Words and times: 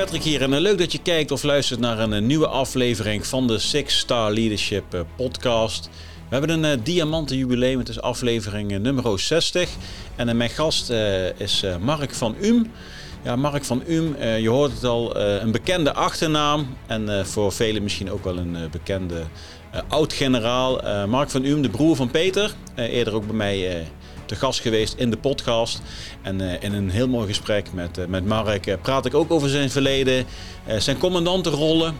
Patrick 0.00 0.22
hier 0.22 0.42
en 0.42 0.60
leuk 0.60 0.78
dat 0.78 0.92
je 0.92 1.02
kijkt 1.02 1.30
of 1.30 1.42
luistert 1.42 1.80
naar 1.80 1.98
een 1.98 2.26
nieuwe 2.26 2.46
aflevering 2.46 3.26
van 3.26 3.46
de 3.46 3.58
Six 3.58 3.98
Star 3.98 4.32
Leadership 4.32 5.04
podcast. 5.16 5.88
We 6.28 6.36
hebben 6.36 6.62
een 6.64 6.82
diamanten 6.82 7.36
jubileum, 7.36 7.78
het 7.78 7.88
is 7.88 8.00
aflevering 8.00 8.78
nummer 8.78 9.18
60 9.18 9.68
en 10.16 10.36
mijn 10.36 10.50
gast 10.50 10.90
is 11.36 11.64
Mark 11.80 12.14
van 12.14 12.36
Um. 12.42 12.70
Ja, 13.22 13.36
Mark 13.36 13.64
van 13.64 13.82
Um, 13.88 14.16
je 14.22 14.48
hoort 14.48 14.72
het 14.72 14.84
al, 14.84 15.16
een 15.16 15.52
bekende 15.52 15.92
achternaam 15.92 16.76
en 16.86 17.26
voor 17.26 17.52
velen 17.52 17.82
misschien 17.82 18.10
ook 18.10 18.24
wel 18.24 18.36
een 18.36 18.56
bekende 18.70 19.22
oud-generaal. 19.88 21.06
Mark 21.06 21.30
van 21.30 21.44
Um, 21.44 21.62
de 21.62 21.70
broer 21.70 21.96
van 21.96 22.10
Peter, 22.10 22.54
eerder 22.76 23.14
ook 23.14 23.26
bij 23.26 23.36
mij 23.36 23.86
te 24.30 24.36
gast 24.36 24.60
geweest 24.60 24.94
in 24.96 25.10
de 25.10 25.16
podcast. 25.16 25.80
En 26.22 26.40
uh, 26.40 26.62
in 26.62 26.72
een 26.72 26.90
heel 26.90 27.08
mooi 27.08 27.26
gesprek 27.26 27.72
met, 27.72 27.98
uh, 27.98 28.04
met 28.06 28.26
Mark 28.26 28.66
uh, 28.66 28.74
praat 28.82 29.06
ik 29.06 29.14
ook 29.14 29.30
over 29.30 29.48
zijn 29.48 29.70
verleden, 29.70 30.24
zijn 30.78 30.98
commandantenrollen, 30.98 31.94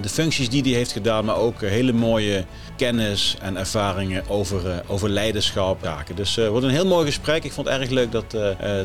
de 0.00 0.08
functies 0.08 0.48
die 0.48 0.62
hij 0.62 0.72
heeft 0.72 0.92
gedaan, 0.92 1.24
maar 1.24 1.36
ook 1.36 1.60
hele 1.60 1.92
mooie 1.92 2.44
kennis 2.76 3.36
en 3.40 3.56
ervaringen 3.56 4.28
over, 4.28 4.82
over 4.86 5.08
leiderschap 5.08 5.82
raken. 5.82 6.16
Dus 6.16 6.36
het 6.36 6.48
wordt 6.48 6.64
een 6.66 6.72
heel 6.72 6.86
mooi 6.86 7.06
gesprek. 7.06 7.44
Ik 7.44 7.52
vond 7.52 7.68
het 7.68 7.80
erg 7.80 7.90
leuk 7.90 8.12
dat, 8.12 8.30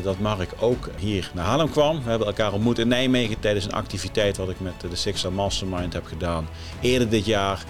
dat 0.02 0.18
Mark 0.18 0.50
ook 0.60 0.90
hier 0.98 1.30
naar 1.34 1.44
Haarlem 1.44 1.70
kwam. 1.70 2.02
We 2.02 2.10
hebben 2.10 2.26
elkaar 2.26 2.52
ontmoet 2.52 2.78
in 2.78 2.88
Nijmegen 2.88 3.40
tijdens 3.40 3.64
een 3.64 3.72
activiteit 3.72 4.36
wat 4.36 4.48
ik 4.48 4.60
met 4.60 4.74
de 4.90 4.96
Six 4.96 5.28
Mastermind 5.28 5.92
heb 5.92 6.06
gedaan 6.06 6.48
eerder 6.80 7.08
dit 7.08 7.26
jaar. 7.26 7.64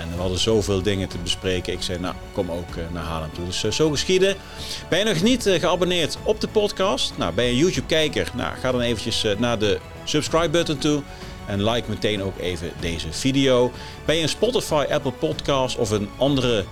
En 0.00 0.10
we 0.14 0.20
hadden 0.20 0.38
zoveel 0.38 0.82
dingen 0.82 1.08
te 1.08 1.18
bespreken. 1.22 1.72
Ik 1.72 1.82
zei, 1.82 1.98
nou, 1.98 2.14
kom 2.32 2.50
ook 2.50 2.76
eh, 2.76 2.82
naar 2.92 3.04
Haarlem 3.04 3.32
toe. 3.32 3.44
Dus 3.44 3.64
eh, 3.64 3.70
zo 3.70 3.90
geschieden. 3.90 4.36
Ben 4.88 4.98
je 4.98 5.04
nog 5.04 5.22
niet 5.22 5.46
eh, 5.46 5.60
geabonneerd 5.60 6.18
op 6.22 6.40
de 6.40 6.48
podcast? 6.48 7.12
Nou, 7.16 7.34
ben 7.34 7.44
je 7.44 7.50
een 7.50 7.56
YouTube-kijker? 7.56 8.30
Nou, 8.34 8.56
ga 8.60 8.72
dan 8.72 8.80
eventjes 8.80 9.24
naar 9.38 9.58
de 9.58 9.78
subscribe-button 10.04 10.78
toe. 10.78 11.02
En 11.46 11.64
like 11.64 11.90
meteen 11.90 12.22
ook 12.22 12.38
even 12.38 12.72
deze 12.80 13.06
video. 13.10 13.72
Ben 14.04 14.16
je 14.16 14.22
een 14.22 14.28
Spotify, 14.28 14.84
Apple 14.90 15.12
Podcast 15.12 15.76
of 15.76 15.90
een 15.90 16.08
andere 16.16 16.64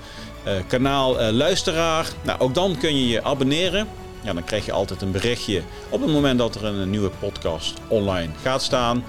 kanaal 0.67 1.33
luisteraar? 1.33 2.07
Nou, 2.23 2.41
ook 2.41 2.55
dan 2.55 2.77
kun 2.79 2.97
je 2.97 3.09
je 3.09 3.25
abonneren. 3.25 3.89
Ja, 4.23 4.33
dan 4.33 4.45
krijg 4.45 4.67
je 4.67 4.73
altijd 4.73 5.03
een 5.03 5.11
berichtje 5.11 5.63
op 5.89 6.01
het 6.01 6.11
moment 6.11 6.39
dat 6.39 6.55
er 6.55 6.65
een 6.65 6.91
nieuwe 6.91 7.11
podcast 7.19 7.75
online 7.89 8.33
gaat 8.43 8.63
staan. 8.63 9.05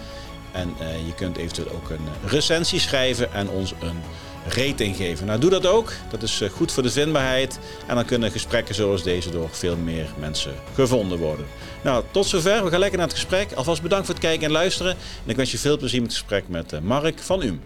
En 0.52 0.76
uh, 0.82 1.08
je 1.08 1.14
kunt 1.16 1.38
eventueel 1.38 1.72
ook 1.72 1.90
een 1.90 2.30
recensie 2.30 2.80
schrijven 2.80 3.34
en 3.34 3.50
ons 3.50 3.74
een 3.80 4.02
rating 4.48 4.96
geven. 4.96 5.26
Nou, 5.26 5.40
doe 5.40 5.50
dat 5.50 5.66
ook. 5.66 5.94
Dat 6.10 6.24
is 6.24 6.42
uh, 6.42 6.50
goed 6.50 6.72
voor 6.72 6.84
de 6.84 6.92
vindbaarheid. 6.92 7.60
En 7.88 7.96
dan 7.96 8.06
kunnen 8.06 8.32
gesprekken 8.32 8.76
zoals 8.76 9.04
deze 9.04 9.30
door 9.30 9.50
veel 9.52 9.78
meer 9.78 10.08
mensen 10.20 10.54
gevonden 10.74 11.18
worden. 11.18 11.46
Nou, 11.84 12.04
tot 12.12 12.26
zover. 12.26 12.64
We 12.64 12.70
gaan 12.70 12.80
lekker 12.80 12.98
naar 12.98 13.08
het 13.08 13.18
gesprek. 13.18 13.52
Alvast 13.54 13.82
bedankt 13.82 14.06
voor 14.06 14.16
het 14.16 14.24
kijken 14.24 14.46
en 14.46 14.52
luisteren. 14.52 14.92
En 14.92 15.30
ik 15.30 15.36
wens 15.36 15.52
je 15.52 15.58
veel 15.58 15.78
plezier 15.78 16.02
met 16.02 16.10
het 16.10 16.20
gesprek 16.20 16.48
met 16.48 16.74
uh, 16.74 16.80
Mark 16.80 17.20
van 17.20 17.42
UM. 17.42 17.62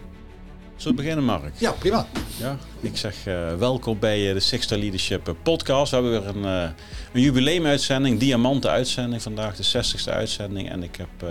Zullen 0.76 0.96
we 0.96 1.02
beginnen, 1.02 1.24
Mark? 1.24 1.52
Ja, 1.58 1.72
prima. 1.72 2.06
Ja, 2.36 2.58
ik 2.80 2.96
zeg 2.96 3.14
welkom 3.58 3.98
bij 3.98 4.32
de 4.32 4.40
Sixter 4.40 4.78
Leadership 4.78 5.34
podcast. 5.42 5.90
We 5.90 5.96
hebben 5.96 6.22
weer 6.22 6.28
een, 6.28 6.72
een 7.12 7.20
jubileumuitzending, 7.20 8.18
diamanten 8.18 8.70
uitzending. 8.70 9.22
Vandaag 9.22 9.56
de 9.56 9.64
60ste 9.64 10.12
uitzending. 10.12 10.70
En 10.70 10.82
ik 10.82 10.96
heb 10.96 11.08
uh, 11.24 11.30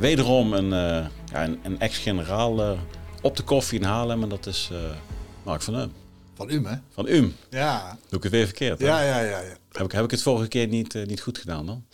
wederom 0.00 0.52
een, 0.52 0.64
uh, 0.64 1.06
ja, 1.32 1.44
een, 1.44 1.58
een 1.62 1.80
ex-generaal 1.80 2.60
uh, 2.60 2.78
op 3.22 3.36
de 3.36 3.42
koffie 3.42 3.78
in 3.78 3.84
Haarlem. 3.84 4.22
En 4.22 4.28
dat 4.28 4.46
is 4.46 4.70
Mark 5.42 5.62
van 5.62 5.74
Um. 5.74 5.92
Van 6.34 6.50
Um, 6.50 6.66
hè? 6.66 6.76
Van 6.90 7.08
Um. 7.08 7.36
Ja. 7.50 7.98
Doe 8.08 8.18
ik 8.18 8.22
het 8.22 8.32
weer 8.32 8.46
verkeerd? 8.46 8.80
Ja, 8.80 9.02
ja, 9.02 9.20
ja, 9.20 9.38
ja. 9.40 9.56
Heb 9.72 9.84
ik, 9.84 9.92
heb 9.92 10.04
ik 10.04 10.10
het 10.10 10.22
vorige 10.22 10.48
keer 10.48 10.66
niet, 10.66 10.94
niet 11.06 11.20
goed 11.20 11.38
gedaan 11.38 11.66
dan? 11.66 11.84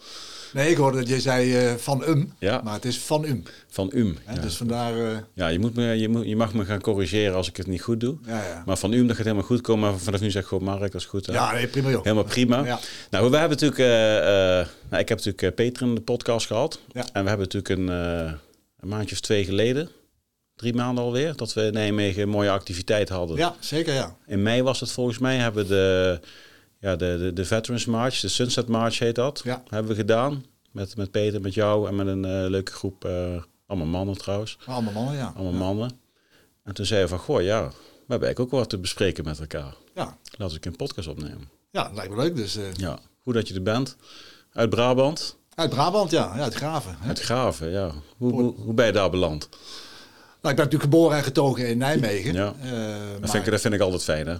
Nee, 0.56 0.70
ik 0.70 0.76
hoorde 0.76 0.98
dat 0.98 1.08
je 1.08 1.20
zei 1.20 1.70
uh, 1.70 1.74
van 1.74 2.08
um, 2.08 2.32
ja. 2.38 2.60
maar 2.64 2.74
het 2.74 2.84
is 2.84 2.98
van 2.98 3.24
um. 3.24 3.42
Van 3.68 3.90
um. 3.94 4.18
Ja, 4.26 4.40
Dus 4.40 4.56
vandaar. 4.56 4.96
Uh... 4.96 5.16
Ja, 5.32 5.48
je, 5.48 5.58
moet 5.58 5.74
me, 5.74 5.84
je, 5.84 6.08
moet, 6.08 6.26
je 6.26 6.36
mag 6.36 6.54
me 6.54 6.64
gaan 6.64 6.80
corrigeren 6.80 7.34
als 7.34 7.48
ik 7.48 7.56
het 7.56 7.66
niet 7.66 7.82
goed 7.82 8.00
doe. 8.00 8.16
Ja, 8.26 8.44
ja. 8.44 8.62
Maar 8.66 8.76
van 8.76 8.92
um, 8.92 9.06
dat 9.06 9.16
gaat 9.16 9.24
helemaal 9.24 9.46
goed 9.46 9.60
komen. 9.60 9.90
Maar 9.90 9.98
vanaf 9.98 10.20
nu 10.20 10.30
zeg 10.30 10.42
ik 10.42 10.48
gewoon 10.48 10.64
Mark, 10.64 10.92
dat 10.92 11.00
is 11.00 11.06
goed. 11.06 11.26
Ja, 11.26 11.52
nee, 11.52 11.66
prima 11.66 11.90
joh. 11.90 12.02
Helemaal 12.02 12.24
prima. 12.24 12.78
Nou, 13.10 13.30
we 13.30 13.36
hebben 13.36 13.58
natuurlijk. 13.58 13.80
Uh, 13.80 13.86
nou, 14.88 15.02
ik 15.02 15.08
heb 15.08 15.24
natuurlijk 15.24 15.54
Peter 15.54 15.86
in 15.86 15.94
de 15.94 16.00
podcast 16.00 16.46
gehad. 16.46 16.80
Ja. 16.92 17.04
En 17.12 17.22
we 17.22 17.28
hebben 17.28 17.48
natuurlijk 17.52 17.68
een, 17.68 17.88
een 18.80 18.88
maandje 18.88 19.14
of 19.14 19.20
twee 19.20 19.44
geleden 19.44 19.90
drie 20.56 20.74
maanden 20.74 21.04
alweer, 21.04 21.36
dat 21.36 21.52
we 21.52 21.62
in 21.62 21.72
Nijmegen 21.72 22.22
een 22.22 22.28
mooie 22.28 22.50
activiteit 22.50 23.08
hadden. 23.08 23.36
Ja, 23.36 23.54
zeker 23.60 23.94
ja. 23.94 24.16
In 24.26 24.42
mei 24.42 24.62
was 24.62 24.80
het 24.80 24.92
volgens 24.92 25.18
mij, 25.18 25.36
hebben 25.36 25.62
we 25.62 25.68
de, 25.68 26.20
ja, 26.78 26.96
de, 26.96 27.16
de, 27.18 27.32
de 27.32 27.44
Veterans 27.44 27.84
March, 27.84 28.20
de 28.20 28.28
Sunset 28.28 28.68
March 28.68 28.98
heet 28.98 29.14
dat, 29.14 29.40
ja. 29.44 29.62
hebben 29.68 29.90
we 29.90 29.96
gedaan. 29.96 30.44
Met, 30.70 30.96
met 30.96 31.10
Peter, 31.10 31.40
met 31.40 31.54
jou 31.54 31.88
en 31.88 31.96
met 31.96 32.06
een 32.06 32.24
uh, 32.24 32.50
leuke 32.50 32.72
groep, 32.72 33.04
uh, 33.04 33.42
allemaal 33.66 33.86
mannen 33.86 34.18
trouwens. 34.18 34.58
Allemaal 34.66 34.92
mannen, 34.92 35.16
ja. 35.16 35.32
Allemaal 35.36 35.52
ja. 35.52 35.58
mannen. 35.58 35.90
En 36.64 36.74
toen 36.74 36.86
zeiden 36.86 37.10
we 37.10 37.16
van, 37.16 37.24
goh, 37.24 37.42
ja, 37.42 37.68
we 37.68 37.74
hebben 38.08 38.26
eigenlijk 38.26 38.40
ook 38.40 38.60
wat 38.60 38.70
te 38.70 38.78
bespreken 38.78 39.24
met 39.24 39.40
elkaar. 39.40 39.74
Ja. 39.94 40.16
Laten 40.36 40.60
we 40.60 40.66
een 40.66 40.76
podcast 40.76 41.08
opnemen. 41.08 41.48
Ja, 41.70 41.90
lijkt 41.94 42.10
me 42.10 42.16
leuk. 42.16 42.36
Dus, 42.36 42.56
uh... 42.56 42.64
Ja, 42.74 42.98
goed 43.22 43.34
dat 43.34 43.48
je 43.48 43.54
er 43.54 43.62
bent. 43.62 43.96
Uit 44.52 44.70
Brabant. 44.70 45.36
Uit 45.54 45.70
Brabant, 45.70 46.10
ja. 46.10 46.32
ja 46.36 46.42
uit 46.42 46.54
Graven. 46.54 46.96
Hè? 47.00 47.08
Uit 47.08 47.20
Graven, 47.20 47.70
ja. 47.70 47.90
Hoe, 48.16 48.32
hoe, 48.32 48.54
hoe 48.54 48.74
ben 48.74 48.86
je 48.86 48.92
daar 48.92 49.10
beland? 49.10 49.48
Nou, 50.40 50.54
ik 50.54 50.62
ben 50.62 50.64
natuurlijk 50.64 50.82
geboren 50.82 51.16
en 51.16 51.22
getogen 51.22 51.68
in 51.68 51.78
Nijmegen. 51.78 52.32
Ja. 52.32 52.44
dat, 52.44 53.20
maar... 53.20 53.30
vind 53.30 53.44
ik, 53.44 53.50
dat 53.50 53.60
vind 53.60 53.74
ik 53.74 53.80
altijd 53.80 54.02
fijn, 54.02 54.26
hè? 54.26 54.36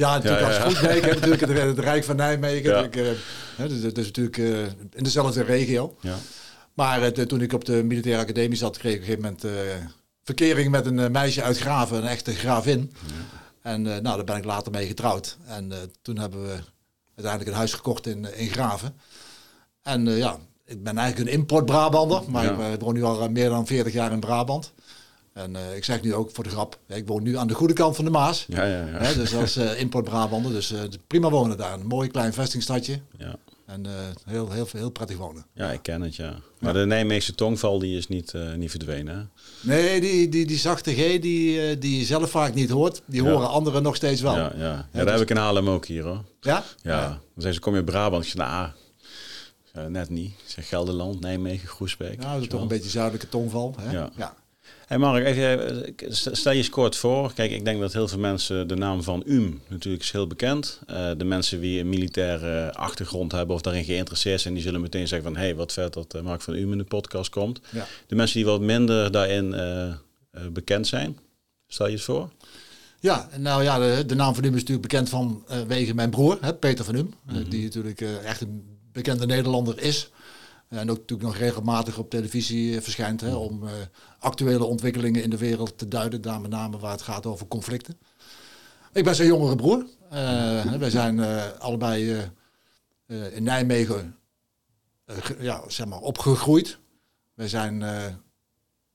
Ja, 0.00 0.14
natuurlijk 0.14 0.42
als 0.42 0.56
goed. 0.56 0.82
Nee, 0.82 0.96
ik 0.96 1.04
heb 1.04 1.14
natuurlijk 1.14 1.40
het, 1.40 1.50
het, 1.56 1.78
Rijk 1.78 2.04
van 2.04 2.16
Nijmegen. 2.16 2.90
Uh, 2.96 3.68
dus, 3.68 3.80
dat 3.80 3.98
is 3.98 4.06
natuurlijk 4.06 4.36
uh, 4.36 4.60
in 4.92 5.02
dezelfde 5.02 5.42
regio. 5.42 5.96
Ja. 6.00 6.16
Maar 6.74 7.02
uh, 7.02 7.06
toen 7.08 7.40
ik 7.40 7.52
op 7.52 7.64
de 7.64 7.84
militaire 7.84 8.22
academie 8.22 8.56
zat, 8.56 8.78
kreeg 8.78 8.94
ik 8.94 9.00
op 9.00 9.08
een 9.08 9.14
gegeven 9.14 9.36
moment 9.42 9.78
verkering 10.22 10.70
met 10.70 10.86
een 10.86 11.12
meisje 11.12 11.42
uit 11.42 11.58
Graven, 11.58 11.96
een 11.96 12.08
echte 12.08 12.34
gravin. 12.34 12.92
En 13.62 13.82
nou, 13.82 14.02
daar 14.02 14.24
ben 14.24 14.36
ik 14.36 14.44
later 14.44 14.72
mee 14.72 14.86
getrouwd. 14.86 15.36
En 15.46 15.72
toen 16.02 16.18
hebben 16.18 16.42
we 16.42 16.58
uiteindelijk 17.14 17.50
een 17.50 17.56
huis 17.56 17.72
gekocht 17.72 18.06
in, 18.06 18.34
in 18.34 18.48
Graven. 18.48 18.94
En 19.82 20.06
ja, 20.06 20.36
ik 20.64 20.82
ben 20.82 20.98
eigenlijk 20.98 21.30
een 21.30 21.38
import-Brabander, 21.38 22.22
maar 22.28 22.72
ik 22.72 22.80
woon 22.80 22.94
nu 22.94 23.02
al 23.02 23.28
meer 23.28 23.48
dan 23.48 23.66
40 23.66 23.92
jaar 23.92 24.12
in 24.12 24.20
Brabant. 24.20 24.72
En 25.32 25.54
uh, 25.54 25.76
ik 25.76 25.84
zeg 25.84 26.02
nu 26.02 26.14
ook 26.14 26.30
voor 26.32 26.44
de 26.44 26.50
grap, 26.50 26.78
ik 26.86 27.06
woon 27.06 27.22
nu 27.22 27.36
aan 27.36 27.46
de 27.46 27.54
goede 27.54 27.72
kant 27.72 27.96
van 27.96 28.04
de 28.04 28.10
Maas. 28.10 28.44
Ja, 28.48 28.64
ja, 28.64 28.86
ja. 28.86 28.98
Hè, 28.98 29.14
dus 29.14 29.34
als 29.34 29.56
uh, 29.56 29.80
import 29.80 30.04
Brabander. 30.04 30.52
Dus 30.52 30.72
uh, 30.72 30.80
prima 31.06 31.30
wonen 31.30 31.56
daar. 31.56 31.72
Een 31.72 31.86
mooi 31.86 32.08
klein 32.08 32.32
vestingstadje. 32.32 33.00
Ja. 33.18 33.36
En 33.66 33.86
heel, 34.24 34.50
heel, 34.50 34.68
heel 34.72 34.90
prettig 34.90 35.16
wonen. 35.16 35.46
Ja, 35.54 35.72
ik 35.72 35.82
ken 35.82 36.00
het, 36.00 36.16
ja. 36.16 36.34
Maar 36.58 36.72
de 36.72 36.86
Nijmeegse 36.86 37.34
tongval 37.34 37.78
die 37.78 37.96
is 37.96 38.08
niet, 38.08 38.34
niet 38.56 38.70
verdwenen, 38.70 39.16
hè? 39.16 39.22
Nee, 39.68 40.00
die, 40.00 40.28
die, 40.28 40.46
die 40.46 40.58
zachte 40.58 40.92
G 40.92 40.96
die, 40.96 41.78
die 41.78 41.98
je 41.98 42.04
zelf 42.04 42.30
vaak 42.30 42.54
niet 42.54 42.70
hoort, 42.70 43.02
die 43.06 43.22
horen 43.22 43.48
anderen 43.48 43.82
nog 43.82 43.96
steeds 43.96 44.20
wel. 44.20 44.36
Ja, 44.36 44.52
ja. 44.56 44.60
ja 44.60 44.86
daar 44.92 45.04
dus... 45.04 45.12
heb 45.12 45.22
ik 45.22 45.30
in 45.30 45.36
Haarlem 45.36 45.68
ook 45.68 45.86
hier, 45.86 46.04
hoor. 46.04 46.24
Ja? 46.40 46.64
Ja. 46.82 47.08
Dan 47.08 47.18
zeggen 47.34 47.54
ze, 47.54 47.60
kom 47.60 47.72
je 47.72 47.78
in 47.78 47.84
Brabant? 47.84 48.24
Ik 48.24 48.30
zeg, 48.30 48.46
nou, 48.46 49.90
net 49.90 50.08
niet. 50.08 50.30
Ik 50.30 50.50
zeg 50.50 50.68
Gelderland, 50.68 51.20
Nijmegen, 51.20 51.68
Groesbeek. 51.68 52.22
Ja, 52.22 52.32
dat 52.32 52.42
is 52.42 52.48
toch 52.48 52.60
een 52.60 52.68
beetje 52.68 52.90
zuidelijke 52.90 53.28
tongval, 53.28 53.74
hè? 53.80 53.90
Ja. 53.90 54.34
Hey 54.90 54.98
Mark, 54.98 55.24
even, 55.24 55.94
stel 56.10 56.52
je 56.52 56.58
eens 56.58 56.68
kort 56.68 56.96
voor. 56.96 57.32
Kijk, 57.32 57.50
ik 57.50 57.64
denk 57.64 57.80
dat 57.80 57.92
heel 57.92 58.08
veel 58.08 58.18
mensen 58.18 58.68
de 58.68 58.74
naam 58.74 59.02
van 59.02 59.22
UM 59.26 59.60
natuurlijk 59.68 60.02
is 60.02 60.10
heel 60.10 60.26
bekend. 60.26 60.80
Uh, 60.90 61.10
de 61.16 61.24
mensen 61.24 61.60
die 61.60 61.80
een 61.80 61.88
militaire 61.88 62.74
achtergrond 62.74 63.32
hebben 63.32 63.54
of 63.54 63.60
daarin 63.60 63.84
geïnteresseerd 63.84 64.40
zijn, 64.40 64.54
die 64.54 64.62
zullen 64.62 64.80
meteen 64.80 65.08
zeggen 65.08 65.32
van 65.32 65.40
hé, 65.40 65.46
hey, 65.46 65.54
wat 65.54 65.72
vet 65.72 65.92
dat 65.92 66.22
Mark 66.22 66.40
van 66.40 66.54
UM 66.54 66.72
in 66.72 66.78
de 66.78 66.84
podcast 66.84 67.30
komt. 67.30 67.60
Ja. 67.70 67.86
De 68.06 68.14
mensen 68.14 68.36
die 68.36 68.46
wat 68.46 68.60
minder 68.60 69.12
daarin 69.12 69.52
uh, 69.52 69.60
uh, 69.62 69.96
bekend 70.52 70.86
zijn, 70.86 71.18
stel 71.68 71.86
je 71.86 71.92
het 71.92 72.02
voor? 72.02 72.30
Ja, 73.00 73.28
nou 73.38 73.62
ja, 73.62 73.78
de, 73.78 74.06
de 74.06 74.14
naam 74.14 74.34
van 74.34 74.44
UM 74.44 74.54
is 74.54 74.60
natuurlijk 74.60 74.88
bekend 74.88 75.08
vanwege 75.08 75.94
mijn 75.94 76.10
broer, 76.10 76.38
hè, 76.40 76.54
Peter 76.54 76.84
van 76.84 76.94
UM, 76.94 77.14
mm 77.22 77.34
-hmm. 77.34 77.48
die 77.48 77.62
natuurlijk 77.62 78.00
echt 78.00 78.40
een 78.40 78.78
bekende 78.92 79.26
Nederlander 79.26 79.82
is. 79.82 80.10
En 80.70 80.90
ook 80.90 80.98
natuurlijk 80.98 81.28
nog 81.28 81.36
regelmatig 81.36 81.98
op 81.98 82.10
televisie 82.10 82.80
verschijnt 82.80 83.20
hè, 83.20 83.34
om 83.34 83.62
uh, 83.62 83.70
actuele 84.18 84.64
ontwikkelingen 84.64 85.22
in 85.22 85.30
de 85.30 85.36
wereld 85.36 85.78
te 85.78 85.88
duiden. 85.88 86.20
Daar 86.20 86.40
met 86.40 86.50
name 86.50 86.78
waar 86.78 86.90
het 86.90 87.02
gaat 87.02 87.26
over 87.26 87.46
conflicten. 87.46 87.98
Ik 88.92 89.04
ben 89.04 89.14
zijn 89.14 89.28
jongere 89.28 89.56
broer. 89.56 89.86
Uh, 90.12 90.72
wij 90.72 90.90
zijn 90.90 91.18
uh, 91.18 91.44
allebei 91.58 92.30
in 93.06 93.42
Nijmegen 93.42 94.16
ja, 95.38 95.62
zeg 95.68 95.86
maar 95.86 96.00
opgegroeid. 96.00 96.78
Wij 97.34 97.48
zijn 97.48 97.84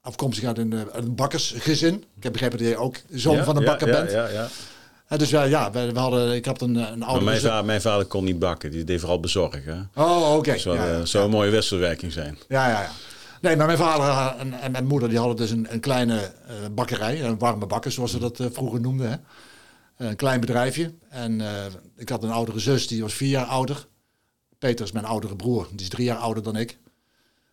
afkomstig 0.01 0.43
uit 0.43 0.57
een, 0.57 0.97
een 0.97 1.15
bakkersgezin. 1.15 2.03
Ik 2.15 2.23
heb 2.23 2.31
begrepen 2.31 2.57
dat 2.57 2.67
jij 2.67 2.77
ook 2.77 2.97
zoon 3.09 3.35
ja, 3.35 3.43
van 3.43 3.57
een 3.57 3.65
bakker 3.65 3.87
ja, 3.87 3.93
bent. 3.93 4.11
Ja, 4.11 4.47
dus 5.07 5.31
uh, 5.31 5.49
ja, 5.49 5.71
we, 5.71 5.91
we, 5.91 5.99
hadden, 5.99 6.35
ik 6.35 6.45
had 6.45 6.61
een, 6.61 6.75
een 6.75 7.03
oude... 7.03 7.25
mijn, 7.25 7.39
vader, 7.39 7.65
mijn 7.65 7.81
vader 7.81 8.05
kon 8.05 8.23
niet 8.23 8.39
bakken, 8.39 8.71
die 8.71 8.83
deed 8.83 8.99
vooral 8.99 9.19
bezorgen. 9.19 9.91
Oh, 9.95 10.27
oké. 10.27 10.37
Okay. 10.37 10.59
zou 10.59 10.77
ja, 10.77 11.01
ja. 11.05 11.19
een 11.19 11.29
mooie 11.29 11.51
wisselwerking 11.51 12.11
zijn. 12.11 12.37
Ja, 12.47 12.69
ja, 12.69 12.81
ja. 12.81 12.91
Nee, 13.41 13.55
maar 13.55 13.65
mijn 13.65 13.77
vader 13.77 14.39
en, 14.39 14.53
en 14.53 14.71
mijn 14.71 14.87
moeder 14.87 15.09
die 15.09 15.17
hadden 15.17 15.35
dus 15.35 15.51
een, 15.51 15.67
een 15.69 15.79
kleine 15.79 16.15
uh, 16.15 16.55
bakkerij, 16.71 17.23
een 17.23 17.37
warme 17.37 17.65
bakker 17.65 17.91
zoals 17.91 18.11
ze 18.11 18.19
dat 18.19 18.43
vroeger 18.51 18.81
noemden. 18.81 19.09
Hè. 19.09 19.17
Een 20.07 20.15
klein 20.15 20.39
bedrijfje. 20.39 20.93
En 21.09 21.41
ik 21.97 22.09
had 22.09 22.23
een 22.23 22.31
oudere 22.31 22.59
zus, 22.59 22.87
die 22.87 23.01
was 23.01 23.13
vier 23.13 23.29
jaar 23.29 23.45
ouder. 23.45 23.87
Peter 24.59 24.85
is 24.85 24.91
mijn 24.91 25.05
oudere 25.05 25.35
broer, 25.35 25.67
die 25.71 25.81
is 25.81 25.89
drie 25.89 26.05
jaar 26.05 26.17
ouder 26.17 26.43
dan 26.43 26.55
ik. 26.55 26.77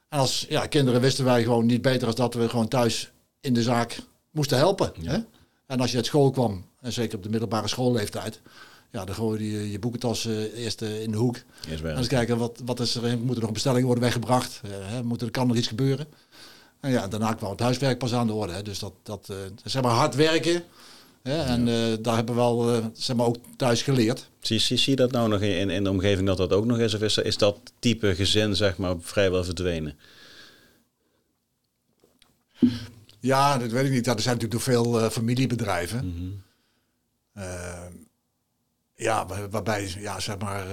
En 0.09 0.19
als 0.19 0.47
ja, 0.49 0.67
kinderen 0.67 1.01
wisten 1.01 1.25
wij 1.25 1.43
gewoon 1.43 1.67
niet 1.67 1.83
beter 1.83 2.07
als 2.07 2.17
dat 2.17 2.35
we 2.35 2.49
gewoon 2.49 2.69
thuis 2.69 3.13
in 3.41 3.55
de 3.55 3.63
zaak 3.63 3.99
moesten 4.31 4.59
helpen. 4.59 4.93
Hè? 5.03 5.19
En 5.67 5.81
als 5.81 5.91
je 5.91 5.97
uit 5.97 6.07
school 6.07 6.31
kwam, 6.31 6.65
en 6.83 6.93
zeker 6.93 7.17
op 7.17 7.23
de 7.23 7.29
middelbare 7.29 7.69
schoolleeftijd, 7.69 8.41
ja, 8.91 9.05
dan 9.05 9.15
gooi 9.15 9.53
je 9.53 9.71
je 9.71 9.79
boekentas 9.79 10.27
uh, 10.27 10.59
eerst 10.59 10.83
uh, 10.83 11.03
in 11.03 11.11
de 11.11 11.17
hoek. 11.17 11.37
Eerst 11.71 11.85
en 11.85 11.97
eens 11.97 12.07
kijken, 12.07 12.39
wat, 12.39 12.61
wat 12.65 12.81
is 12.81 12.95
er, 12.95 13.19
moet 13.19 13.35
er 13.35 13.41
nog 13.41 13.49
een 13.49 13.53
bestelling 13.53 13.85
worden 13.85 14.05
weggebracht? 14.05 14.61
Uh, 14.65 14.71
hè? 14.71 15.03
Moet 15.03 15.23
er, 15.23 15.31
kan 15.31 15.51
er 15.51 15.57
iets 15.57 15.69
gebeuren? 15.69 16.07
En 16.81 16.91
ja, 16.91 17.09
daarna 17.09 17.33
kwam 17.33 17.51
het 17.51 17.61
huiswerk 17.61 17.99
pas 17.99 18.15
aan 18.15 18.27
de 18.27 18.33
orde. 18.33 18.53
Hè? 18.53 18.63
Dus 18.63 18.79
dat, 18.79 18.93
dat 19.03 19.33
zeg 19.65 19.83
maar 19.83 19.93
hard 19.93 20.15
werken. 20.15 20.65
Hè? 21.23 21.43
En 21.43 21.65
daar 22.03 22.15
hebben 22.15 22.35
we 22.35 22.41
wel 22.41 22.83
zeg 22.95 23.17
maar 23.17 23.27
ook 23.27 23.37
thuis 23.57 23.83
geleerd. 23.83 24.29
Zie, 24.41 24.59
zie, 24.59 24.77
zie 24.77 24.91
je 24.91 24.97
dat 24.97 25.11
nou 25.11 25.29
nog 25.29 25.41
in, 25.41 25.71
in 25.71 25.85
de 25.85 25.91
omgeving 25.91 26.27
dat 26.27 26.37
dat 26.37 26.53
ook 26.53 26.65
nog 26.65 26.79
is? 26.79 26.95
Of 26.95 27.01
is, 27.01 27.19
is 27.19 27.39
dat 27.39 27.59
type 27.79 28.15
gezin 28.15 28.57
zeg 28.57 28.77
maar 28.77 28.95
vrijwel 29.01 29.45
verdwenen? 29.45 29.99
Ja, 33.21 33.59
dat 33.59 33.71
weet 33.71 33.85
ik 33.85 33.91
niet. 33.91 34.05
Ja, 34.05 34.15
er 34.15 34.23
zijn 34.23 34.39
natuurlijk 34.39 34.67
nog 34.67 34.75
veel 34.75 35.11
familiebedrijven. 35.11 36.07
Mhm. 36.07 36.31
Ja, 38.95 39.27
waarbij, 39.51 39.95
ja, 39.99 40.21
zeg 40.21 40.39
maar, 40.39 40.67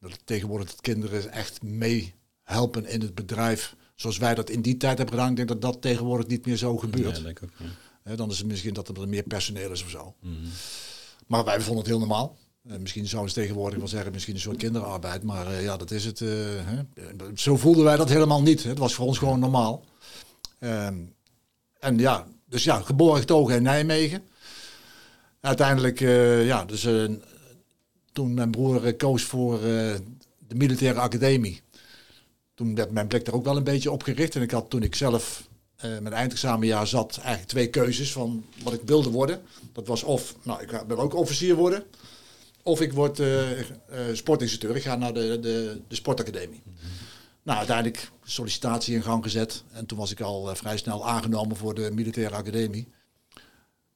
dat 0.00 0.18
tegenwoordig 0.24 0.70
dat 0.70 0.80
kinderen 0.80 1.32
echt 1.32 1.62
meehelpen 1.62 2.86
in 2.86 3.00
het 3.00 3.14
bedrijf. 3.14 3.76
Zoals 3.94 4.18
wij 4.18 4.34
dat 4.34 4.50
in 4.50 4.62
die 4.62 4.76
tijd 4.76 4.98
hebben 4.98 5.14
gedaan. 5.14 5.30
Ik 5.30 5.36
denk 5.36 5.48
dat 5.48 5.62
dat 5.62 5.82
tegenwoordig 5.82 6.26
niet 6.26 6.46
meer 6.46 6.56
zo 6.56 6.76
gebeurt. 6.76 7.16
Ja, 7.16 7.22
denk 7.22 7.40
ik 7.40 7.48
ook, 7.48 7.68
ja. 8.04 8.16
dan 8.16 8.30
is 8.30 8.38
het 8.38 8.46
misschien 8.46 8.74
dat 8.74 8.88
er 8.88 9.08
meer 9.08 9.22
personeel 9.22 9.70
is 9.70 9.82
of 9.82 9.90
zo. 9.90 10.14
Mhm. 10.20 10.34
Maar 11.26 11.44
wij 11.44 11.60
vonden 11.60 11.78
het 11.78 11.86
heel 11.86 11.98
normaal. 11.98 12.36
Uh, 12.62 12.76
misschien 12.76 13.06
zouden 13.06 13.32
ze 13.32 13.40
tegenwoordig 13.40 13.78
wel 13.78 13.88
zeggen, 13.88 14.12
misschien 14.12 14.34
een 14.34 14.40
soort 14.40 14.56
kinderarbeid. 14.56 15.22
Maar 15.22 15.50
uh, 15.50 15.62
ja, 15.62 15.76
dat 15.76 15.90
is 15.90 16.04
het. 16.04 16.18
Hè? 16.18 16.82
Zo 17.34 17.56
voelden 17.56 17.84
wij 17.84 17.96
dat 17.96 18.08
helemaal 18.08 18.42
niet. 18.42 18.62
Het 18.62 18.78
was 18.78 18.94
voor 18.94 19.06
ons 19.06 19.18
gewoon 19.18 19.38
normaal. 19.38 19.84
Ehm, 20.58 20.96
en 21.78 21.98
ja, 21.98 22.26
dus 22.48 22.64
ja, 22.64 22.80
geboren 22.80 23.20
getogen 23.20 23.54
in 23.56 23.62
Nijmegen 23.62 24.22
uiteindelijk, 25.46 26.00
uh, 26.00 26.46
ja, 26.46 26.64
dus 26.64 26.84
uh, 26.84 27.10
toen 28.12 28.34
mijn 28.34 28.50
broer 28.50 28.86
uh, 28.86 28.96
koos 28.96 29.22
voor 29.22 29.60
de 29.60 30.54
militaire 30.54 31.00
academie, 31.00 31.60
toen 32.54 32.74
werd 32.74 32.90
mijn 32.90 33.06
blik 33.06 33.24
daar 33.24 33.34
ook 33.34 33.44
wel 33.44 33.56
een 33.56 33.64
beetje 33.64 33.90
op 33.90 34.02
gericht. 34.02 34.34
En 34.34 34.42
ik 34.42 34.50
had 34.50 34.70
toen 34.70 34.82
ik 34.82 34.94
zelf 34.94 35.48
mijn 35.80 36.12
eindexamenjaar 36.12 36.86
zat, 36.86 37.16
eigenlijk 37.16 37.48
twee 37.48 37.70
keuzes 37.70 38.12
van 38.12 38.44
wat 38.62 38.72
ik 38.72 38.80
wilde 38.84 39.10
worden. 39.10 39.40
Dat 39.72 39.86
was 39.86 40.02
of, 40.02 40.34
nou, 40.42 40.62
ik 40.62 40.82
wil 40.86 40.98
ook 40.98 41.14
officier 41.14 41.54
worden, 41.54 41.84
of 42.62 42.80
ik 42.80 42.92
word 42.92 43.22
sportinstructeur. 44.12 44.76
Ik 44.76 44.82
ga 44.82 44.96
naar 44.96 45.14
de, 45.14 45.38
de, 45.40 45.80
de 45.88 45.94
sportacademie. 45.94 46.62
Nou, 47.42 47.58
uiteindelijk 47.58 48.10
sollicitatie 48.24 48.94
in 48.94 49.02
gang 49.02 49.22
gezet. 49.22 49.62
En 49.72 49.86
toen 49.86 49.98
was 49.98 50.10
ik 50.10 50.20
al 50.20 50.56
vrij 50.56 50.76
snel 50.76 51.08
aangenomen 51.08 51.56
voor 51.56 51.74
de 51.74 51.90
militaire 51.92 52.34
academie. 52.34 52.88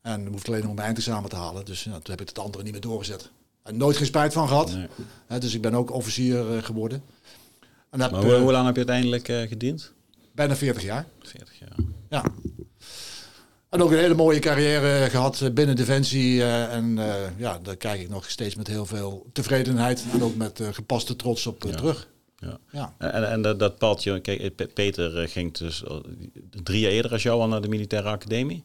En 0.03 0.25
dan 0.25 0.33
hoefde 0.33 0.49
alleen 0.49 0.63
nog 0.63 0.75
mijn 0.75 0.87
eindexamen 0.87 1.31
te 1.31 1.37
halen. 1.37 1.65
Dus 1.65 1.85
ja, 1.85 1.91
toen 1.91 2.11
heb 2.11 2.21
ik 2.21 2.29
het 2.29 2.39
andere 2.39 2.63
niet 2.63 2.73
meer 2.73 2.81
doorgezet. 2.81 3.31
En 3.63 3.77
nooit 3.77 3.97
geen 3.97 4.07
spijt 4.07 4.33
van 4.33 4.49
gehad. 4.49 4.77
Nee. 5.29 5.39
dus 5.39 5.55
ik 5.55 5.61
ben 5.61 5.75
ook 5.75 5.93
officier 5.93 6.55
uh, 6.55 6.63
geworden. 6.63 7.03
En 7.91 7.99
maar 7.99 8.15
hoe, 8.15 8.35
hoe, 8.35 8.53
lang 8.53 8.67
heb 8.67 8.75
je 8.75 8.87
uiteindelijk 8.87 9.29
uh, 9.29 9.41
gediend? 9.41 9.93
Bijna 10.33 10.57
40 10.57 10.83
jaar. 10.83 11.07
40 11.21 11.59
jaar. 11.59 11.77
Ja. 12.09 12.25
En 13.69 13.83
ook 13.83 13.91
een 13.91 13.99
hele 13.99 14.15
mooie 14.15 14.39
carrière 14.39 15.11
gehad 15.11 15.41
eh, 15.41 15.51
binnen 15.51 15.77
Defensie. 15.77 16.45
en 16.45 16.99
ja, 17.37 17.59
daar 17.63 17.77
kijk 17.77 18.01
ik 18.01 18.09
nog 18.09 18.31
steeds 18.31 18.55
met 18.55 18.67
heel 18.67 18.87
veel 18.87 19.27
tevredenheid. 19.33 20.05
En 20.13 20.23
ook 20.23 20.37
met 20.37 20.61
gepaste 20.73 21.17
trots 21.17 21.47
op 21.47 21.63
ja. 21.63 21.71
terug. 21.71 22.09
Ja. 22.37 22.59
ja. 22.71 22.95
En, 22.99 23.31
en 23.31 23.43
dat, 23.43 23.59
dat 23.59 23.79
padje, 23.79 24.21
kijk, 24.21 24.75
Peter 24.75 25.29
ging 25.29 25.57
dus 25.57 25.83
drie 26.63 26.81
jaar 26.81 26.91
eerder 26.93 27.13
als 27.13 27.23
jou 27.23 27.41
al 27.41 27.49
naar 27.49 27.63
de 27.63 27.69
militaire 27.69 28.09
academie. 28.09 28.65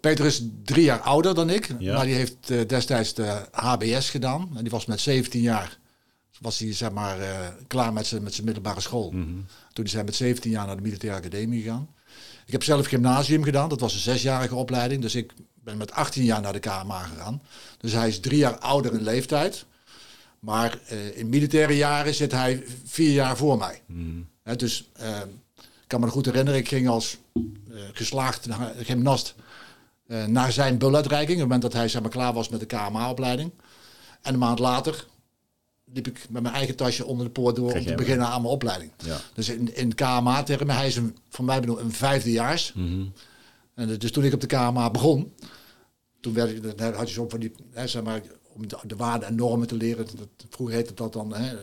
Peter 0.00 0.24
is 0.24 0.42
drie 0.64 0.84
jaar 0.84 1.00
ouder 1.00 1.34
dan 1.34 1.50
ik, 1.50 1.80
maar 1.80 2.04
die 2.04 2.14
heeft 2.14 2.50
uh, 2.50 2.60
destijds 2.66 3.14
de 3.14 3.46
HBS 3.50 4.10
gedaan. 4.10 4.50
En 4.56 4.62
die 4.62 4.70
was 4.70 4.86
met 4.86 5.00
17 5.00 5.40
jaar 5.40 5.78
was 6.40 6.58
hij 6.58 6.72
zeg 6.72 6.90
maar, 6.90 7.20
uh, 7.20 7.48
klaar 7.66 7.92
met 7.92 8.06
zijn 8.06 8.22
met 8.22 8.42
middelbare 8.42 8.80
school. 8.80 9.10
Mm 9.10 9.22
-hmm. 9.22 9.46
Toen 9.72 9.84
is 9.84 9.92
hij 9.92 10.04
met 10.04 10.14
17 10.14 10.50
jaar 10.50 10.66
naar 10.66 10.76
de 10.76 10.82
militaire 10.82 11.18
academie 11.18 11.62
gegaan. 11.62 11.88
Ik 12.46 12.52
heb 12.52 12.62
zelf 12.62 12.86
gymnasium 12.86 13.42
gedaan, 13.42 13.68
dat 13.68 13.80
was 13.80 13.94
een 13.94 14.00
zesjarige 14.00 14.54
opleiding. 14.54 15.02
Dus 15.02 15.14
ik 15.14 15.32
ben 15.54 15.76
met 15.76 15.92
18 15.92 16.24
jaar 16.24 16.40
naar 16.40 16.52
de 16.52 16.58
KMA 16.58 17.02
gegaan. 17.02 17.42
Dus 17.78 17.92
hij 17.92 18.08
is 18.08 18.20
drie 18.20 18.38
jaar 18.38 18.58
ouder 18.58 18.92
in 18.92 19.02
leeftijd. 19.02 19.64
Maar 20.38 20.78
uh, 20.92 21.18
in 21.18 21.28
militaire 21.28 21.76
jaren 21.76 22.14
zit 22.14 22.32
hij 22.32 22.64
vier 22.84 23.12
jaar 23.12 23.36
voor 23.36 23.58
mij. 23.58 23.82
Mm. 23.86 24.28
He, 24.42 24.56
dus 24.56 24.90
ik 25.54 25.86
kan 25.86 26.00
me 26.00 26.08
goed 26.08 26.26
herinneren, 26.26 26.60
ik 26.60 26.68
ging 26.68 26.88
als 26.88 27.18
geslaagd 27.92 28.46
gymnast 28.78 29.34
naar 30.06 30.52
zijn 30.52 30.78
buluitreiking. 30.78 31.36
Op 31.36 31.50
het 31.50 31.52
moment 31.52 31.62
dat 31.62 31.72
hij 31.72 31.88
zeg 31.88 32.02
maar, 32.02 32.10
klaar 32.10 32.32
was 32.32 32.48
met 32.48 32.60
de 32.60 32.66
KMA-opleiding. 32.66 33.52
En 34.22 34.32
een 34.32 34.38
maand 34.38 34.58
later 34.58 35.06
liep 35.92 36.06
ik 36.06 36.26
met 36.30 36.42
mijn 36.42 36.54
eigen 36.54 36.76
tasje 36.76 37.06
onder 37.06 37.26
de 37.26 37.32
poort 37.32 37.56
door 37.56 37.72
om 37.72 37.84
te 37.84 37.94
beginnen 37.94 38.26
aan 38.26 38.40
mijn 38.42 38.54
opleiding. 38.54 38.90
Ja. 39.04 39.20
Dus 39.34 39.48
in, 39.48 39.76
in 39.76 39.94
KMA-termen, 39.94 40.76
hij 40.76 40.86
is 40.86 40.96
een, 40.96 41.16
van 41.28 41.44
mij 41.44 41.60
bedoel 41.60 41.80
een 41.80 41.92
vijfdejaars. 41.92 42.72
Mm 42.72 42.86
-hmm. 42.86 43.12
En 43.74 43.98
dus 43.98 44.12
toen 44.12 44.24
ik 44.24 44.34
op 44.34 44.40
de 44.40 44.46
KMA 44.46 44.90
begon, 44.90 45.32
toen 46.20 46.34
werd, 46.34 46.78
dan 46.78 46.94
had 46.94 47.08
je 47.08 47.14
zo 47.14 47.28
van 47.28 47.40
die, 47.40 47.52
hè, 47.72 47.86
zeg 47.86 48.02
maar, 48.02 48.20
om 48.56 48.68
de, 48.68 48.76
de 48.82 48.96
waarden 48.96 49.28
en 49.28 49.34
normen 49.34 49.66
te 49.66 49.74
leren. 49.74 50.06
Dat, 50.06 50.28
vroeger 50.50 50.74
heette 50.74 50.94
dat 50.94 51.12
dan 51.12 51.34
hè, 51.34 51.52
uh, 51.52 51.58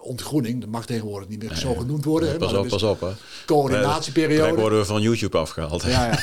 ontgroening. 0.00 0.60
Dat 0.60 0.70
mag 0.70 0.86
tegenwoordig 0.86 1.28
niet 1.28 1.38
meer 1.38 1.50
nee, 1.50 1.58
zo 1.58 1.74
genoemd 1.74 2.04
worden. 2.04 2.38
Pas 2.38 2.52
op, 2.52 2.68
pas 2.68 2.82
op. 2.82 3.00
Hè. 3.00 3.10
Coördinatieperiode. 3.46 4.50
Dan 4.50 4.60
worden 4.60 4.78
we 4.78 4.84
van 4.84 5.02
YouTube 5.02 5.38
afgehaald. 5.38 5.82
Ja, 5.82 6.06
ja. 6.06 6.18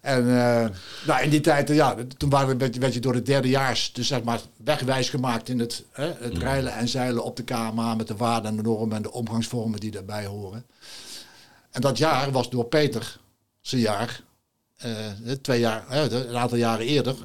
en 0.00 0.24
uh, 0.24 0.66
nou, 1.06 1.22
in 1.22 1.30
die 1.30 1.40
tijd, 1.40 1.68
ja, 1.68 1.96
toen 2.16 2.30
waren 2.30 2.58
we, 2.58 2.70
werd 2.78 2.94
je 2.94 3.00
door 3.00 3.12
de 3.12 3.22
derdejaars 3.22 3.92
dus 3.92 4.06
zeg 4.06 4.22
maar 4.22 4.40
wegwijs 4.56 5.08
gemaakt 5.08 5.48
in 5.48 5.58
het, 5.58 5.84
hè, 5.90 6.12
het 6.18 6.34
mm. 6.34 6.40
rijlen 6.40 6.72
en 6.72 6.88
zeilen 6.88 7.24
op 7.24 7.36
de 7.36 7.42
KMA 7.42 7.94
met 7.94 8.08
de 8.08 8.16
waarden 8.16 8.50
en 8.50 8.56
de 8.56 8.62
normen 8.62 8.96
en 8.96 9.02
de 9.02 9.12
omgangsvormen 9.12 9.80
die 9.80 9.90
daarbij 9.90 10.26
horen. 10.26 10.66
En 11.70 11.80
dat 11.80 11.98
jaar 11.98 12.30
was 12.30 12.50
door 12.50 12.64
Peter 12.64 13.18
zijn 13.60 13.80
jaar, 13.80 14.22
uh, 14.86 15.32
twee 15.42 15.60
jaar, 15.60 15.84
een 15.88 16.36
aantal 16.36 16.58
jaren 16.58 16.86
eerder, 16.86 17.16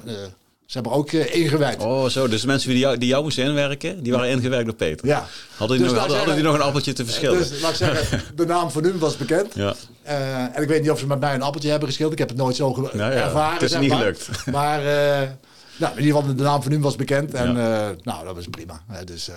ze 0.66 0.78
hebben 0.78 0.92
ook 0.92 1.12
uh, 1.12 1.34
ingewerkt. 1.34 1.82
Oh, 1.82 2.06
zo. 2.06 2.28
Dus 2.28 2.40
de 2.40 2.46
mensen 2.46 2.70
die 2.70 2.78
jou, 2.78 2.98
die 2.98 3.08
jou 3.08 3.22
moesten 3.22 3.44
inwerken, 3.44 4.02
die 4.02 4.12
waren 4.12 4.28
ingewerkt 4.28 4.66
door 4.66 4.74
Peter. 4.74 5.06
Ja. 5.06 5.26
Hadden 5.56 5.76
die, 5.76 5.86
dus 5.86 5.94
nog, 5.94 6.00
hadden, 6.00 6.16
hadden 6.16 6.34
die 6.34 6.44
nog 6.44 6.54
een 6.54 6.60
appeltje 6.60 6.92
te 6.92 7.04
verschillen? 7.04 7.38
Dus 7.38 7.60
laat 7.60 7.70
ik 7.70 7.76
zeggen, 7.76 8.22
de 8.36 8.46
naam 8.46 8.70
van 8.70 8.84
hun 8.84 8.98
was 8.98 9.16
bekend. 9.16 9.54
Ja. 9.54 9.74
Uh, 10.06 10.56
en 10.56 10.62
ik 10.62 10.68
weet 10.68 10.82
niet 10.82 10.90
of 10.90 10.98
ze 10.98 11.06
met 11.06 11.20
mij 11.20 11.34
een 11.34 11.42
appeltje 11.42 11.70
hebben 11.70 11.88
geschild. 11.88 12.12
Ik 12.12 12.18
heb 12.18 12.28
het 12.28 12.38
nooit 12.38 12.56
zo 12.56 12.76
nou 12.76 12.98
ja, 12.98 13.10
ervaren. 13.10 13.52
Het 13.52 13.62
is 13.62 13.78
niet 13.78 13.88
maar. 13.88 13.98
gelukt. 13.98 14.28
Maar 14.52 14.80
uh, 14.80 15.28
nou, 15.76 15.96
in 15.96 16.04
ieder 16.04 16.16
geval, 16.16 16.34
de 16.34 16.42
naam 16.42 16.62
van 16.62 16.72
hun 16.72 16.80
was 16.80 16.96
bekend. 16.96 17.34
En 17.34 17.56
ja. 17.56 17.94
nou, 18.02 18.24
dat 18.24 18.34
was 18.34 18.46
prima. 18.50 18.84
dus, 19.04 19.30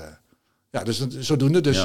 ja, 0.72 0.84
dus 0.84 1.08
zodoende. 1.20 1.62
Dus 1.62 1.84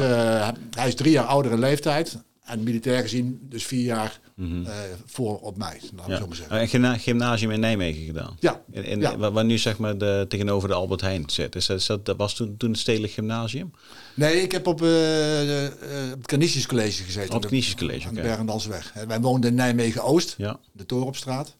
hij 0.70 0.88
is 0.88 0.94
drie 0.94 1.12
jaar 1.12 1.24
ouder 1.24 1.52
in 1.52 1.58
leeftijd. 1.58 2.16
En 2.44 2.62
militair 2.62 3.02
gezien 3.02 3.38
dus 3.42 3.66
vier 3.66 3.84
jaar 3.84 4.20
mm 4.34 4.50
-hmm. 4.50 4.62
uh, 4.62 4.72
voor 5.06 5.40
op 5.40 5.56
mij. 5.56 5.80
Laat 5.96 6.06
ja. 6.06 6.16
zo 6.16 6.26
maar 6.26 6.36
zeggen. 6.36 6.84
En 6.84 6.98
gymnasium 6.98 7.50
in 7.50 7.60
Nijmegen 7.60 8.04
gedaan? 8.04 8.36
Ja. 8.40 8.62
Ja. 8.72 9.30
Waar 9.30 9.44
nu 9.44 9.58
zeg 9.58 9.78
maar 9.78 9.98
de, 9.98 10.26
tegenover 10.28 10.68
de 10.68 10.74
Albert 10.74 11.00
Heijn 11.00 11.24
zit. 11.26 11.54
Is 11.54 11.66
dat, 11.66 11.78
is 11.78 11.86
dat, 11.86 12.14
was 12.16 12.34
toen, 12.34 12.56
toen 12.56 12.70
het 12.70 12.78
Stedelijk 12.78 13.12
Gymnasium? 13.12 13.70
Nee, 14.14 14.42
ik 14.42 14.52
heb 14.52 14.66
op, 14.66 14.82
uh, 14.82 15.62
uh, 15.62 15.70
het 16.10 16.26
Canisius 16.26 16.66
College 16.66 17.02
gezeten. 17.02 17.34
Op 17.34 17.40
het 17.40 17.50
Canisius 17.50 17.74
College, 17.74 18.08
oké. 18.08 19.06
Wij 19.06 19.20
woonden 19.20 19.50
in 19.50 19.56
Nijmegen-Oost, 19.56 20.34
ja. 20.38 20.60
de 20.72 20.86
Torenopstraat. 20.86 21.56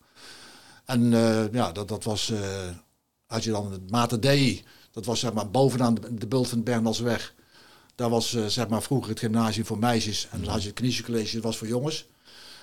En 0.85 1.11
ja, 1.53 1.73
dat, 1.73 1.89
dat 1.89 2.05
was, 2.05 2.33
als 3.27 3.45
je 3.45 3.51
dan 3.51 3.73
het 3.73 3.91
Mater 3.91 4.21
Dei, 4.21 4.63
dat 4.91 5.05
was 5.05 5.21
zeg 5.21 5.33
maar 5.33 5.51
bovenaan 5.51 5.95
de, 5.95 6.15
de 6.15 6.27
bult 6.27 6.49
van 6.49 6.59
de 6.59 6.65
Bergendalsweg. 6.65 7.35
Daar 7.95 8.11
was 8.11 8.33
uh, 8.33 8.47
zeg 8.47 8.69
maar 8.69 8.83
vroeger 8.83 9.11
het 9.11 9.19
gymnasium 9.19 9.67
voor 9.67 9.79
meisjes 9.79 10.29
en 10.31 10.49
het 10.49 10.73
Knische 10.73 11.03
College, 11.03 11.35
dat 11.35 11.43
was 11.43 11.57
voor 11.57 11.69
jongens. 11.69 12.07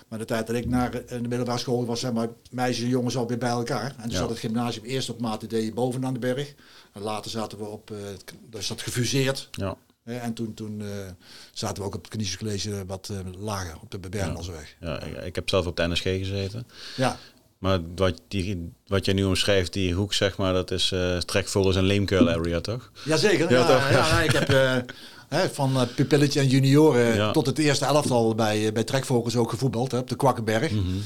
Maar 0.07 0.19
de 0.19 0.25
tijd 0.25 0.47
dat 0.47 0.55
ik 0.55 0.65
naar 0.65 0.91
de 0.91 1.21
middelbare 1.21 1.59
school 1.59 1.85
was, 1.85 1.99
zeg 1.99 2.11
maar 2.11 2.29
meisjes 2.49 2.83
en 2.83 2.89
jongens 2.89 3.17
alweer 3.17 3.37
bij 3.37 3.49
elkaar. 3.49 3.95
En 3.97 4.01
toen 4.01 4.11
ja. 4.11 4.17
zat 4.17 4.29
het 4.29 4.39
gymnasium 4.39 4.85
eerst 4.85 5.09
op 5.09 5.21
Maat 5.21 5.49
D 5.49 5.73
bovenaan 5.73 6.13
de 6.13 6.19
berg. 6.19 6.53
En 6.93 7.01
later 7.01 7.31
zaten 7.31 7.57
we 7.57 7.65
op, 7.65 7.91
uh, 7.91 7.97
dus 8.49 8.67
dat 8.67 8.81
gefuseerd. 8.81 9.49
Ja. 9.51 9.77
En 10.03 10.33
toen, 10.33 10.53
toen 10.53 10.79
uh, 10.79 10.89
zaten 11.53 11.81
we 11.81 11.87
ook 11.87 11.95
op 11.95 12.01
het 12.01 12.11
Knische 12.11 12.37
College 12.37 12.85
wat 12.85 13.11
lager, 13.37 13.77
op 13.81 13.91
de 13.91 14.09
Bernalsweg. 14.09 14.75
Ja. 14.79 15.01
ja, 15.05 15.21
ik 15.21 15.35
heb 15.35 15.49
zelf 15.49 15.65
op 15.65 15.75
de 15.75 15.87
NSG 15.87 16.03
gezeten. 16.03 16.67
Ja. 16.95 17.17
Maar 17.57 17.79
wat, 17.95 18.21
die, 18.27 18.71
wat 18.87 19.05
jij 19.05 19.13
nu 19.13 19.23
omschrijft, 19.23 19.73
die 19.73 19.93
hoek 19.93 20.13
zeg 20.13 20.37
maar, 20.37 20.53
dat 20.53 20.71
is 20.71 20.91
uh, 20.91 21.17
trekvogels 21.17 21.75
en 21.75 21.83
leemkuil 21.83 22.29
area, 22.29 22.61
toch? 22.61 22.91
Jazeker. 23.05 23.51
Ja, 23.51 23.59
ja, 23.59 23.65
toch? 23.65 23.89
ja, 23.89 24.07
ja 24.07 24.21
ik 24.21 24.31
heb 24.31 24.49
hè, 25.35 25.49
van 25.49 25.71
uh, 25.75 25.81
pupilletje 25.95 26.39
en 26.39 26.47
junioren 26.47 27.15
ja. 27.15 27.31
tot 27.31 27.45
het 27.45 27.57
eerste 27.57 27.85
elftal 27.85 28.35
bij, 28.35 28.71
bij 28.73 28.83
trekvogels 28.83 29.35
ook 29.35 29.49
gevoetbald, 29.49 29.91
hè, 29.91 29.97
op 29.97 30.09
de 30.09 30.15
Kwakkenberg. 30.15 30.71
Mm 30.71 30.83
-hmm. 30.83 31.03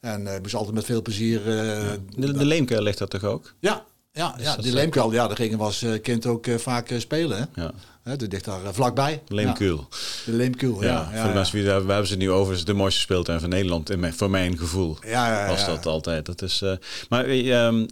En 0.00 0.22
uh, 0.22 0.32
moest 0.42 0.54
altijd 0.54 0.74
met 0.74 0.84
veel 0.84 1.02
plezier... 1.02 1.44
De, 1.44 1.98
de 2.16 2.44
leemkuil 2.44 2.82
ligt 2.82 2.98
dat 2.98 3.10
toch 3.10 3.24
ook? 3.24 3.54
Ja, 3.58 3.84
ja, 4.12 4.34
ja 4.38 4.56
die 4.56 4.72
leemkuil, 4.72 5.12
ja, 5.12 5.26
daar 5.26 5.36
gingen 5.36 5.58
we 5.58 5.64
als 5.64 5.84
kind 6.02 6.26
ook 6.26 6.46
vaak 6.58 6.94
spelen. 6.98 7.38
Hè? 7.38 7.62
Ja. 7.62 7.72
Hè, 8.04 8.16
dat 8.16 8.32
ligt 8.32 8.44
daar 8.44 8.64
eh, 8.64 8.72
vlakbij. 8.72 9.22
Leemkuul. 9.28 9.76
Ja, 9.90 9.96
de 10.24 10.32
Leemkuul, 10.32 10.82
ja. 10.82 10.88
Ja, 10.88 11.08
ja, 11.12 11.18
voor 11.18 11.28
de 11.28 11.34
mensen 11.34 11.56
die 11.56 11.66
daar, 11.66 11.86
we 11.86 11.90
hebben 11.90 12.08
ze 12.08 12.16
nu 12.16 12.30
over, 12.30 12.54
is 12.54 12.64
de 12.64 12.72
mooiste 12.72 13.00
speeltuin 13.00 13.40
van 13.40 13.48
Nederland, 13.48 13.90
in 13.90 14.00
mijn, 14.00 14.14
voor 14.14 14.30
mijn 14.30 14.58
gevoel. 14.58 14.96
Ja, 15.06 15.40
ja, 15.40 15.48
was 15.48 15.66
dat 15.66 15.86
altijd. 15.86 16.26
Dat 16.26 16.42
is, 16.42 16.62
eh, 16.62 16.72
maar 17.08 17.24
eh, 17.24 17.70
wa- 17.70 17.86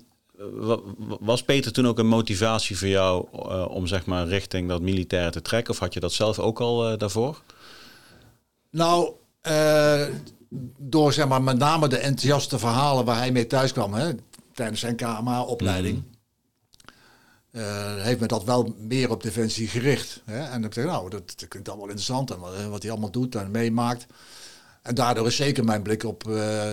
was 1.21 1.43
Peter 1.43 1.73
toen 1.73 1.87
ook 1.87 1.99
een 1.99 2.07
motivatie 2.07 2.79
voor 2.79 2.89
jou 2.89 3.27
eh, 3.33 3.67
om 3.69 3.87
zeg 3.87 4.07
maar 4.07 4.27
richting 4.27 4.69
dat 4.69 4.81
militaire 4.81 5.31
te 5.31 5.43
trekken? 5.43 5.73
Of 5.73 5.79
had 5.79 5.95
je 5.95 6.01
dat 6.01 6.13
zelf 6.13 6.39
ook 6.39 6.61
al 6.61 6.89
eh, 6.89 6.99
daarvoor? 6.99 7.43
Nou, 8.71 9.13
eh, 9.41 10.07
door 10.79 11.13
zeg 11.13 11.29
maar 11.29 11.43
met 11.43 11.59
name 11.59 11.89
de 11.89 11.97
enthousiaste 11.97 12.59
verhalen 12.59 13.05
waar 13.05 13.17
hij 13.17 13.33
mee 13.33 13.47
thuis 13.47 13.73
kwam 13.73 13.95
hè, 13.95 14.13
tijdens 14.55 14.81
zijn 14.81 14.97
KMA-opleiding, 14.97 16.03
eh, 17.51 17.97
heeft 17.97 18.21
me 18.21 18.27
dat 18.27 18.45
wel 18.45 18.75
meer 18.79 19.11
op 19.11 19.23
defensie 19.23 19.69
gericht. 19.69 20.23
Hè. 20.25 20.45
En 20.45 20.65
ik 20.65 20.73
zeg, 20.73 20.85
nou, 20.85 21.11
dat, 21.11 21.33
dat 21.37 21.49
klinkt 21.49 21.69
allemaal 21.69 21.87
interessant 21.87 22.31
en 22.31 22.39
wat, 22.39 22.53
wat 22.71 22.83
hij 22.83 22.91
allemaal 22.91 23.11
doet 23.11 23.35
en 23.35 23.51
meemaakt. 23.51 24.07
En 24.83 24.95
daardoor 24.95 25.27
is 25.27 25.37
zeker 25.37 25.65
mijn 25.65 25.83
blik 25.83 26.05
op 26.05 26.25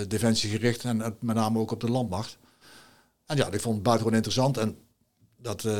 defensie 0.07 0.49
gericht 0.49 0.83
en 0.83 0.97
met 0.97 1.35
name 1.35 1.59
ook 1.59 1.71
op 1.71 1.79
de 1.79 1.91
landmacht. 1.91 2.37
En 3.29 3.37
ja, 3.37 3.45
ik 3.51 3.61
vond 3.61 3.75
het 3.75 3.83
buitengewoon 3.83 4.13
interessant 4.23 4.57
en 4.57 4.77
dat, 5.37 5.65
eh, 5.65 5.73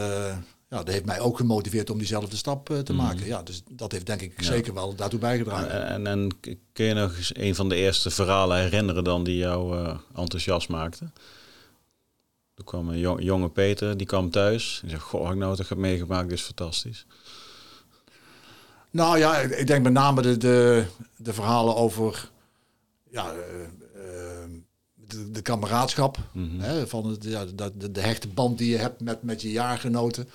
ja, 0.70 0.78
dat 0.78 0.88
heeft 0.88 1.06
mij 1.06 1.20
ook 1.20 1.38
gemotiveerd 1.38 1.90
om 1.90 1.98
diezelfde 1.98 2.36
stap 2.36 2.70
eh, 2.70 2.80
te 2.80 2.94
maken. 2.94 3.26
Ja, 3.26 3.44
dus 3.44 3.62
dat 3.70 3.92
heeft 3.92 4.06
denk 4.06 4.22
ik 4.22 4.34
zeker 4.44 4.74
wel 4.74 4.96
daartoe 4.96 5.20
bijgedragen. 5.20 5.86
En, 5.88 6.08
en 6.08 6.40
k- 6.40 6.56
kun 6.74 6.86
je 6.86 6.94
nog 6.94 7.18
eens 7.18 7.36
een 7.36 7.56
van 7.56 7.70
de 7.70 7.76
eerste 7.76 8.10
verhalen 8.10 8.58
herinneren 8.58 9.04
dan 9.04 9.24
die 9.24 9.38
jou 9.38 9.78
eh, 9.78 9.98
enthousiast 10.16 10.70
maakte? 10.70 11.10
Toen 12.54 12.66
kwam 12.66 12.90
een 12.90 13.00
jong- 13.00 13.24
jonge 13.24 13.50
Peter, 13.50 13.98
die 13.98 14.08
kwam 14.08 14.30
thuis. 14.30 14.78
Die 14.82 14.90
zei, 14.90 15.02
goh, 15.02 15.30
ik 15.32 15.36
nou 15.38 15.56
toch 15.56 15.70
heb 15.70 15.78
meegemaakt, 15.78 16.30
dit 16.30 16.38
is 16.38 16.44
fantastisch. 16.46 17.06
Nou 18.92 19.18
ja, 19.18 19.38
ik, 19.38 19.68
denk 19.68 19.84
met 19.84 19.94
name 19.94 20.22
de, 20.22 20.38
de, 20.38 20.86
de 21.18 21.34
verhalen 21.34 21.76
over 21.76 22.30
ja, 23.12 23.32
eh, 23.32 23.38
eh, 23.40 23.68
de, 25.10 25.32
de 25.32 25.42
kameraadschap. 25.42 26.18
hè, 26.58 26.88
van 26.88 27.06
het, 27.06 27.24
ja, 27.24 27.46
de, 27.46 27.92
de, 27.92 28.02
hechte 28.02 28.28
band 28.28 28.58
die 28.58 28.70
je 28.70 28.78
hebt 28.78 29.02
met, 29.02 29.24
met 29.24 29.42
je 29.42 29.52
jaargenoten. 29.52 30.30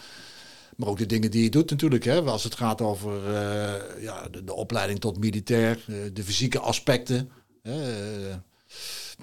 Maar 0.77 0.89
ook 0.89 0.99
de 0.99 1.07
dingen 1.07 1.31
die 1.31 1.43
je 1.43 1.51
doet 1.51 1.71
natuurlijk. 1.71 2.05
Hè, 2.05 2.21
als 2.21 2.45
het 2.45 2.55
gaat 2.55 2.81
over 2.81 3.35
eh, 3.35 4.03
ja, 4.03 4.29
de, 4.29 4.45
de 4.45 4.55
opleiding 4.55 5.01
tot 5.01 5.19
militair, 5.19 5.85
eh, 5.87 5.95
de 6.13 6.25
fysieke 6.25 6.59
aspecten. 6.59 7.31
Eh, 7.63 7.73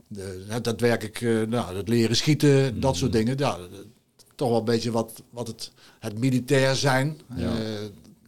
de, 0.08 0.46
het 0.48 0.64
daadwerkelijk 0.64 1.22
uh, 1.22 1.48
nou, 1.48 1.76
het 1.76 1.88
leren 1.88 2.16
schieten, 2.16 2.80
dat 2.80 2.96
soort 2.96 3.12
dingen. 3.12 3.38
Ja, 3.38 3.58
toch 4.36 4.50
wel 4.50 4.60
een 4.60 4.66
beetje 4.66 4.92
wat, 4.92 5.24
wat 5.30 5.48
het, 5.48 5.72
het 6.00 6.20
militair 6.20 6.76
zijn. 6.76 7.22
Ja. 7.36 7.54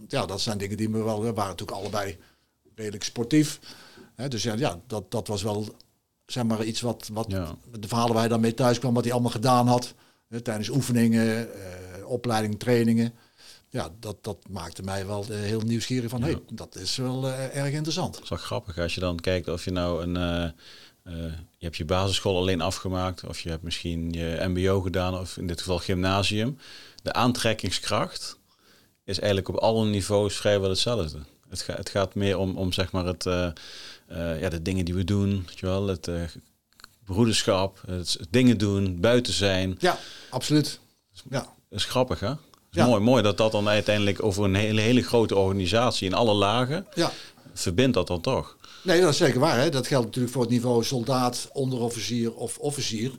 Ja, 0.08 0.25
dat 0.25 0.42
zijn 0.42 0.58
dingen 0.58 0.77
die 0.77 0.89
me 0.89 1.03
wel... 1.03 1.22
We 1.22 1.34
waren 1.34 1.50
natuurlijk 1.50 1.77
allebei 1.77 2.18
redelijk 2.75 3.03
sportief. 3.03 3.60
Hè, 4.15 4.27
dus 4.27 4.44
ja, 4.44 4.53
ja 4.53 4.82
dat, 4.88 5.12
dat 5.12 5.27
was 5.27 5.44
wel 5.44 5.75
zeg 6.34 6.44
maar 6.44 6.63
iets 6.63 6.82
wat, 6.82 7.10
wat 7.13 7.25
Ja. 7.30 7.56
de 7.80 7.88
verhalen 7.88 8.12
waar 8.12 8.22
hij 8.22 8.30
dan 8.30 8.42
mee 8.42 8.54
thuis 8.54 8.80
kwam, 8.80 8.94
wat 8.94 9.04
hij 9.04 9.13
allemaal 9.13 9.32
gedaan 9.32 9.68
had. 9.68 9.94
Hè, 10.28 10.42
tijdens 10.42 10.70
oefeningen, 10.70 11.54
eh, 11.54 12.06
opleiding, 12.06 12.60
trainingen. 12.60 13.13
Ja, 13.70 13.90
dat, 14.00 14.24
dat 14.24 14.38
maakte 14.50 14.84
mij 14.84 15.06
wel 15.08 15.25
eh, 15.30 15.40
heel 15.40 15.62
nieuwsgierig 15.62 16.10
van, 16.10 16.24
hey, 16.24 16.40
dat 16.54 16.75
is 16.75 16.96
wel 16.96 17.28
eh, 17.28 17.56
erg 17.58 17.74
interessant. 17.74 18.13
Dat 18.13 18.24
is 18.24 18.30
wel 18.30 18.40
grappig 18.40 18.78
als 18.78 18.94
je 18.96 19.00
dan 19.00 19.20
kijkt 19.20 19.48
of 19.48 19.66
je 19.66 19.72
nou 19.72 20.04
een... 20.04 20.54
je 21.58 21.66
hebt 21.66 21.78
je 21.78 21.86
basisschool 21.86 22.38
alleen 22.38 22.62
afgemaakt, 22.62 23.24
of 23.24 23.40
je 23.40 23.50
hebt 23.50 23.63
misschien 23.63 24.12
je 24.12 24.46
mbo 24.48 24.82
gedaan, 24.82 25.20
of 25.20 25.38
in 25.38 25.48
dit 25.48 25.60
geval 25.60 25.78
gymnasium. 25.78 26.58
De 27.04 27.13
aantrekkingskracht 27.13 28.40
is 29.04 29.20
eigenlijk 29.20 29.50
op 29.50 29.56
alle 29.56 29.86
niveaus 29.86 30.36
vrijwel 30.36 30.70
hetzelfde. 30.70 31.20
Het, 31.50 31.62
ga, 31.62 31.74
het 31.74 31.90
gaat 31.90 32.16
meer 32.16 32.38
om, 32.38 32.58
om 32.58 32.72
zeg 32.72 32.92
maar 32.92 33.06
het, 33.06 33.25
eh, 34.13 34.41
ja, 34.41 34.50
de 34.50 34.62
dingen 34.62 34.86
die 34.86 34.93
we 34.93 35.03
doen, 35.03 35.43
weet 35.48 35.60
je 35.60 35.65
wel, 35.65 35.88
het 35.88 36.08
eh, 36.08 36.22
broederschap, 37.05 37.82
het, 37.88 38.15
het 38.20 38.27
dingen 38.29 38.58
doen, 38.58 39.00
buiten 39.00 39.34
zijn. 39.34 39.75
Ja, 39.79 39.98
absoluut. 40.29 40.79
Ja. 41.29 41.39
Dat 41.70 41.79
is 41.79 41.86
grappig, 41.86 42.20
hè? 42.20 42.32
Is 42.32 42.38
Ja. 42.70 42.86
mooi, 42.86 43.01
mooi 43.01 43.24
dat 43.24 43.38
dat 43.38 43.51
dan 43.51 43.70
uiteindelijk 43.70 44.24
over 44.24 44.43
een 44.43 44.55
hele, 44.55 44.82
hele 44.82 45.01
grote 45.03 45.36
organisatie 45.36 46.08
in 46.08 46.13
alle 46.13 46.34
lagen 46.34 46.88
ja. 46.96 47.12
verbindt 47.53 47.93
dat 47.93 48.08
dan 48.08 48.22
toch. 48.22 48.58
Nee, 48.84 49.01
dat 49.01 49.10
is 49.10 49.17
zeker 49.17 49.39
waar. 49.39 49.60
Hè. 49.60 49.70
Dat 49.70 49.88
geldt 49.88 50.05
natuurlijk 50.05 50.34
voor 50.34 50.41
het 50.41 50.51
niveau 50.51 50.84
soldaat, 50.84 51.50
onderofficier 51.53 52.34
of 52.34 52.58
officier. 52.58 53.12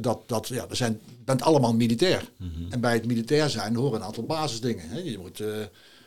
Dat, 0.00 0.22
dat, 0.26 0.48
ja, 0.48 0.66
we 0.66 0.74
zijn, 0.74 1.00
je 1.06 1.24
bent 1.24 1.42
allemaal 1.42 1.74
militair. 1.74 2.22
En 2.70 2.80
bij 2.80 2.92
het 2.92 3.06
militair 3.06 3.50
zijn 3.50 3.74
horen 3.76 4.00
een 4.00 4.06
aantal 4.06 4.24
basisdingen. 4.24 4.88
Hè. 4.88 4.98
Je 4.98 5.18
moet 5.18 5.40
eh, 5.40 5.48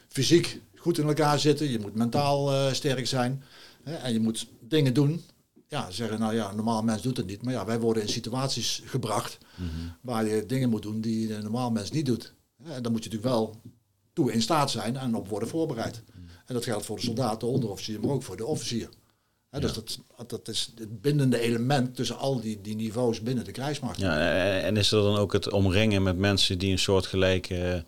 fysiek 0.07 0.59
goed 0.75 0.97
in 0.97 1.07
elkaar 1.07 1.39
zitten. 1.39 1.71
Je 1.71 1.79
moet 1.79 1.95
mentaal 1.95 2.51
sterk 2.73 3.07
zijn. 3.07 3.43
En 3.83 4.13
je 4.13 4.19
moet 4.19 4.47
dingen 4.61 4.93
doen. 4.93 5.21
Ja, 5.67 5.91
zeggen, 5.91 6.19
nou 6.19 6.35
ja, 6.35 6.49
een 6.49 6.55
normaal 6.55 6.81
mens 6.83 7.01
doet 7.01 7.17
het 7.17 7.25
niet. 7.25 7.41
Maar 7.43 7.53
ja, 7.53 7.65
wij 7.65 7.79
worden 7.79 8.03
in 8.03 8.09
situaties 8.09 8.81
gebracht 8.85 9.37
waar 10.01 10.25
je 10.27 10.45
dingen 10.45 10.69
moet 10.69 10.81
doen 10.81 11.01
die 11.01 11.33
een 11.35 11.43
normaal 11.43 11.71
mens 11.71 11.91
niet 11.91 12.05
doet. 12.05 12.33
En 12.63 12.83
dan 12.83 12.91
moet 12.91 13.03
je 13.03 13.09
natuurlijk 13.09 13.35
wel 13.35 13.61
toe 14.13 14.31
in 14.33 14.41
staat 14.41 14.71
zijn 14.71 14.97
en 14.97 15.15
op 15.15 15.27
worden 15.27 15.49
voorbereid. 15.49 16.03
En 16.45 16.53
dat 16.53 16.63
geldt 16.63 16.85
voor 16.85 16.95
de 16.95 17.01
soldaat, 17.01 17.39
de 17.39 17.45
onderofficier, 17.45 17.99
maar 17.99 18.09
ook 18.09 18.23
voor 18.23 18.37
de 18.37 18.45
officier. 18.45 18.89
Dus 19.59 19.73
dat, 19.73 19.99
dat 20.29 20.47
is 20.47 20.71
het 20.75 21.01
bindende 21.01 21.39
element 21.39 21.95
tussen 21.95 22.17
al 22.17 22.41
die, 22.41 22.61
die 22.61 22.75
niveaus 22.75 23.21
binnen 23.21 23.43
de 23.43 23.51
krijgsmacht. 23.51 23.99
Ja, 23.99 24.61
en- 24.61 24.77
is 24.77 24.91
er 24.91 25.01
dan 25.01 25.17
ook 25.17 25.33
het 25.33 25.51
omringen 25.51 26.03
met 26.03 26.17
mensen 26.17 26.57
die 26.59 26.71
een 26.71 26.79
soort 26.79 27.05
gelijke, 27.05 27.85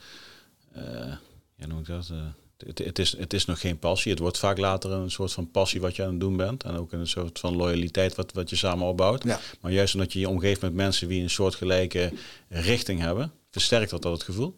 eh 0.73 1.13
ja, 1.55 1.65
noem 1.67 1.79
ik 1.79 1.85
dat? 1.85 2.09
eh, 2.09 2.17
het, 2.57 2.77
het, 2.77 3.00
is, 3.00 3.17
het 3.17 3.33
is 3.33 3.45
nog 3.45 3.59
geen 3.59 3.79
passie. 3.79 4.12
Het 4.12 4.19
wordt 4.19 4.38
vaak 4.38 4.57
later 4.57 4.91
een 4.91 5.12
soort 5.12 5.33
van 5.33 5.51
passie 5.51 5.81
wat 5.81 5.95
je 5.95 6.03
aan 6.03 6.09
het 6.09 6.19
doen 6.19 6.38
bent. 6.38 6.63
En 6.63 6.75
ook 6.75 6.91
een 6.91 7.07
soort 7.07 7.39
van 7.39 7.55
loyaliteit 7.55 8.15
wat, 8.15 8.31
wat 8.33 8.50
je 8.50 8.55
samen 8.55 8.88
opbouwt. 8.88 9.24
Ja. 9.24 9.39
Maar 9.62 9.71
juist 9.71 9.93
omdat 9.93 10.13
je 10.13 10.19
je 10.19 10.29
omgeeft 10.29 10.62
met 10.62 10.74
mensen 10.74 11.07
die 11.07 11.21
een 11.21 11.29
soort 11.29 11.55
gelijke 11.55 12.12
richting 12.50 13.00
hebben, 13.00 13.31
versterkt 13.51 13.89
dat 13.89 14.01
dat 14.01 14.13
het 14.13 14.24
gevoel. 14.24 14.57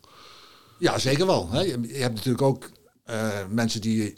Ja, 0.80 1.00
zeker 1.00 1.26
wel. 1.26 1.50
Hè. 1.50 1.62
Je 1.62 1.82
je 1.82 1.94
hebt 1.94 2.16
natuurlijk 2.16 2.42
ook 2.42 2.72
eh, 3.04 3.46
mensen 3.50 3.82
die 3.82 4.18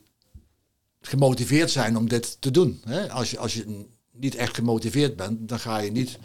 gemotiveerd 1.01 1.71
zijn 1.71 1.97
om 1.97 2.09
dit 2.09 2.41
te 2.41 2.51
doen. 2.51 2.81
Hè. 2.85 3.11
Als, 3.11 3.31
je, 3.31 3.37
als 3.39 3.53
je 3.53 3.85
niet 4.11 4.35
echt 4.35 4.55
gemotiveerd 4.55 5.15
bent, 5.15 5.49
dan 5.49 5.59
ga 5.59 5.79
je 5.79 5.91
niet 5.91 6.19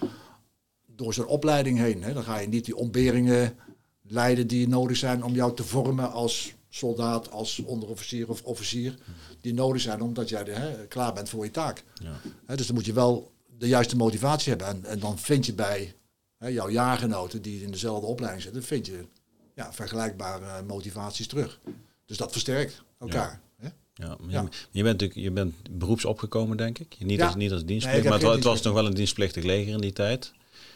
door 0.86 1.14
zo'n 1.14 1.26
opleiding 1.26 1.78
heen. 1.78 2.02
Hè. 2.02 2.12
Dan 2.12 2.24
ga 2.24 2.38
je 2.38 2.48
niet 2.48 2.64
die 2.64 2.76
ontberingen 2.76 3.56
leiden 4.02 4.46
die 4.46 4.68
nodig 4.68 4.96
zijn 4.96 5.24
om 5.24 5.34
jou 5.34 5.56
te 5.56 5.64
vormen 5.64 6.12
als 6.12 6.54
soldaat, 6.74 7.30
als 7.30 7.58
onderofficier 7.58 8.28
of 8.28 8.42
officier. 8.42 8.94
Die 9.40 9.54
nodig 9.54 9.82
zijn 9.82 10.00
omdat 10.00 10.28
jij 10.28 10.42
hè, 10.42 10.86
klaar 10.86 11.12
bent 11.12 11.28
voor 11.28 11.44
je 11.44 11.50
taak. 11.50 11.84
Ja. 12.02 12.20
Hè, 12.46 12.56
dus 12.56 12.66
dan 12.66 12.74
moet 12.74 12.86
je 12.86 12.92
wel 12.92 13.32
de 13.58 13.68
juiste 13.68 13.96
motivatie 13.96 14.48
hebben. 14.48 14.66
En, 14.68 14.84
en 14.84 14.98
dan 14.98 15.18
vind 15.18 15.46
je 15.46 15.52
bij 15.52 15.94
hè, 16.38 16.48
jouw 16.48 16.70
jaargenoten 16.70 17.42
die 17.42 17.62
in 17.62 17.70
dezelfde 17.70 18.06
opleiding 18.06 18.42
zitten, 18.42 18.62
vind 18.62 18.86
je 18.86 19.06
ja, 19.54 19.72
vergelijkbare 19.72 20.62
motivaties 20.62 21.26
terug. 21.26 21.60
Dus 22.06 22.16
dat 22.16 22.32
versterkt 22.32 22.82
elkaar. 22.98 23.40
hè? 23.56 23.68
Ja, 23.94 24.16
maar 24.20 24.30
Ja. 24.30 24.40
Je, 24.42 24.48
je 24.70 24.82
bent 24.82 25.00
natuurlijk 25.00 25.20
je 25.20 25.30
bent 25.30 25.54
beroeps 25.70 26.04
opgekomen, 26.04 26.56
denk 26.56 26.78
ik. 26.78 26.96
Niet, 26.98 27.22
als, 27.22 27.34
niet 27.34 27.52
als 27.52 27.64
dienstplicht, 27.64 28.08
maar 28.08 28.20
het 28.20 28.44
was 28.44 28.62
nog 28.62 28.74
wel 28.74 28.86
een 28.86 28.94
dienstplichtig 28.94 29.44
leger 29.44 29.72
in 29.72 29.80
die 29.80 29.92
tijd. 29.92 30.32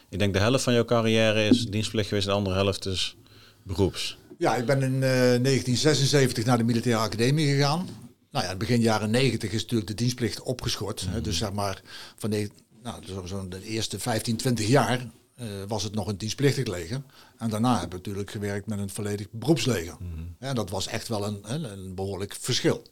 Ik 0.09 0.19
denk 0.19 0.33
de 0.33 0.39
helft 0.39 0.63
van 0.63 0.73
jouw 0.73 0.85
carrière 0.85 1.47
is 1.47 1.65
dienstplicht 1.65 2.07
geweest, 2.07 2.27
de 2.27 2.33
andere 2.33 2.55
helft 2.55 2.85
is 2.85 3.15
beroeps. 3.63 4.17
Ja, 4.39 4.55
ik 4.55 4.65
ben 4.65 4.81
in 4.81 4.93
eh, 4.93 4.99
1976 5.09 6.45
naar 6.45 6.57
de 6.57 6.63
militaire 6.63 7.01
academie 7.01 7.47
gegaan. 7.47 7.87
Nou 8.31 8.45
ja, 8.45 8.55
begin 8.55 8.81
jaren 8.81 9.09
90 9.09 9.51
is 9.51 9.61
natuurlijk 9.61 9.87
de 9.89 9.95
dienstplicht 9.95 10.41
opgeschort. 10.41 11.05
Hè, 11.09 11.21
dus 11.21 11.37
zeg 11.37 11.51
maar, 11.53 11.81
van 12.17 12.29
de, 12.29 12.49
nou, 12.83 13.05
zo- 13.05 13.25
zo'n 13.25 13.49
de 13.49 13.63
eerste 13.63 13.99
15, 13.99 14.37
20 14.37 14.67
jaar 14.67 15.07
eh, 15.35 15.45
was 15.67 15.83
het 15.83 15.93
nog 15.93 16.07
een 16.07 16.17
dienstplichtig 16.17 16.67
leger. 16.67 17.01
En 17.37 17.49
daarna 17.49 17.75
heb 17.79 17.85
ik 17.87 17.93
natuurlijk 17.93 18.31
gewerkt 18.31 18.67
met 18.67 18.79
een 18.79 18.89
volledig 18.89 19.27
beroepsleger. 19.31 19.97
En 20.39 20.55
dat 20.55 20.69
was 20.69 20.87
echt 20.87 21.07
wel 21.07 21.25
een, 21.25 21.39
een, 21.43 21.63
een 21.71 21.95
behoorlijk 21.95 22.35
verschil. 22.39 22.83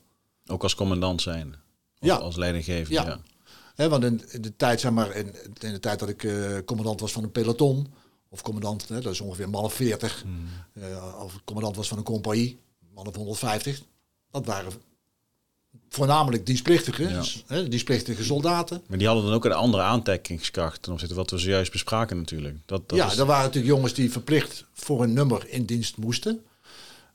Ook 0.45 0.63
als 0.63 0.75
commandant 0.75 1.21
zijn. 1.21 1.47
Of 1.99 2.07
Ja. 2.07 2.15
als 2.15 2.35
leidinggever. 2.35 2.93
Ja. 2.93 3.19
Ja. 3.75 3.89
Want 3.89 4.03
in, 4.03 4.21
in 4.31 4.41
de 4.41 4.55
tijd, 4.55 4.79
zeg 4.79 4.91
maar, 4.91 5.15
in, 5.15 5.35
in 5.59 5.71
de 5.71 5.79
tijd 5.79 5.99
dat 5.99 6.09
ik 6.09 6.23
eh, 6.23 6.35
commandant 6.65 6.99
was 6.99 7.11
van 7.11 7.23
een 7.23 7.31
peloton, 7.31 7.87
of 8.29 8.41
commandant, 8.41 8.87
hè, 8.89 9.01
dat 9.01 9.13
is 9.13 9.21
ongeveer 9.21 9.49
man 9.49 9.63
of 9.63 9.73
40, 9.73 10.25
eh, 10.73 11.15
of 11.23 11.39
commandant 11.45 11.75
was 11.75 11.87
van 11.87 11.97
een 11.97 12.03
compagnie, 12.03 12.59
man 12.93 13.07
of 13.07 13.15
150, 13.15 13.81
dat 14.31 14.45
waren 14.45 14.71
voornamelijk 15.89 16.45
dienstplichtige, 16.45 17.03
Ja. 17.03 17.17
dus, 17.19 17.43
hè, 17.47 17.67
dienstplichtige 17.67 18.23
soldaten. 18.23 18.81
Maar 18.87 18.97
die 18.97 19.07
hadden 19.07 19.25
dan 19.25 19.33
ook 19.33 19.45
een 19.45 19.51
andere 19.51 19.83
aantrekkingskracht 19.83 20.81
ten 20.81 20.91
opzichte 20.91 21.13
van 21.13 21.23
wat 21.23 21.31
we 21.31 21.37
zojuist 21.37 21.71
bespraken 21.71 22.17
natuurlijk. 22.17 22.57
Dat, 22.65 22.89
dat 22.89 22.97
ja, 22.97 23.05
is, 23.11 23.17
er 23.17 23.25
waren 23.25 23.45
natuurlijk 23.45 23.73
jongens 23.73 23.93
die 23.93 24.11
verplicht 24.11 24.65
voor 24.73 25.03
een 25.03 25.13
nummer 25.13 25.47
in 25.49 25.65
dienst 25.65 25.97
moesten. 25.97 26.45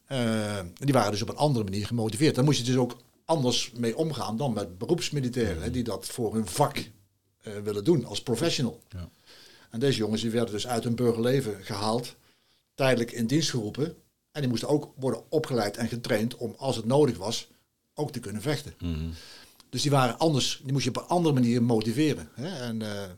Eh, 0.06 0.58
die 0.74 0.92
waren 0.92 1.10
dus 1.10 1.22
op 1.22 1.28
een 1.28 1.36
andere 1.36 1.64
manier 1.64 1.86
gemotiveerd. 1.86 2.34
Daar 2.34 2.44
moest 2.44 2.58
je 2.58 2.64
dus 2.64 2.76
ook 2.76 2.96
anders 3.24 3.72
mee 3.76 3.96
omgaan 3.96 4.36
dan 4.36 4.52
met 4.52 4.78
beroepsmilitairen, 4.78 5.62
hè, 5.62 5.70
die 5.70 5.84
dat 5.84 6.06
voor 6.06 6.34
hun 6.34 6.46
vak 6.46 6.90
eh, 7.40 7.52
willen 7.64 7.84
doen 7.84 8.04
als 8.04 8.22
professional. 8.22 8.80
Ja. 8.88 9.08
En 9.72 9.80
deze 9.80 9.98
jongens 9.98 10.20
die 10.20 10.30
werden 10.30 10.54
dus 10.54 10.66
uit 10.66 10.84
hun 10.84 10.94
burgerleven 10.94 11.64
gehaald, 11.64 12.14
tijdelijk 12.74 13.12
in 13.12 13.26
dienst 13.26 13.50
geroepen. 13.50 13.96
En 14.32 14.40
die 14.40 14.50
moesten 14.50 14.68
ook 14.68 14.92
worden 14.96 15.22
opgeleid 15.28 15.76
en 15.76 15.88
getraind 15.88 16.36
om, 16.36 16.54
als 16.58 16.76
het 16.76 16.84
nodig 16.84 17.16
was, 17.16 17.48
ook 17.94 18.12
te 18.12 18.20
kunnen 18.20 18.42
vechten. 18.42 18.74
Mhm. 18.78 19.10
Dus 19.68 19.82
die 19.82 19.90
waren 19.90 20.18
anders, 20.18 20.60
die 20.62 20.72
moest 20.72 20.84
je 20.84 20.90
op 20.90 20.96
een 20.96 21.08
andere 21.08 21.34
manier 21.34 21.62
motiveren. 21.62 22.28
Hè? 22.34 22.58
En 22.58 22.82
eh, 22.82 23.10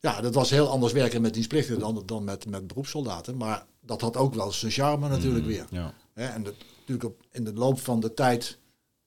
ja, 0.00 0.20
dat 0.20 0.34
was 0.34 0.50
heel 0.50 0.68
anders 0.68 0.92
werken 0.92 1.22
met 1.22 1.34
dienstplichtigen 1.34 1.80
dan, 1.80 2.02
dan 2.06 2.24
met, 2.24 2.46
met 2.46 2.66
beroepssoldaten. 2.66 3.36
Maar 3.36 3.66
dat 3.80 4.00
had 4.00 4.16
ook 4.16 4.34
wel 4.34 4.52
zijn 4.52 4.72
charme 4.72 5.08
natuurlijk 5.08 5.46
weer. 5.46 5.66
Ja. 5.70 5.94
Hè? 6.12 6.26
En 6.26 6.42
dat, 6.42 6.54
natuurlijk 6.78 7.04
op, 7.04 7.26
in 7.30 7.44
de 7.44 7.52
loop 7.52 7.80
van 7.80 8.00
de 8.00 8.14
tijd 8.14 8.58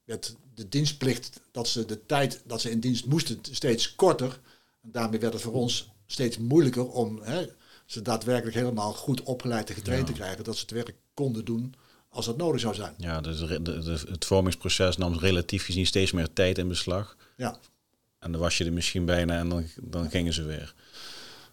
werd 0.04 0.36
de 0.54 0.70
dienstplicht, 0.70 1.42
dat 1.52 1.68
ze 1.68 1.86
de 1.86 2.06
tijd 2.06 2.42
dat 2.46 2.62
ze 2.62 2.72
in 2.72 2.80
dienst 2.80 3.06
moesten, 3.06 3.40
steeds 3.42 3.96
korter. 3.96 4.40
En 4.82 4.92
daarmee 4.92 5.20
werd 5.20 5.34
het 5.34 5.42
voor 5.42 5.54
ons 5.54 5.94
steeds 6.06 6.38
moeilijker 6.38 6.88
om 6.88 7.20
hè, 7.22 7.46
ze 7.86 8.02
daadwerkelijk 8.02 8.56
helemaal 8.56 8.94
goed 8.94 9.24
opgeleid 9.24 9.70
en 9.70 9.76
getraind 9.76 10.08
Ja. 10.08 10.14
te 10.14 10.20
krijgen. 10.20 10.44
Dat 10.44 10.56
ze 10.56 10.62
het 10.62 10.72
werk 10.72 10.94
konden 11.14 11.46
doen 11.46 11.74
als 12.10 12.26
dat 12.26 12.38
nodig 12.38 12.62
zou 12.62 12.76
zijn. 12.76 12.94
Ja, 12.98 13.22
dus 13.22 13.40
de, 13.40 13.62
de, 13.62 13.80
de- 13.80 14.06
het 14.10 14.26
vormingsproces 14.26 14.98
nam 14.98 15.18
relatief 15.18 15.66
gezien 15.66 15.86
steeds 15.86 16.12
meer 16.12 16.34
tijd 16.34 16.58
in 16.58 16.68
beslag. 16.68 17.18
Ja. 17.38 17.58
En 18.20 18.32
dan 18.32 18.42
was 18.42 18.58
je 18.58 18.66
er 18.66 18.74
misschien 18.74 19.06
bijna 19.06 19.38
en 19.38 19.50
dan, 19.50 19.66
dan 19.82 20.10
gingen 20.10 20.34
ze 20.34 20.44
weer. 20.44 20.74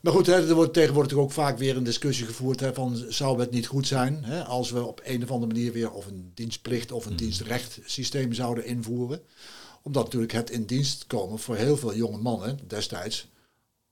Maar 0.01 0.13
goed, 0.13 0.27
hè, 0.27 0.49
er 0.49 0.55
wordt 0.55 0.73
tegenwoordig 0.73 1.17
ook 1.17 1.33
vaak 1.33 1.59
weer 1.59 1.77
een 1.77 1.85
discussie 1.85 2.27
gevoerd 2.27 2.61
hè, 2.61 2.75
van 2.75 3.05
zou 3.09 3.41
het 3.41 3.51
niet 3.51 3.67
goed 3.67 3.87
zijn 3.87 4.25
hè, 4.25 4.45
als 4.45 4.71
we 4.71 4.85
op 4.85 5.01
een 5.05 5.23
of 5.23 5.31
andere 5.31 5.53
manier 5.53 5.73
weer 5.73 5.91
of 5.91 6.07
een 6.07 6.31
dienstplicht 6.35 6.93
of 6.93 7.07
een 7.07 7.17
dienstrecht 7.17 7.79
systeem 7.85 8.33
zouden 8.33 8.65
invoeren. 8.67 9.21
Omdat 9.83 10.05
natuurlijk 10.05 10.33
het 10.33 10.51
in 10.51 10.65
dienst 10.65 11.07
komen 11.07 11.39
voor 11.39 11.57
heel 11.57 11.77
veel 11.77 11.95
jonge 11.95 12.19
mannen 12.19 12.59
destijds 12.67 13.27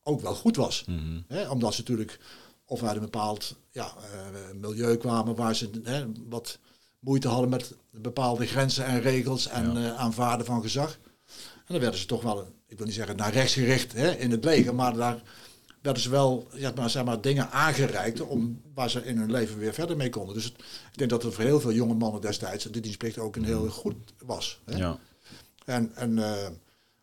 ook 0.03 0.21
wel 0.21 0.35
goed 0.35 0.57
was. 0.57 0.85
Mhm. 0.87 1.21
Hè, 1.29 1.49
omdat 1.49 1.75
ze 1.75 1.81
natuurlijk 1.81 2.19
of 2.65 2.83
uit 2.83 2.95
een 2.97 3.01
bepaald 3.03 3.57
ja, 3.71 3.87
eh, 4.13 4.55
milieu 4.61 4.97
kwamen 4.97 5.35
waar 5.35 5.55
ze 5.57 5.71
hè, 5.83 6.05
wat 6.29 6.59
moeite 6.99 7.29
hadden 7.29 7.49
met 7.51 7.75
bepaalde 7.91 8.47
grenzen 8.47 8.85
en 8.85 9.01
regels 9.01 9.47
en 9.49 9.73
Ja. 9.73 9.87
eh, 9.93 9.99
aanvaarden 9.99 10.47
van 10.47 10.63
gezag. 10.63 10.99
En 11.57 11.77
dan 11.77 11.81
werden 11.81 12.01
ze 12.01 12.07
toch 12.07 12.23
wel, 12.23 12.47
ik 12.67 12.77
wil 12.77 12.87
niet 12.87 12.95
zeggen 12.95 13.17
naar 13.17 13.33
rechts 13.33 13.53
gericht 13.55 13.93
hè, 13.93 14.11
in 14.17 14.31
het 14.31 14.45
leger, 14.45 14.75
maar 14.75 14.95
daar 14.97 15.23
werden 15.83 16.03
ze 16.03 16.11
wel 16.11 16.49
ja, 16.55 16.73
maar, 16.77 16.91
zeg 16.91 17.05
maar, 17.05 17.21
dingen 17.21 17.51
aangereikt 17.51 18.21
om, 18.21 18.61
waar 18.75 18.91
ze 18.91 19.05
in 19.05 19.19
hun 19.19 19.31
leven 19.31 19.59
weer 19.59 19.75
verder 19.75 19.97
mee 19.97 20.11
konden. 20.11 20.35
Dus 20.35 20.45
het- 20.45 20.59
ik 20.93 20.99
denk 20.99 21.11
dat 21.11 21.23
het 21.23 21.35
voor 21.35 21.45
heel 21.45 21.61
veel 21.61 21.73
jonge 21.73 21.95
mannen 21.95 22.21
destijds 22.21 22.65
de 22.65 22.81
dienstplicht 22.81 23.19
ook 23.19 23.37
een 23.37 23.45
heel 23.45 23.69
goed 23.69 23.95
was. 24.25 24.61
Hè. 24.65 24.77
Ja. 24.77 24.99
En, 25.65 25.95
en 25.95 26.19
eh, 26.19 26.49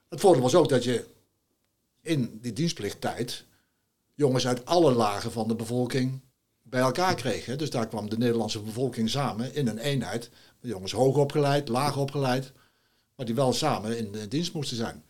het 0.10 0.20
voordeel 0.20 0.42
was 0.44 0.56
ook 0.56 0.70
dat 0.70 0.84
je 0.84 1.06
in 2.08 2.40
die 2.42 2.54
dienstplichttijd 2.54 3.46
jongens 4.14 4.48
uit 4.48 4.66
alle 4.66 4.92
lagen 4.92 5.32
van 5.32 5.48
de 5.48 5.56
bevolking 5.56 6.22
bij 6.62 6.82
elkaar 6.82 7.16
kreeg. 7.16 7.46
Hè. 7.46 7.56
Dus 7.56 7.70
daar 7.70 7.88
kwam 7.88 8.10
de 8.10 8.18
Nederlandse 8.18 8.60
bevolking 8.60 9.10
samen 9.10 9.56
in 9.56 9.68
een 9.68 9.78
eenheid. 9.78 10.30
Jongens 10.62 10.92
hoog 10.92 11.16
opgeleid, 11.16 11.68
laag 11.68 11.98
opgeleid, 11.98 12.52
maar 13.16 13.26
die 13.26 13.36
wel 13.36 13.54
samen 13.54 13.98
in 13.98 14.12
de 14.12 14.28
dienst 14.28 14.54
moesten 14.54 14.78
zijn. 14.78 15.04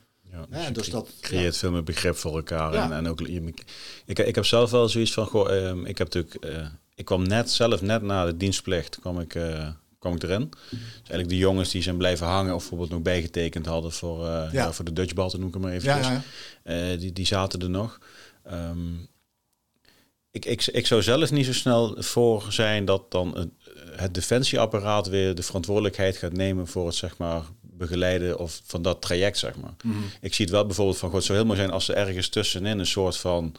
Ja, 0.51 0.69
dus 0.71 0.83
cre- 0.83 0.91
dat, 0.91 1.09
creëert 1.21 1.57
veel 1.57 1.71
meer 1.71 1.83
begrip 1.83 2.15
voor 2.15 2.35
elkaar. 2.35 2.73
En, 2.73 2.91
en 2.93 3.07
ook, 3.07 3.21
ik, 3.21 4.19
ik 4.19 4.35
heb 4.35 4.45
zelf 4.45 4.71
wel 4.71 4.89
zoiets 4.89 5.13
van, 5.13 5.25
goh, 5.25 5.55
ehm, 5.55 5.85
ik 5.85 5.97
heb 5.97 6.13
natuurlijk, 6.13 6.45
eh, 6.45 6.67
ik 6.95 7.05
kwam 7.05 7.27
net 7.27 7.51
zelf, 7.51 7.81
net 7.81 8.01
na 8.01 8.25
de 8.25 8.37
dienstplicht, 8.37 8.99
kwam 8.99 9.19
ik, 9.19 9.35
eh, 9.35 9.69
kwam 9.99 10.15
ik 10.15 10.23
erin. 10.23 10.49
Dus 10.69 10.79
eigenlijk 10.93 11.29
de 11.29 11.37
jongens 11.37 11.71
die 11.71 11.81
zijn 11.81 11.97
blijven 11.97 12.27
hangen 12.27 12.53
of 12.53 12.59
bijvoorbeeld 12.59 12.89
nog 12.89 13.01
bijgetekend 13.01 13.65
hadden 13.65 13.91
voor, 13.91 14.25
eh, 14.25 14.31
ja. 14.31 14.49
Ja. 14.51 14.73
voor 14.73 14.85
de 14.85 14.93
Dutch 14.93 15.13
Ball, 15.13 15.29
noem 15.37 15.47
ik 15.47 15.53
het 15.53 15.63
maar 15.63 15.71
even. 15.71 15.99
ja, 15.99 16.21
Eh, 16.63 16.99
die, 16.99 17.13
die 17.13 17.25
zaten 17.25 17.59
er 17.59 17.69
nog. 17.69 17.99
Ehm, 18.43 18.93
ik, 20.31 20.45
ik, 20.45 20.65
ik 20.65 20.87
zou 20.87 21.01
zelf 21.01 21.31
niet 21.31 21.45
zo 21.45 21.53
snel 21.53 21.95
voor 21.97 22.45
zijn 22.49 22.85
dat 22.85 23.11
dan 23.11 23.37
het, 23.37 23.49
het 23.91 24.13
defensieapparaat 24.13 25.07
weer 25.07 25.35
de 25.35 25.43
verantwoordelijkheid 25.43 26.17
gaat 26.17 26.33
nemen 26.33 26.67
voor 26.67 26.85
het 26.85 26.95
zeg 26.95 27.17
maar 27.17 27.41
begeleiden 27.61 28.39
of 28.39 28.61
van 28.65 28.81
dat 28.81 29.01
traject 29.01 29.37
zeg 29.37 29.55
maar. 29.55 29.75
Mhm. 29.83 29.97
Ik 30.21 30.33
zie 30.33 30.45
het 30.45 30.53
wel 30.53 30.65
bijvoorbeeld 30.65 30.97
van, 30.97 31.09
god, 31.09 31.17
het 31.17 31.27
zou 31.27 31.37
heel 31.37 31.47
mooi 31.47 31.59
zijn 31.59 31.71
als 31.71 31.87
er 31.87 31.95
ergens 31.95 32.29
tussenin 32.29 32.79
een 32.79 32.85
soort 32.85 33.17
van 33.17 33.55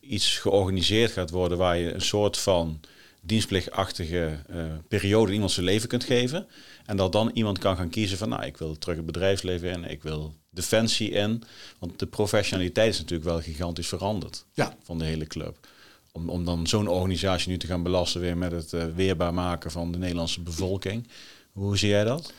iets 0.00 0.38
georganiseerd 0.38 1.12
gaat 1.12 1.30
worden 1.30 1.58
waar 1.58 1.76
je 1.76 1.94
een 1.94 2.00
soort 2.00 2.38
van 2.38 2.80
dienstplichtachtige 3.20 4.38
eh, 4.48 4.64
periode 4.88 5.26
in 5.26 5.34
iemand 5.34 5.50
zijn 5.52 5.66
leven 5.66 5.88
kunt 5.88 6.04
geven. 6.04 6.46
En 6.86 6.96
dat 6.96 7.12
dan 7.12 7.30
iemand 7.34 7.58
kan 7.58 7.76
gaan 7.76 7.90
kiezen 7.90 8.18
van, 8.18 8.28
nou, 8.28 8.44
ik 8.44 8.56
wil 8.56 8.78
terug 8.78 8.96
het 8.96 9.06
bedrijfsleven 9.06 9.70
in, 9.70 9.84
ik 9.84 10.02
wil 10.02 10.34
defensie 10.50 11.10
in. 11.10 11.42
Want 11.78 11.98
de 11.98 12.06
professionaliteit 12.06 12.92
is 12.92 12.98
natuurlijk 12.98 13.30
wel 13.30 13.40
gigantisch 13.40 13.88
veranderd 13.88 14.44
ja. 14.52 14.76
van 14.82 14.98
de 14.98 15.04
hele 15.04 15.26
club. 15.26 15.68
Om, 16.12 16.28
om 16.28 16.44
dan 16.44 16.66
zo'n 16.66 16.88
organisatie 16.88 17.50
nu 17.50 17.58
te 17.58 17.66
gaan 17.66 17.82
belasten 17.82 18.20
weer 18.20 18.36
met 18.36 18.52
het 18.52 18.72
eh, 18.72 18.84
weerbaar 18.94 19.34
maken 19.34 19.70
van 19.70 19.92
de 19.92 19.98
Nederlandse 19.98 20.40
bevolking. 20.40 21.08
Hoe 21.52 21.78
zie 21.78 21.88
jij 21.88 22.04
dat? 22.04 22.32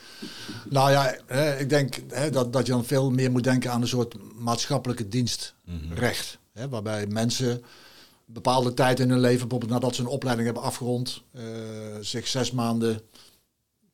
Nou 0.70 0.92
ja, 0.92 1.16
hè, 1.26 1.58
ik 1.58 1.70
denk 1.70 2.02
hè, 2.10 2.30
dat, 2.30 2.54
dat 2.54 2.66
je 2.66 2.72
dan 2.72 2.86
veel 2.86 3.12
meer 3.12 3.32
moet 3.32 3.44
denken 3.44 3.72
aan 3.72 3.82
een 3.82 3.88
soort 3.88 4.16
maatschappelijke 4.36 5.08
dienstrecht. 5.08 6.38
Hè, 6.54 6.70
waarbij 6.70 7.08
mensen 7.08 7.64
bepaalde 8.34 8.74
tijd 8.74 9.00
in 9.00 9.10
hun 9.10 9.20
leven, 9.20 9.40
bijvoorbeeld 9.40 9.72
nadat 9.72 9.96
ze 9.96 10.02
een 10.02 10.08
opleiding 10.08 10.46
hebben 10.48 10.64
afgerond, 10.66 11.24
eh, 11.32 11.44
zich 12.02 12.28
zes 12.28 12.52
maanden 12.52 13.02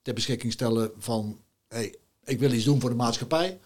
ter 0.01 0.13
beschikking 0.13 0.51
stellen 0.53 0.91
van 0.97 1.39
hey, 1.67 1.95
ik 2.23 2.39
wil 2.39 2.51
iets 2.51 2.65
doen 2.65 2.79
voor 2.81 2.89
de 2.89 2.95
maatschappij. 2.95 3.59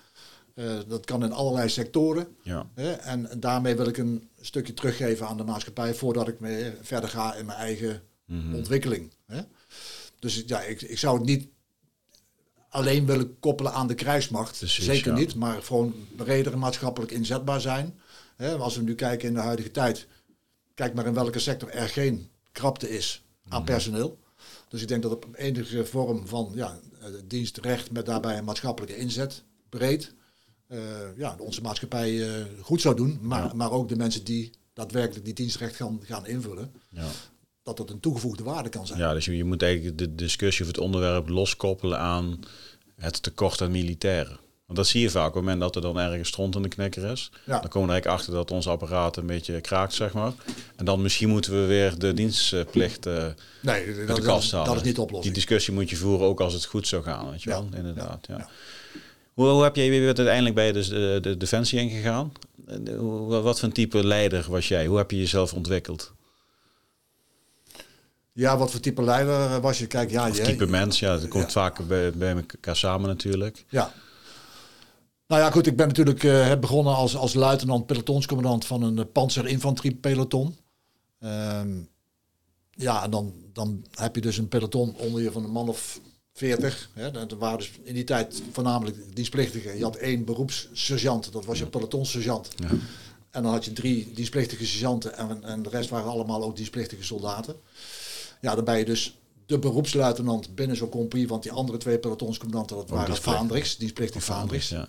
Eh, 0.56 0.80
dat 0.88 1.06
kan 1.06 1.24
in 1.24 1.32
allerlei 1.32 1.70
sectoren. 1.70 2.36
Ja. 2.42 2.70
En, 3.04 3.30
daarmee 3.40 3.76
wil 3.76 3.88
ik 3.88 3.98
een 3.98 4.30
stukje 4.42 4.74
teruggeven 4.74 5.28
aan 5.28 5.38
de 5.38 5.44
maatschappij 5.44 5.94
voordat 5.94 6.28
ik 6.28 6.40
mee 6.40 6.72
verder 6.82 7.10
ga 7.10 7.36
in 7.36 7.46
mijn 7.46 7.58
eigen 7.58 8.02
Mhm. 8.26 8.56
ontwikkeling. 8.56 9.12
Dus 10.20 10.44
ja, 10.46 10.62
ik, 10.62 10.82
ik 10.82 10.98
zou 10.98 11.18
het 11.18 11.26
niet 11.26 11.48
alleen 12.70 13.06
willen 13.06 13.40
koppelen 13.40 13.74
aan 13.74 13.88
de 13.88 13.94
krijgsmacht. 13.94 14.58
Precies, 14.58 14.86
Zeker 14.86 15.12
ja. 15.12 15.18
niet, 15.18 15.36
maar 15.36 15.62
gewoon 15.64 15.94
breder 16.16 16.58
maatschappelijk 16.58 17.12
inzetbaar 17.12 17.62
zijn. 17.62 18.00
Als 18.60 18.76
we 18.76 18.82
nu 18.82 18.96
kijken 18.96 19.28
in 19.28 19.34
de 19.34 19.40
huidige 19.40 19.72
tijd, 19.72 20.08
kijk 20.76 20.94
maar 20.94 21.06
in 21.06 21.14
welke 21.14 21.40
sector 21.40 21.70
er 21.70 21.90
geen 21.90 22.30
krapte 22.52 22.90
is 22.90 23.24
aan 23.50 23.62
Mhm. 23.62 23.72
personeel. 23.72 24.20
Dus 24.70 24.82
ik 24.82 24.88
denk 24.88 25.02
dat 25.04 25.12
op 25.12 25.28
enige 25.34 25.86
vorm 25.86 26.28
van 26.28 26.52
ja, 26.56 26.80
eh, 27.00 27.08
dienstrecht 27.26 27.92
met 27.92 28.06
daarbij 28.06 28.38
een 28.38 28.44
maatschappelijke 28.44 28.98
inzet, 28.98 29.44
breed, 29.70 30.14
eh, 30.68 31.18
ja, 31.18 31.36
onze 31.40 31.62
maatschappij 31.62 32.28
eh, 32.40 32.46
goed 32.62 32.82
zou 32.82 32.96
doen. 32.96 33.20
Maar, 33.22 33.44
Ja. 33.44 33.54
maar 33.54 33.72
ook 33.72 33.90
de 33.90 33.96
mensen 33.96 34.24
die 34.24 34.52
daadwerkelijk 34.74 35.26
die 35.26 35.34
dienstrecht 35.34 35.76
gaan, 35.76 36.00
gaan 36.04 36.28
invullen, 36.28 36.72
Ja. 36.90 37.08
dat 37.64 37.78
dat 37.78 37.90
een 37.90 38.00
toegevoegde 38.00 38.44
waarde 38.44 38.70
kan 38.70 38.88
zijn. 38.88 39.00
Ja, 39.00 39.14
dus 39.14 39.26
je, 39.26 39.38
je 39.38 39.44
moet 39.44 39.62
eigenlijk 39.62 39.98
de 39.98 40.16
discussie 40.16 40.62
of 40.66 40.68
het 40.72 40.80
onderwerp 40.80 41.30
loskoppelen 41.30 42.00
aan 42.00 42.40
het 42.96 43.24
tekort 43.24 43.62
aan 43.62 43.72
militairen. 43.72 44.40
Want 44.72 44.84
dat 44.84 44.92
zie 44.92 45.02
je 45.02 45.10
vaak 45.10 45.28
op 45.28 45.34
het 45.34 45.44
moment 45.44 45.60
dat 45.62 45.76
er 45.76 45.82
dan 45.82 46.00
ergens 46.00 46.28
stront 46.28 46.56
in 46.56 46.62
de 46.62 46.68
knikker 46.68 47.04
is. 47.12 47.32
Ja. 47.46 47.60
Dan 47.60 47.70
komen 47.70 47.88
we 47.88 47.94
eigenlijk 47.94 48.20
achter 48.22 48.34
dat 48.34 48.52
ons 48.52 48.68
apparaat 48.68 49.18
een 49.18 49.26
beetje 49.26 49.62
kraakt, 49.62 49.94
zeg 49.94 50.14
maar. 50.14 50.32
En 50.76 50.86
dan 50.86 51.02
misschien 51.02 51.30
moeten 51.30 51.52
we 51.62 51.66
weer 51.66 51.98
de 52.00 52.14
dienstplicht 52.14 53.06
eh 53.06 53.26
Nee, 53.62 54.06
dat, 54.06 54.16
de 54.16 54.22
kast 54.22 54.44
is- 54.46 54.52
halen. 54.52 54.68
dat 54.68 54.76
is 54.76 54.82
niet 54.82 54.90
de 54.90 54.94
Die 54.94 55.04
oplossing. 55.04 55.36
discussie 55.36 55.74
moet 55.74 55.90
je 55.90 55.96
voeren 55.96 56.28
ook 56.28 56.40
als 56.42 56.54
het 56.54 56.66
goed 56.66 56.88
zou 56.88 57.04
gaan, 57.04 57.30
weet 57.32 57.44
je 57.44 57.50
Ja. 57.50 57.56
wel? 57.56 57.70
Inderdaad, 57.76 58.26
ja. 58.28 58.38
ja. 58.38 58.50
Hoe, 59.34 59.48
hoe 59.48 59.64
heb 59.64 59.76
jij 59.76 59.90
weer 59.90 60.06
uiteindelijk 60.06 60.56
bij 60.56 60.72
de, 60.72 60.88
de, 60.90 61.20
de 61.22 61.38
Defensie 61.38 61.80
ingegaan? 61.80 62.32
Eh, 62.68 62.76
Wat 63.28 63.60
voor 63.60 63.68
een 63.68 63.74
type 63.74 64.06
leider 64.08 64.46
was 64.50 64.68
jij? 64.68 64.86
Hoe 64.86 64.98
heb 64.98 65.12
je 65.12 65.18
jezelf 65.18 65.54
ontwikkeld? 65.54 66.12
Ja, 68.34 68.58
wat 68.58 68.72
voor 68.72 68.80
type 68.80 69.04
leider 69.04 69.62
was 69.62 69.80
je? 69.80 69.88
Kijk, 69.88 70.10
ja, 70.12 70.30
Of 70.30 70.38
je, 70.38 70.44
type 70.44 70.66
mens? 70.68 71.00
Ja, 71.00 71.18
dat 71.18 71.28
komt 71.28 71.52
vaak 71.52 71.88
bij, 71.88 72.12
bij 72.12 72.36
elkaar 72.36 72.76
samen 72.76 73.08
natuurlijk. 73.10 73.66
Ja. 73.70 73.94
Nou 75.32 75.44
ja, 75.44 75.52
goed, 75.52 75.68
ik 75.68 75.76
ben 75.76 75.88
natuurlijk 75.88 76.24
eh, 76.24 76.60
begonnen 76.60 76.96
als, 76.96 77.16
als 77.16 77.34
luitenant 77.34 77.86
pelotonscommandant 77.86 78.66
van 78.66 78.84
een 78.84 78.98
uh, 78.98 79.04
panzerinfanteriepeloton. 79.12 80.58
Ehm 81.20 81.70
ja, 82.72 83.04
en 83.04 83.12
dan, 83.12 83.34
dan 83.54 83.86
heb 83.92 84.16
je 84.16 84.22
dus 84.22 84.38
een 84.38 84.48
peloton 84.48 84.96
onder 84.98 85.22
je 85.22 85.32
van 85.32 85.44
een 85.44 85.52
man 85.52 85.70
of 85.70 86.00
40. 86.34 86.90
Hè. 86.94 87.12
Er 87.12 87.38
waren 87.38 87.58
dus 87.58 87.72
in 87.84 87.94
die 87.94 88.04
tijd 88.04 88.42
voornamelijk 88.52 89.16
dienstplichtigen. 89.16 89.78
Je 89.78 89.84
had 89.84 89.96
één 89.96 90.26
beroepssergeant, 90.26 91.32
dat 91.32 91.46
was 91.46 91.60
je 91.60 91.66
pelotonsergeant. 91.66 92.50
Ja. 92.56 92.70
En 93.30 93.44
dan 93.44 93.52
had 93.52 93.66
je 93.66 93.74
drie 93.74 94.12
dienstplichtige 94.14 94.66
sergeanten 94.66 95.18
en, 95.18 95.44
en 95.44 95.64
de 95.64 95.70
rest 95.70 95.90
waren 95.90 96.12
allemaal 96.12 96.44
ook 96.44 96.56
dienstplichtige 96.56 97.04
soldaten. 97.04 97.56
Ja, 98.42 98.56
dan 98.56 98.64
ben 98.66 98.78
je 98.78 98.86
dus 98.86 99.18
de 99.52 99.60
beroepsluitenant 99.60 100.56
binnen 100.56 100.78
zo'n 100.78 100.90
compagnie, 100.90 101.28
want 101.28 101.44
die 101.44 101.52
andere 101.52 101.78
twee 101.78 102.00
pelotonscommandanten, 102.00 102.76
dat 102.76 102.90
waren 102.90 103.06
dienstplichtig. 103.06 103.40
vaandrigs, 103.40 103.78
dienstplichtige 103.78 104.26
vaandrigs. 104.26 104.70
Ja, 104.70 104.88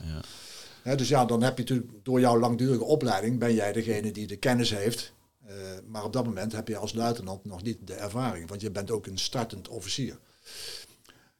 ja. 0.84 0.94
Dus 0.96 1.08
ja, 1.08 1.24
dan 1.24 1.42
heb 1.42 1.56
je 1.56 1.62
natuurlijk 1.62 1.90
door 2.02 2.20
jouw 2.20 2.38
langdurige 2.38 2.84
opleiding, 2.84 3.38
ben 3.38 3.54
jij 3.54 3.72
degene 3.72 4.10
die 4.12 4.26
de 4.26 4.36
kennis 4.36 4.70
heeft. 4.70 5.12
Eh, 5.46 5.54
maar 5.86 6.04
op 6.04 6.12
dat 6.12 6.24
moment 6.24 6.52
heb 6.52 6.68
je 6.68 6.76
als 6.76 6.92
luitenant 6.92 7.44
nog 7.44 7.62
niet 7.62 7.78
de 7.84 7.94
ervaring, 7.94 8.48
want 8.48 8.60
je 8.60 8.70
bent 8.70 8.90
ook 8.90 9.06
een 9.06 9.18
startend 9.18 9.68
officier. 9.68 10.18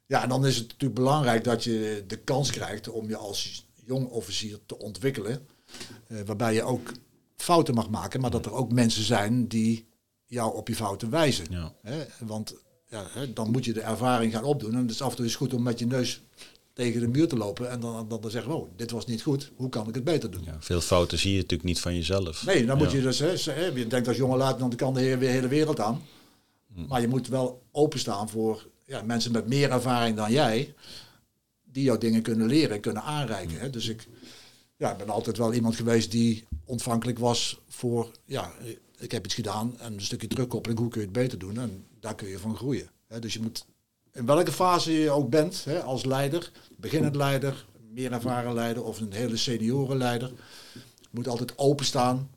Ja, 0.05 0.23
en 0.23 0.29
dan 0.29 0.45
is 0.45 0.55
het 0.55 0.67
natuurlijk 0.67 0.99
belangrijk 0.99 1.43
dat 1.43 1.63
je 1.63 2.03
de 2.07 2.17
kans 2.17 2.51
krijgt 2.51 2.89
om 2.89 3.07
je 3.07 3.17
als 3.17 3.67
jong 3.85 4.07
officier 4.07 4.59
te 4.65 4.79
ontwikkelen. 4.79 5.47
eh, 6.07 6.17
waarbij 6.25 6.53
je 6.53 6.63
ook 6.63 6.91
fouten 7.35 7.73
mag 7.73 7.89
maken, 7.89 8.21
maar 8.21 8.31
dat 8.31 8.45
er 8.45 8.53
ook 8.53 8.71
mensen 8.71 9.03
zijn 9.03 9.47
die 9.47 9.87
jou 10.25 10.55
op 10.55 10.67
je 10.67 10.75
fouten 10.75 11.09
wijzen. 11.09 11.45
Ja. 11.49 11.73
Hè? 11.81 12.05
Want 12.19 12.55
ja, 12.93 13.25
dan 13.33 13.51
moet 13.51 13.65
je 13.65 13.73
de 13.73 13.81
ervaring 13.81 14.33
gaan 14.33 14.43
opdoen. 14.43 14.73
En 14.73 14.81
het 14.81 14.91
is 14.91 15.01
af 15.01 15.09
en 15.09 15.15
toe 15.15 15.25
is 15.25 15.35
goed 15.35 15.53
om 15.53 15.63
met 15.63 15.79
je 15.79 15.85
neus 15.85 16.21
tegen 16.73 16.99
de 16.99 17.07
muur 17.07 17.27
te 17.27 17.37
lopen 17.37 17.69
en 17.69 17.79
dan, 17.79 18.07
dan, 18.09 18.21
dan 18.21 18.31
zeggen, 18.31 18.55
oh, 18.55 18.69
dit 18.75 18.91
was 18.91 19.05
niet 19.05 19.21
goed, 19.21 19.51
hoe 19.55 19.69
kan 19.69 19.87
ik 19.87 19.95
het 19.95 20.03
beter 20.03 20.31
doen? 20.31 20.43
Ja, 20.45 20.57
veel 20.59 20.81
fouten 20.81 21.19
zie 21.19 21.31
je 21.31 21.37
natuurlijk 21.37 21.63
niet 21.63 21.79
van 21.79 21.95
jezelf. 21.95 22.45
Nee, 22.45 22.65
dan 22.65 22.77
moet 22.77 22.91
je 22.91 23.01
dus, 23.01 23.19
hè, 23.45 23.65
je 23.65 23.87
denkt 23.87 24.07
als 24.07 24.17
jonge 24.17 24.37
luitenant, 24.37 24.79
dan 24.79 24.87
kan 24.87 24.93
de 24.93 24.99
heer 24.99 25.19
weer 25.19 25.29
de 25.29 25.33
hele 25.33 25.47
wereld 25.47 25.79
aan. 25.79 26.01
Hm. 26.73 26.85
Maar 26.87 27.01
je 27.01 27.07
moet 27.07 27.27
wel 27.27 27.61
openstaan 27.71 28.29
voor 28.29 28.67
ja, 28.85 29.01
mensen 29.01 29.31
met 29.31 29.47
meer 29.47 29.71
ervaring 29.71 30.15
dan 30.15 30.31
jij, 30.31 30.73
die 31.63 31.83
jou 31.83 31.99
dingen 31.99 32.21
kunnen 32.21 32.47
leren 32.47 32.75
en 32.75 32.81
kunnen 32.81 33.03
aanreiken. 33.03 33.59
Hè. 33.59 33.69
Dus 33.69 33.87
ik 33.87 34.07
ja, 34.77 34.91
ik 34.91 34.97
ben 34.97 35.09
altijd 35.09 35.37
wel 35.37 35.53
iemand 35.53 35.75
geweest 35.75 36.11
die 36.11 36.43
ontvankelijk 36.65 37.19
was 37.19 37.59
voor, 37.67 38.11
ja, 38.25 38.51
ik 39.03 39.11
heb 39.11 39.25
iets 39.25 39.33
gedaan 39.33 39.79
en 39.79 39.93
een 39.93 40.01
stukje 40.01 40.27
terugkoppeling, 40.27 40.79
hoe 40.79 40.89
kun 40.89 40.99
je 40.99 41.05
het 41.05 41.15
beter 41.15 41.39
doen? 41.39 41.57
En 41.57 41.85
daar 41.99 42.15
kun 42.15 42.27
je 42.27 42.39
van 42.39 42.55
groeien. 42.55 42.89
Dus 43.19 43.33
je 43.33 43.41
moet, 43.41 43.65
in 44.11 44.25
welke 44.25 44.51
fase 44.51 44.91
je 44.91 45.09
ook 45.09 45.29
bent, 45.29 45.65
als 45.83 46.05
leider, 46.05 46.51
beginnend 46.77 47.15
leider, 47.15 47.65
meer 47.91 48.11
ervaren 48.11 48.53
leider 48.53 48.83
of 48.83 48.99
een 48.99 49.13
hele 49.13 49.37
senioren 49.37 49.97
leider, 49.97 50.31
moet 51.09 51.27
altijd 51.27 51.57
openstaan 51.57 52.29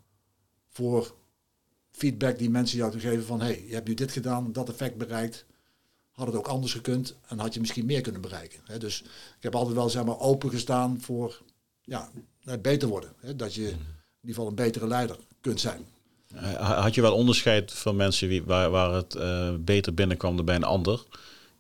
voor 0.68 1.14
feedback 1.90 2.38
die 2.38 2.50
mensen 2.50 2.79
jou 2.79 2.90
te 2.90 3.00
geven 3.00 3.24
van 3.24 3.40
hey, 3.40 3.64
je 3.66 3.74
hebt 3.74 3.88
nu 3.88 3.94
dit 3.94 4.12
gedaan, 4.12 4.52
dat 4.52 4.68
effect 4.68 4.96
bereikt. 4.96 5.44
Had 6.11 6.26
het 6.26 6.37
ook 6.37 6.48
anders 6.48 6.72
gekund 6.72 7.14
en 7.26 7.38
had 7.38 7.55
je 7.55 7.61
misschien 7.61 7.87
meer 7.87 8.00
kunnen 8.00 8.20
bereiken. 8.20 8.61
Dus 8.79 9.02
ik 9.37 9.42
heb 9.42 9.55
altijd 9.55 9.76
wel 9.76 9.88
zeg 9.88 10.05
maar 10.05 10.20
open 10.20 10.50
gestaan 10.50 11.00
voor 11.00 11.42
ja, 11.83 12.11
beter 12.61 12.88
worden. 12.88 13.12
Dat 13.37 13.55
je 13.55 13.62
in 13.62 13.68
ieder 13.68 13.79
geval 14.22 14.46
een 14.46 14.55
betere 14.55 14.87
leider 14.87 15.18
kunt 15.40 15.61
zijn. 15.61 15.87
Had 16.59 16.94
je 16.94 17.01
wel 17.01 17.14
onderscheid 17.14 17.72
van 17.72 17.96
mensen 17.96 18.29
wie, 18.29 18.42
waar, 18.44 18.70
waar 18.70 18.92
het 18.92 19.14
eh, 19.14 19.55
beter 19.61 19.94
binnenkwam 19.94 20.37
dan 20.37 20.44
bij 20.44 20.55
een 20.55 20.64
ander? 20.64 21.05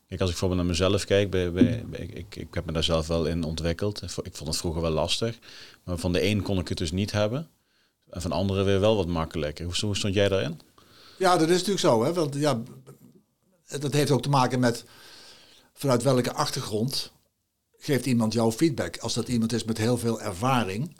Kijk, 0.08 0.20
als 0.20 0.30
ik 0.30 0.36
bijvoorbeeld 0.38 0.60
naar 0.60 0.70
mezelf 0.70 1.04
kijk, 1.04 1.30
bij, 1.30 1.52
bij, 1.52 1.84
ik, 1.90 2.10
ik, 2.10 2.36
ik 2.36 2.54
heb 2.54 2.66
me 2.66 2.72
daar 2.72 2.84
zelf 2.84 3.06
wel 3.06 3.26
in 3.26 3.44
ontwikkeld. 3.44 4.02
Ik 4.02 4.34
vond 4.36 4.48
het 4.48 4.56
vroeger 4.56 4.82
wel 4.82 4.90
lastig. 4.90 5.38
Maar 5.84 5.98
van 5.98 6.12
de 6.12 6.24
een 6.24 6.42
kon 6.42 6.58
ik 6.58 6.68
het 6.68 6.78
dus 6.78 6.92
niet 6.92 7.12
hebben. 7.12 7.48
En 8.10 8.20
van 8.20 8.32
anderen 8.32 8.64
weer 8.64 8.80
wel 8.80 8.96
wat 8.96 9.06
makkelijker. 9.06 9.64
Hoe, 9.64 9.96
stond 9.96 10.14
jij 10.14 10.28
daarin? 10.28 10.60
Ja, 11.18 11.36
dat 11.36 11.48
is 11.48 11.54
natuurlijk 11.54 11.80
zo. 11.80 12.04
Hè? 12.04 12.12
Want 12.12 12.34
ja, 12.34 12.62
dat 13.80 13.92
heeft 13.92 14.10
ook 14.10 14.22
te 14.22 14.28
maken 14.28 14.60
met 14.60 14.84
vanuit 15.74 16.02
welke 16.02 16.32
achtergrond 16.32 17.12
geeft 17.78 18.06
iemand 18.06 18.32
jouw 18.32 18.52
feedback. 18.52 18.98
Als 18.98 19.14
dat 19.14 19.28
iemand 19.28 19.52
is 19.52 19.64
met 19.64 19.78
heel 19.78 19.98
veel 19.98 20.20
ervaring, 20.20 20.96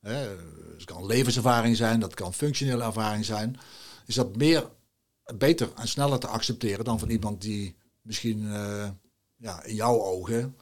het 0.00 0.84
kan 0.84 1.06
levenservaring 1.06 1.76
zijn, 1.76 2.00
dat 2.00 2.14
kan 2.14 2.34
functionele 2.34 2.84
ervaring 2.84 3.24
zijn, 3.24 3.56
is 4.06 4.14
dat 4.14 4.36
meer 4.36 4.68
beter 5.36 5.68
en 5.76 5.88
sneller 5.88 6.18
te 6.18 6.26
accepteren 6.26 6.84
dan 6.84 6.98
van 6.98 7.10
iemand 7.10 7.40
die 7.42 7.76
misschien 8.02 8.52
eh, 8.52 8.88
ja, 9.36 9.62
in 9.64 9.74
jouw 9.74 10.02
ogen 10.02 10.56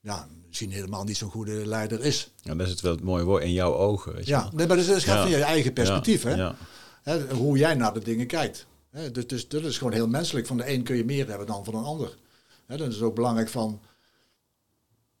ja, 0.00 0.28
misschien 0.46 0.70
helemaal 0.70 1.04
niet 1.04 1.16
zo'n 1.16 1.30
goede 1.30 1.66
leider 1.66 2.00
is. 2.00 2.30
Ja, 2.40 2.54
dat 2.54 2.66
is 2.66 2.72
het 2.72 2.80
wel 2.80 2.92
het 2.92 3.02
mooie 3.02 3.24
woord 3.24 3.42
in 3.42 3.52
jouw 3.52 3.74
ogen. 3.74 4.14
Weet 4.14 4.24
je 4.24 4.30
Ja, 4.30 4.42
wel. 4.42 4.50
nee, 4.54 4.66
maar 4.66 4.76
dat 4.76 4.86
is, 4.86 4.92
dat 4.92 5.02
gaat 5.02 5.14
Ja. 5.16 5.22
van 5.22 5.30
je 5.30 5.42
eigen 5.42 5.72
perspectief. 5.72 6.22
Ja, 6.22 6.28
hè? 6.28 6.36
ja. 6.36 6.54
Hè, 7.02 7.34
hoe 7.34 7.58
jij 7.58 7.74
naar 7.74 7.94
de 7.94 8.00
dingen 8.04 8.26
kijkt. 8.26 8.66
Hè, 8.90 9.10
dus, 9.10 9.26
dus 9.26 9.48
dat 9.48 9.62
is 9.64 9.78
gewoon 9.78 9.92
heel 9.92 10.08
menselijk. 10.08 10.46
Van 10.46 10.56
de 10.56 10.72
een 10.72 10.82
kun 10.82 10.96
je 10.96 11.04
meer 11.04 11.28
hebben 11.28 11.46
dan 11.46 11.64
van 11.64 11.74
een 11.74 11.84
ander. 11.84 12.16
Hè, 12.66 12.76
dat 12.76 12.92
is 12.92 13.00
ook 13.00 13.14
belangrijk 13.14 13.48
van. 13.48 13.80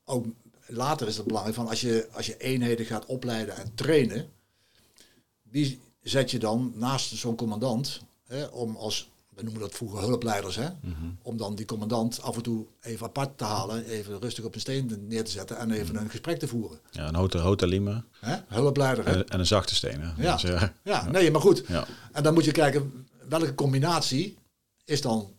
Ook 0.04 0.26
later 0.66 1.08
is 1.08 1.16
het 1.16 1.26
belangrijk 1.26 1.56
van 1.56 1.68
als 1.68 1.80
je, 1.80 2.08
als 2.12 2.26
je 2.26 2.36
eenheden 2.36 2.86
gaat 2.86 3.06
opleiden 3.06 3.56
en 3.56 3.74
trainen. 3.74 4.28
Wie 5.42 5.80
zet 6.02 6.30
je 6.30 6.38
dan 6.38 6.72
naast 6.74 7.16
zo'n 7.16 7.36
commandant 7.36 8.02
hè, 8.26 8.44
om 8.44 8.76
als, 8.76 9.10
we 9.28 9.42
noemen 9.42 9.60
dat 9.60 9.74
vroeger 9.74 9.98
hulpleiders, 10.00 10.56
hè, 10.56 10.68
om 11.22 11.36
dan 11.36 11.54
die 11.54 11.66
commandant 11.66 12.22
af 12.22 12.36
en 12.36 12.42
toe 12.42 12.66
even 12.80 13.06
apart 13.06 13.38
te 13.38 13.44
halen, 13.44 13.84
even 13.84 14.20
rustig 14.20 14.44
op 14.44 14.54
een 14.54 14.60
steen 14.60 15.04
neer 15.08 15.24
te 15.24 15.30
zetten 15.30 15.58
en 15.58 15.70
even 15.70 15.96
een 15.96 16.10
gesprek 16.10 16.38
te 16.38 16.48
voeren. 16.48 16.80
Ja, 16.90 17.08
een 17.08 17.14
hotel, 17.14 17.40
hotelima 17.40 18.04
Hè? 18.20 18.36
Hulpleider. 18.48 19.04
Hè? 19.06 19.12
en, 19.12 19.28
en 19.28 19.38
een 19.38 19.46
zachte 19.46 19.74
steen. 19.74 20.00
hè. 20.00 20.22
Ja. 20.22 20.32
Dus, 20.32 20.42
ja. 20.42 20.72
Ja, 20.84 21.10
nee, 21.10 21.30
maar 21.30 21.40
goed. 21.40 21.64
Ja. 21.68 21.86
En 22.12 22.22
dan 22.22 22.34
moet 22.34 22.44
je 22.44 22.52
kijken 22.52 23.06
welke 23.28 23.54
combinatie 23.54 24.36
is 24.84 25.00
dan 25.00 25.32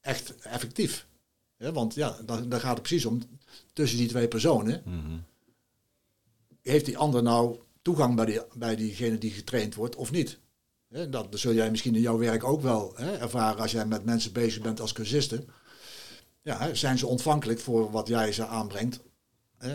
echt 0.00 0.34
effectief. 0.36 1.06
Want 1.56 1.94
ja, 1.94 2.16
daar, 2.26 2.48
daar 2.48 2.60
gaat 2.60 2.72
het 2.74 2.82
precies 2.82 3.04
om. 3.06 3.22
Tussen 3.72 3.98
die 3.98 4.08
twee 4.08 4.28
personen 4.28 4.82
Mhm. 4.84 5.18
heeft 6.62 6.84
die 6.86 6.98
ander 6.98 7.22
nou 7.22 7.58
toegang 7.82 8.16
bij, 8.16 8.24
die, 8.24 8.40
bij 8.54 8.76
diegene 8.76 9.18
die 9.18 9.30
getraind 9.30 9.74
wordt 9.74 9.96
of 9.96 10.10
niet. 10.10 10.38
Dat 11.08 11.26
zul 11.30 11.52
jij 11.52 11.70
misschien 11.70 11.94
in 11.94 12.00
jouw 12.00 12.18
werk 12.18 12.44
ook 12.44 12.62
wel 12.62 12.98
ervaren 12.98 13.60
als 13.62 13.72
jij 13.72 13.86
met 13.86 14.04
mensen 14.04 14.32
bezig 14.32 14.62
bent 14.62 14.80
als 14.80 14.92
cursisten. 14.92 15.48
Ja, 16.42 16.74
zijn 16.74 16.98
ze 16.98 17.06
ontvankelijk 17.06 17.60
voor 17.60 17.90
wat 17.90 18.08
jij 18.08 18.32
ze 18.32 18.46
aanbrengt 18.46 19.00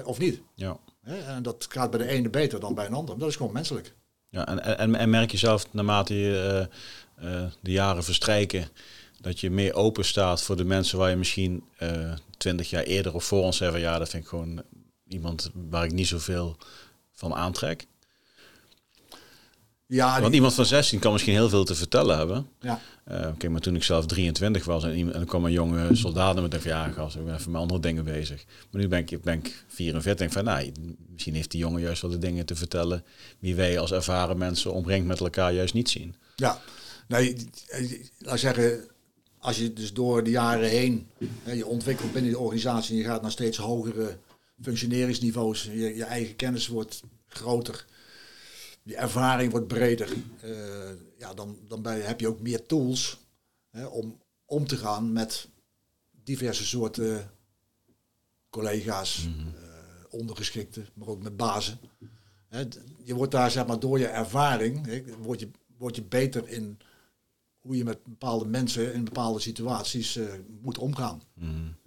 of 0.04 0.20
niet? 0.20 0.42
Ja. 0.56 0.78
En 1.04 1.44
dat 1.44 1.66
gaat 1.70 1.90
bij 1.92 2.00
de 2.00 2.08
ene 2.08 2.30
beter 2.30 2.60
dan 2.60 2.74
bij 2.76 2.86
een 2.86 2.94
ander. 2.94 3.18
Dat 3.18 3.30
is 3.30 3.36
gewoon 3.36 3.54
menselijk. 3.54 3.96
Ja, 4.30 4.48
en, 4.48 4.78
en, 4.78 4.96
en 4.96 5.10
merk 5.10 5.32
je 5.32 5.38
zelf 5.38 5.74
naarmate 5.74 6.14
je 6.16 6.68
eh, 7.16 7.44
eh, 7.44 7.52
de 7.62 7.72
jaren 7.72 8.04
verstrijken, 8.04 8.68
dat 9.22 9.40
je 9.40 9.50
meer 9.50 9.74
open 9.74 10.06
staat 10.06 10.42
voor 10.44 10.56
de 10.58 10.64
mensen 10.64 10.98
waar 10.98 11.10
je 11.10 11.16
misschien 11.16 11.64
eh, 11.78 12.14
twintig 12.38 12.70
jaar 12.70 12.84
eerder 12.84 13.14
of 13.14 13.24
voor 13.24 13.44
ons 13.44 13.58
zei 13.58 13.72
van 13.72 13.80
ja, 13.80 14.00
dat 14.00 14.10
vind 14.10 14.24
ik 14.24 14.30
gewoon 14.30 14.62
iemand 15.08 15.52
waar 15.70 15.86
ik 15.86 15.92
niet 15.92 16.08
zoveel 16.08 16.58
van 17.14 17.34
aantrek. 17.36 17.86
Ja, 19.86 20.12
Want 20.12 20.26
die- 20.26 20.34
iemand 20.34 20.54
van 20.54 20.66
16 20.66 21.00
kan 21.00 21.12
misschien 21.12 21.34
heel 21.34 21.50
veel 21.50 21.64
te 21.64 21.76
vertellen 21.76 22.18
hebben. 22.18 22.48
ja. 22.60 22.82
Eh 23.04 23.28
Oké, 23.28 23.50
maar 23.50 23.62
toen 23.62 23.76
ik 23.76 23.84
zelf 23.84 24.06
23 24.06 24.66
was 24.66 24.84
en, 24.84 24.96
iemand- 24.96 25.16
en 25.16 25.22
er 25.22 25.28
kwam 25.28 25.46
een 25.46 25.52
jonge 25.52 25.96
soldaat 25.96 26.38
en 26.38 26.44
ik 26.44 26.52
dacht 26.52 26.64
van 26.64 26.72
ja, 26.72 26.88
gast, 26.92 27.16
ik 27.16 27.26
ben 27.26 27.34
even 27.36 27.52
met 27.52 27.62
andere 27.62 27.80
dingen 27.80 28.04
bezig. 28.04 28.46
Maar 28.72 28.82
nu 28.82 28.88
ben 28.88 29.00
ik, 29.08 29.22
ben 29.22 29.34
ik 29.38 29.64
44 29.68 30.10
en 30.12 30.16
denk 30.18 30.32
van 30.32 30.44
nou, 30.44 30.72
misschien 31.12 31.34
heeft 31.34 31.52
die 31.52 31.60
jongen 31.60 31.82
juist 31.82 32.02
wel 32.02 32.12
de 32.12 32.18
dingen 32.18 32.46
te 32.46 32.56
vertellen 32.56 33.04
die 33.40 33.56
wij 33.56 33.80
als 33.80 33.92
ervaren 33.92 34.38
mensen 34.38 34.74
omringd 34.74 35.08
met 35.08 35.20
elkaar 35.20 35.54
juist 35.54 35.74
niet 35.74 35.90
zien. 35.90 36.16
Ja, 36.36 36.62
eh, 37.08 37.36
laat 38.18 38.40
zeggen, 38.40 38.88
als 39.40 39.58
je 39.58 39.74
dus 39.74 39.94
door 39.94 40.24
de 40.24 40.30
jaren 40.30 40.70
heen 40.70 41.08
hè, 41.44 41.52
je 41.52 41.66
ontwikkelt 41.66 42.14
binnen 42.14 42.32
de 42.32 42.40
organisatie 42.40 42.92
en 42.92 43.02
je 43.02 43.08
gaat 43.08 43.22
naar 43.22 43.32
steeds 43.32 43.58
hogere 43.58 44.18
functioneringsniveaus, 44.62 45.64
je, 45.64 45.96
je 45.96 46.04
eigen 46.04 46.36
kennis 46.36 46.68
wordt 46.68 47.04
groter, 47.28 47.86
je 48.84 48.96
ervaring 48.96 49.52
wordt 49.52 49.68
breder, 49.68 50.14
eh, 50.42 50.92
ja, 51.18 51.34
dan, 51.34 51.58
dan 51.68 51.86
heb 51.86 52.20
je 52.20 52.28
ook 52.28 52.40
meer 52.40 52.66
tools 52.66 53.18
hè, 53.70 53.86
om 53.86 54.20
om 54.50 54.68
te 54.68 54.78
gaan 54.78 55.14
met 55.14 55.50
diverse 56.24 56.66
soorten 56.66 57.32
collega's, 58.50 59.28
eh, 59.56 59.64
ondergeschikten, 60.10 60.88
maar 60.94 61.08
ook 61.08 61.24
met 61.24 61.38
bazen. 61.38 61.80
Hè, 62.48 62.64
je 63.04 63.14
wordt 63.14 63.32
daar 63.32 63.52
zeg 63.52 63.68
maar 63.68 63.80
door 63.80 64.00
je 64.00 64.08
ervaring, 64.08 64.86
hè, 64.86 65.04
word, 65.18 65.40
je, 65.40 65.50
word 65.78 65.96
je 65.96 66.04
beter 66.04 66.48
in 66.48 66.80
hoe 67.60 67.78
je 67.78 67.84
met 67.84 68.04
bepaalde 68.04 68.46
mensen 68.46 68.94
in 68.94 69.04
bepaalde 69.04 69.40
situaties 69.40 70.16
eh, 70.16 70.26
moet 70.62 70.78
omgaan. 70.78 71.22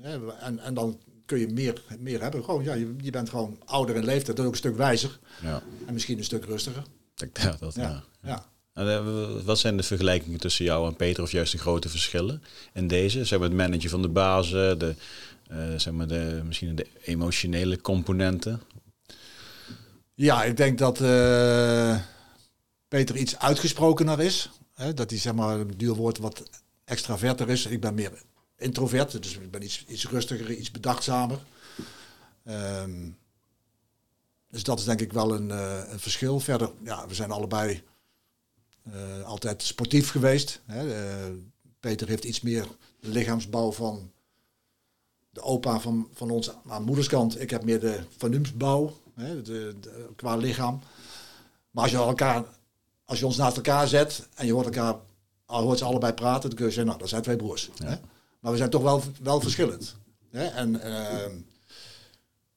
Hè, 0.03 0.33
en, 0.33 0.59
en 0.59 0.75
dan 0.75 0.99
kun 1.27 1.39
je 1.39 1.49
meer, 1.49 1.83
meer 1.99 2.21
hebben. 2.23 2.45
Gewoon, 2.45 2.65
ja, 2.65 2.75
je, 2.75 2.95
je 3.01 3.11
bent 3.11 3.29
gewoon 3.29 3.59
ouder 3.65 3.97
in 3.97 4.05
leeftijd, 4.05 4.41
ook 4.41 4.51
een 4.51 4.57
stuk 4.57 4.77
wijzer 4.77 5.19
Ja, 5.43 5.63
en 5.87 5.93
misschien 5.93 6.19
een 6.19 6.25
stuk 6.25 6.45
rustiger. 6.45 6.83
ik- 7.17 7.41
ja, 7.41 7.57
dat, 7.61 7.75
Ja, 7.75 8.03
ja. 8.23 8.51
En, 8.73 8.89
eh, 8.89 9.05
wat 9.45 9.59
zijn 9.59 9.77
de 9.77 9.83
vergelijkingen 9.83 10.41
tussen 10.41 10.65
jou 10.65 10.87
en 10.89 10.97
Peter 10.97 11.23
of 11.23 11.31
juist 11.33 11.53
de 11.53 11.59
grote 11.59 11.89
verschillen 11.89 12.43
in 12.73 12.89
deze? 12.89 13.25
Zeg 13.25 13.39
maar 13.39 13.49
het 13.49 13.57
managen 13.57 13.91
van 13.91 14.03
de 14.03 14.09
bazen, 14.09 14.79
de, 14.79 14.95
eh, 15.49 15.59
zeg 15.77 15.93
maar 15.93 16.07
de, 16.07 16.41
misschien 16.45 16.75
de 16.75 16.87
emotionele 17.05 17.81
componenten. 17.81 18.61
Ja, 20.15 20.45
ik 20.45 20.57
denk 20.57 20.79
dat 20.79 20.99
Peter 22.89 23.17
iets 23.17 23.39
uitgesprokener 23.39 24.21
is. 24.21 24.51
Hè, 24.83 24.95
dat 24.95 25.11
hij 25.11 25.19
zeg 25.19 25.35
maar 25.35 25.61
een 25.61 25.77
duur 25.77 25.95
woord 25.95 26.19
wat 26.19 26.43
extraverter 26.85 27.49
is. 27.49 27.67
Ik 27.67 27.81
ben 27.81 27.95
meer 27.95 28.23
introvert, 28.57 29.23
dus 29.23 29.37
ik 29.37 29.51
ben 29.51 29.63
iets, 29.63 29.85
iets 29.89 30.09
rustiger, 30.09 30.51
iets 30.51 30.71
bedachtzamer. 30.71 31.39
Ehm, 32.45 33.11
dus 34.49 34.63
dat 34.63 34.79
is 34.79 34.85
denk 34.85 35.01
ik 35.01 35.13
wel 35.13 35.35
een, 35.35 35.51
eh, 35.51 35.83
verschil. 35.97 36.41
Verder, 36.41 36.71
ja, 36.83 37.07
we 37.07 37.15
zijn 37.15 37.31
allebei 37.31 37.83
eh, 38.83 39.23
altijd 39.23 39.63
sportief 39.63 40.11
geweest. 40.11 40.61
Hè. 40.67 40.95
Eh, 40.95 41.33
Peter 41.81 42.09
heeft 42.09 42.25
iets 42.25 42.41
meer 42.41 42.67
de 43.01 43.09
lichaamsbouw 43.09 43.73
van 43.73 44.11
de 45.31 45.41
opa 45.41 45.81
van, 45.81 46.09
van 46.13 46.31
ons 46.31 46.51
aan 46.69 46.83
moederskant. 46.83 47.41
Ik 47.41 47.51
heb 47.51 47.65
meer 47.65 47.81
de 47.81 48.01
vanumsbouw 48.17 48.97
qua 50.17 50.37
lichaam. 50.37 50.81
Maar 51.71 51.83
als 51.83 51.93
je, 51.93 51.97
elkaar, 51.97 52.45
als 53.05 53.19
je 53.19 53.27
ons 53.27 53.37
naast 53.37 53.57
elkaar 53.57 53.89
zet 53.89 54.29
en 54.35 54.47
je 54.47 54.53
hoort 54.53 54.67
elkaar 54.67 54.95
al 55.47 55.63
hoort 55.63 55.79
ze 55.79 55.85
allebei 55.85 56.13
praten, 56.13 56.49
dan 56.49 56.59
kun 56.59 56.67
je 56.67 56.73
zeggen, 56.73 56.87
nou, 56.87 56.99
dat 56.99 57.09
zijn 57.09 57.23
twee 57.23 57.37
broers. 57.37 57.71
Hè? 57.85 57.95
Maar 58.41 58.53
we 58.53 58.57
zijn 58.57 58.71
toch 58.71 58.83
wel, 58.83 59.03
wel 59.23 59.41
verschillend. 59.41 59.97
Hè? 60.31 60.47
En, 60.47 60.81
ehm, 60.81 61.37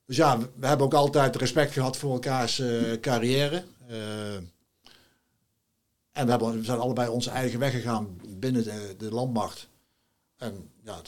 dus 0.06 0.16
ja, 0.16 0.38
we, 0.38 0.66
hebben 0.66 0.86
ook 0.86 0.94
altijd 0.94 1.36
respect 1.36 1.72
gehad 1.72 1.96
voor 1.96 2.12
elkaars 2.12 2.58
eh, 2.58 3.00
carrière. 3.00 3.64
Eh, 3.88 4.34
en 6.12 6.24
we, 6.24 6.30
hebben, 6.30 6.58
we 6.58 6.64
zijn 6.64 6.78
allebei 6.78 7.08
onze 7.08 7.30
eigen 7.30 7.58
weg 7.58 7.72
gegaan 7.72 8.20
binnen 8.28 8.64
de, 8.64 8.94
de 8.98 9.10
landmacht. 9.10 9.68
En 10.36 10.70
ja, 10.84 11.00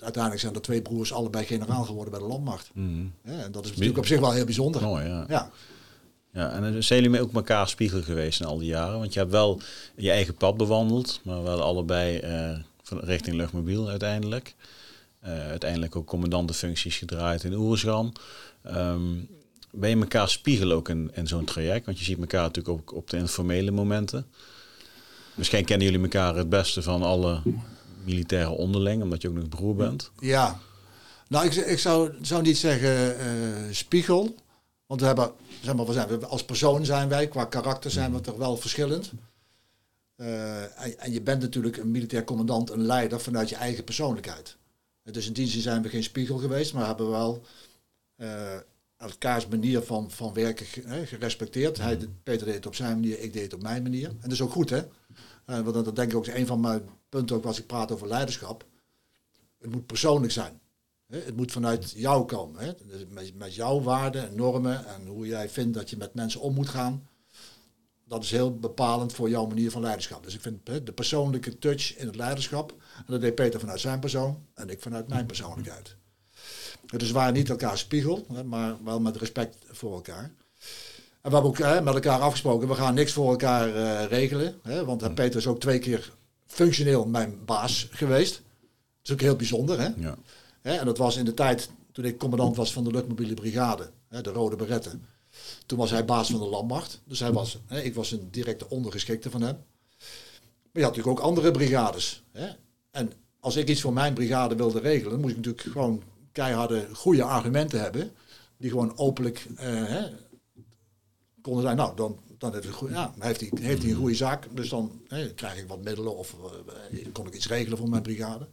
uiteindelijk 0.00 0.40
zijn 0.40 0.54
er 0.54 0.62
twee 0.62 0.82
broers 0.82 1.12
allebei 1.12 1.44
generaal 1.44 1.84
geworden 1.84 2.12
bij 2.12 2.22
de 2.22 2.28
landmacht. 2.28 2.70
Mm. 2.74 3.12
en 3.22 3.52
dat 3.52 3.64
is 3.64 3.70
natuurlijk 3.70 3.98
op 3.98 4.06
zich 4.06 4.20
wel 4.20 4.32
heel 4.32 4.44
bijzonder. 4.44 4.82
Mooi, 4.82 5.06
ja. 5.06 5.24
ja. 5.28 5.50
Ja, 6.32 6.50
en 6.50 6.84
zijn 6.84 7.02
jullie 7.02 7.20
ook 7.20 7.34
elkaar 7.34 7.68
spiegel 7.68 8.02
geweest 8.02 8.40
in 8.40 8.46
al 8.46 8.58
die 8.58 8.68
jaren? 8.68 8.98
Want 8.98 9.12
je 9.12 9.18
hebt 9.18 9.30
wel 9.30 9.60
je 9.96 10.10
eigen 10.10 10.34
pad 10.34 10.56
bewandeld, 10.56 11.20
maar 11.24 11.42
wel 11.42 11.62
allebei 11.62 12.20
uh, 12.20 12.58
richting 13.00 13.36
luchtmobiel 13.36 13.88
uiteindelijk. 13.88 14.54
Uh, 15.24 15.48
uiteindelijk 15.48 15.96
ook 15.96 16.06
commandantenfuncties 16.06 16.96
gedraaid 16.96 17.44
in 17.44 17.54
Oersgan. 17.54 18.14
Um, 18.66 19.28
ben 19.70 19.90
je 19.90 19.96
elkaar 19.96 20.28
spiegel 20.28 20.72
ook 20.72 20.88
in, 20.88 21.10
zo'n 21.24 21.44
traject? 21.44 21.86
Want 21.86 21.98
je 21.98 22.04
ziet 22.04 22.18
elkaar 22.18 22.42
natuurlijk 22.42 22.78
ook 22.78 22.94
op 22.94 23.10
de 23.10 23.16
informele 23.16 23.70
momenten. 23.70 24.26
Misschien 25.34 25.64
kennen 25.64 25.86
jullie 25.86 26.02
elkaar 26.02 26.36
het 26.36 26.48
beste 26.48 26.82
van 26.82 27.02
alle 27.02 27.42
militaire 28.04 28.50
onderling, 28.50 29.02
omdat 29.02 29.22
je 29.22 29.28
ook 29.28 29.34
nog 29.34 29.48
broer 29.48 29.74
bent. 29.74 30.10
Ja, 30.20 30.58
nou 31.28 31.46
ik, 31.46 31.54
ik 31.54 31.78
zou, 31.78 32.10
zou 32.22 32.42
niet 32.42 32.58
zeggen 32.58 33.16
uh, 33.20 33.26
spiegel. 33.70 34.34
Want 34.92 35.04
we 35.04 35.10
hebben, 35.10 35.32
zeg 35.62 35.74
maar, 35.74 35.86
we 35.86 35.92
zijn, 35.92 36.24
als 36.24 36.44
persoon 36.44 36.84
zijn 36.84 37.08
wij, 37.08 37.28
qua 37.28 37.44
karakter 37.44 37.90
zijn 37.90 38.12
we 38.12 38.20
toch 38.20 38.36
wel 38.36 38.56
verschillend. 38.56 39.12
Uh, 40.16 40.62
en, 40.62 40.98
en, 40.98 41.12
je 41.12 41.20
bent 41.20 41.40
natuurlijk 41.40 41.76
een 41.76 41.90
militair 41.90 42.24
commandant, 42.24 42.70
een 42.70 42.82
leider 42.82 43.20
vanuit 43.20 43.48
je 43.48 43.56
eigen 43.56 43.84
persoonlijkheid. 43.84 44.56
Dus 45.02 45.26
in 45.26 45.32
die 45.32 45.46
zin 45.46 45.60
zijn 45.60 45.82
we 45.82 45.88
geen 45.88 46.02
spiegel 46.02 46.38
geweest, 46.38 46.74
maar 46.74 46.86
hebben 46.86 47.06
we 47.06 47.12
wel 47.12 47.42
uh, 48.16 48.54
elkaars 48.96 49.46
manier 49.46 49.82
van, 49.82 50.10
van 50.10 50.32
werken 50.32 50.66
gerespecteerd. 51.06 51.78
Hij, 51.78 51.98
Peter 52.22 52.46
deed 52.46 52.54
het 52.54 52.66
op 52.66 52.74
zijn 52.74 53.00
manier, 53.00 53.18
ik 53.18 53.32
deed 53.32 53.42
het 53.42 53.54
op 53.54 53.62
mijn 53.62 53.82
manier. 53.82 54.08
En 54.08 54.16
dat 54.20 54.32
is 54.32 54.40
ook 54.40 54.52
goed, 54.52 54.70
hè? 54.70 54.78
Uh, 54.78 55.60
want 55.60 55.84
dat, 55.84 55.96
denk 55.96 56.10
ik 56.10 56.16
ook 56.16 56.26
is 56.26 56.34
een 56.34 56.46
van 56.46 56.60
mijn 56.60 56.82
punten 57.08 57.36
ook 57.36 57.44
als 57.44 57.58
ik 57.58 57.66
praat 57.66 57.92
over 57.92 58.08
leiderschap. 58.08 58.64
Het 59.58 59.70
moet 59.70 59.86
persoonlijk 59.86 60.32
zijn. 60.32 60.60
Hè? 61.12 61.18
Het 61.18 61.36
moet 61.36 61.52
vanuit 61.52 61.92
jou 61.96 62.24
komen. 62.24 62.64
Hè? 62.64 62.72
Dus 62.86 63.04
met, 63.08 63.34
met 63.34 63.54
jouw 63.54 63.80
waarden 63.80 64.28
en 64.28 64.36
normen 64.36 64.86
en 64.86 65.06
hoe 65.06 65.26
jij 65.26 65.48
vindt 65.48 65.74
dat 65.74 65.90
je 65.90 65.96
met 65.96 66.14
mensen 66.14 66.40
om 66.40 66.54
moet 66.54 66.68
gaan. 66.68 67.08
Dat 68.04 68.22
is 68.22 68.30
heel 68.30 68.58
bepalend 68.58 69.12
voor 69.12 69.28
jouw 69.28 69.46
manier 69.46 69.70
van 69.70 69.82
leiderschap. 69.82 70.24
Dus 70.24 70.34
ik 70.34 70.40
vind 70.40 70.68
hè, 70.68 70.82
de 70.82 70.92
persoonlijke 70.92 71.58
touch 71.58 71.96
in 71.96 72.06
het 72.06 72.16
leiderschap. 72.16 72.74
En 72.96 73.04
dat 73.06 73.20
deed 73.20 73.34
Peter 73.34 73.60
vanuit 73.60 73.80
zijn 73.80 74.00
persoon 74.00 74.46
en 74.54 74.68
ik 74.68 74.80
vanuit 74.80 75.08
mijn 75.08 75.26
persoonlijkheid. 75.26 75.96
Dus 76.96 77.08
we 77.08 77.14
waren 77.14 77.34
niet 77.34 77.50
elkaar 77.50 77.78
spiegel, 77.78 78.26
maar 78.44 78.84
wel 78.84 79.00
met 79.00 79.16
respect 79.16 79.56
voor 79.70 79.94
elkaar. 79.94 80.24
En 80.24 81.30
we 81.30 81.34
hebben 81.34 81.50
ook 81.50 81.58
hè, 81.58 81.82
met 81.82 81.94
elkaar 81.94 82.20
afgesproken, 82.20 82.68
we 82.68 82.74
gaan 82.74 82.94
niks 82.94 83.12
voor 83.12 83.30
elkaar 83.30 83.68
uh, 83.68 84.04
regelen. 84.04 84.54
Hè, 84.62 84.84
want 84.84 85.00
hmm. 85.00 85.14
Peter 85.14 85.38
is 85.38 85.46
ook 85.46 85.60
twee 85.60 85.78
keer 85.78 86.12
functioneel 86.46 87.06
mijn 87.06 87.44
baas 87.44 87.88
geweest. 87.90 88.34
Dat 88.34 88.42
is 89.02 89.12
ook 89.12 89.20
heel 89.20 89.36
bijzonder. 89.36 89.80
Hè? 89.80 89.88
Ja. 89.96 90.16
Hè, 90.62 90.76
en 90.76 90.84
dat 90.84 90.98
was 90.98 91.16
in 91.16 91.24
de 91.24 91.34
tijd 91.34 91.70
toen 91.92 92.04
ik 92.04 92.18
commandant 92.18 92.56
was 92.56 92.72
van 92.72 92.84
de 92.84 92.90
luchtmobiele 92.90 93.34
brigade, 93.34 93.90
hè, 94.08 94.20
de 94.20 94.30
Rode 94.30 94.56
Beretten. 94.56 95.06
Toen 95.66 95.78
was 95.78 95.90
hij 95.90 96.04
baas 96.04 96.30
van 96.30 96.40
de 96.40 96.46
landmacht. 96.46 97.00
Dus 97.04 97.20
hij 97.20 97.32
was, 97.32 97.58
hè, 97.66 97.80
ik 97.80 97.94
was 97.94 98.12
een 98.12 98.28
directe 98.30 98.68
ondergeschikte 98.68 99.30
van 99.30 99.42
hem. 99.42 99.56
Maar 100.72 100.82
je 100.82 100.82
had 100.82 100.96
natuurlijk 100.96 101.18
ook 101.18 101.26
andere 101.26 101.50
brigades. 101.50 102.22
Hè? 102.32 102.48
En 102.90 103.12
als 103.40 103.56
ik 103.56 103.68
iets 103.68 103.80
voor 103.80 103.92
mijn 103.92 104.14
brigade 104.14 104.54
wilde 104.54 104.80
regelen, 104.80 105.10
dan 105.10 105.20
moest 105.20 105.36
ik 105.36 105.36
natuurlijk 105.36 105.66
gewoon 105.72 106.02
keiharde 106.32 106.88
goede 106.92 107.22
argumenten 107.22 107.80
hebben. 107.80 108.12
Die 108.56 108.70
gewoon 108.70 108.98
openlijk 108.98 109.46
uh, 109.50 109.58
hè, 109.64 110.06
konden 111.40 111.62
zijn. 111.62 111.76
Nou, 111.76 111.96
dan, 111.96 112.18
dan 112.38 112.52
heeft, 112.52 112.64
hij, 112.64 113.50
heeft, 113.60 113.82
hij, 113.82 113.90
een 113.90 113.96
goede 113.96 114.14
zaak. 114.14 114.56
Dus 114.56 114.68
dan 114.68 115.00
hè, 115.08 115.34
krijg 115.34 115.58
ik 115.58 115.68
wat 115.68 115.82
middelen 115.82 116.16
of 116.16 116.36
uh, 116.92 117.06
kon 117.12 117.26
ik 117.26 117.34
iets 117.34 117.48
regelen 117.48 117.78
voor 117.78 117.88
mijn 117.88 118.02
brigade. 118.02 118.48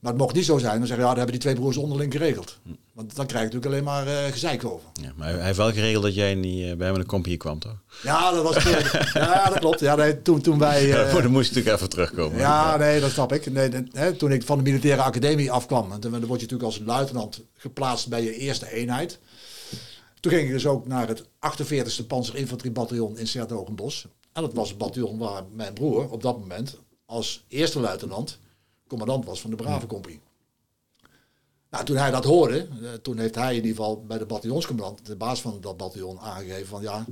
Maar 0.00 0.12
het 0.12 0.20
mocht 0.20 0.34
niet 0.34 0.44
zo 0.44 0.58
zijn. 0.58 0.78
Dan 0.78 0.86
zeggen 0.86 1.04
ja, 1.04 1.10
dan 1.10 1.18
hebben 1.18 1.40
die 1.40 1.44
twee 1.44 1.54
broers 1.54 1.76
onderling 1.76 2.12
geregeld. 2.12 2.58
Want 2.92 3.16
dan 3.16 3.26
krijg 3.26 3.48
je 3.48 3.54
natuurlijk 3.54 3.66
alleen 3.66 4.04
maar 4.04 4.24
uh, 4.24 4.32
gezeik 4.32 4.64
over. 4.64 4.88
Ja, 5.00 5.12
maar 5.16 5.28
hij 5.28 5.44
heeft 5.44 5.56
wel 5.56 5.72
geregeld 5.72 6.02
dat 6.02 6.14
jij 6.14 6.34
niet 6.34 6.60
uh, 6.64 6.74
bij 6.74 6.86
hem 6.86 6.94
in 6.94 7.00
de 7.00 7.06
compagnie 7.06 7.36
kwam, 7.36 7.58
toch? 7.58 7.76
Ja, 8.02 8.30
dat 8.30 8.42
was 8.42 8.62
ja, 9.12 9.48
dat 9.48 9.58
klopt. 9.58 9.80
Ja, 9.80 9.94
nee, 9.94 10.22
toen, 10.22 10.40
toen 10.40 10.58
wij... 10.58 10.82
Uh, 10.82 10.88
ja, 11.12 11.20
dan 11.20 11.30
moest 11.30 11.48
je 11.48 11.54
natuurlijk 11.54 11.76
even 11.76 11.88
terugkomen. 11.88 12.38
Ja, 12.38 12.76
nee, 12.76 13.00
dat 13.00 13.10
snap 13.10 13.32
ik. 13.32 13.52
Nee, 13.52 13.70
hè, 13.92 14.12
toen 14.12 14.32
ik 14.32 14.42
van 14.42 14.56
de 14.56 14.62
militaire 14.62 15.02
academie 15.02 15.52
afkwam, 15.52 15.92
en 15.92 16.00
dan 16.00 16.10
word 16.10 16.22
je 16.22 16.26
natuurlijk 16.26 16.62
als 16.62 16.80
luitenant 16.84 17.40
geplaatst 17.54 18.08
bij 18.08 18.22
je 18.22 18.36
eerste 18.36 18.72
eenheid. 18.72 19.18
Toen 20.20 20.32
ging 20.32 20.44
ik 20.46 20.52
dus 20.52 20.66
ook 20.66 20.86
naar 20.86 21.08
het 21.08 21.22
48e 21.22 22.06
Panzerinfanteriebataljon 22.06 23.18
in 23.18 23.26
Sertogenbos. 23.26 24.06
En 24.32 24.42
dat 24.42 24.54
was 24.54 24.68
het 24.68 24.78
bataljon 24.78 25.18
waar 25.18 25.42
mijn 25.52 25.72
broer 25.72 26.10
op 26.10 26.22
dat 26.22 26.38
moment 26.38 26.76
als 27.06 27.44
eerste 27.48 27.80
luitenant 27.80 28.38
commandant 28.90 29.24
was 29.24 29.40
van 29.40 29.50
de 29.50 29.56
Brave 29.56 29.86
Compagnie. 29.86 30.20
Nou, 31.70 31.84
toen 31.84 31.96
hij 31.96 32.10
dat 32.10 32.24
hoorde, 32.24 32.58
eh, 32.58 32.92
toen 33.02 33.18
heeft 33.18 33.34
hij 33.34 33.48
in 33.48 33.54
ieder 33.54 33.70
geval 33.70 34.04
bij 34.04 34.18
de 34.18 34.26
bataljonscommandant, 34.26 35.06
de 35.06 35.16
baas 35.16 35.40
van 35.40 35.60
dat 35.60 35.76
bataljon, 35.76 36.20
aangegeven 36.20 36.66
van 36.66 36.82
ja, 36.82 37.04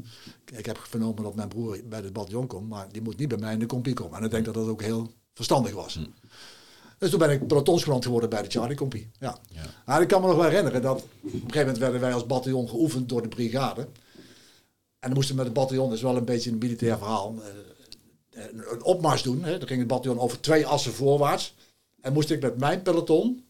ik 0.56 0.66
heb 0.66 0.78
vernomen 0.78 1.22
dat 1.22 1.34
mijn 1.34 1.48
broer 1.48 1.80
bij 1.84 2.00
het 2.00 2.12
bataljon 2.12 2.46
komt, 2.46 2.68
maar 2.68 2.86
die 2.92 3.02
moet 3.02 3.18
niet 3.18 3.28
bij 3.28 3.38
mij 3.38 3.52
in 3.52 3.58
de 3.58 3.66
compie 3.66 3.94
komen. 3.94 4.18
En 4.18 4.24
ik 4.24 4.30
denk 4.30 4.44
dat 4.44 4.54
dat 4.54 4.68
ook 4.68 4.82
heel 4.82 5.10
verstandig 5.34 5.72
was. 5.72 5.94
Hm. 5.94 6.04
Dus 6.98 7.10
toen 7.10 7.18
ben 7.18 7.30
ik 7.30 7.46
pelotonscommandant 7.46 8.04
geworden 8.04 8.30
bij 8.30 8.42
de 8.42 8.50
Charlie 8.50 8.76
Compie. 8.76 9.10
Ja. 9.18 9.38
ja. 9.48 9.62
Nou, 9.86 10.02
ik 10.02 10.08
kan 10.08 10.20
me 10.20 10.26
nog 10.26 10.36
wel 10.36 10.44
herinneren 10.44 10.82
dat 10.82 10.96
op 10.96 11.04
een 11.22 11.30
gegeven 11.30 11.58
moment 11.58 11.78
werden 11.78 12.00
wij 12.00 12.14
als 12.14 12.26
bataljon 12.26 12.68
geoefend 12.68 13.08
door 13.08 13.22
de 13.22 13.28
brigade. 13.28 13.80
En 13.80 15.08
dan 15.08 15.12
moesten 15.12 15.34
we 15.34 15.42
met 15.42 15.50
het 15.50 15.60
bataljon, 15.60 15.88
dat 15.88 15.96
is 15.96 16.02
wel 16.02 16.16
een 16.16 16.24
beetje 16.24 16.50
een 16.50 16.58
militair 16.58 16.98
verhaal, 16.98 17.34
eh, 18.30 18.44
een 18.52 18.82
opmars 18.82 19.22
doen. 19.22 19.44
Hè. 19.44 19.58
Dan 19.58 19.68
ging 19.68 19.78
het 19.78 19.88
bataljon 19.88 20.18
over 20.18 20.40
twee 20.40 20.66
assen 20.66 20.92
voorwaarts. 20.92 21.54
En 22.00 22.12
moest 22.12 22.30
ik 22.30 22.42
met 22.42 22.58
mijn 22.58 22.82
peloton, 22.82 23.44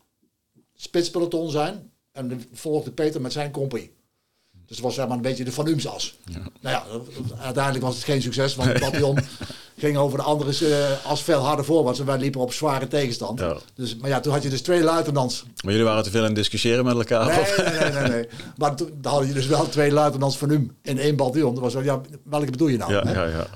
spitspeloton 0.74 1.50
zijn. 1.50 1.90
En 2.12 2.28
de, 2.28 2.37
volgde 2.52 2.90
Peter 2.90 3.20
met 3.20 3.32
zijn 3.32 3.50
compagnie. 3.50 3.96
Dus 4.68 4.76
het 4.76 4.87
was 4.87 4.94
zeg 4.94 5.06
maar 5.06 5.16
een 5.16 5.22
beetje 5.22 5.44
de 5.44 5.52
Van 5.52 5.66
Umsas. 5.66 6.18
Ja. 6.24 6.38
Nou 6.61 6.76
ja, 6.76 6.84
uiteindelijk 7.42 7.84
was 7.84 7.94
het 7.94 8.04
geen 8.04 8.22
succes, 8.22 8.54
want 8.54 8.68
het 8.68 8.80
bataljon 8.80 9.18
ging 9.76 9.96
over 9.96 10.18
de 10.18 10.24
andere 10.24 10.68
uh, 10.68 11.06
as 11.06 11.22
veel 11.22 11.40
harder 11.40 11.64
voorwaarts. 11.64 12.00
En 12.00 12.06
wij 12.06 12.18
liepen 12.18 12.40
op 12.40 12.52
zware 12.52 12.88
tegenstand. 12.88 13.40
Ja. 13.40 13.56
Dus, 13.74 13.96
maar 13.96 14.11
ja, 14.11 14.20
toen 14.20 14.32
had 14.32 14.42
je 14.42 14.48
dus 14.48 14.62
twee 14.62 14.82
luitenants. 14.82 15.44
Maar 15.64 15.72
jullie 15.72 15.88
waren 15.88 16.02
te 16.02 16.11
veel 16.11 16.20
aan 16.20 16.26
het 16.26 16.34
discussiëren 16.34 16.84
met 16.84 16.94
elkaar? 16.94 17.26
Nee, 17.26 17.70
nee, 17.70 17.80
nee, 17.80 18.00
nee, 18.00 18.11
nee. 18.11 18.28
Maar 18.56 18.76
toen 18.76 18.98
had 19.02 19.26
je 19.26 19.32
dus 19.32 19.46
wel 19.46 19.68
twee 19.68 19.92
luitenants 19.92 20.38
van 20.38 20.50
Um 20.50 20.76
in 20.82 20.98
één 20.98 21.16
bataljon. 21.16 21.54
Dat 21.54 21.62
was 21.62 21.72
zo, 21.72 21.82
ja, 21.82 22.00
welke 22.24 22.50
bedoel 22.50 22.68
je 22.68 22.76
nou? 22.76 22.92
Ja, 22.92 23.02
ja, 23.04 23.24
ja. 23.24 23.46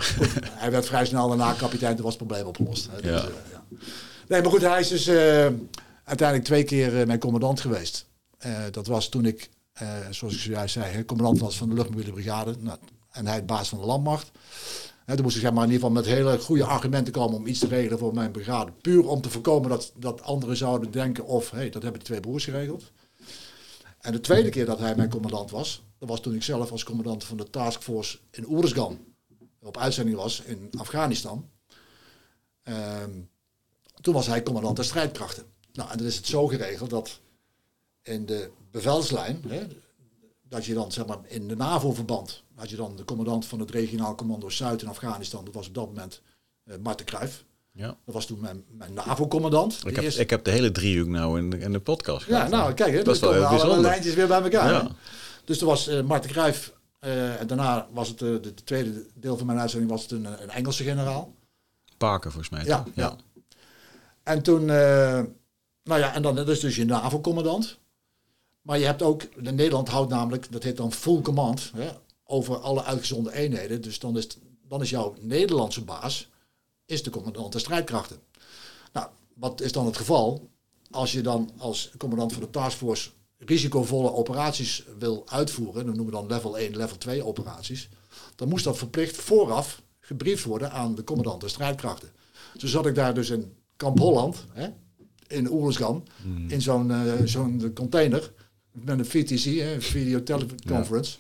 hij 0.53 0.71
werd 0.71 0.87
vrij 0.87 1.07
snel 1.07 1.29
daarna 1.29 1.53
kapitein, 1.53 1.95
toen 1.95 2.05
was 2.05 2.15
het 2.15 2.27
probleem 2.27 2.47
opgelost. 2.47 2.89
Dus, 3.03 3.11
ja. 3.11 3.25
Nee, 4.33 4.43
maar 4.43 4.51
goed, 4.51 4.61
hij 4.61 4.81
is 4.81 4.89
dus 4.89 5.09
uh, 5.09 5.15
uiteindelijk 6.05 6.45
twee 6.45 6.65
keer 6.65 7.01
uh, 7.01 7.07
mijn 7.07 7.19
commandant 7.19 7.61
geweest. 7.61 8.07
Uh, 8.47 8.63
dat 8.71 8.87
was 8.87 9.09
toen 9.09 9.25
ik, 9.25 9.51
zoals 10.11 10.35
ik 10.35 10.41
zojuist 10.41 10.73
zei, 10.73 11.05
commandant 11.05 11.41
was 11.41 11.57
van 11.57 11.69
de 11.69 11.75
luchtmobiele 11.75 12.13
brigade. 12.13 12.57
Nou, 12.59 12.79
en 13.11 13.27
hij 13.27 13.35
het 13.35 13.47
baas 13.47 13.69
van 13.69 13.79
de 13.79 13.85
landmacht. 13.85 14.31
En 15.07 15.15
toen 15.15 15.25
moest 15.25 15.37
ik 15.37 15.43
zeg 15.43 15.53
maar, 15.53 15.65
in 15.65 15.71
ieder 15.71 15.89
geval 15.89 16.03
met 16.03 16.13
hele 16.13 16.39
goede 16.39 16.65
argumenten 16.65 17.13
komen 17.13 17.37
om 17.37 17.47
iets 17.47 17.59
te 17.59 17.67
regelen 17.67 17.99
voor 17.99 18.15
mijn 18.15 18.31
brigade. 18.31 18.73
Puur 18.73 19.09
om 19.09 19.21
te 19.21 19.31
voorkomen 19.31 19.71
dat, 19.71 19.93
dat 19.97 20.23
anderen 20.23 20.57
zouden 20.57 20.91
denken 20.91 21.27
of, 21.27 21.51
hé, 21.51 21.57
hey, 21.57 21.71
dat 21.71 21.83
hebben 21.83 22.01
de 22.01 22.07
twee 22.07 22.21
broers 22.21 22.45
geregeld. 22.45 22.93
En 24.01 24.13
de 24.13 24.21
tweede 24.21 24.49
keer 24.49 24.67
dat 24.67 24.79
hij 24.79 24.95
mijn 24.97 25.11
commandant 25.11 25.51
was, 25.51 25.85
dat 25.99 26.09
was 26.09 26.21
toen 26.21 26.35
ik 26.35 26.43
zelf 26.43 26.71
als 26.71 26.85
commandant 26.85 27.25
van 27.25 27.37
de 27.37 27.51
taskforce 27.51 28.19
in 28.31 28.49
Oeruzgan 28.49 28.99
op 29.61 29.77
uitzending 29.77 30.17
was 30.17 30.41
in 30.41 30.69
Afghanistan. 30.79 31.51
Um, 32.65 33.31
toen 34.03 34.15
was 34.15 34.27
hij 34.27 34.43
commandant 34.43 34.77
der 34.77 34.85
strijdkrachten. 34.85 35.45
Nou, 35.73 35.91
en 35.91 35.99
dan 35.99 36.07
is 36.07 36.17
het 36.17 36.27
zo 36.27 36.47
geregeld 36.47 36.91
dat 36.91 37.21
in 38.03 38.27
de 38.27 38.51
bevelslijn, 38.71 39.45
hè, 39.49 39.67
dat 40.49 40.65
je 40.65 40.75
dan 40.75 40.93
zeg 40.93 41.07
maar 41.07 41.19
in 41.23 41.49
de 41.49 41.57
NAVO-verband, 41.57 42.43
had 42.55 42.71
je 42.71 42.77
dan 42.77 42.97
de 42.97 43.05
commandant 43.05 43.47
van 43.47 43.61
het 43.61 43.71
regionaal 43.71 44.15
commando 44.15 44.51
Zuid 44.51 44.83
in 44.83 44.89
Afghanistan, 44.89 45.45
dat 45.45 45.55
was 45.55 45.67
op 45.67 45.75
dat 45.75 45.87
moment 45.87 46.21
uh, 46.65 46.75
Marten 46.83 47.07
Kruijf. 47.07 47.45
Ja. 47.73 47.87
Dat 47.87 48.15
was 48.15 48.27
toen 48.27 48.41
mijn, 48.41 48.65
mijn 48.71 48.93
NAVO-commandant. 48.93 49.81
Ik, 49.87 49.97
heb, 49.97 50.05
ik 50.05 50.31
heb 50.31 50.45
de 50.45 50.51
hele 50.51 50.71
driehoek 50.71 51.09
nou 51.09 51.39
in 51.39 51.51
de, 51.51 51.59
in 51.59 51.73
de 51.73 51.81
podcast 51.81 52.27
Ja, 52.27 52.49
nou 52.49 52.75
kijk, 52.75 52.93
hè, 52.93 53.03
dat 53.03 53.15
is 53.15 53.21
wel 53.21 53.45
alle 53.45 53.81
lijntjes 53.81 54.15
weer 54.15 54.27
bij 54.27 54.43
elkaar. 54.43 54.73
Ja. 54.73 54.91
Dus 55.45 55.61
er 55.61 55.67
was 55.67 55.89
uh, 55.89 56.03
Marten 56.03 56.31
Kruijf 56.31 56.73
uh, 57.01 57.41
en 57.41 57.47
daarna 57.47 57.89
was 57.93 58.09
het 58.09 58.21
uh, 58.21 58.43
de, 58.43 58.55
tweede 58.55 59.07
deel 59.15 59.37
van 59.37 59.47
mijn 59.47 59.59
uitzending 59.59 59.91
was 59.91 60.03
het 60.03 60.11
een, 60.11 60.25
een 60.25 60.51
Engelse 60.51 60.85
generaal. 60.85 61.35
Parker 61.97 62.31
volgens 62.31 62.51
mij. 62.51 62.65
Ja, 62.65 62.85
ja. 62.95 63.17
En 64.23 64.43
toen, 64.43 64.63
uh, 64.63 65.21
nou 65.85 66.01
ja, 66.01 66.15
en 66.15 66.23
dan 66.23 66.35
dat 66.35 66.49
is 66.49 66.61
dus 66.61 66.77
je 66.77 66.85
NAVO-commandant. 66.85 67.79
Maar 68.63 68.79
je 68.79 68.85
hebt 68.85 69.03
ook, 69.03 69.23
in 69.23 69.55
Nederland 69.55 69.89
houdt 69.89 70.11
namelijk, 70.11 70.53
dat 70.53 70.63
heet 70.63 70.77
dan 70.77 70.93
full 70.93 71.21
command, 71.21 71.73
over 72.25 72.59
alle 72.59 72.85
uitgezonden 72.85 73.33
eenheden. 73.33 73.83
Dus 73.83 73.99
dan 73.99 74.17
is, 74.17 74.27
dan 74.69 74.83
is 74.83 74.91
jouw 74.91 75.15
Nederlandse 75.21 75.85
baas, 75.85 76.31
is 76.85 77.03
de 77.03 77.11
commandant 77.11 77.53
der 77.53 77.61
strijdkrachten. 77.61 78.21
Nou, 78.93 79.09
wat 79.35 79.61
is 79.61 79.73
dan 79.73 79.87
het 79.87 79.97
geval? 79.97 80.51
Als 80.91 81.13
je 81.13 81.21
dan 81.21 81.51
als 81.59 81.91
commandant 81.99 82.33
van 82.33 82.43
de 82.43 82.51
taskforce 82.51 83.11
risicovolle 83.39 84.13
operaties 84.13 84.85
wil 84.99 85.23
uitvoeren, 85.27 85.87
dan 85.87 85.97
noemen 85.97 86.15
we 86.15 86.21
dan 86.21 86.27
level 86.27 86.59
1, 86.59 86.77
level 86.77 86.99
2 86.99 87.25
operaties, 87.25 87.89
dan 88.37 88.49
moest 88.49 88.65
dat 88.65 88.79
verplicht 88.79 89.17
vooraf 89.17 89.83
gebriefd 90.01 90.45
worden 90.45 90.73
aan 90.73 90.95
de 90.95 91.05
commandant 91.05 91.41
der 91.41 91.51
strijdkrachten. 91.51 92.13
Dus 92.59 92.71
zat 92.71 92.87
ik 92.87 92.95
daar 92.95 93.15
dus 93.15 93.31
in 93.31 93.57
Kamp 93.83 93.99
Holland, 93.99 94.45
hè, 94.53 94.67
in 95.27 95.51
Oeruzgan, 95.53 96.07
in 96.49 96.63
zo'n 96.63 96.91
eh, 96.91 97.13
zo'n 97.25 97.71
container 97.75 98.33
met 98.73 98.99
een 98.99 99.07
VTC, 99.07 99.45
hè, 99.45 99.81
Video 99.81 100.23
Teleconference. 100.23 101.17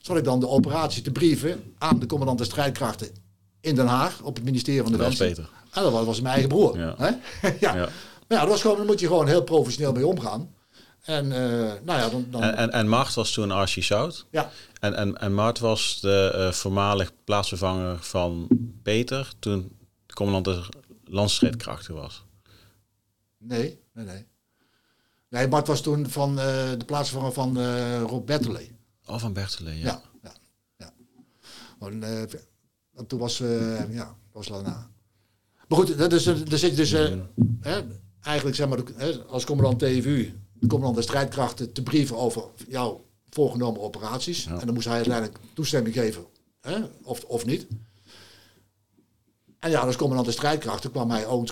Zat 0.00 0.16
ik 0.16 0.24
dan 0.24 0.40
de 0.40 0.48
operatie 0.48 1.02
te 1.02 1.10
brieven 1.10 1.74
aan 1.78 1.98
de 1.98 2.06
commandant 2.06 2.38
de 2.38 2.44
strijdkrachten 2.44 3.08
in 3.60 3.74
Den 3.74 3.86
Haag 3.86 4.20
op 4.22 4.34
het 4.34 4.44
ministerie 4.44 4.82
van 4.82 4.90
Dat 4.90 5.00
was 5.00 5.08
Defensie. 5.16 5.42
beter. 5.44 5.58
En 5.72 5.82
dat 5.82 5.92
was, 5.92 6.04
was 6.04 6.20
mijn 6.20 6.32
eigen 6.32 6.48
broer. 6.50 6.78
Ja. 6.78 6.94
Hè? 6.98 7.10
ja. 7.66 7.74
Ja. 7.74 7.88
Maar 8.28 8.38
ja, 8.38 8.40
dat 8.40 8.48
was 8.48 8.60
gewoon, 8.60 8.76
daar 8.76 8.86
moet 8.86 9.00
je 9.00 9.06
gewoon 9.06 9.26
heel 9.26 9.42
professioneel 9.42 9.92
mee 9.92 10.06
omgaan. 10.06 10.50
En 11.02 11.32
eh, 11.32 11.72
nou 11.84 11.98
ja, 12.00 12.08
dan, 12.08 12.26
dan 12.30 12.42
En, 12.42 12.56
en, 12.56 12.70
en 12.70 12.88
Mart 12.88 13.14
was 13.14 13.32
toen 13.32 13.50
Archie 13.50 13.82
Sout. 13.82 14.26
ja, 14.30 14.50
En, 14.80 14.94
en, 14.94 15.18
en 15.20 15.34
Mart 15.34 15.58
was 15.58 15.98
de 16.00 16.32
eh, 16.34 16.52
voormalig 16.52 17.12
plaatsvervanger 17.24 17.98
van 18.00 18.48
Peter 18.82 19.32
toen 19.38 19.76
de 20.06 20.14
commandant 20.14 20.44
de 20.44 20.62
landstrijdkrachten 21.04 21.94
was. 21.94 22.24
nee, 23.38 23.80
nee, 23.92 24.04
nee. 24.04 24.26
Nee, 25.28 25.48
Mart 25.48 25.66
was 25.66 25.80
toen 25.80 26.08
van 26.08 26.38
eh, 26.38 26.70
de 26.78 26.84
plaatsvervanger 26.86 27.32
van 27.32 27.58
eh 27.58 28.02
Rob 28.02 28.26
Bettelee. 28.26 28.72
Oh, 29.06 29.18
van 29.18 29.32
Bertele, 29.32 29.78
ja. 29.78 29.84
Ja, 29.84 30.02
ja, 30.22 30.32
ja. 30.76 30.92
Want, 31.78 32.02
eh, 32.02 32.22
want 32.90 33.08
toen 33.08 33.18
was, 33.18 33.38
ja, 33.90 34.16
was 34.32 34.46
daarna. 34.46 34.90
Maar 35.68 35.78
goed, 35.78 35.98
dat 35.98 36.12
is, 36.12 36.24
daar 36.24 36.58
zit 36.58 36.70
je 36.70 36.76
dus 36.76 36.90
hè, 37.60 37.82
eigenlijk 38.20 38.56
zeg 38.56 38.68
maar, 38.68 38.82
als 39.26 39.44
commandant 39.44 39.78
TVU, 39.78 40.40
de 40.52 40.66
commandant 40.66 40.96
de 40.96 41.02
strijdkrachten, 41.02 41.72
te 41.72 41.82
brieven 41.82 42.16
over 42.16 42.44
jouw 42.68 43.04
voorgenomen 43.28 43.80
operaties. 43.80 44.44
Ja. 44.44 44.58
En 44.58 44.66
dan 44.66 44.74
moest 44.74 44.86
hij 44.86 44.96
uiteindelijk 44.96 45.38
toestemming 45.52 45.94
geven, 45.94 46.26
hè, 46.60 46.80
of, 47.02 47.24
of 47.24 47.44
niet. 47.44 47.66
En 49.64 49.70
ja, 49.70 49.80
als 49.80 49.96
commandant 49.96 50.26
de 50.28 50.32
strijdkrachten 50.34 50.90
kwam 50.90 51.10
hij 51.10 51.26
ook 51.26 51.48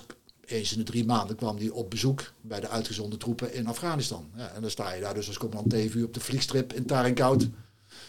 eens 0.47 0.73
in 0.73 0.79
de 0.79 0.85
drie 0.85 1.05
maanden 1.05 1.37
kwam 1.37 1.57
hij 1.57 1.69
op 1.69 1.91
bezoek 1.91 2.33
bij 2.41 2.61
de 2.61 2.69
uitgezonden 2.69 3.19
troepen 3.19 3.55
in 3.55 3.67
Afghanistan. 3.67 4.27
Ja, 4.37 4.53
en 4.55 4.61
dan 4.61 4.71
sta 4.71 4.93
je 4.93 5.01
daar 5.01 5.15
dus 5.15 5.27
als 5.27 5.39
commandant 5.39 5.71
TVU 5.75 6.03
op 6.03 6.15
de 6.15 6.21
vliegstrip 6.21 6.73
in 6.73 6.87
Tarinkoud. 6.87 7.49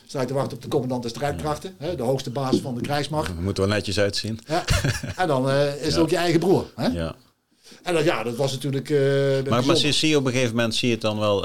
Sta 0.08 0.22
je 0.22 0.28
te 0.28 0.34
wachten 0.34 0.56
op 0.58 0.64
de 0.64 0.68
commandant 0.70 1.04
de 1.04 1.10
strijdkrachten, 1.10 1.76
hè, 1.78 1.96
de 1.96 2.04
hoogste 2.04 2.30
baas 2.30 2.58
van 2.58 2.76
de 2.76 2.82
krijgsmacht. 2.82 3.40
Moet 3.40 3.58
er 3.58 3.66
wel 3.66 3.74
netjes 3.76 4.00
uitzien. 4.00 4.40
Ja. 4.48 4.64
En 5.16 5.28
dan 5.28 5.50
eh, 5.50 5.76
is 5.76 5.86
het 5.86 5.94
Ja. 5.94 6.00
ook 6.00 6.10
je 6.10 6.18
eigen 6.18 6.40
broer. 6.40 6.66
Hè? 6.76 6.88
Ja. 6.88 7.16
En 7.84 7.94
dat, 7.94 8.04
ja, 8.04 8.24
dat 8.24 8.36
was 8.36 8.52
natuurlijk. 8.52 8.90
eh, 8.90 9.50
Maar, 9.50 9.66
maar 9.66 9.76
zie, 9.78 10.10
je 10.10 10.18
op 10.18 10.26
een 10.26 10.32
gegeven 10.32 10.56
moment 10.56 10.76
zie 10.76 10.88
je 10.88 10.94
het 10.94 11.04
dan 11.04 11.20
wel 11.20 11.42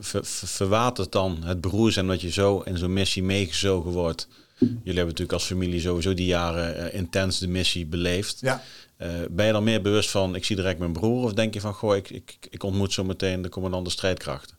ver, 0.00 0.24
ver- 0.24 0.48
verwatert 0.48 1.12
dan 1.12 1.38
het 1.44 1.60
broer 1.60 1.92
zijn 1.92 2.06
dat 2.06 2.20
je 2.20 2.30
zo 2.30 2.60
in 2.60 2.78
zo'n 2.78 2.92
missie 2.92 3.22
meegezogen 3.22 3.90
wordt. 3.90 4.28
Jullie 4.60 4.82
hebben 4.84 5.06
natuurlijk 5.06 5.32
als 5.32 5.44
familie 5.44 5.80
sowieso 5.80 6.14
die 6.14 6.26
jaren 6.26 6.76
eh, 6.76 6.98
intens 6.98 7.38
de 7.38 7.48
missie 7.48 7.86
beleefd. 7.86 8.40
Ja. 8.40 8.62
Eh, 8.96 9.08
ben 9.30 9.46
je 9.46 9.52
dan 9.52 9.64
meer 9.64 9.82
bewust 9.82 10.10
van 10.10 10.34
ik 10.34 10.44
zie 10.44 10.56
direct 10.56 10.78
mijn 10.78 10.92
broer 10.92 11.24
of 11.24 11.32
denk 11.32 11.54
je 11.54 11.60
van 11.60 11.74
goh 11.74 11.96
ik, 11.96 12.10
ik, 12.10 12.36
ik 12.50 12.62
ontmoet 12.62 12.92
zo 12.92 13.04
meteen 13.04 13.42
de 13.42 13.48
commandant 13.48 13.84
de 13.84 13.90
strijdkrachten? 13.90 14.56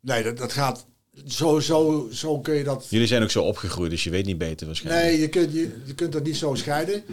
Nee, 0.00 0.22
dat, 0.22 0.36
dat 0.36 0.52
gaat. 0.52 0.86
Zo, 1.26 1.60
zo, 1.60 2.08
zo 2.12 2.40
kun 2.40 2.54
je 2.54 2.64
dat. 2.64 2.86
Jullie 2.90 3.06
zijn 3.06 3.22
ook 3.22 3.30
zo 3.30 3.42
opgegroeid 3.42 3.90
dus 3.90 4.04
je 4.04 4.10
weet 4.10 4.26
niet 4.26 4.38
beter 4.38 4.66
waarschijnlijk. 4.66 5.06
Nee, 5.06 5.20
je 5.20 5.28
kunt, 5.28 5.52
je, 5.52 5.82
je 5.84 5.94
kunt 5.94 6.12
dat 6.12 6.24
niet 6.24 6.36
zo 6.36 6.54
scheiden. 6.54 7.04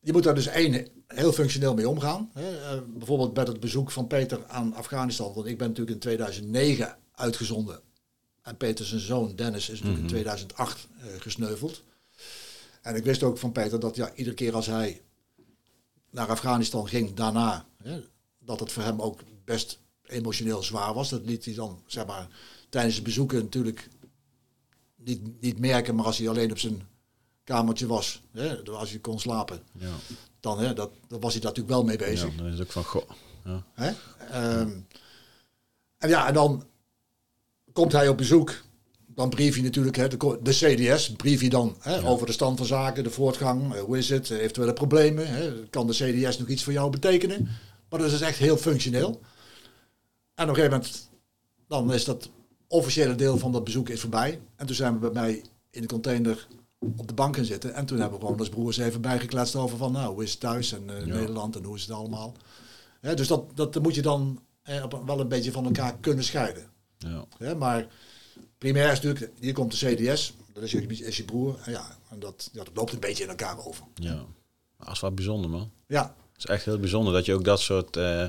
Je 0.00 0.12
moet 0.12 0.22
daar 0.22 0.34
dus 0.34 0.46
één 0.46 0.86
heel 1.06 1.32
functioneel 1.32 1.74
mee 1.74 1.88
omgaan. 1.88 2.30
Hè. 2.34 2.60
Eh, 2.60 2.80
bijvoorbeeld 2.86 3.34
bij 3.34 3.44
het 3.44 3.60
bezoek 3.60 3.90
van 3.90 4.06
Peter 4.06 4.40
aan 4.46 4.74
Afghanistan. 4.74 5.32
Want 5.34 5.46
ik 5.46 5.58
ben 5.58 5.68
natuurlijk 5.68 5.94
in 5.94 6.00
2009 6.00 6.96
uitgezonden. 7.14 7.80
En 8.48 8.56
Peter 8.56 8.84
zijn 8.84 9.00
zoon 9.00 9.36
Dennis 9.36 9.68
is 9.68 9.78
natuurlijk 9.78 10.02
in 10.02 10.08
2008 10.08 10.88
eh, 10.98 11.06
gesneuveld. 11.18 11.82
En 12.82 12.96
ik 12.96 13.04
wist 13.04 13.22
ook 13.22 13.38
van 13.38 13.52
Peter 13.52 13.80
dat 13.80 13.96
ja, 13.96 14.14
iedere 14.14 14.36
keer 14.36 14.54
als 14.54 14.66
hij 14.66 15.02
naar 16.10 16.28
Afghanistan 16.28 16.88
ging 16.88 17.14
daarna, 17.14 17.66
hè, 17.82 18.00
dat 18.38 18.60
het 18.60 18.72
voor 18.72 18.82
hem 18.82 19.00
ook 19.00 19.20
best 19.44 19.78
emotioneel 20.02 20.62
zwaar 20.62 20.94
was. 20.94 21.08
Dat 21.08 21.24
liet 21.24 21.44
hij 21.44 21.54
dan, 21.54 21.82
zeg 21.86 22.06
maar, 22.06 22.28
tijdens 22.68 22.96
de 22.96 23.02
bezoeken 23.02 23.38
natuurlijk 23.42 23.88
niet, 24.96 25.40
niet 25.40 25.58
merken, 25.58 25.94
maar 25.94 26.04
als 26.04 26.18
hij 26.18 26.28
alleen 26.28 26.50
op 26.50 26.58
zijn 26.58 26.88
kamertje 27.44 27.86
was, 27.86 28.22
hè, 28.32 28.62
als 28.62 28.90
hij 28.90 28.98
kon 28.98 29.20
slapen, 29.20 29.62
Ja, 29.72 29.94
dan, 30.40 30.58
hè, 30.58 30.74
dat, 30.74 30.90
dan 31.08 31.20
was 31.20 31.32
hij 31.32 31.40
daar 31.40 31.50
natuurlijk 31.50 31.76
wel 31.76 31.84
mee 31.84 31.98
ja, 31.98 32.04
bezig. 32.04 32.36
dan 32.36 32.46
is 32.46 32.52
het 32.52 32.62
ook 32.62 32.72
van 32.72 32.84
goh. 32.84 33.10
Ja. 33.44 33.64
Hè? 33.72 33.92
Ehm, 34.30 34.80
en 35.98 36.08
ja, 36.08 36.26
en 36.26 36.34
dan 36.34 36.66
komt 37.78 37.92
hij 37.92 38.08
op 38.08 38.16
bezoek. 38.16 38.54
Dan 39.06 39.28
brief 39.28 39.56
je 39.56 39.62
natuurlijk 39.62 39.96
hè, 39.96 40.08
de, 40.08 40.38
CDS, 40.42 41.12
brief 41.12 41.40
je 41.40 41.48
dan 41.50 41.76
hè, 41.80 42.08
over 42.08 42.26
de 42.26 42.32
stand 42.32 42.56
van 42.58 42.66
zaken, 42.66 43.04
de 43.04 43.10
voortgang, 43.10 43.74
eh, 43.74 43.80
hoe 43.80 43.98
is 43.98 44.08
het, 44.08 44.30
eh, 44.30 44.38
eventuele 44.38 44.72
problemen. 44.72 45.28
Hè, 45.28 45.68
kan 45.70 45.86
de 45.86 45.92
CDS 45.92 46.38
nog 46.38 46.48
iets 46.48 46.64
voor 46.64 46.72
jou 46.72 46.90
betekenen? 46.90 47.48
Maar 47.90 47.98
dat 48.00 48.12
is 48.12 48.20
echt 48.20 48.38
heel 48.38 48.56
functioneel. 48.56 49.20
En 50.34 50.44
op 50.44 50.48
een 50.48 50.54
gegeven 50.54 50.70
moment, 50.70 51.08
dan 51.68 51.92
is 51.92 52.04
dat 52.04 52.30
officiële 52.68 53.14
deel 53.14 53.38
van 53.38 53.52
dat 53.52 53.64
bezoek 53.64 53.88
is 53.88 54.00
voorbij. 54.00 54.40
En 54.56 54.66
toen 54.66 54.76
zijn 54.76 54.92
we 54.92 54.98
bij 54.98 55.22
mij 55.22 55.44
in 55.70 55.80
de 55.80 55.88
container 55.88 56.46
op 56.96 57.08
de 57.08 57.14
bank 57.14 57.36
gaan 57.36 57.44
zitten. 57.44 57.74
En 57.74 57.86
toen 57.86 57.98
hebben 58.00 58.18
we 58.18 58.24
gewoon 58.24 58.38
als 58.38 58.48
broers 58.48 58.76
even 58.78 59.00
bijgekletst 59.00 59.56
over 59.56 59.78
van, 59.78 59.92
nou, 59.92 60.14
hoe 60.14 60.22
is 60.22 60.30
het 60.30 60.40
thuis 60.40 60.72
en 60.72 60.82
eh, 60.90 61.06
Ja. 61.06 61.14
Nederland 61.14 61.56
en 61.56 61.64
hoe 61.64 61.76
is 61.76 61.82
het 61.82 61.90
allemaal. 61.90 62.34
Hè, 63.00 63.14
dus 63.14 63.28
dat, 63.28 63.44
dat 63.54 63.82
moet 63.82 63.94
je 63.94 64.02
dan 64.02 64.42
eh, 64.62 64.82
op- 64.84 65.02
wel 65.06 65.20
een 65.20 65.28
beetje 65.28 65.52
van 65.52 65.64
elkaar 65.64 65.96
kunnen 66.00 66.24
scheiden. 66.24 66.76
Ja. 66.98 67.24
Hè, 67.38 67.54
maar 67.54 67.86
primair 68.58 68.92
is 68.92 69.00
natuurlijk, 69.00 69.32
hier 69.40 69.52
komt 69.52 69.80
de 69.80 69.94
CDS, 69.94 70.34
dat 70.52 70.62
is 70.62 70.70
je, 70.70 70.86
is 70.86 71.16
je 71.16 71.24
broer. 71.24 71.58
En 71.64 71.72
ja, 71.72 71.98
en 72.10 72.18
dat, 72.18 72.50
ja, 72.52 72.64
dat 72.64 72.72
loopt 72.76 72.92
een 72.92 73.00
beetje 73.00 73.22
in 73.22 73.28
elkaar 73.28 73.66
over. 73.66 73.84
ja. 73.94 74.24
Dat 74.84 74.92
is 74.92 75.00
wel 75.00 75.12
bijzonder 75.12 75.50
man. 75.50 75.70
Ja, 75.86 76.02
Het 76.32 76.38
is 76.38 76.46
echt 76.46 76.64
heel 76.64 76.78
bijzonder 76.78 77.12
dat 77.12 77.24
je 77.24 77.34
ook 77.34 77.44
dat 77.44 77.60
soort 77.60 77.96
eh, 77.96 78.26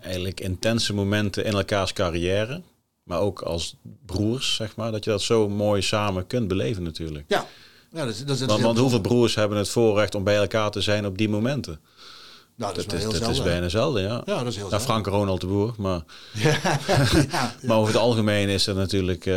eigenlijk 0.00 0.40
intense 0.40 0.94
momenten 0.94 1.44
in 1.44 1.52
elkaars 1.52 1.92
carrière, 1.92 2.62
maar 3.02 3.20
ook 3.20 3.40
als 3.42 3.76
broers, 4.06 4.54
zeg 4.54 4.76
maar, 4.76 4.92
dat 4.92 5.04
je 5.04 5.10
dat 5.10 5.22
zo 5.22 5.48
mooi 5.48 5.82
samen 5.82 6.26
kunt 6.26 6.48
beleven 6.48 6.82
natuurlijk. 6.82 7.24
ja. 7.28 7.46
ja 7.92 8.04
dat, 8.04 8.14
is- 8.14 8.24
dat, 8.24 8.40
is- 8.40 8.46
Want, 8.46 8.62
want 8.62 8.78
hoeveel 8.78 9.00
broers 9.00 9.34
hebben 9.34 9.58
het 9.58 9.68
voorrecht 9.68 10.14
om 10.14 10.24
bij 10.24 10.36
elkaar 10.36 10.70
te 10.70 10.80
zijn 10.80 11.06
op 11.06 11.18
die 11.18 11.28
momenten? 11.28 11.80
Nou, 12.58 12.74
dat 12.74 12.84
is, 12.84 12.86
Dat 12.90 12.98
is, 12.98 13.02
wel 13.04 13.10
heel 13.12 13.20
dat 13.20 13.30
is 13.30 13.36
zelden. 13.36 13.52
bijna 13.52 13.68
zelden, 13.68 14.02
ja. 14.02 14.22
Ja, 14.26 14.38
dat 14.38 14.46
is 14.46 14.56
heel 14.56 14.68
Nou. 14.68 14.82
Frank 14.82 15.06
Ronald 15.06 15.40
de 15.40 15.46
Boer, 15.46 15.74
maar, 15.78 16.02
ja, 16.34 16.80
maar 17.66 17.76
over 17.76 17.92
het 17.92 18.02
algemeen 18.02 18.48
is 18.48 18.64
dat 18.64 18.76
natuurlijk 18.76 19.26
eh, 19.26 19.34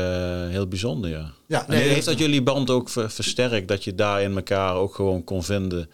heel 0.48 0.68
bijzonder, 0.68 1.10
ja. 1.10 1.32
Ja, 1.48 1.66
En 1.68 1.72
nee, 1.72 1.90
heeft 1.90 2.06
dat- 2.06 2.18
jullie 2.20 2.44
band 2.44 2.70
ook 2.70 2.90
ver- 2.90 3.12
versterkt, 3.12 3.68
dat 3.68 3.84
je 3.84 3.96
daar 3.96 4.22
in 4.22 4.36
elkaar 4.36 4.76
ook 4.76 4.96
gewoon 4.96 5.24
kon 5.24 5.44
vinden, 5.44 5.90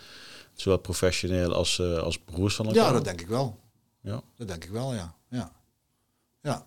zowel 0.53 0.77
professioneel 0.79 1.53
als, 1.53 1.79
eh, 1.79 1.97
als 1.97 2.17
broers 2.17 2.55
van 2.55 2.65
elkaar? 2.65 2.83
ja, 2.85 2.91
dat 2.91 3.03
denk 3.05 3.21
ik 3.21 3.27
wel. 3.27 3.59
Ja. 4.01 4.21
Dat 4.37 4.47
denk 4.47 4.63
ik 4.63 4.69
wel, 4.69 4.93
ja. 4.93 5.15
Ja. 5.29 5.51
ja. 6.41 6.65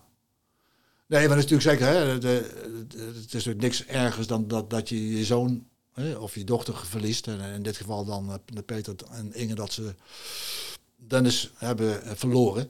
Nee, 1.07 1.27
maar 1.27 1.37
dat 1.37 1.45
is 1.45 1.51
natuurlijk 1.51 1.81
zeker, 1.81 1.95
hè, 1.95 2.17
de- 2.19 2.51
het 2.95 3.25
is 3.25 3.31
natuurlijk 3.33 3.61
niks 3.61 3.85
ergers 3.85 4.27
dan 4.27 4.47
dat, 4.47 4.69
dat 4.69 4.89
je 4.89 5.17
je 5.17 5.25
zoon 5.25 5.65
of 6.19 6.35
je 6.35 6.43
dochter 6.43 6.85
verliest. 6.85 7.27
En 7.27 7.39
in 7.39 7.63
dit 7.63 7.77
geval 7.77 8.05
dan 8.05 8.29
eh, 8.29 8.63
Peter 8.65 8.95
en 9.11 9.33
Inge 9.33 9.55
dat 9.55 9.73
ze 9.73 9.93
Dennis 10.95 11.51
hebben 11.55 12.03
eh, 12.03 12.11
verloren. 12.15 12.69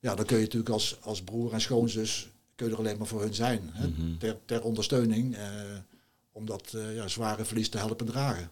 Ja, 0.00 0.14
dan 0.14 0.24
kun 0.24 0.36
je 0.36 0.42
natuurlijk 0.42 0.72
als, 0.72 0.96
als 1.00 1.22
broer 1.22 1.52
en 1.52 1.60
schoonzus 1.60 2.28
kun 2.54 2.66
je 2.66 2.72
er 2.72 2.78
alleen 2.78 2.98
maar 2.98 3.06
voor 3.06 3.20
hun 3.20 3.34
zijn. 3.34 3.70
Hè, 3.72 3.88
ter, 4.18 4.36
ter 4.44 4.62
ondersteuning, 4.62 5.36
eh, 5.36 5.44
om 6.32 6.46
dat 6.46 6.72
eh, 6.74 6.94
ja, 6.94 7.08
zware 7.08 7.44
verlies 7.44 7.68
te 7.68 7.78
helpen 7.78 8.06
dragen. 8.06 8.50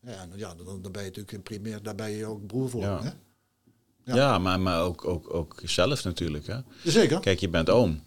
Ja, 0.00 0.12
en 0.12 0.30
ja, 0.36 0.54
dan, 0.54 0.82
dan 0.82 0.92
ben 0.92 1.02
je 1.02 1.08
natuurlijk 1.08 1.32
in 1.32 1.42
primair, 1.42 1.82
daar 1.82 1.94
ben 1.94 2.10
je 2.10 2.26
ook 2.26 2.46
broer 2.46 2.70
voor. 2.70 2.80
Ja. 2.80 3.02
Hè? 3.02 3.10
Ja, 4.04 4.14
Ja. 4.14 4.38
maar, 4.38 4.60
maar 4.60 4.82
ook, 4.82 5.04
ook, 5.04 5.34
ook 5.34 5.60
zelf 5.64 6.04
natuurlijk. 6.04 6.46
Hè? 6.46 6.58
Zeker. 6.84 7.20
Kijk, 7.20 7.38
je 7.40 7.48
bent 7.48 7.70
oom. 7.70 8.04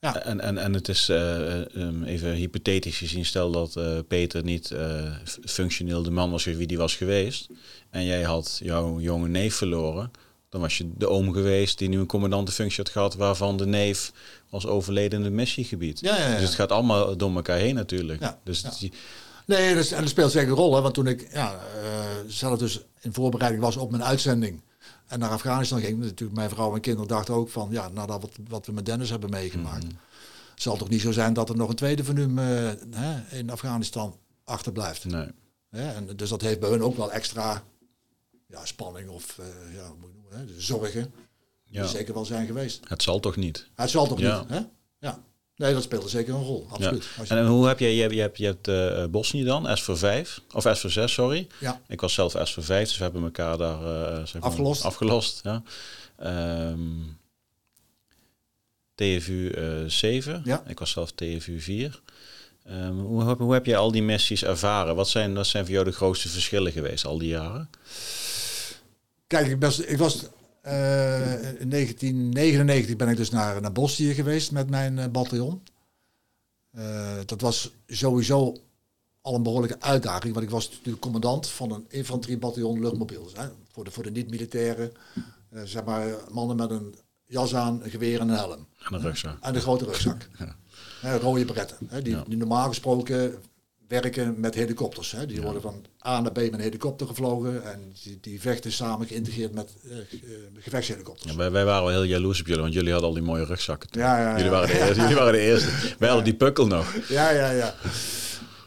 Ja. 0.00 0.22
En, 0.24 0.40
en, 0.40 0.58
en 0.58 0.74
het 0.74 0.88
is 0.88 1.08
eh, 1.08 1.50
um, 1.76 2.02
even 2.04 2.32
hypothetisch 2.32 2.96
gezien, 2.98 3.24
stel 3.24 3.50
dat 3.50 3.76
eh, 3.76 3.98
Peter 4.08 4.42
niet 4.44 4.70
eh, 4.70 5.02
functioneel 5.44 6.02
de 6.02 6.10
man 6.10 6.30
was 6.30 6.44
wie 6.44 6.66
die 6.66 6.78
was 6.78 6.96
geweest. 6.96 7.46
En 7.90 8.04
jij 8.04 8.22
had 8.22 8.60
jouw 8.62 9.00
jonge 9.00 9.28
neef 9.28 9.54
verloren. 9.54 10.10
Dan 10.48 10.60
was 10.60 10.78
je 10.78 10.90
de 10.96 11.08
oom 11.08 11.32
geweest 11.32 11.78
die 11.78 11.88
nu 11.88 11.98
een 11.98 12.06
commandantenfunctie 12.06 12.82
had 12.82 12.92
gehad, 12.92 13.14
waarvan 13.14 13.56
de 13.56 13.66
neef 13.66 14.12
was 14.50 14.66
overleden 14.66 15.18
in 15.18 15.24
het 15.24 15.34
missiegebied. 15.34 16.00
Ja, 16.00 16.16
ja. 16.18 16.34
Dus 16.34 16.44
het 16.44 16.54
gaat 16.54 16.72
allemaal 16.72 17.16
door 17.16 17.34
elkaar 17.34 17.58
heen 17.58 17.74
natuurlijk. 17.74 18.20
Ja, 18.20 18.38
Dus 18.44 18.62
die- 18.62 18.92
Nee, 19.46 19.74
dat, 19.74 19.84
is- 19.84 19.92
en 19.92 20.00
dat 20.00 20.08
speelt 20.10 20.32
zeker 20.32 20.48
een 20.48 20.54
rol. 20.54 20.74
Hè, 20.74 20.80
want 20.80 20.94
toen 20.94 21.06
ik 21.06 21.28
ja, 21.32 21.52
eh, 21.54 21.98
zelf 22.26 22.58
dus 22.58 22.80
in 23.00 23.12
voorbereiding 23.12 23.62
was 23.62 23.76
op 23.76 23.90
mijn 23.90 24.04
uitzending 24.04 24.60
en 25.08 25.18
naar 25.18 25.30
Afghanistan 25.30 25.80
ging, 25.80 25.98
natuurlijk 25.98 26.38
mijn 26.38 26.50
vrouw 26.50 26.74
en 26.74 26.80
kinderen 26.80 27.08
dachten 27.08 27.34
ook 27.34 27.48
van, 27.48 27.68
ja, 27.70 27.88
nadat 27.88 28.20
wat, 28.22 28.32
wat 28.48 28.66
we 28.66 28.72
met 28.72 28.86
Dennis 28.86 29.10
hebben 29.10 29.30
meegemaakt, 29.30 29.84
Mhm. 29.84 29.92
zal 30.54 30.72
het 30.72 30.80
toch 30.80 30.90
niet 30.90 31.00
zo 31.00 31.12
zijn 31.12 31.32
dat 31.32 31.48
er 31.48 31.56
nog 31.56 31.68
een 31.68 31.74
tweede 31.76 32.04
van 32.04 32.16
hem 32.16 32.38
eh, 32.38 33.38
in 33.38 33.50
Afghanistan 33.50 34.16
achterblijft. 34.44 35.04
nee. 35.04 35.28
Hè? 35.70 35.92
En 35.94 36.16
dus 36.16 36.28
dat 36.28 36.40
heeft 36.40 36.60
bij 36.60 36.68
hun 36.70 36.82
ook 36.82 36.96
wel 36.96 37.12
extra 37.12 37.62
ja, 38.46 38.64
spanning 38.66 39.08
of 39.08 39.38
eh, 39.38 39.74
ja, 39.74 39.86
hoe 39.88 39.96
moet 40.00 40.14
noemen, 40.14 40.38
hè, 40.54 40.60
zorgen 40.60 41.12
Ja. 41.64 41.80
die 41.82 41.90
zeker 41.90 42.14
wel 42.14 42.24
zijn 42.24 42.46
geweest. 42.46 42.80
Het 42.88 43.02
zal 43.02 43.20
toch 43.20 43.36
niet? 43.36 43.68
Het 43.74 43.90
zal 43.90 44.06
toch 44.06 44.18
Ja. 44.20 44.40
niet, 44.40 44.48
hè? 44.48 44.60
Ja. 44.98 45.22
Nee, 45.58 45.72
dat 45.72 45.82
speelde 45.82 46.08
zeker 46.08 46.34
een 46.34 46.42
rol, 46.42 46.66
absoluut. 46.70 47.06
Als 47.18 47.28
je- 47.28 47.34
En 47.34 47.46
hoe 47.46 47.66
heb 47.66 47.78
je, 47.78 47.94
je 47.94 48.00
hebt, 48.02 48.14
je 48.14 48.20
hebt, 48.20 48.38
je 48.38 48.44
hebt 48.44 48.68
eh, 48.68 49.04
Bosnië 49.10 49.44
dan, 49.44 49.76
S 49.76 49.82
voor 49.82 49.98
5, 49.98 50.40
of 50.52 50.66
S 50.72 50.80
voor 50.80 50.90
6, 50.90 51.12
sorry. 51.12 51.46
ja, 51.60 51.80
Ik 51.88 52.00
was 52.00 52.14
zelf 52.14 52.36
S 52.42 52.52
voor 52.54 52.62
5, 52.62 52.88
dus 52.88 52.96
we 52.96 53.02
hebben 53.02 53.22
elkaar 53.22 53.58
daar 53.58 53.82
eh, 53.84 54.16
zeg 54.26 54.32
maar, 54.32 54.42
Afgelost. 54.42 54.84
afgelost 54.84 55.40
ja. 55.42 55.62
Ehm, 56.16 56.80
TFU 58.94 59.48
eh 59.50 59.64
7, 59.86 60.42
Ja. 60.44 60.62
ik 60.66 60.78
was 60.78 60.90
zelf 60.90 61.10
TFU 61.12 61.60
4. 61.60 62.00
Ehm, 62.64 62.92
hoe, 62.92 63.24
heb- 63.28 63.38
hoe 63.38 63.52
heb 63.52 63.66
je 63.66 63.76
al 63.76 63.92
die 63.92 64.02
missies 64.02 64.44
ervaren? 64.44 64.94
Wat 64.96 65.08
zijn, 65.08 65.34
wat 65.34 65.46
zijn 65.46 65.64
voor 65.64 65.72
jou 65.72 65.84
de 65.84 65.92
grootste 65.92 66.28
verschillen 66.28 66.72
geweest 66.72 67.04
al 67.04 67.18
die 67.18 67.28
jaren? 67.28 67.70
Kijk, 69.26 69.46
ik, 69.46 69.60
was, 69.60 69.78
ik 69.80 69.98
was 69.98 70.22
in 71.58 71.68
1999 71.70 72.96
ben 72.96 73.08
ik 73.08 73.16
dus 73.16 73.30
naar, 73.30 73.60
naar 73.60 73.72
Bosnië 73.72 74.14
geweest 74.14 74.52
met 74.52 74.70
mijn 74.70 74.98
eh, 74.98 75.08
bataljon. 75.08 75.62
Eh, 76.70 77.16
dat 77.26 77.40
was 77.40 77.72
sowieso 77.86 78.56
al 79.20 79.34
een 79.34 79.42
behoorlijke 79.42 79.80
uitdaging, 79.80 80.32
want 80.34 80.46
ik 80.46 80.52
was 80.52 80.70
natuurlijk 80.70 81.00
commandant 81.00 81.48
van 81.48 81.72
een 81.72 81.84
infanteriebataljon 81.88 82.80
luchtmobiel. 82.80 83.30
Hè, 83.34 83.48
voor 83.72 83.84
de, 83.84 83.90
voor 83.90 84.02
de 84.02 84.10
niet-militairen, 84.10 84.92
eh, 85.50 85.62
zeg 85.64 85.84
maar 85.84 86.06
mannen 86.30 86.56
met 86.56 86.70
een 86.70 86.94
jas 87.26 87.54
aan, 87.54 87.82
een 87.82 87.90
geweer 87.90 88.20
en 88.20 88.28
een 88.28 88.36
helm. 88.36 88.66
En 88.78 88.94
een 88.94 89.00
rugzak. 89.00 89.36
En 89.40 89.52
de 89.52 89.60
grote 89.60 89.84
rugzak. 89.84 90.28
Hè, 91.00 91.16
rode 91.18 91.44
beretten. 91.44 91.76
Hè, 91.88 92.02
die, 92.02 92.12
Ja. 92.14 92.24
die 92.28 92.36
normaal 92.36 92.68
gesproken 92.68 93.42
werken 93.88 94.40
met 94.40 94.54
helikopters. 94.54 95.10
Hè. 95.10 95.26
Die 95.26 95.42
worden 95.42 95.62
van 95.62 95.84
A 96.06 96.20
naar 96.20 96.32
B 96.32 96.36
met 96.36 96.52
een 96.52 96.60
helikopter 96.60 97.06
gevlogen. 97.06 97.64
En 97.64 97.92
die, 98.02 98.18
die 98.20 98.40
vechten 98.40 98.72
samen 98.72 99.06
geïntegreerd 99.06 99.54
met 99.54 99.76
eh, 99.84 99.98
eh, 99.98 100.04
gevechtshelikopters. 100.58 101.30
Ja, 101.30 101.36
wij, 101.36 101.50
wij 101.50 101.64
waren 101.64 101.84
wel 101.84 101.92
heel 101.92 102.02
jaloers 102.02 102.40
op 102.40 102.46
jullie, 102.46 102.62
want 102.62 102.74
jullie 102.74 102.90
hadden 102.92 103.08
al 103.08 103.14
die 103.14 103.24
mooie 103.24 103.44
rugzakken. 103.44 103.88
ja. 103.92 104.36
Jullie, 104.36 104.50
waren 104.50 104.68
de 104.68 104.78
eerste, 104.78 105.00
jullie 105.00 105.16
waren 105.16 105.32
de 105.32 105.38
eerste. 105.40 105.68
Wij 105.98 106.08
hadden 106.08 106.26
die 106.26 106.34
pukkel 106.34 106.66
nog. 106.66 106.94
Ja, 107.08 107.30
ja, 107.30 107.50
ja. 107.50 107.74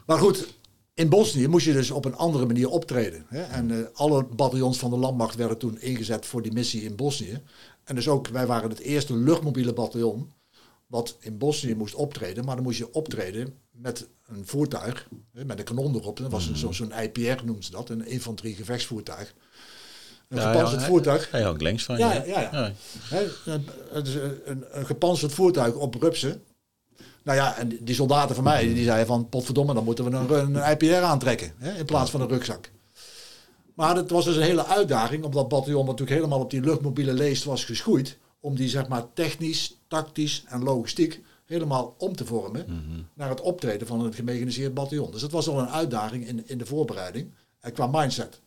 Maar 0.06 0.18
goed, 0.18 0.48
in 0.94 1.10
Bosnië 1.10 1.48
moest 1.48 1.66
je 1.66 1.74
dus 1.74 1.92
op 1.92 2.06
een 2.06 2.16
andere 2.16 2.46
manier 2.46 2.70
optreden. 2.70 3.26
Hè? 3.28 3.42
En 3.42 3.72
eh, 3.72 3.86
alle 3.94 4.26
bataljons 4.26 4.78
van 4.78 4.90
de 4.90 4.98
landmacht 4.98 5.36
werden 5.36 5.58
toen 5.58 5.82
ingezet 5.82 6.26
voor 6.26 6.42
die 6.42 6.54
missie 6.54 6.84
in 6.84 6.96
Bosnië. 6.96 7.42
En 7.84 7.96
dus 7.96 8.08
ook, 8.08 8.28
wij 8.28 8.46
waren 8.46 8.70
het 8.70 8.80
eerste 8.80 9.16
luchtmobiele 9.16 9.74
bataljon 9.74 10.32
wat 10.88 11.18
in 11.20 11.38
Bosnië 11.38 11.76
moest 11.76 11.96
optreden. 11.96 12.46
Maar 12.46 12.56
dan 12.56 12.64
moest 12.64 12.78
je 12.78 12.94
optreden 12.94 13.54
met 13.82 14.08
een 14.28 14.48
voertuig, 14.48 15.08
met 15.32 15.60
een 15.60 15.66
kanon 15.66 15.96
erop. 15.96 16.18
Dat 16.18 16.32
was 16.32 16.54
zo- 16.54 16.72
zo'n 16.72 16.94
IPR 17.02 17.46
noemen 17.46 17.64
ze 17.64 17.72
dat, 17.72 17.90
een 17.90 18.06
infanterie 18.08 18.56
gevechtsvoertuig. 18.56 19.34
Een 20.28 20.38
Ja, 20.38 20.52
gepantserd 20.52 20.82
ja, 20.82 20.88
voertuig. 20.88 21.32
Hij 21.32 21.42
hangt 21.42 21.62
links 21.62 21.84
van 21.84 21.98
Ja, 21.98 22.14
je. 22.14 22.28
ja, 22.28 22.42
ja. 22.42 22.72
Hè, 23.00 23.24
een, 23.46 23.68
een, 23.92 24.40
een, 24.46 24.64
een 24.80 24.86
gepantserd 24.86 25.34
voertuig 25.34 25.74
op 25.74 25.96
rupsen. 25.96 26.44
Nou 27.24 27.38
ja, 27.38 27.58
en 27.58 27.78
die 27.82 27.96
soldaten 27.96 28.36
van 28.36 28.44
mij, 28.44 28.74
die 28.74 28.84
zeiden 28.84 29.08
van, 29.08 29.30
potverdomme, 29.30 29.74
dan 29.74 29.84
moeten 29.84 30.06
we 30.06 30.12
een, 30.36 30.56
een 30.56 30.72
IPR 30.72 30.94
aantrekken, 31.04 31.54
in 31.78 31.86
plaats 31.86 32.12
van 32.12 32.22
een 32.22 32.28
rugzak. 32.28 32.72
Maar 33.76 33.96
het 33.96 34.10
was 34.10 34.26
dus 34.26 34.36
een 34.36 34.42
hele 34.42 34.66
uitdaging, 34.66 35.24
omdat 35.24 35.48
bataljon 35.50 35.86
natuurlijk 35.86 36.12
helemaal 36.18 36.40
op 36.40 36.50
die 36.50 36.62
luchtmobiele 36.62 37.14
leest 37.14 37.44
was 37.44 37.64
geschoeid, 37.66 38.18
om 38.40 38.56
die 38.56 38.70
zeg 38.70 38.88
maar 38.88 39.14
technisch, 39.14 39.78
tactisch 39.88 40.44
en 40.48 40.64
logistiek 40.64 41.22
helemaal 41.52 41.95
om 41.97 42.16
te 42.16 42.26
vormen 42.26 42.66
naar 43.14 43.30
het 43.30 43.41
optreden 43.41 43.88
van 43.88 43.99
een 44.06 44.14
gemechaniseerd 44.14 44.74
bataljon. 44.74 45.12
Dus 45.12 45.22
dat 45.22 45.32
was 45.32 45.47
al 45.47 45.60
een 45.60 45.70
uitdaging 45.70 46.28
in, 46.28 46.43
in 46.47 46.58
de 46.58 46.66
voorbereiding 46.66 47.32
en 47.60 47.72
qua 47.74 47.88
mindset. 47.88 48.41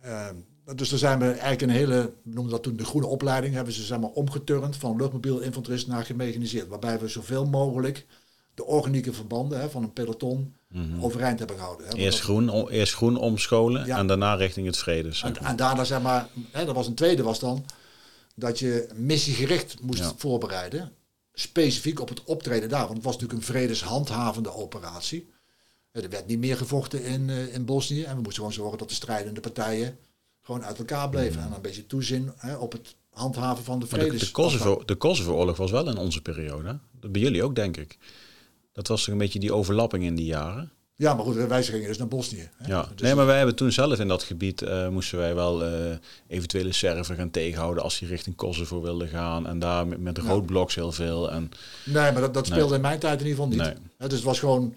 Ehm, 0.00 0.34
dus 0.74 0.88
daar 0.88 0.98
zijn 0.98 1.18
we 1.18 1.24
eigenlijk 1.30 1.62
een 1.62 1.68
hele, 1.70 2.12
we 2.22 2.30
noemden 2.32 2.50
dat 2.52 2.62
toen 2.62 2.76
de 2.76 2.84
groene 2.84 3.06
opleiding, 3.06 3.54
hebben 3.54 3.72
ze 3.74 3.82
zeg 3.82 3.98
maar 4.00 4.10
omgeturnd 4.10 4.76
van 4.76 4.96
luchtmobiel 4.96 5.38
infanterist 5.40 5.86
naar 5.86 6.04
gemechaniseerd. 6.04 6.68
Waarbij 6.68 6.98
we 6.98 7.08
zoveel 7.08 7.46
mogelijk 7.46 8.06
de 8.54 8.64
organieke 8.64 9.12
verbanden 9.12 9.60
hè, 9.60 9.70
van 9.70 9.82
een 9.82 9.92
peloton 9.92 10.54
overeind 11.00 11.38
hebben 11.38 11.56
gehouden. 11.56 11.86
Hè. 11.86 11.94
Eerst 11.94 12.16
dat- 12.16 12.26
groen, 12.26 12.50
o- 12.50 12.68
eerst 12.68 12.94
groen 12.94 13.16
omscholen 13.16 13.86
Ja. 13.86 13.98
en 13.98 14.06
daarna 14.06 14.34
richting 14.34 14.66
het 14.66 14.76
vrede. 14.76 15.10
en, 15.22 15.36
en 15.36 15.56
daarna 15.56 15.84
zeg 15.84 16.02
maar, 16.02 16.28
hè, 16.50 16.64
dat 16.64 16.74
was 16.74 16.86
een 16.86 16.94
tweede 16.94 17.22
was 17.22 17.38
dan, 17.38 17.64
dat 18.34 18.58
je 18.58 18.88
missiegericht 18.94 19.76
moest 19.82 19.98
Ja. 19.98 20.12
voorbereiden. 20.16 20.92
Specifiek 21.34 22.00
op 22.00 22.08
het 22.08 22.24
optreden 22.24 22.68
daar. 22.68 22.84
Want 22.84 22.94
het 22.94 23.04
was 23.04 23.12
natuurlijk 23.12 23.40
een 23.40 23.54
vredeshandhavende 23.54 24.52
operatie. 24.52 25.32
Er 25.90 26.08
werd 26.08 26.26
niet 26.26 26.38
meer 26.38 26.56
gevochten 26.56 27.04
in, 27.04 27.30
eh, 27.30 27.54
in 27.54 27.64
Bosnië. 27.64 28.02
En 28.02 28.16
we 28.16 28.22
moesten 28.22 28.34
gewoon 28.34 28.52
zorgen 28.52 28.78
dat 28.78 28.88
de 28.88 28.94
strijdende 28.94 29.40
partijen 29.40 29.98
gewoon 30.42 30.64
uit 30.64 30.78
elkaar 30.78 31.08
bleven. 31.08 31.42
En 31.42 31.52
een 31.52 31.60
beetje 31.60 31.86
toezien 31.86 32.32
hè, 32.36 32.56
op 32.56 32.72
het 32.72 32.94
handhaven 33.10 33.64
van 33.64 33.78
de 33.80 33.86
vredes. 33.86 34.20
de, 34.20 34.30
Kosovo, 34.30 34.82
de 34.84 34.94
Kosovo-oorlog 34.94 35.56
was 35.56 35.70
wel 35.70 35.88
in 35.88 35.96
onze 35.96 36.22
periode. 36.22 36.78
Dat 37.00 37.12
bij 37.12 37.20
jullie 37.20 37.42
ook, 37.42 37.54
denk 37.54 37.76
ik. 37.76 37.98
Dat 38.72 38.88
was 38.88 39.04
toch 39.04 39.12
een 39.12 39.18
beetje 39.18 39.38
die 39.38 39.52
overlapping 39.52 40.04
in 40.04 40.14
die 40.14 40.26
jaren. 40.26 40.72
Ja, 40.96 41.14
maar 41.14 41.24
goed, 41.24 41.34
wij 41.34 41.62
gingen 41.62 41.88
dus 41.88 41.98
naar 41.98 42.08
Bosnië. 42.08 42.48
Hè. 42.56 42.66
Ja. 42.66 42.82
Dus- 42.92 43.00
nee, 43.00 43.14
maar 43.14 43.26
wij 43.26 43.36
hebben 43.36 43.54
toen 43.54 43.72
zelf 43.72 43.98
in 43.98 44.08
dat 44.08 44.22
gebied 44.22 44.62
eh, 44.62 44.88
moesten 44.88 45.18
wij 45.18 45.34
wel 45.34 45.64
eh, 45.64 45.96
eventuele 46.28 46.72
Serven 46.72 47.16
gaan 47.16 47.30
tegenhouden 47.30 47.82
als 47.82 47.98
die 47.98 48.08
richting 48.08 48.36
Kosovo 48.36 48.80
wilden 48.80 49.08
gaan. 49.08 49.46
En 49.46 49.58
daar 49.58 49.86
met, 49.86 50.00
met 50.00 50.18
roodbloks 50.18 50.74
heel 50.74 50.92
veel. 50.92 51.30
En 51.30 51.50
Nee, 51.84 52.12
maar 52.12 52.20
dat, 52.20 52.34
dat 52.34 52.42
Nee. 52.48 52.52
speelde 52.54 52.74
in 52.74 52.80
mijn 52.80 52.98
tijd 52.98 53.20
in 53.20 53.26
ieder 53.26 53.42
geval 53.44 53.56
niet. 53.56 53.74
Nee. 53.74 53.86
Hè, 53.98 54.06
dus 54.08 54.16
het 54.16 54.26
was 54.26 54.38
gewoon, 54.38 54.74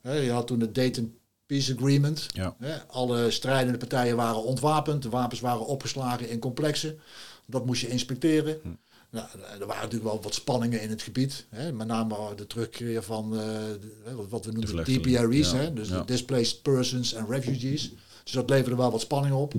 hè, 0.00 0.12
je 0.14 0.30
had 0.30 0.46
toen 0.46 0.60
het 0.60 0.74
Dayton 0.74 1.14
Peace 1.46 1.74
Agreement. 1.74 2.26
ja, 2.32 2.54
Hè, 2.58 2.74
alle 2.86 3.30
strijdende 3.30 3.78
partijen 3.78 4.16
waren 4.16 4.42
ontwapend, 4.44 5.02
de 5.02 5.08
wapens 5.08 5.40
waren 5.40 5.66
opgeslagen 5.66 6.28
in 6.28 6.38
complexen. 6.38 6.98
Dat 7.46 7.66
moest 7.66 7.80
je 7.80 7.88
inspecteren. 7.88 8.58
Hm. 8.62 8.68
Nou, 9.10 9.26
er 9.60 9.66
waren 9.66 9.82
natuurlijk 9.82 10.10
wel 10.10 10.22
wat 10.22 10.34
spanningen 10.34 10.80
in 10.82 10.90
het 10.90 11.02
gebied. 11.02 11.46
Hè, 11.48 11.72
met 11.72 11.86
name 11.86 12.34
de 12.36 12.46
terugkeer 12.46 13.02
van 13.02 13.24
eh, 13.34 13.40
de- 13.80 14.26
wat- 14.28 14.44
we 14.44 14.50
noemen 14.52 14.68
vluchtelingen, 14.68 15.28
DPRE's, 15.28 15.50
ja, 15.50 15.56
hè, 15.56 15.72
dus 15.72 15.88
ja. 15.88 15.98
de 15.98 16.04
Displaced 16.04 16.62
Persons 16.62 17.16
and 17.16 17.28
Refugees. 17.30 17.90
Dus 18.24 18.32
dat 18.32 18.50
leverde 18.50 18.76
wel 18.76 18.90
wat 18.90 19.00
spanning 19.00 19.34
op. 19.34 19.54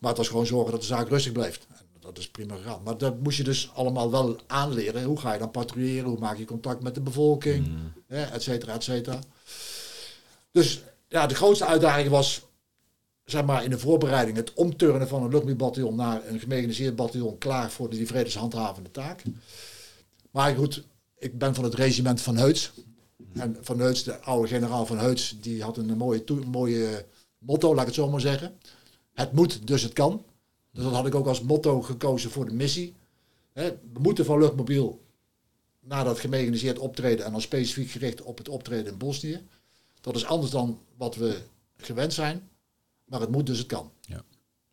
Maar 0.00 0.08
het 0.08 0.18
was 0.18 0.28
gewoon 0.28 0.46
zorgen 0.46 0.70
dat 0.70 0.80
de 0.80 0.86
zaak 0.86 1.08
rustig. 1.08 1.32
En 1.32 1.56
dat 2.00 2.18
is 2.18 2.28
prima 2.28 2.54
gegaan. 2.56 2.80
Maar 2.84 2.98
dat 2.98 3.20
moest 3.20 3.36
je 3.36 3.44
dus 3.44 3.70
allemaal 3.74 4.10
wel 4.10 4.36
aanleren. 4.46 5.04
Hoe 5.04 5.20
ga 5.20 5.32
je 5.32 5.38
dan 5.38 5.50
patrouilleren? 5.50 6.08
Hoe 6.10 6.18
maak 6.18 6.38
je 6.38 6.44
contact 6.44 6.82
met 6.82 6.94
de 6.94 7.00
bevolking? 7.00 7.66
Mm. 7.66 7.92
Hè, 8.06 8.22
et 8.22 8.42
cetera, 8.42 8.72
et 8.74 8.82
cetera. 8.84 9.18
Dus 10.52 10.82
ja, 11.08 11.26
de 11.26 11.34
grootste 11.34 11.64
uitdaging 11.66 12.08
was 12.08 12.42
zeg 13.24 13.44
maar, 13.44 13.64
in 13.64 13.70
de 13.70 13.78
voorbereiding 13.78 14.36
het 14.36 14.54
omturnen 14.54 15.08
van 15.08 15.22
een 15.22 15.30
luchtmobielbataljon 15.30 15.96
naar 15.96 16.28
een 16.28 16.40
gemechaniseerd 16.40 16.96
bataljon 16.96 17.38
klaar 17.38 17.70
voor 17.70 17.90
die 17.90 18.06
vredeshandhavende 18.06 18.90
taak. 18.90 19.22
Maar 20.30 20.54
goed, 20.54 20.84
ik 21.18 21.38
ben 21.38 21.54
van 21.54 21.64
het 21.64 21.74
regiment 21.74 22.20
van 22.20 22.36
Heuts. 22.36 22.72
En 23.32 23.56
Van 23.60 23.78
Heuts, 23.78 24.02
de 24.02 24.20
oude 24.20 24.48
generaal 24.48 24.86
van 24.86 24.98
Heuts, 24.98 25.36
die 25.40 25.62
had 25.62 25.76
een 25.76 25.96
mooie, 25.96 26.24
mooie 26.46 27.06
motto, 27.38 27.68
laat 27.68 27.80
ik 27.80 27.86
het 27.86 27.94
zo 27.94 28.10
maar 28.10 28.20
zeggen. 28.20 28.58
Het 29.12 29.32
moet, 29.32 29.66
dus 29.66 29.82
het 29.82 29.92
kan. 29.92 30.24
Dus 30.72 30.84
dat 30.84 30.92
had 30.92 31.06
ik 31.06 31.14
ook 31.14 31.26
als 31.26 31.40
motto 31.40 31.82
gekozen 31.82 32.30
voor 32.30 32.44
de 32.44 32.54
missie. 32.54 32.94
We 33.52 33.78
moeten 34.00 34.24
van 34.24 34.38
luchtmobiel 34.38 35.00
naar 35.80 36.04
dat 36.04 36.18
gemechaniseerd 36.18 36.78
optreden 36.78 37.24
en 37.24 37.32
dan 37.32 37.40
specifiek 37.40 37.90
gericht 37.90 38.22
op 38.22 38.38
het 38.38 38.48
optreden 38.48 38.92
in 38.92 38.98
Bosnië. 38.98 39.40
Dat 40.00 40.16
is 40.16 40.24
anders 40.24 40.50
dan 40.50 40.80
wat 40.96 41.14
we 41.14 41.38
gewend 41.76 42.12
zijn, 42.12 42.48
maar 43.18 43.26
het 43.28 43.36
moet 43.36 43.46
dus 43.46 43.58
het 43.58 43.66
kan. 43.66 43.90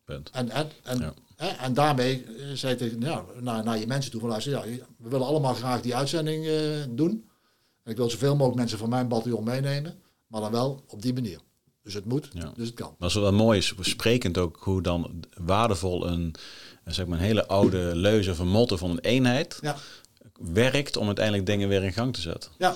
punt. 0.06 0.30
En, 0.30 0.50
en, 0.50 0.70
en, 0.84 1.00
Ja. 1.00 1.14
hè, 1.36 1.48
en 1.48 1.74
daarmee 1.74 2.24
eh, 2.26 2.46
zei 2.54 2.74
ik 2.74 2.78
tegen, 2.80 3.02
ja, 3.02 3.24
naar, 3.40 3.64
naar 3.64 3.78
je 3.80 3.88
mensen 3.88 4.12
toe 4.12 4.20
van 4.20 4.30
luister, 4.30 4.52
ja, 4.52 4.62
we 4.98 5.10
willen 5.10 5.26
allemaal 5.28 5.54
graag 5.54 5.82
die 5.82 5.96
uitzending 5.96 6.46
eh, 6.46 6.54
doen. 6.90 7.30
En 7.84 7.92
ik 7.92 7.98
wil 7.98 8.10
zoveel 8.10 8.34
mogelijk 8.36 8.58
mensen 8.58 8.78
van 8.78 8.90
mijn 8.90 9.08
bataljon 9.08 9.44
meenemen, 9.44 10.00
maar 10.28 10.42
dan 10.42 10.52
wel 10.52 10.84
op 10.88 11.02
die 11.02 11.14
manier. 11.14 11.40
Dus 11.84 11.94
het 11.94 12.06
moet, 12.06 12.30
Ja. 12.34 12.52
dus 12.56 12.66
het 12.68 12.76
kan. 12.76 12.96
Maar 12.98 13.10
is 13.10 13.16
wel 13.16 13.34
mooi, 13.34 13.58
is 13.58 13.74
sprekend 13.80 14.38
ook 14.38 14.58
hoe 14.60 14.82
dan 14.82 15.24
waardevol 15.38 16.08
een, 16.08 16.36
een, 16.84 16.94
zeg 16.94 17.06
maar 17.06 17.18
een 17.18 17.24
hele 17.24 17.48
oude 17.48 17.92
leuze 17.96 18.36
een 18.40 18.48
motto 18.48 18.78
van 18.78 18.90
een 18.90 19.00
eenheid 19.00 19.58
Ja. 19.62 19.76
werkt 20.34 20.98
om 20.98 21.06
uiteindelijk 21.06 21.46
dingen 21.46 21.68
weer 21.68 21.84
in 21.84 21.94
gang 21.94 22.14
te 22.14 22.22
zetten. 22.22 22.52
Ja. 22.58 22.76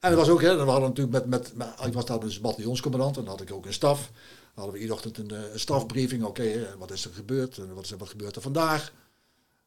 En 0.00 0.10
dat 0.10 0.20
was 0.20 0.28
ook, 0.28 0.42
hè, 0.42 0.56
we 0.64 0.70
hadden 0.70 0.88
natuurlijk 0.88 1.16
met, 1.16 1.26
met, 1.26 1.52
met- 1.56 1.86
ik 1.86 1.92
was 1.92 2.04
daar 2.04 2.20
dus 2.20 2.40
bataljonscommandant 2.40 3.16
en 3.16 3.22
dan 3.24 3.30
had 3.32 3.40
ik 3.40 3.52
ook 3.52 3.66
een 3.66 3.72
staf. 3.72 4.10
Hadden 4.56 4.74
we 4.74 4.80
iedere 4.80 4.98
ochtend 4.98 5.18
een, 5.18 5.30
eh, 5.30 5.52
een 5.52 5.60
stafbriefing. 5.60 6.24
Oké, 6.24 6.42
hè, 6.42 6.76
wat 6.78 6.90
is 6.90 7.04
er 7.04 7.10
gebeurd? 7.14 7.58
En 7.58 7.74
wat, 7.74 7.84
is 7.84 7.90
er, 7.90 7.98
wat 7.98 8.08
gebeurt 8.08 8.36
er 8.36 8.42
vandaag? 8.42 8.92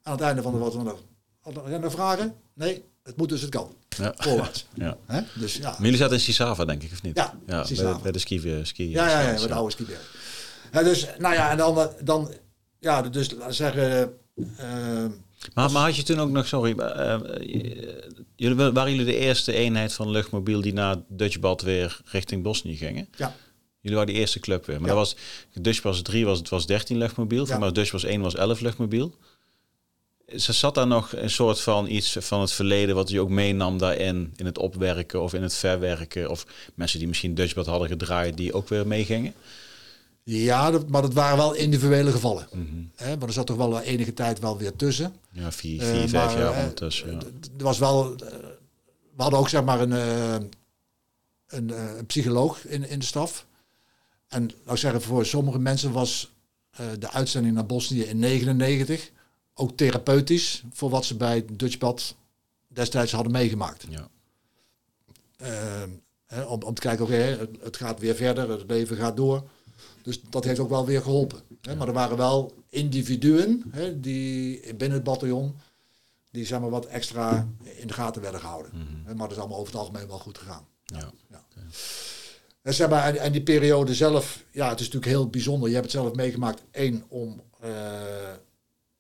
Aan 0.04 0.14
het 0.14 0.22
einde 0.22 0.42
van 0.42 0.52
de 0.54 0.58
wat 0.58 0.74
we 0.74 1.78
nog 1.78 1.92
vragen? 1.92 2.36
Nee, 2.54 2.84
het 3.04 3.18
moet 3.18 3.30
dus 3.30 3.42
het 3.42 3.50
kan. 3.50 3.76
Ja. 3.90 4.14
Voorwaarts. 4.18 4.66
Ja. 4.74 4.98
Dus 5.36 5.56
ja. 5.56 5.70
Maar 5.70 5.82
jullie 5.82 5.98
zaten 5.98 6.14
in 6.16 6.22
Sisava, 6.22 6.66
denk 6.66 6.84
ik, 6.84 6.92
of 6.92 7.02
niet? 7.02 7.16
Ja, 7.18 7.34
bij, 7.46 7.66
Sisava. 7.66 7.94
de- 7.98 8.02
bij 8.02 8.12
de 8.12 8.20
ski. 8.20 8.60
ski 8.64 8.90
Ja, 8.90 9.10
ja, 9.10 9.22
ja, 9.22 9.32
met 9.32 9.42
de 9.42 9.54
oude 9.54 9.72
skiberg. 9.72 10.16
Ja, 10.72 10.84
dus, 10.84 11.08
nou 11.18 11.34
ja, 11.34 11.52
en 11.52 11.58
dan, 11.58 11.90
dan 12.04 12.32
ja, 12.80 13.02
dus 13.02 13.32
laten 13.32 13.48
we 13.48 13.54
zeggen, 13.54 14.14
eh, 14.58 15.06
Maar, 15.54 15.72
maar 15.72 15.84
had 15.86 15.96
je 15.96 16.04
toen 16.04 16.20
ook 16.20 16.30
nog, 16.30 16.48
sorry, 16.48 16.80
eh, 16.80 17.14
eh, 17.14 17.22
jullie, 18.36 18.56
waren 18.72 18.92
jullie 18.92 19.06
de 19.06 19.16
eerste 19.18 19.54
eenheid 19.54 19.94
van 19.94 20.10
luchtmobiel 20.10 20.62
die 20.62 20.74
na 20.74 21.04
Dutchbad 21.08 21.62
weer 21.62 22.02
richting 22.06 22.44
Bosnië 22.44 22.78
gingen? 22.78 23.08
ja, 23.16 23.36
Jullie 23.80 23.98
waren 23.98 24.14
die 24.14 24.22
eerste 24.22 24.40
club 24.40 24.66
weer. 24.66 24.80
Maar 24.82 24.90
Ja. 24.90 24.96
dat 24.96 25.06
was, 25.06 25.16
Dutch 25.64 25.82
was 25.82 26.02
3 26.02 26.26
was, 26.26 26.38
het 26.38 26.50
was 26.50 26.66
13 26.66 26.98
luchtmobiel. 26.98 27.48
Ja. 27.48 27.58
Maar 27.58 27.74
Dutch 27.74 27.92
was 27.92 28.04
1 28.04 28.22
was 28.22 28.36
11 28.36 28.60
luchtmobiel. 28.60 29.16
Ze 30.36 30.54
zat 30.54 30.76
daar 30.76 30.88
nog 30.88 31.14
een 31.16 31.30
soort 31.30 31.62
van 31.62 31.88
iets 31.88 32.18
van 32.20 32.42
het 32.42 32.52
verleden 32.52 32.96
wat 32.96 33.10
je 33.10 33.20
ook 33.20 33.30
meenam 33.30 33.78
daarin, 33.78 34.34
in 34.36 34.46
het 34.46 34.58
opwerken 34.58 35.22
of 35.22 35.34
in 35.34 35.42
het 35.44 35.54
verwerken, 35.54 36.30
of 36.30 36.46
mensen 36.76 37.00
die 37.00 37.08
misschien 37.08 37.36
Dutchbed 37.36 37.66
hadden 37.66 37.88
gedraaid 37.88 38.38
die 38.38 38.54
ook 38.54 38.70
weer 38.70 38.88
meegingen? 38.88 39.34
Ja, 40.24 40.72
dat, 40.72 40.90
maar 40.90 41.02
dat 41.02 41.14
waren 41.14 41.38
wel 41.38 41.54
individuele 41.54 42.12
gevallen. 42.12 42.48
Mm 42.54 42.90
-hmm. 42.98 43.18
maar 43.20 43.28
er 43.28 43.34
zat 43.34 43.48
toch 43.48 43.58
wel 43.58 43.82
enige 43.82 44.14
tijd 44.14 44.40
wel 44.40 44.58
weer 44.58 44.76
tussen. 44.76 45.14
Ja, 45.32 45.52
vier, 45.52 45.82
vier 45.82 46.04
uh, 46.04 46.10
vijf 46.10 46.34
jaar 46.34 46.58
ondertussen. 46.58 47.12
Ja. 47.12 47.18
Er 47.58 47.64
was 47.64 47.78
wel, 47.80 48.16
we 49.16 49.22
hadden 49.22 49.40
ook 49.40 49.50
zeg 49.50 49.64
maar 49.64 49.82
een, 49.82 49.92
een, 49.92 50.50
een 51.98 52.06
psycholoog 52.06 52.66
in, 52.66 52.90
in 52.90 53.00
de 53.00 53.06
staf. 53.06 53.46
En 54.30 54.50
ik 54.50 54.78
zeggen, 54.78 55.02
voor 55.02 55.26
sommige 55.26 55.60
mensen 55.60 55.92
was 55.92 56.32
de 57.00 57.12
uitzending 57.12 57.56
naar 57.56 57.66
Bosnië 57.66 58.02
in 58.02 58.20
99 58.20 59.12
ook 59.54 59.78
therapeutisch 59.78 60.64
voor 60.72 60.90
wat 60.90 61.06
ze 61.06 61.16
bij 61.16 61.46
Dutchbad 61.54 62.16
destijds 62.68 63.12
hadden 63.12 63.32
meegemaakt. 63.32 63.86
Ja. 63.90 64.10
Uh, 65.42 66.52
om, 66.52 66.62
om 66.62 66.74
te 66.74 66.82
kijken, 66.82 67.06
oké, 67.06 67.16
het, 67.16 67.50
het, 67.62 67.78
gaat 67.78 68.00
weer 68.00 68.16
verder, 68.16 68.50
het 68.50 68.64
leven 68.68 68.98
gaat 68.98 69.18
door. 69.18 69.50
Dus 70.02 70.22
dat 70.30 70.44
heeft 70.44 70.60
ook 70.60 70.70
wel 70.70 70.86
weer 70.86 71.02
geholpen. 71.02 71.42
Hè? 71.62 71.76
Maar 71.76 71.88
er 71.88 71.94
waren 71.94 72.18
wel 72.18 72.54
individuen 72.70 73.64
hè, 73.70 74.00
die 74.00 74.60
binnen 74.76 74.98
het 74.98 75.04
bataljon, 75.04 75.56
die 76.32 76.46
zeg 76.46 76.60
maar 76.60 76.70
wat 76.70 76.86
extra 76.86 77.48
in 77.64 77.88
de 77.88 77.94
gaten 77.94 78.22
werden 78.22 78.40
gehouden. 78.40 78.72
Mm 78.74 78.82
-hmm. 78.82 79.04
Maar 79.04 79.28
dat 79.28 79.32
is 79.32 79.38
allemaal 79.38 79.60
over 79.60 79.72
het 79.72 79.82
algemeen 79.82 80.08
wel 80.08 80.20
goed 80.20 80.38
gegaan. 80.38 80.68
Ja. 80.86 81.12
ja. 81.30 81.46
En, 82.62 82.74
zeg 82.74 82.90
maar, 82.90 83.16
en, 83.16 83.32
die 83.32 83.44
periode 83.44 83.96
zelf, 83.96 84.44
ja, 84.52 84.70
het 84.70 84.80
is 84.80 84.86
natuurlijk 84.86 85.12
heel 85.12 85.30
bijzonder. 85.30 85.68
Je 85.68 85.76
hebt 85.76 85.92
het 85.92 86.02
zelf 86.02 86.16
meegemaakt. 86.16 86.62
Eén, 86.72 87.04
om 87.08 87.42
uh, 87.64 88.32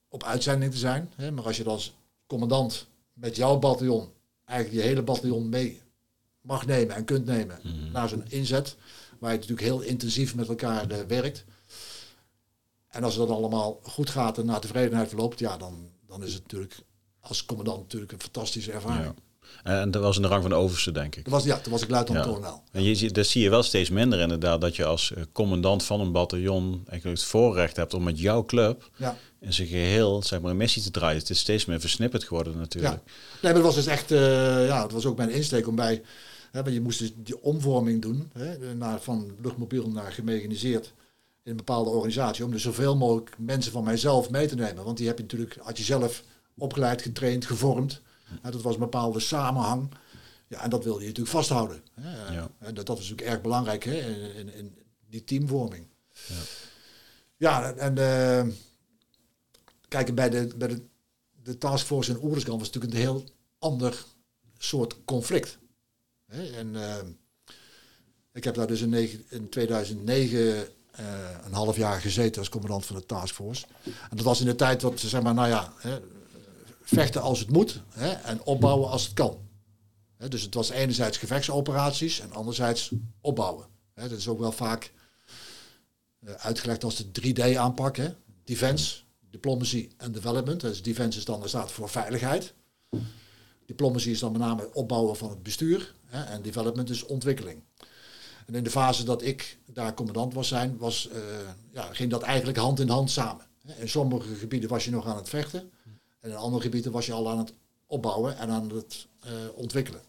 op 0.07 0.23
uitzending 0.23 0.71
te 0.71 0.77
zijn. 0.77 1.11
Hè? 1.15 1.31
Maar 1.31 1.43
als 1.43 1.57
je 1.57 1.63
dan 1.63 1.73
als 1.73 1.93
commandant 2.27 2.87
met 3.13 3.35
jouw 3.35 3.59
bataljon 3.59 4.09
eigenlijk 4.45 4.81
je 4.81 4.87
hele 4.89 5.01
bataljon 5.01 5.49
mee 5.49 5.81
mag 6.41 6.65
nemen 6.65 6.95
en 6.95 7.05
kunt 7.05 7.25
nemen 7.25 7.59
mm 7.63 7.71
-hmm. 7.71 7.91
naar 7.91 8.09
zo'n 8.09 8.23
inzet, 8.27 8.75
waar 9.19 9.31
je 9.31 9.37
natuurlijk 9.37 9.67
heel 9.67 9.81
intensief 9.81 10.35
met 10.35 10.47
elkaar 10.47 10.91
uh, 10.91 10.97
werkt. 11.07 11.45
En 12.87 13.03
als 13.03 13.15
dat 13.15 13.29
allemaal 13.29 13.79
goed 13.83 14.09
gaat 14.09 14.37
en 14.37 14.45
naar 14.45 14.59
tevredenheid 14.59 15.07
verloopt, 15.07 15.39
ja, 15.39 15.57
dan, 15.57 15.89
dan 16.07 16.23
is 16.23 16.33
het 16.33 16.41
natuurlijk 16.41 16.75
als 17.19 17.45
commandant 17.45 17.79
natuurlijk 17.79 18.11
een 18.11 18.21
fantastische 18.21 18.71
ervaring. 18.71 19.05
Ja. 19.05 19.13
En 19.63 19.91
dat 19.91 20.01
was 20.01 20.15
in 20.15 20.21
de 20.21 20.27
rang 20.27 20.41
van 20.41 20.51
de 20.51 20.55
overste, 20.55 20.91
denk 20.91 21.15
ik. 21.15 21.23
Dat 21.23 21.33
was, 21.33 21.43
ja, 21.43 21.57
toen 21.57 21.71
was 21.71 21.81
ik 21.81 21.89
luitenant-kolonel. 21.89 22.63
Ja. 22.71 22.79
En 22.79 22.83
je, 22.83 23.11
dat 23.11 23.25
zie 23.25 23.41
je 23.41 23.49
wel 23.49 23.63
steeds 23.63 23.89
minder 23.89 24.19
inderdaad, 24.19 24.61
dat 24.61 24.75
je 24.75 24.85
als 24.85 25.13
commandant 25.31 25.83
van 25.83 25.99
een 25.99 26.11
bataljon 26.11 26.83
eigenlijk 26.87 27.19
het 27.19 27.27
voorrecht 27.27 27.75
hebt 27.75 27.93
om 27.93 28.03
met 28.03 28.19
jouw 28.19 28.45
club 28.45 28.89
ja. 28.95 29.17
in 29.39 29.53
zijn 29.53 29.67
geheel 29.67 30.23
zeg 30.23 30.41
maar, 30.41 30.51
een 30.51 30.57
missie 30.57 30.81
te 30.81 30.91
draaien. 30.91 31.19
Het 31.19 31.29
is 31.29 31.39
steeds 31.39 31.65
meer 31.65 31.79
versnipperd 31.79 32.23
geworden 32.23 32.57
natuurlijk. 32.57 32.93
Ja. 32.93 33.01
Nee, 33.41 33.53
maar 33.53 33.53
dat 33.53 33.63
was 33.63 33.75
dus 33.75 33.85
echt, 33.85 34.11
uh, 34.11 34.67
ja, 34.67 34.83
het 34.83 34.91
was 34.91 35.05
ook 35.05 35.17
mijn 35.17 35.29
insteek 35.29 35.67
om 35.67 35.75
bij, 35.75 36.01
hè, 36.51 36.63
want 36.63 36.73
je 36.73 36.81
moest 36.81 36.99
dus 36.99 37.11
die 37.15 37.41
omvorming 37.41 38.01
doen, 38.01 38.31
hè, 38.33 38.75
naar, 38.75 39.01
van 39.01 39.31
luchtmobiel 39.41 39.89
naar 39.89 40.11
gemechaniseerd 40.11 40.93
in 41.43 41.51
een 41.51 41.57
bepaalde 41.57 41.89
organisatie, 41.89 42.45
om 42.45 42.51
dus 42.51 42.61
zoveel 42.61 42.95
mogelijk 42.95 43.35
mensen 43.37 43.71
van 43.71 43.83
mijzelf 43.83 44.29
mee 44.29 44.47
te 44.47 44.55
nemen. 44.55 44.83
Want 44.83 44.97
die 44.97 45.07
heb 45.07 45.17
je 45.17 45.23
natuurlijk, 45.23 45.57
had 45.61 45.77
je 45.77 45.83
zelf 45.83 46.23
opgeleid, 46.57 47.01
getraind, 47.01 47.45
gevormd. 47.45 48.01
Dat 48.41 48.61
was 48.61 48.73
een 48.73 48.79
bepaalde 48.79 49.19
samenhang. 49.19 49.91
Ja, 50.47 50.61
en 50.61 50.69
dat 50.69 50.83
wilde 50.83 50.99
je 50.99 51.07
natuurlijk 51.07 51.35
vasthouden. 51.35 51.83
Hè. 51.93 52.33
Ja. 52.33 52.49
En 52.59 52.73
dat, 52.73 52.85
dat 52.85 52.97
is 52.99 53.09
natuurlijk 53.09 53.29
erg 53.29 53.41
belangrijk 53.41 53.83
hè, 53.83 53.95
in, 53.95 54.35
in, 54.35 54.53
in 54.53 54.77
die 55.09 55.23
teamvorming. 55.23 55.85
Ja, 56.27 56.35
ja 57.37 57.73
en 57.73 57.97
uh, 57.97 58.53
kijk, 59.87 60.15
bij 60.15 60.29
de, 60.29 60.49
bij 60.57 60.67
de, 60.67 60.81
de 61.43 61.57
taskforce 61.57 62.11
in 62.11 62.23
Oeruzgan 62.23 62.57
was 62.57 62.67
natuurlijk 62.67 62.93
een 62.93 62.99
heel 62.99 63.23
ander 63.59 64.05
soort 64.57 64.95
conflict. 65.05 65.57
Hè. 66.25 66.51
En 66.57 66.73
uh, 66.73 66.95
ik 68.33 68.43
heb 68.43 68.55
daar 68.55 68.67
dus 68.67 68.81
in, 68.81 68.89
negen, 68.89 69.25
in 69.29 69.49
2009 69.49 70.39
uh, 70.39 70.65
een 71.45 71.53
half 71.53 71.77
jaar 71.77 72.01
gezeten 72.01 72.39
als 72.39 72.49
commandant 72.49 72.85
van 72.85 72.95
de 72.95 73.05
taskforce. 73.05 73.65
En 73.83 74.17
dat 74.17 74.25
was 74.25 74.39
in 74.39 74.45
de 74.45 74.55
tijd 74.55 74.81
wat, 74.81 74.99
zeg 74.99 75.21
maar, 75.21 75.33
nou 75.33 75.47
ja, 75.47 75.73
hè, 75.77 75.99
vechten 76.89 77.21
als 77.21 77.39
het 77.39 77.49
moet 77.49 77.81
hè, 77.89 78.09
en 78.09 78.43
opbouwen 78.43 78.89
als 78.89 79.03
het 79.03 79.13
kan. 79.13 79.37
Hè, 80.17 80.27
dus 80.27 80.41
het 80.41 80.53
was 80.53 80.69
enerzijds 80.69 81.17
gevechtsoperaties 81.17 82.19
en 82.19 82.33
anderzijds 82.33 82.91
opbouwen. 83.21 83.67
Hè, 83.93 84.09
dat 84.09 84.17
is 84.17 84.27
ook 84.27 84.39
wel 84.39 84.51
vaak 84.51 84.91
uh, 86.19 86.33
uitgelegd 86.33 86.83
als 86.83 86.95
de 86.95 87.05
3D-aanpak. 87.21 88.15
Defense, 88.43 89.01
diplomacy 89.29 89.89
en 89.97 90.11
development. 90.11 90.61
Dus 90.61 90.81
defense 90.81 91.17
is 91.17 91.25
dan, 91.25 91.49
staat 91.49 91.71
voor 91.71 91.89
veiligheid. 91.89 92.53
Diplomacy 93.65 94.09
is 94.09 94.19
dan 94.19 94.31
met 94.31 94.41
name 94.41 94.73
opbouwen 94.73 95.15
van 95.15 95.29
het 95.29 95.43
bestuur. 95.43 95.93
Hè, 96.05 96.23
en 96.23 96.41
development 96.41 96.89
is 96.89 97.05
ontwikkeling. 97.05 97.63
En 98.45 98.55
in 98.55 98.63
de 98.63 98.69
fase 98.69 99.03
dat 99.03 99.21
ik 99.21 99.57
daar 99.65 99.93
commandant 99.93 100.33
was 100.33 100.47
zijn, 100.47 100.77
was, 100.77 101.09
uh, 101.13 101.21
ja, 101.71 101.93
ging 101.93 102.11
dat 102.11 102.21
eigenlijk 102.21 102.57
hand 102.57 102.79
in 102.79 102.89
hand 102.89 103.11
samen. 103.11 103.45
In 103.77 103.89
sommige 103.89 104.35
gebieden 104.35 104.69
was 104.69 104.85
je 104.85 104.91
nog 104.91 105.05
aan 105.05 105.15
het 105.15 105.29
vechten. 105.29 105.71
En 106.19 106.29
in 106.29 106.35
andere 106.35 106.61
gebieden 106.61 106.91
was 106.91 107.05
je 107.05 107.13
al 107.13 107.29
aan 107.29 107.37
het 107.37 107.53
opbouwen 107.87 108.37
en 108.37 108.49
aan 108.49 108.69
het 108.69 109.07
uh, 109.25 109.31
ontwikkelen. 109.55 110.01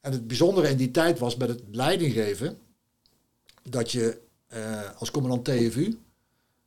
En 0.00 0.12
het 0.12 0.26
bijzondere 0.26 0.68
in 0.68 0.76
die 0.76 0.90
tijd 0.90 1.18
was 1.18 1.36
met 1.36 1.48
het 1.48 1.62
leidinggeven 1.70 2.58
dat 3.62 3.92
je 3.92 4.20
uh, 4.54 4.90
als 4.98 5.10
commandant 5.10 5.44
TFU 5.44 5.98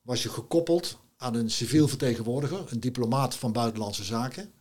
was 0.02 0.24
je 0.24 0.30
gekoppeld 0.30 0.98
aan 1.18 1.36
een 1.36 1.50
civiel 1.50 1.88
vertegenwoordiger, 1.88 2.66
een 2.72 2.80
diplomaat 2.80 3.36
van 3.36 3.52
buitenlandse 3.52 4.04
zaken. 4.04 4.52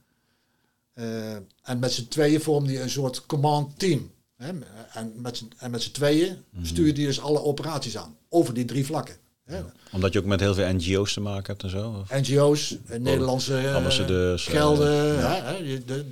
Uh, 0.94 1.34
en 1.62 1.78
met 1.78 1.92
z'n 1.92 2.08
tweeën 2.08 2.40
vormde 2.40 2.72
je 2.72 2.80
een 2.80 2.90
soort 2.90 3.26
command 3.26 3.78
team. 3.78 4.10
Hè? 4.36 4.52
En 4.92 5.20
met 5.20 5.82
z'n, 5.82 5.90
tweeën 5.90 6.28
mm-hmm. 6.28 6.66
stuurde 6.66 7.00
je 7.00 7.06
dus 7.06 7.20
alle 7.20 7.42
operaties 7.42 7.96
aan, 7.96 8.16
over 8.28 8.54
die 8.54 8.64
drie 8.64 8.86
vlakken. 8.86 9.16
Ja. 9.46 9.64
Omdat 9.92 10.12
je 10.12 10.18
ook 10.18 10.24
met 10.24 10.40
heel 10.40 10.54
veel 10.54 10.72
NGO's 10.72 11.12
te 11.12 11.20
maken 11.20 11.46
hebt 11.46 11.62
en 11.62 11.70
zo? 11.70 11.90
Of? 11.90 12.10
NGO's, 12.10 12.76
oh, 12.90 12.96
Nederlandse 12.96 13.72
ambassadeurs, 13.74 14.46
gelden. 14.46 15.14
Ja. 15.14 15.42
hè, 15.42 15.62
de, 15.64 15.84
de, 15.84 16.08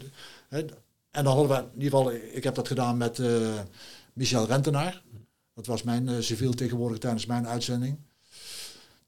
de, 0.48 0.66
en 1.10 1.24
dan 1.24 1.36
hadden 1.36 1.48
we 1.48 1.64
in 1.74 1.82
ieder 1.82 1.98
geval, 1.98 2.12
ik 2.12 2.44
heb 2.44 2.54
dat 2.54 2.66
gedaan 2.66 2.96
met 2.96 3.18
uh, 3.18 3.60
Michel 4.12 4.46
Rentenaar. 4.46 5.02
Dat 5.54 5.66
was 5.66 5.82
mijn 5.82 6.08
uh, 6.08 6.20
civiel 6.20 6.52
tegenwoordig 6.52 6.98
tijdens 6.98 7.26
mijn 7.26 7.46
uitzending. 7.46 7.98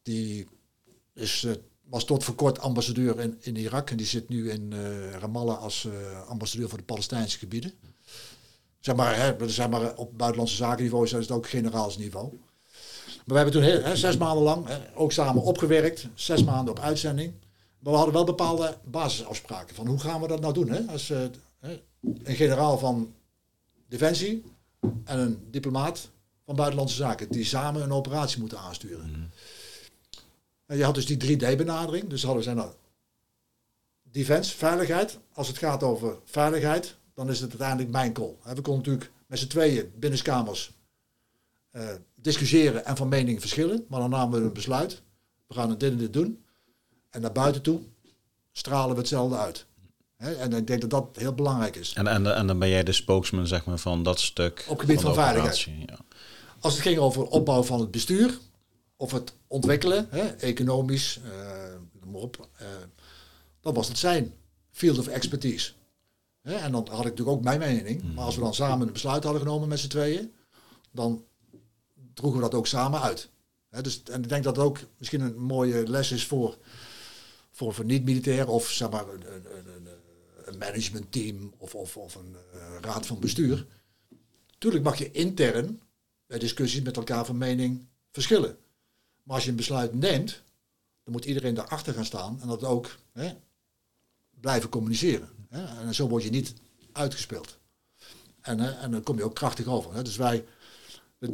Die 0.03 0.47
is, 1.15 1.47
was 1.83 2.05
tot 2.05 2.25
voor 2.25 2.35
kort 2.35 2.59
ambassadeur 2.59 3.21
in, 3.21 3.37
in 3.41 3.57
Irak 3.57 3.91
en 3.91 3.97
die 3.97 4.07
zit 4.07 4.29
nu 4.29 4.51
in 4.51 4.73
Ramallah 5.21 5.63
als 5.63 5.89
ambassadeur 6.27 6.69
voor 6.69 6.79
de 6.79 6.85
Palestijnse 6.85 7.39
gebieden. 7.39 7.73
Zeg 8.81 8.97
maar, 8.97 9.17
hè, 9.17 9.49
zeg 9.49 9.69
maar 9.69 9.95
op 9.95 10.19
buitenlandse 10.19 10.57
zakenniveau 10.57 11.05
is 11.05 11.13
het 11.13 11.31
ook 11.31 11.49
generaalsniveau. 11.49 12.33
Maar 13.25 13.37
we 13.37 13.43
hebben 13.43 13.53
toen 13.53 13.63
heel, 13.63 13.83
hè, 13.83 13.97
zes 13.97 14.17
maanden 14.17 14.43
lang 14.43 14.67
hè, 14.67 14.79
ook 14.95 15.13
samen 15.13 15.43
opgewerkt, 15.43 16.09
zes 16.15 16.45
maanden 16.45 16.75
op 16.75 16.81
uitzending. 16.81 17.33
Maar 17.79 17.93
we 17.93 17.99
hadden 17.99 18.15
wel 18.15 18.25
bepaalde 18.25 18.77
basisafspraken 18.85 19.75
van 19.75 19.87
hoe 19.87 19.99
gaan 19.99 20.21
we 20.21 20.29
dat 20.29 20.41
nou 20.41 20.55
doen. 20.55 20.69
Hè? 20.69 20.81
Als 20.81 21.11
uh, 21.11 21.23
een 22.01 22.37
generaal 22.37 22.79
van 22.79 23.15
Defensie 23.89 24.45
en 25.05 25.19
een 25.19 25.47
diplomaat 25.51 26.11
van 26.45 26.57
Buitenlandse 26.57 26.97
Zaken 26.97 27.29
die 27.29 27.45
samen 27.45 27.83
een 27.83 27.93
operatie 27.93 28.41
moeten 28.41 28.59
aansturen. 28.59 29.09
Mm. 29.09 29.29
En 30.67 30.77
je 30.77 30.85
had 30.85 30.95
dus 30.95 31.07
die 31.07 31.37
3D-benadering. 31.39 32.09
Dus 32.09 32.23
hadden 32.23 32.39
we 32.39 32.45
zijn 32.45 32.57
nou 32.57 32.71
defense, 34.03 34.57
veiligheid. 34.57 35.19
Als 35.33 35.49
het 35.49 35.59
gaat 35.59 35.83
over 35.83 36.19
veiligheid, 36.25 36.97
dan 37.15 37.31
is 37.31 37.41
het 37.41 37.51
uiteindelijk 37.51 37.91
mijn 37.91 38.13
call. 38.13 38.35
We 38.43 38.61
konden 38.61 38.77
natuurlijk 38.77 39.11
met 39.27 39.39
z'n 39.39 39.47
tweeën 39.47 39.93
binnenskamers 39.97 40.73
uh, 41.73 41.89
discussiëren 42.25 42.85
en 42.85 42.97
van 42.97 43.09
mening 43.09 43.41
verschillen. 43.41 43.85
Maar 43.89 44.01
dan 44.01 44.11
namen 44.11 44.41
we 44.41 44.47
een 44.47 44.53
besluit. 44.53 45.03
We 45.47 45.55
gaan 45.55 45.71
het 45.71 45.81
dit 45.81 45.91
en 45.91 45.99
dit 45.99 46.13
doen. 46.13 46.45
En 47.11 47.21
naar 47.21 47.33
buiten 47.33 47.63
toe 47.63 47.81
stralen 48.53 48.95
we 48.95 49.01
hetzelfde 49.01 49.37
uit. 49.37 49.67
en 50.17 50.53
ik 50.53 50.67
denk 50.67 50.81
dat 50.81 50.91
dat 50.91 51.09
heel 51.13 51.35
belangrijk 51.35 51.77
is. 51.77 51.93
En, 51.93 52.07
en, 52.07 52.35
en 52.37 52.47
dan 52.47 52.59
ben 52.59 52.69
jij 52.69 52.83
de 52.83 52.93
spokesman 52.93 53.47
zeg 53.47 53.65
maar, 53.65 53.79
van 53.79 54.03
dat 54.03 54.21
stuk. 54.21 54.65
Op 54.69 54.79
gebied 54.79 55.01
van, 55.01 55.15
van 55.15 55.25
veiligheid. 55.25 55.61
Ja. 55.61 55.99
Als 56.61 56.73
het 56.73 56.83
ging 56.83 56.99
over 56.99 57.27
opbouw 57.27 57.63
van 57.63 57.81
het 57.81 57.91
bestuur, 57.91 58.39
of 58.97 59.13
het 59.13 59.35
ontwikkelen, 59.47 60.11
economisch, 60.41 61.21
uh, 61.25 61.31
noem 62.01 62.13
maar 62.13 62.21
op, 62.21 62.49
uh, 62.63 62.69
dan 63.61 63.75
was 63.75 63.89
het 63.89 63.99
zijn 63.99 64.35
field 64.71 64.99
of 64.99 65.07
expertise. 65.07 65.73
en 66.43 66.73
dan 66.73 66.87
had 66.91 66.99
ik 66.99 67.05
natuurlijk 67.05 67.37
ook 67.37 67.45
mijn 67.45 67.59
mening. 67.59 68.15
Maar 68.15 68.25
als 68.25 68.35
we 68.35 68.41
dan 68.41 68.55
samen 68.55 68.87
een 68.87 68.93
besluit 68.93 69.25
hadden 69.25 69.43
genomen 69.43 69.69
met 69.69 69.79
z'n 69.79 69.89
tweeën, 69.89 70.33
dan 70.91 71.25
droegen 72.15 72.41
we 72.41 72.49
dat 72.49 72.59
ook 72.59 72.67
samen 72.67 73.01
uit. 73.01 73.29
dus, 73.69 74.03
en 74.03 74.23
ik 74.23 74.29
denk 74.29 74.45
dat 74.45 74.57
het 74.57 74.65
ook 74.65 74.79
misschien 74.99 75.21
een 75.21 75.39
mooie 75.39 75.89
les 75.89 76.13
is 76.13 76.27
voor, 76.27 76.59
voor, 77.51 77.75
voor 77.75 77.85
niet-militair 77.85 78.49
of 78.49 78.71
zeg 78.71 78.91
maar 78.91 79.09
een, 79.09 79.25
een, 79.27 79.89
een, 80.45 80.59
managementteam 80.59 81.55
of, 81.59 81.75
of, 81.75 81.97
of 81.97 82.15
een 82.15 82.37
uh, 82.55 82.61
raad 82.81 83.07
van 83.07 83.21
bestuur. 83.21 83.67
Tuurlijk 84.59 84.85
mag 84.85 84.99
je 84.99 85.11
intern 85.11 85.81
bij 86.27 86.39
discussies 86.39 86.83
met 86.83 86.97
elkaar 86.97 87.25
van 87.25 87.39
mening 87.39 87.87
verschillen. 88.11 88.57
Maar 89.23 89.35
als 89.35 89.45
je 89.45 89.51
een 89.51 89.57
besluit 89.57 89.95
neemt, 89.95 90.43
dan 91.03 91.13
moet 91.13 91.25
iedereen 91.25 91.55
daarachter 91.55 91.95
gaan 91.95 92.05
staan 92.05 92.39
en 92.41 92.49
dat 92.49 92.65
ook 92.65 92.97
blijven 94.41 94.69
communiceren. 94.69 95.29
En 95.51 95.95
zo 95.95 96.09
word 96.09 96.23
je 96.23 96.31
niet 96.31 96.55
uitgespeeld. 96.93 97.59
En, 98.41 98.81
en 98.81 98.91
dan 98.91 99.03
kom 99.03 99.17
je 99.17 99.25
ook 99.25 99.35
krachtig 99.35 99.67
over. 99.67 100.05
Dus 100.05 100.17
wij 100.17 100.45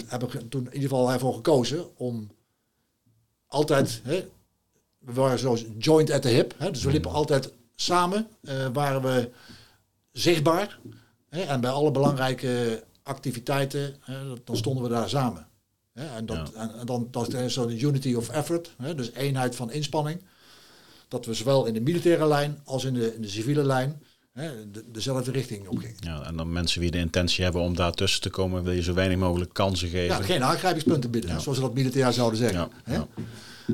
hebben 0.07 0.49
toen 0.49 0.67
in 0.67 0.75
ieder 0.75 0.89
geval 0.89 1.13
ervoor 1.13 1.35
gekozen 1.35 1.97
om 1.97 2.31
altijd, 3.47 4.01
hè, 4.05 4.29
we 4.99 5.13
waren 5.13 5.39
zo 5.39 5.57
joint 5.79 6.11
at 6.11 6.23
the 6.23 6.29
hip, 6.29 6.55
hè? 6.59 6.71
dus 6.71 6.85
we 6.85 6.91
liepen 6.91 7.11
altijd 7.11 7.53
samen, 7.75 8.29
uh, 8.41 8.67
waren 8.73 9.03
we 9.03 9.31
zichtbaar. 10.13 10.79
Hè? 11.29 11.41
En 11.41 11.61
bij 11.61 11.71
alle 11.71 11.91
belangrijke 11.91 12.85
activiteiten, 13.03 13.97
hè, 14.01 14.35
dan 14.45 14.57
stonden 14.57 14.83
we 14.83 14.89
daar 14.89 15.09
samen. 15.09 15.49
En, 15.93 16.27
dat, 16.27 16.53
en, 16.53 16.71
dan 16.85 17.09
dat 17.11 17.35
is 17.35 17.53
zo'n 17.53 17.85
unity 17.85 18.15
of 18.15 18.29
effort, 18.29 18.75
dus 18.97 19.13
eenheid 19.13 19.57
van 19.57 19.71
inspanning. 19.71 20.23
Dat 21.09 21.27
we 21.27 21.35
zowel 21.35 21.67
in 21.67 21.75
de 21.75 21.81
militaire 21.81 22.27
lijn 22.27 22.61
als 22.65 22.85
in 22.85 22.95
de, 22.95 23.15
in 23.15 23.23
de 23.23 23.29
civiele 23.29 23.65
lijn 23.65 24.03
de, 24.33 24.85
dezelfde 24.93 25.31
richting 25.31 25.69
op 25.69 25.79
ging. 25.79 25.95
Ja, 26.01 26.23
en 26.25 26.37
dan 26.37 26.53
mensen 26.53 26.81
die 26.81 26.91
de 26.91 26.99
intentie 26.99 27.45
hebben 27.45 27.63
om 27.63 27.77
daar 27.77 27.93
tussen 27.93 28.21
te 28.21 28.31
komen, 28.31 28.63
wil 28.63 28.73
je 28.73 28.83
zo 28.83 28.95
weinig 28.95 29.19
mogelijk 29.19 29.53
kansen 29.53 29.89
geven. 29.89 30.17
Ja, 30.17 30.23
geen 30.23 30.45
aangrijpingspunten 30.45 31.11
bieden, 31.11 31.41
zoals 31.41 31.59
ze 31.59 31.65
dat 31.65 31.75
militair 31.75 32.13
zouden 32.13 32.39
zeggen. 32.39 32.71
Ja, 32.87 33.07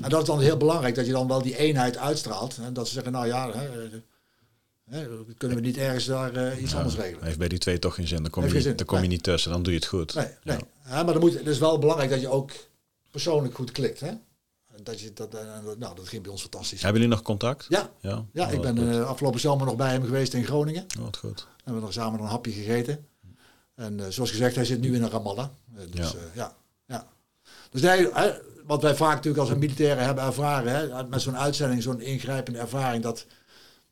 En 0.02 0.10
dat 0.10 0.20
is 0.20 0.26
dan 0.26 0.40
heel 0.40 0.56
belangrijk, 0.56 0.94
dat 0.94 1.06
je 1.06 1.12
dan 1.12 1.28
wel 1.28 1.42
die 1.42 1.56
eenheid 1.56 1.98
uitstraalt. 1.98 2.58
En 2.62 2.72
dat 2.72 2.86
ze 2.86 2.92
zeggen, 2.92 3.12
nou 3.12 3.26
ja, 3.26 3.50
hè, 4.90 5.06
kunnen 5.38 5.56
we 5.56 5.62
niet 5.62 5.76
ergens 5.76 6.04
daar 6.04 6.36
uh, 6.36 6.62
iets 6.62 6.74
anders 6.74 6.96
regelen. 6.96 7.24
Heeft 7.24 7.38
bij 7.38 7.48
die 7.48 7.58
twee 7.58 7.78
toch 7.78 7.94
geen 7.94 8.08
zin. 8.08 8.22
Dan 8.22 8.30
kom, 8.30 8.46
je, 8.46 8.74
Dan 8.74 8.86
kom 8.86 9.02
je 9.02 9.08
niet 9.08 9.22
tussen, 9.22 9.50
dan 9.50 9.62
doe 9.62 9.72
je 9.72 9.78
het 9.78 9.88
goed. 9.88 10.14
Nee, 10.14 10.28
nee. 10.42 10.58
Ja. 10.88 11.02
maar 11.02 11.12
dan 11.12 11.20
moet, 11.20 11.34
het 11.34 11.46
is 11.46 11.58
wel 11.58 11.78
belangrijk 11.78 12.10
dat 12.10 12.20
je 12.20 12.28
ook 12.28 12.50
persoonlijk 13.10 13.54
goed 13.54 13.72
klikt. 13.72 14.00
Hè? 14.00 14.12
Dat, 14.82 15.00
je, 15.00 15.12
dat, 15.12 15.34
eh, 15.34 15.44
nou, 15.78 15.94
dat 15.94 16.08
ging 16.08 16.22
bij 16.22 16.30
ons 16.30 16.40
fantastisch. 16.40 16.82
Hebben 16.82 17.00
jullie 17.00 17.16
nog 17.16 17.24
contact? 17.24 17.66
Ja, 17.68 17.90
ja. 18.00 18.24
ja 18.32 18.48
ik 18.48 18.60
ben 18.60 18.78
uh, 18.78 19.08
afgelopen 19.08 19.40
zomer 19.40 19.66
nog 19.66 19.76
bij 19.76 19.90
hem 19.90 20.04
geweest 20.04 20.34
in 20.34 20.44
Groningen. 20.44 20.86
Oh, 20.98 21.04
wat 21.04 21.16
goed. 21.16 21.40
We 21.40 21.62
hebben 21.64 21.82
nog 21.82 21.92
samen 21.92 22.20
een 22.20 22.26
hapje 22.26 22.52
gegeten. 22.52 23.06
En 23.74 23.98
uh, 23.98 24.06
zoals 24.08 24.30
gezegd, 24.30 24.54
hij 24.54 24.64
zit 24.64 24.80
nu 24.80 24.94
in 24.94 25.02
een 25.02 25.10
Ramallah. 25.10 25.48
dus 25.90 26.10
ja. 26.10 26.18
ja, 26.34 26.56
ja. 26.86 27.06
Dus 27.70 27.80
nee, 27.80 28.08
wat 28.66 28.82
wij 28.82 28.96
vaak 28.96 29.14
natuurlijk 29.14 29.48
als 29.48 29.58
militairen 29.58 30.04
hebben 30.04 30.24
ervaren, 30.24 30.72
hè, 30.74 31.04
met 31.04 31.22
zo'n 31.22 31.36
uitzending, 31.36 31.82
zo'n 31.82 32.00
ingrijpende 32.00 32.58
ervaring, 32.58 33.02
dat 33.02 33.26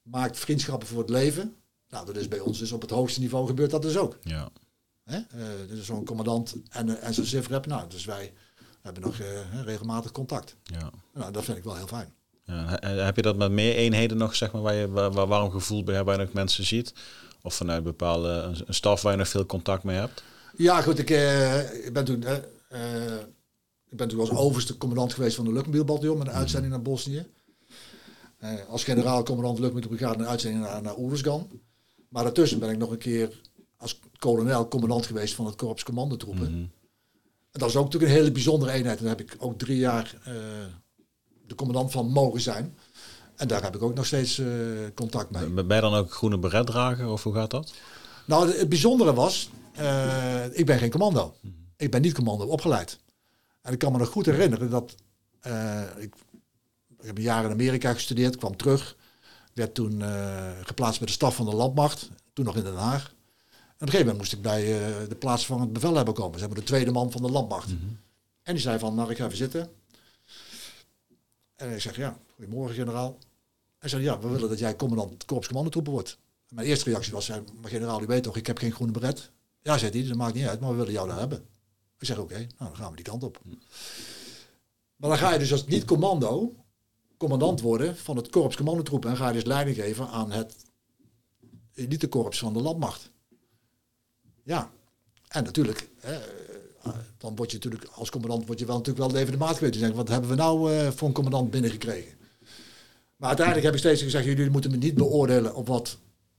maakt 0.02 0.38
vriendschappen 0.38 0.88
voor 0.88 0.98
het 0.98 1.10
leven. 1.10 1.56
Nou, 1.88 2.06
dat 2.06 2.16
is 2.16 2.28
bij 2.28 2.40
ons 2.40 2.58
dus 2.58 2.72
op 2.72 2.80
het 2.80 2.90
hoogste 2.90 3.20
niveau 3.20 3.46
gebeurt 3.46 3.70
dat 3.70 3.82
dus 3.82 3.96
ook. 3.96 4.18
Ja. 4.22 4.48
Hè? 5.04 5.20
dus 5.68 5.86
zo'n 5.86 6.04
commandant 6.04 6.54
en, 6.68 7.00
en 7.00 7.14
zo'n 7.14 7.24
SIFREP. 7.24 7.66
Nou, 7.66 7.88
dus 7.88 8.04
wij 8.04 8.32
hebben 8.84 9.02
nog 9.02 9.18
uh, 9.18 9.26
regelmatig 9.64 10.12
contact. 10.12 10.56
Ja. 10.62 10.90
Nou, 11.14 11.32
dat 11.32 11.44
vind 11.44 11.56
ik 11.56 11.64
wel 11.64 11.76
heel 11.76 11.86
fijn. 11.86 12.12
Ja, 12.42 12.78
heb 12.80 13.16
je 13.16 13.22
dat 13.22 13.36
met 13.36 13.50
meer 13.50 13.74
eenheden 13.74 14.16
nog, 14.16 14.34
zeg 14.34 14.52
maar, 14.52 14.62
waar 14.62 14.74
je 14.74 14.90
waar, 14.90 15.26
warm 15.26 15.50
gevoel 15.50 15.84
bij 15.84 15.94
hebt, 15.94 16.06
waar 16.06 16.18
je 16.18 16.24
nog 16.24 16.32
mensen 16.32 16.64
ziet? 16.64 16.94
Of 17.42 17.54
vanuit 17.54 17.84
bepaalde 17.84 18.28
een, 18.28 18.74
staf 18.74 19.02
waar 19.02 19.12
je 19.12 19.18
nog 19.18 19.28
veel 19.28 19.46
contact 19.46 19.84
mee 19.84 19.96
hebt? 19.96 20.22
Ja, 20.56 20.82
goed, 20.82 20.98
ik, 20.98 21.10
uh, 21.10 21.86
ik 21.86 21.92
ben 21.92 22.04
toen... 22.04 22.22
Uh, 22.22 23.16
ik 23.90 24.00
ben 24.00 24.08
toen 24.08 24.20
als 24.20 24.30
overste 24.30 24.76
commandant 24.76 25.12
geweest 25.12 25.36
van 25.36 25.44
de 25.44 25.52
luchtmobielbataljon 25.52 26.18
met 26.18 26.26
een 26.26 26.32
mhm. 26.32 26.40
uitzending 26.40 26.72
naar 26.72 26.82
Bosnië. 26.82 27.26
als 28.68 28.84
generaal 28.84 29.22
commandant 29.22 29.58
luchtmobielbrigade 29.58 30.18
een 30.18 30.28
uitzending 30.28 30.64
naar, 30.64 30.82
naar 30.82 30.98
Oeruzgan. 30.98 31.48
Maar 32.08 32.22
daartussen 32.22 32.58
ben 32.58 32.70
ik 32.70 32.78
nog 32.78 32.90
een 32.90 32.98
keer 32.98 33.40
als 33.76 34.00
kolonel 34.18 34.68
commandant 34.68 35.06
geweest 35.06 35.34
van 35.34 35.46
het 35.46 35.56
korps 35.56 35.82
commandotroepen. 35.82 36.52
Mm 36.52 36.70
dat 37.60 37.68
is 37.68 37.76
ook 37.76 37.84
natuurlijk 37.84 38.12
een 38.12 38.18
hele 38.18 38.32
bijzondere 38.32 38.72
eenheid. 38.72 38.98
En 38.98 39.04
daar 39.04 39.16
heb 39.16 39.32
ik 39.32 39.36
ook 39.38 39.58
drie 39.58 39.78
jaar 39.78 40.14
uh, 40.28 40.34
de 41.46 41.54
commandant 41.54 41.92
van 41.92 42.08
mogen 42.08 42.40
zijn. 42.40 42.76
En 43.36 43.48
daar 43.48 43.62
heb 43.62 43.74
ik 43.74 43.82
ook 43.82 43.94
nog 43.94 44.06
steeds 44.06 44.38
uh, 44.38 44.48
contact 44.94 45.30
mee. 45.30 45.64
Ben 45.64 45.76
je 45.76 45.82
dan 45.82 45.94
ook 45.94 46.12
groene 46.12 46.38
beret 46.38 46.66
dragen 46.66 47.12
of 47.12 47.22
hoe 47.22 47.34
gaat 47.34 47.50
dat? 47.50 47.72
Nou, 48.26 48.52
het 48.52 48.68
bijzondere 48.68 49.14
was, 49.14 49.50
uh, 49.80 50.58
ik 50.58 50.66
ben 50.66 50.78
geen 50.78 50.90
commando. 50.90 51.34
Ik 51.76 51.90
ben 51.90 52.02
niet 52.02 52.14
commando 52.14 52.44
opgeleid. 52.44 52.98
En 53.62 53.72
ik 53.72 53.78
kan 53.78 53.92
me 53.92 53.98
nog 53.98 54.08
goed 54.08 54.26
herinneren 54.26 54.70
dat 54.70 54.94
ik, 55.96 56.14
ik, 56.98 57.06
heb 57.06 57.16
een 57.16 57.22
jaar 57.22 57.44
in 57.44 57.50
Amerika 57.50 57.92
gestudeerd, 57.92 58.36
kwam 58.36 58.56
terug, 58.56 58.96
werd 59.52 59.74
toen 59.74 60.02
geplaatst 60.62 60.98
bij 60.98 61.06
de 61.06 61.12
staf 61.12 61.36
van 61.36 61.46
de 61.46 61.54
landmacht, 61.56 62.10
toen 62.32 62.44
nog 62.44 62.56
in 62.56 62.62
Den 62.62 62.76
Haag 62.76 63.13
een 63.78 63.90
gegeven 63.90 63.98
moment 63.98 64.18
moest 64.18 64.32
ik 64.32 64.42
bij 64.42 64.62
uh, 64.80 65.08
de 65.08 65.16
plaats 65.16 65.46
van 65.46 65.60
het 65.60 65.72
bevel 65.72 65.96
hebben 65.96 66.14
komen. 66.14 66.34
Ze 66.34 66.44
hebben 66.44 66.58
de 66.58 66.66
tweede 66.66 66.90
man 66.90 67.10
van 67.10 67.22
de 67.22 67.30
landmacht. 67.30 67.68
Mhm. 67.68 67.86
En 68.42 68.52
die 68.52 68.62
zei 68.62 68.78
van, 68.78 68.94
nou 68.94 69.10
ik 69.10 69.16
ga 69.16 69.24
even 69.24 69.36
zitten. 69.36 69.70
En 71.54 71.72
ik 71.72 71.80
zeg, 71.80 71.96
ja, 71.96 72.18
goedemorgen 72.34 72.74
generaal. 72.74 73.18
Hij 73.78 73.88
zei, 73.88 74.02
ja, 74.02 74.18
we 74.18 74.28
willen 74.28 74.48
dat 74.48 74.58
jij 74.58 74.76
commandant 74.76 75.24
korpscommandotroepen 75.24 75.92
wordt. 75.92 76.18
mijn 76.48 76.66
eerste 76.66 76.90
reactie 76.90 77.12
was, 77.12 77.28
maar 77.28 77.70
generaal, 77.70 78.02
u 78.02 78.06
weet 78.06 78.22
toch, 78.22 78.36
ik 78.36 78.46
heb 78.46 78.58
geen 78.58 78.72
groene 78.72 78.92
beret. 78.92 79.30
Ja, 79.62 79.78
zei 79.78 79.98
hij, 79.98 80.08
dat 80.08 80.16
maakt 80.16 80.34
niet 80.34 80.46
uit, 80.46 80.60
maar 80.60 80.70
we 80.70 80.76
willen 80.76 80.92
jou 80.92 81.08
daar 81.08 81.18
hebben. 81.18 81.38
Ik 81.98 82.06
zeg, 82.06 82.18
oké, 82.18 82.38
nou 82.38 82.48
dan 82.58 82.76
gaan 82.76 82.90
we 82.90 82.96
die 82.96 83.04
kant 83.04 83.22
op. 83.22 83.38
Mhm. 83.42 83.56
Maar 84.96 85.10
dan 85.10 85.18
ga 85.18 85.32
je 85.32 85.38
dus 85.38 85.52
als 85.52 85.66
niet-commando 85.66 86.54
commandant 87.16 87.60
worden 87.60 87.96
van 87.96 88.16
het 88.16 88.30
korps 88.30 88.56
commandotroepen 88.56 89.10
en 89.10 89.16
ga 89.16 89.28
je 89.28 89.34
dus 89.34 89.44
leiding 89.44 89.76
geven 89.76 90.08
aan 90.08 90.32
het 90.32 90.56
elitekorps 91.74 92.38
van 92.38 92.52
de 92.52 92.60
landmacht. 92.60 93.10
Ja, 94.44 94.70
en 95.28 95.44
natuurlijk, 95.44 95.88
eh, 96.00 96.16
dan 97.18 97.36
word 97.36 97.50
je 97.50 97.56
natuurlijk 97.56 97.84
als 97.94 98.10
commandant 98.10 98.46
word 98.46 98.58
je 98.58 98.66
wel 98.66 98.76
natuurlijk 98.76 99.12
wel 99.12 99.20
even 99.20 99.32
de 99.32 99.38
maat 99.38 99.56
geweten. 99.56 99.80
Zeggen, 99.80 99.96
wat 99.96 100.08
hebben 100.08 100.30
we 100.30 100.36
nou 100.36 100.72
uh, 100.72 100.90
voor 100.90 101.08
een 101.08 101.14
commandant 101.14 101.50
binnengekregen? 101.50 102.12
Maar 103.16 103.28
uiteindelijk 103.28 103.66
heb 103.66 103.74
ik 103.74 103.80
steeds 103.80 104.02
gezegd, 104.02 104.24
jullie 104.24 104.50
moeten 104.50 104.70
me 104.70 104.76
niet 104.76 104.94
beoordelen 104.94 105.54
op 105.54 105.66
wat 105.66 105.98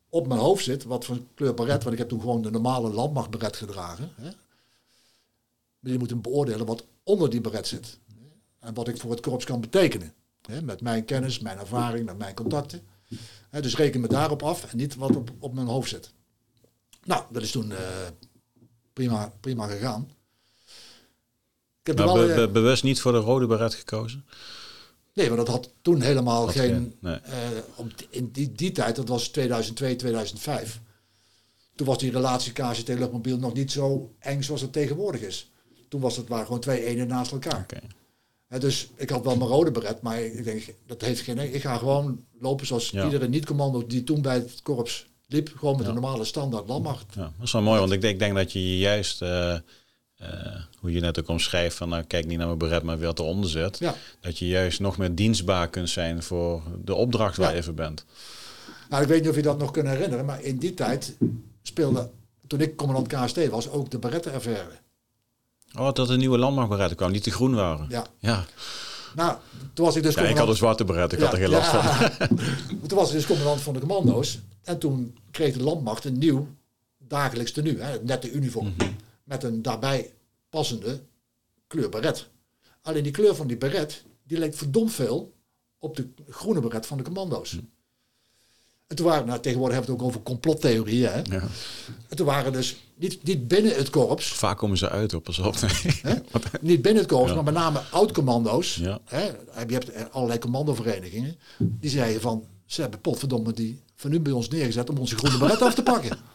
op 0.10 0.28
mijn 0.28 0.39
hoofd 0.39 0.64
zit, 0.64 0.84
wat 0.84 1.06
voor 1.06 1.20
kleur 1.34 1.53
baret, 1.53 1.84
want 1.84 1.93
ik 1.93 1.97
heb 1.97 2.10
toen 2.10 2.20
gewoon 2.20 2.41
de 2.41 2.51
normale 2.51 2.89
landmachtberet 2.89 3.56
gedragen. 3.56 4.12
Hè. 4.22 4.30
Moeten 5.97 6.22
beoordelen 6.22 6.66
wat 6.66 6.86
onder 7.03 7.30
die 7.30 7.41
beret 7.41 7.68
zit. 7.68 7.99
En 8.60 8.74
wat 8.74 8.88
ik 8.88 8.97
voor 8.97 9.12
het 9.12 9.20
korps 9.20 9.45
kan 9.45 9.62
betekenen. 9.62 10.14
Hè, 10.41 10.62
met 10.62 10.82
mijn 10.82 11.06
kennis, 11.06 11.39
mijn 11.39 11.58
ervaring, 11.58 12.06
met 12.06 12.18
mijn 12.18 12.36
contacten. 12.36 12.82
Hè, 13.49 13.62
dus 13.62 13.76
reken 13.76 14.01
me 14.01 14.08
daarop 14.08 14.43
af 14.43 14.72
en 14.72 14.78
niet 14.78 14.95
wat 14.95 15.16
op, 15.16 15.32
op 15.39 15.53
mijn 15.53 15.68
hoofd 15.68 15.89
zit. 15.89 16.14
Nou, 17.06 17.24
dat 17.32 17.41
is 17.41 17.51
toen 17.51 17.72
uh, 17.72 17.78
prima, 18.93 19.34
prima 19.39 19.68
gegaan. 19.68 20.10
Ik 21.82 21.97
heb 21.97 21.97
wel, 21.97 22.14
be, 22.14 22.49
bewust 22.49 22.84
niet 22.84 23.01
voor 23.01 23.12
de 23.12 23.18
rode 23.18 23.47
beret 23.47 23.74
gekozen? 23.74 24.26
Nee, 25.14 25.28
maar 25.28 25.38
dat 25.38 25.47
had 25.47 25.70
toen 25.82 26.01
helemaal 26.01 26.47
geen... 26.47 26.95
Nee. 26.99 27.20
Uh, 27.26 27.86
in 28.10 28.32
die, 28.32 28.51
die 28.51 28.72
tijd, 28.72 28.95
dat 28.95 29.08
was 29.08 29.28
2002, 29.28 29.95
2005. 29.95 30.80
Toen 31.76 31.88
was 31.88 31.97
die 31.97 32.12
relatie 32.12 32.51
KCT 32.51 32.88
Luchtmobiel 32.88 33.38
nog 33.38 33.53
niet 33.53 33.72
zo 33.72 34.14
eng 34.20 34.41
zoals 34.41 34.62
het 34.62 34.74
tegenwoordig 34.74 35.22
is. 35.22 35.51
Toen 35.89 36.01
was 36.01 36.18
het 36.18 36.28
waren 36.28 36.45
gewoon 36.45 36.62
twee 36.62 36.84
enen 36.84 37.08
naast 37.08 37.32
elkaar. 37.32 37.68
Okay. 37.72 38.60
dus 38.60 38.89
ik 38.95 39.10
had 39.10 39.24
wel 39.24 39.36
mijn 39.36 39.49
rode 39.49 39.72
beret, 39.72 40.01
maar 40.01 40.22
ik 40.22 40.43
denk, 40.43 40.74
dat 40.86 41.01
heeft 41.01 41.22
geen... 41.22 41.53
Ik 41.53 41.62
ga 41.62 41.78
gewoon 41.78 42.26
lopen 42.39 42.66
zoals 42.66 42.93
iedere 42.93 43.28
niet-commando 43.28 43.88
die 43.88 44.03
toen 44.03 44.22
bij 44.22 44.36
het 44.36 44.62
korps 44.62 45.08
liep 45.36 45.52
gewoon 45.58 45.78
met 45.78 45.88
een 45.88 45.94
normale 45.94 46.24
standaard 46.24 46.68
landmacht. 46.68 47.06
Ja, 47.16 47.22
dat 47.22 47.46
is 47.46 47.52
wel 47.52 47.62
mooi, 47.62 47.80
want 47.80 47.92
ik 47.92 48.02
denk, 48.02 48.14
ik 48.14 48.20
denk 48.20 48.36
dat 48.36 48.52
je 48.52 48.78
juist, 48.78 49.22
uh, 49.22 49.54
uh, 50.22 50.28
hoe 50.80 50.92
je 50.92 51.00
net 51.00 51.20
ook 51.20 51.28
omschrijft, 51.28 51.76
van 51.76 51.90
nou, 51.90 52.04
kijk 52.04 52.26
niet 52.26 52.38
naar 52.38 52.48
mijn 52.48 52.60
beret, 52.60 52.84
maar 52.84 53.00
wat 53.00 53.20
eronder 53.20 53.50
zit. 53.50 53.80
Ja. 53.80 53.96
Dat 54.20 54.40
je 54.40 54.48
juist 54.48 54.80
nog 54.80 54.98
meer 54.98 55.16
dienstbaar 55.16 55.70
kunt 55.70 55.90
zijn 55.90 56.24
voor 56.24 56.62
de 56.84 56.94
opdracht 56.94 57.38
waar 57.38 57.52
je 57.52 57.58
even 57.58 57.76
bent. 57.76 58.06
Nou, 58.90 59.02
ik 59.02 59.08
weet 59.08 59.22
niet 59.22 59.30
of 59.30 59.36
je 59.36 59.42
dat 59.42 59.58
nog 59.58 59.72
kunt 59.72 59.88
herinneren, 59.88 60.26
maar 60.26 60.42
in 60.42 60.58
die 60.58 60.74
tijd 60.74 61.16
speelde, 61.62 62.10
toen 62.48 62.62
ik 62.62 62.76
commandant 62.76 63.08
KST 63.08 63.48
was, 63.48 63.70
ook 63.70 63.92
de 63.92 64.00
berettenaffaire. 64.00 64.72
Oh, 65.78 65.94
dat 65.94 66.10
er 66.10 66.18
nieuwe 66.18 66.38
landmachtberetten 66.38 66.96
kwamen, 66.96 67.16
niet 67.16 67.24
te 67.24 67.32
groen 67.32 67.56
waren. 67.56 67.86
Ja. 67.90 68.06
ja. 68.20 68.46
Nou, 69.16 69.38
toen 69.74 69.86
was 69.86 69.95
ik 69.95 70.03
dus. 70.03 70.16
Ja, 70.16 70.22
ik 70.22 70.38
had 70.38 70.47
een 70.47 70.55
zwarte 70.55 70.86
beret, 70.86 71.11
ik 71.11 71.20
had 71.20 71.32
er 71.32 71.38
geen 71.38 71.49
last 71.49 71.70
van. 71.70 72.28
toen 72.88 72.97
was 72.97 73.07
ik 73.07 73.16
dus 73.16 73.26
commandant 73.26 73.61
van 73.61 73.74
de 73.74 73.80
commando's. 73.80 74.39
En 74.63 74.78
toen 74.78 75.18
kreeg 75.32 75.53
de 75.53 75.63
landmacht 75.63 76.05
een 76.05 76.18
nieuw 76.18 76.47
dagelijks 76.97 77.51
tenue, 77.51 77.82
hè, 77.82 78.03
net 78.03 78.22
de 78.22 78.32
uniform. 78.32 78.74
Mhm. 78.78 78.91
Met 79.24 79.43
een 79.43 79.61
daarbij 79.61 80.13
passende 80.49 81.01
kleur 81.68 81.89
beret. 81.89 82.28
Alleen 82.82 83.03
die 83.03 83.11
kleur 83.11 83.36
van 83.36 83.47
die 83.47 83.57
beret, 83.57 84.03
die 84.24 84.38
leek 84.38 84.55
verdomd 84.55 84.93
veel 84.93 85.34
op 85.80 85.95
de 85.95 86.07
groene 86.30 86.59
beret 86.59 86.86
van 86.86 86.97
de 86.97 87.03
commando's. 87.03 87.53
Mhm. 87.53 87.63
En 88.88 88.95
toen 88.95 89.05
waren, 89.05 89.26
nou, 89.28 89.39
tegenwoordig 89.39 89.78
hebben 89.78 89.95
we 89.95 90.01
het 90.01 90.07
ook 90.07 90.16
over 90.16 90.32
complottheorieën. 90.32 91.11
Hè? 91.11 91.22
Ja. 91.36 91.47
En 92.07 92.18
toen 92.18 92.26
waren 92.26 92.51
dus 92.51 92.76
niet, 92.98 93.24
niet 93.24 93.48
binnen 93.48 93.76
het 93.76 93.89
korps. 93.89 94.28
Vaak 94.28 94.58
komen 94.58 94.78
ze 94.78 94.89
uit 94.89 95.14
op, 95.14 95.24
pas 95.24 95.39
op. 95.39 95.56
niet 96.62 96.82
binnen 96.82 97.04
het 97.04 97.12
korps, 97.12 97.34
maar 97.34 97.43
met 97.43 97.54
name 97.54 97.82
oud-commando's. 97.91 98.76
Ja. 98.76 99.00
Hè? 99.06 99.24
Je 99.68 99.74
hebt 99.74 99.91
allerlei 100.12 100.39
commandoverenigingen. 100.39 101.38
Die 101.58 101.89
zeiden 101.89 102.22
van, 102.22 102.43
ze 102.66 102.82
hebben 102.82 103.02
potverdomme 103.02 103.54
die 103.54 103.84
van 103.96 104.12
nu 104.12 104.20
bij 104.20 104.34
ons 104.34 104.50
neergezet 104.50 104.89
om 104.89 104.98
onze 104.98 105.18
groene 105.18 105.38
beret 105.38 105.62
af 105.62 105.74
te 105.74 105.84
pakken. 105.84 106.18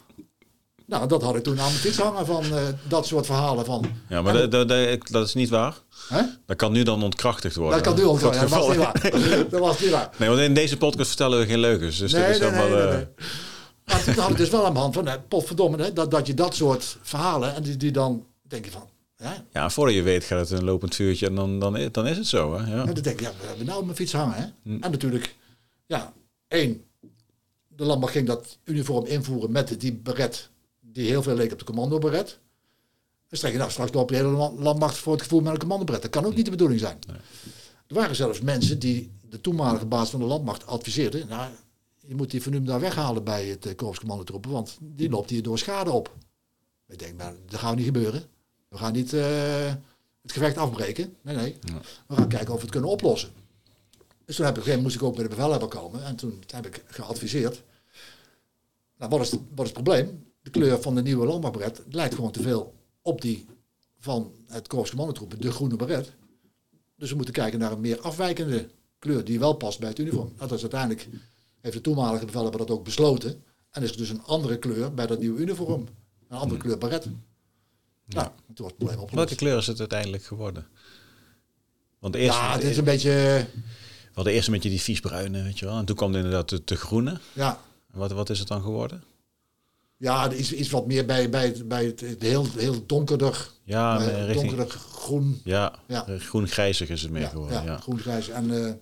Nou, 0.91 1.09
dat 1.09 1.23
had 1.23 1.37
ik 1.37 1.43
toen 1.43 1.61
aan 1.61 1.67
mijn 1.67 1.79
fiets 1.79 1.99
hangen 1.99 2.27
van 2.27 2.45
eh, 2.45 2.63
dat 2.89 3.07
soort 3.07 3.27
verhalen 3.27 3.65
van. 3.65 3.85
Ja, 4.09 4.23
maar 4.23 4.33
dat, 4.33 4.51
dat, 4.51 4.69
dat, 4.69 5.09
dat 5.09 5.27
is 5.27 5.35
niet 5.35 5.49
waar. 5.49 5.75
Hè? 6.09 6.23
Dat 6.47 6.57
kan 6.57 6.73
nu 6.73 6.83
dan 6.83 7.03
ontkrachtigd 7.03 7.57
worden. 7.57 7.83
Dat 7.83 7.95
kan 7.95 8.05
nu 8.05 8.11
het 8.11 8.21
Ja, 8.21 8.41
dat 8.41 8.51
was 8.51 8.69
niet 8.69 8.77
waar. 8.77 9.11
Dat 9.51 9.61
was 9.61 9.81
niet 9.81 9.91
waar. 9.91 10.11
Nee, 10.17 10.29
want 10.29 10.41
in 10.41 10.55
deze 10.55 10.77
podcast 10.77 11.09
vertellen 11.09 11.39
we 11.39 11.47
geen 11.47 11.59
leugens. 11.59 11.99
Dus 11.99 12.13
Nee, 12.13 12.27
dit 12.27 12.35
is 12.35 12.41
nee, 12.41 12.51
helemaal... 12.51 12.77
nee, 12.79 12.87
nee, 12.87 12.93
eh, 12.93 12.97
nee. 12.97 13.27
Maar 13.91 14.05
toen 14.05 14.15
had 14.15 14.31
ik 14.31 14.37
dus 14.37 14.51
wel 14.51 14.67
aan 14.67 14.73
de 14.73 14.79
hand 14.79 14.95
van, 14.95 15.07
hè, 15.07 15.21
potverdomme, 15.21 15.83
hè, 15.83 15.93
dat, 15.93 16.11
dat 16.11 16.27
je 16.27 16.35
dat 16.35 16.55
soort 16.55 16.99
verhalen, 17.03 17.55
en 17.55 17.63
die, 17.63 17.77
die 17.77 17.91
dan 17.91 18.27
denk 18.43 18.65
je 18.65 18.71
van, 18.71 18.89
ja, 19.17 19.45
Ja, 19.53 19.71
voordat 19.71 19.95
je 19.95 20.03
weet 20.03 20.25
gaat 20.25 20.49
het 20.49 20.59
een 20.59 20.65
lopend 20.65 20.95
vuurtje 20.95 21.27
en 21.27 21.35
dan, 21.35 21.59
dan, 21.59 21.89
dan 21.93 22.07
is 22.07 22.17
het 22.17 22.27
zo. 22.27 22.59
Hè? 22.59 22.75
Ja. 22.75 22.81
En 22.81 22.95
dan 22.95 23.03
denk 23.03 23.07
ik, 23.07 23.21
ja, 23.21 23.33
we 23.41 23.47
hebben 23.47 23.67
nou 23.67 23.79
op 23.79 23.85
mijn 23.85 23.97
fiets 23.97 24.13
hangen. 24.13 24.35
Hè? 24.37 24.73
En 24.81 24.91
natuurlijk, 24.91 25.35
ja, 25.87 26.13
één, 26.49 26.85
de 27.69 27.85
landmacht 27.85 28.13
ging 28.13 28.27
dat 28.27 28.59
uniform 28.65 29.07
invoeren 29.07 29.53
met 29.53 29.81
die 29.81 29.93
beret, 29.93 30.49
die 30.81 31.07
heel 31.09 31.23
veel 31.23 31.35
leek 31.35 31.53
op 31.53 31.59
de 31.59 31.65
commandoberet. 31.65 32.39
Dan 33.29 33.39
zeg 33.39 33.53
je, 33.53 33.59
nou, 33.59 33.71
straks 33.71 33.93
loopt 33.93 34.09
de 34.09 34.17
hele 34.17 34.29
land- 34.29 34.59
landmacht 34.59 34.97
voor 34.97 35.13
het 35.13 35.23
gevoel 35.23 35.41
met 35.41 35.53
een 35.53 35.59
commandoberet. 35.59 36.03
Dat 36.03 36.11
kan 36.11 36.25
ook 36.25 36.35
niet 36.35 36.45
de 36.45 36.51
bedoeling 36.51 36.81
zijn. 36.81 36.99
Er 37.87 37.95
waren 37.95 38.17
zelfs 38.17 38.41
mensen 38.41 38.79
die 38.79 39.11
de 39.29 39.41
toenmalige 39.41 39.87
baas 39.87 40.11
van 40.11 40.21
de 40.21 40.27
landmacht 40.27 40.67
adviseerden, 40.67 41.29
nou, 41.29 41.51
je 42.11 42.17
moet 42.17 42.31
die 42.31 42.43
Van 42.43 42.65
daar 42.65 42.81
weghalen 42.81 43.25
bij 43.25 43.47
het 43.47 43.67
uh, 43.67 43.75
korpscommandotroepen, 43.77 44.51
want 44.51 44.79
die 44.81 45.11
loopt 45.11 45.31
hier 45.31 45.43
door 45.43 45.59
schade 45.59 45.91
op. 45.91 46.17
Ik 46.89 46.99
denk, 46.99 47.17
maar 47.17 47.35
dat 47.47 47.61
gaat 47.61 47.77
niet 47.77 47.85
gebeuren. 47.85 48.23
We 48.69 48.77
gaan 48.77 48.93
niet 48.93 49.13
eh, 49.13 49.75
het 50.23 50.33
gevecht 50.33 50.57
afbreken. 50.57 51.17
Nee, 51.23 51.37
nee. 51.37 51.57
We 52.07 52.15
gaan 52.15 52.29
kijken 52.29 52.49
of 52.49 52.55
we 52.55 52.63
het 52.63 52.71
kunnen 52.71 52.91
oplossen. 52.91 53.31
Dus 54.25 54.37
toen 54.37 54.45
heb 54.45 54.59
ik, 54.59 54.81
moest 54.81 54.95
ik 54.97 55.03
ook 55.03 55.15
bij 55.15 55.23
de 55.23 55.29
bevelhebber 55.29 55.69
komen. 55.69 56.05
En 56.05 56.17
toen 56.17 56.43
heb 56.47 56.67
ik 56.67 56.85
geadviseerd. 56.87 57.63
Nou, 58.99 59.11
wat 59.11 59.21
is, 59.21 59.31
het- 59.31 59.41
wat 59.55 59.67
is 59.67 59.73
het 59.73 59.83
probleem? 59.83 60.25
De 60.43 60.51
kleur 60.51 60.83
van 60.83 60.95
de 60.95 61.03
nieuwe 61.03 61.27
landmachtberet 61.27 61.83
lijkt 61.91 62.15
gewoon 62.15 62.31
te 62.33 62.43
veel 62.43 62.75
op 63.03 63.21
die 63.21 63.47
van 63.99 64.33
het 64.47 64.69
korpscommandotroepen, 64.69 65.41
de 65.41 65.51
groene 65.53 65.77
beret. 65.77 66.13
Dus 66.97 67.11
we 67.11 67.17
moeten 67.17 67.35
kijken 67.35 67.59
naar 67.59 67.73
een 67.73 67.81
meer 67.81 68.01
afwijkende 68.01 68.69
kleur 68.99 69.25
die 69.25 69.39
wel 69.39 69.53
past 69.53 69.79
bij 69.79 69.89
het 69.89 69.99
uniform. 69.99 70.33
Nou, 70.37 70.49
dat 70.49 70.53
is 70.53 70.61
uiteindelijk, 70.63 71.09
heeft 71.61 71.75
de 71.75 71.81
toenmalige 71.81 72.25
bevelhebber 72.25 72.59
dat 72.61 72.71
ook 72.71 72.85
besloten. 72.85 73.43
En 73.71 73.83
is 73.83 73.91
er 73.91 73.97
dus 73.97 74.09
een 74.09 74.23
andere 74.23 74.59
kleur 74.59 74.95
bij 74.95 75.07
dat 75.07 75.19
nieuwe 75.19 75.41
uniform. 75.41 75.87
Een 76.29 76.37
andere 76.39 76.61
kleur 76.61 76.79
beret. 76.79 77.05
Nou, 78.07 78.29
toen 78.47 78.55
was 78.57 78.67
het 78.67 78.77
probleem 78.77 78.99
opgelost. 78.99 79.15
Welke 79.15 79.35
kleur 79.35 79.57
is 79.59 79.67
het 79.67 79.79
uiteindelijk 79.79 80.25
geworden? 80.25 80.67
Want 81.99 82.15
eerst, 82.15 82.39
Ja, 82.39 82.53
het 82.53 82.63
is 82.63 82.77
een 82.77 82.85
beetje... 82.85 83.11
we 83.11 84.11
hadden 84.15 84.33
eerst 84.33 84.47
een 84.47 84.53
beetje 84.55 84.69
die 84.69 84.81
viesbruine, 84.81 85.43
weet 85.43 85.59
je 85.59 85.65
wel. 85.65 85.79
En 85.79 85.85
toen 85.85 85.97
kwam 85.97 86.15
inderdaad 86.15 86.49
de, 86.49 86.63
de 86.65 86.77
groene. 86.77 87.19
Ja, 87.33 87.61
En 87.93 87.99
Wat, 87.99 88.11
wat 88.13 88.31
is 88.31 88.39
het 88.39 88.49
dan 88.49 88.63
geworden? 88.63 89.03
Ja, 89.97 90.25
er 90.25 90.33
is 90.33 90.53
iets 90.53 90.71
wat 90.71 90.87
meer 90.87 91.07
bij, 91.07 91.31
bij, 91.31 91.47
het, 91.47 91.69
bij 91.69 91.85
het, 91.85 92.01
het 92.01 92.23
heel, 92.23 92.47
heel 92.57 92.87
donkerder, 92.87 93.51
Ja, 93.65 94.01
eh, 94.01 94.07
richting... 94.27 94.35
donkerder 94.49 94.71
groen. 94.79 95.41
Ja, 95.45 95.75
Ja. 95.87 96.05
groen-grijzig 96.19 96.89
is 96.89 97.03
het 97.03 97.11
meer 97.11 97.23
Ja, 97.23 97.29
geworden. 97.29 97.57
ja, 97.63 97.65
Ja. 97.65 97.77
groen-grijs. 97.79 98.29
En, 98.29 98.45
eh, 98.51 98.73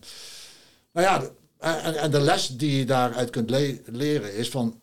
nou 0.93 1.07
ja, 1.07 1.31
en, 1.59 1.95
en 1.95 2.11
de 2.11 2.21
les 2.21 2.47
die 2.47 2.77
je 2.77 2.85
daaruit 2.85 3.31
kunt 3.31 3.51
le- 3.51 3.81
leren 3.87 4.35
is 4.35 4.51
van... 4.51 4.81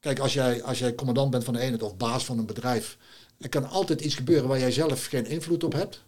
Kijk, 0.00 0.18
als 0.18 0.32
jij, 0.32 0.62
als 0.62 0.78
jij 0.78 0.94
commandant 0.94 1.30
bent 1.30 1.44
van 1.44 1.54
een 1.54 1.60
eenheid 1.60 1.82
of 1.82 1.96
baas 1.96 2.24
van 2.24 2.38
een 2.38 2.46
bedrijf... 2.46 2.98
Er 3.38 3.48
kan 3.48 3.68
altijd 3.68 4.00
iets 4.00 4.14
gebeuren 4.14 4.48
waar 4.48 4.58
jij 4.58 4.70
zelf 4.72 5.06
geen 5.06 5.26
invloed 5.26 5.64
op 5.64 5.72
hebt. 5.72 6.04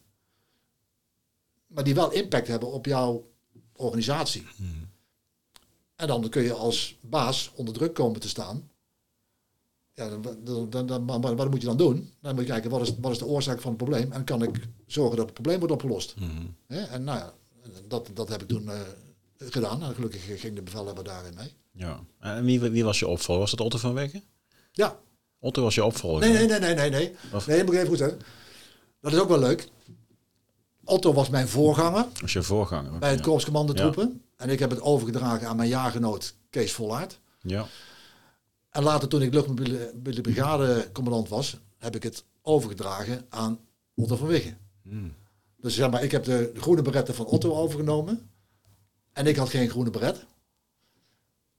Maar 1.67 1.85
die 1.85 1.95
wel 1.95 2.13
impact 2.13 2.49
hebben 2.49 2.73
op 2.73 2.87
jouw 2.87 3.31
organisatie. 3.73 4.47
En 5.97 6.07
dan 6.07 6.29
kun 6.29 6.43
je 6.43 6.53
als 6.53 6.99
baas 7.01 7.51
onder 7.55 7.75
druk 7.75 7.95
komen 7.95 8.21
te 8.21 8.29
staan. 8.29 8.71
Ja, 9.93 10.09
dan, 10.09 10.69
dan, 10.71 10.87
dan, 10.87 11.21
wat 11.21 11.51
moet 11.51 11.61
je 11.61 11.67
dan 11.67 11.77
doen? 11.77 12.13
Dan 12.21 12.35
moet 12.35 12.45
je 12.45 12.51
kijken, 12.51 12.71
wat 12.71 12.81
is, 12.81 12.93
wat 13.01 13.13
is 13.13 13.19
de 13.19 13.27
oorzaak 13.27 13.61
van 13.61 13.73
het 13.73 13.83
probleem? 13.83 14.13
En 14.13 14.25
kan 14.25 14.43
ik 14.43 14.69
zorgen 14.87 15.17
dat 15.17 15.25
het 15.25 15.35
probleem 15.35 15.59
wordt 15.59 15.75
opgelost? 15.75 16.15
Hè? 16.67 16.83
En 16.83 17.05
nou 17.05 17.19
ja, 17.19 17.35
dat, 17.89 18.11
dat 18.15 18.29
heb 18.29 18.43
ik 18.43 18.49
toen 18.49 18.71
eh, 18.71 18.81
gedaan. 19.39 19.83
En 19.83 19.95
gelukkig 19.95 20.41
ging 20.41 20.55
de 20.55 20.63
bevelhebber 20.63 21.05
daarin 21.05 21.35
mee. 21.35 21.53
Ja. 21.73 22.01
En 22.21 22.45
wie, 22.45 22.61
wie 22.61 22.85
was 22.85 22.99
je 22.99 23.07
opvolger? 23.09 23.41
Was 23.43 23.51
dat 23.51 23.61
Otto 23.61 23.79
van 23.79 23.95
Wegge? 23.95 24.23
Ja, 24.73 24.97
Otto 25.39 25.63
was 25.63 25.75
je 25.75 25.85
opvolger? 25.85 26.21
nee, 26.29 26.47
nee, 26.47 26.59
nee, 26.59 26.75
nee, 26.75 26.75
nee. 26.75 26.91
Nee, 26.91 27.15
Of- 27.33 27.47
nee 27.47 27.63
even 27.63 27.87
goed 27.87 27.99
zeggen. 27.99 28.19
Dat 29.01 29.13
is 29.13 29.19
ook 29.19 29.29
wel 29.29 29.39
leuk. 29.39 29.69
Otto 30.85 31.13
was 31.13 31.29
mijn 31.29 31.49
voorganger 31.49 32.07
Was 32.21 32.33
je 32.33 32.43
voorganger? 32.43 32.99
bij 32.99 33.11
het 33.11 33.19
ja. 33.19 33.25
korpscommandotroepen. 33.25 34.23
En 34.37 34.51
ik 34.51 34.59
heb 34.59 34.71
het 34.71 34.81
overgedragen 34.81 35.49
aan 35.49 35.57
mijn 35.57 35.69
jaargenoot 35.69 36.35
Kees 36.51 36.73
Vollaert. 36.73 37.19
Ja. 37.43 37.67
En 38.71 38.83
later, 38.83 39.09
toen 39.09 39.23
ik 39.23 39.33
luchtmobiele 39.35 39.91
mobiele 39.95 40.21
brigadecommandant 40.21 41.29
was, 41.29 41.57
heb 41.79 41.95
ik 41.97 42.03
het 42.03 42.25
overgedragen 42.43 43.27
aan 43.29 43.59
Otto 43.95 44.17
van 44.17 44.27
Wiggen. 44.27 44.59
Dus 45.57 45.75
zeg 45.75 45.91
maar, 45.91 46.03
ik 46.03 46.11
heb 46.11 46.25
de 46.25 46.53
groene 46.57 46.83
beretten 46.83 47.15
van 47.15 47.27
Otto 47.27 47.55
overgenomen. 47.55 48.31
En 49.15 49.27
ik 49.27 49.37
had 49.37 49.49
geen 49.49 49.69
groene 49.71 49.91
beret. 49.91 50.25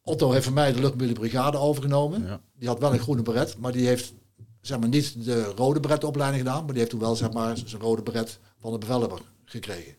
Otto 0.04 0.32
heeft 0.32 0.44
van 0.46 0.54
mij 0.54 0.72
de 0.74 0.80
luchtmobiele 0.80 1.14
brigade 1.14 1.58
overgenomen. 1.58 2.26
Ja. 2.26 2.40
Die 2.60 2.68
had 2.68 2.80
wel 2.80 2.94
een 2.94 3.00
groene 3.00 3.22
beret, 3.22 3.58
maar 3.58 3.72
die 3.72 3.88
heeft 3.88 4.14
zeg 4.62 4.80
maar, 4.80 4.90
niet 4.90 5.26
de 5.26 5.44
rode 5.44 5.80
beretopleiding 5.80 6.44
gedaan. 6.44 6.60
Maar 6.60 6.70
die 6.72 6.78
heeft 6.78 6.90
toen 6.90 7.00
wel 7.00 7.16
zeg 7.16 7.32
maar, 7.32 7.58
zijn 7.66 7.82
rode 7.82 8.02
beret 8.02 8.40
van 8.62 8.72
de 8.72 8.78
bevelhebber 8.78 9.20
gekregen. 9.46 9.96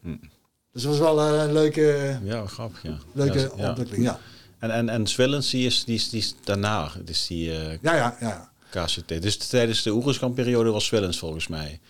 Dus 0.72 0.82
dat 0.82 0.98
was 0.98 0.98
wel 0.98 1.20
eh, 1.20 1.42
een 1.42 1.52
leuke, 1.52 2.18
Ja, 2.24 2.46
grappig, 2.46 2.82
ja. 2.82 2.98
leuke 3.12 3.38
ja, 3.38 3.50
ja. 3.56 3.68
ontwikkeling. 3.68 4.04
Ja, 4.04 4.20
En, 4.58 4.70
en, 4.70 4.88
en 4.88 5.06
Swellens, 5.06 5.50
die 5.50 5.66
is, 5.66 5.84
die 5.84 5.94
is, 5.94 6.08
die 6.10 6.20
is 6.20 6.34
daarna, 6.44 6.92
dus 7.04 7.26
die 7.26 7.50
eh, 7.58 7.78
ja, 7.82 7.94
ja. 7.94 8.16
ja. 8.20 8.50
KCT. 8.70 9.22
Dus 9.22 9.36
tijdens 9.36 9.82
de 9.82 9.90
Oeruzkan-periode 9.92 10.70
was 10.70 10.84
Swellens 10.84 11.18
volgens 11.18 11.46
mij 11.48 11.80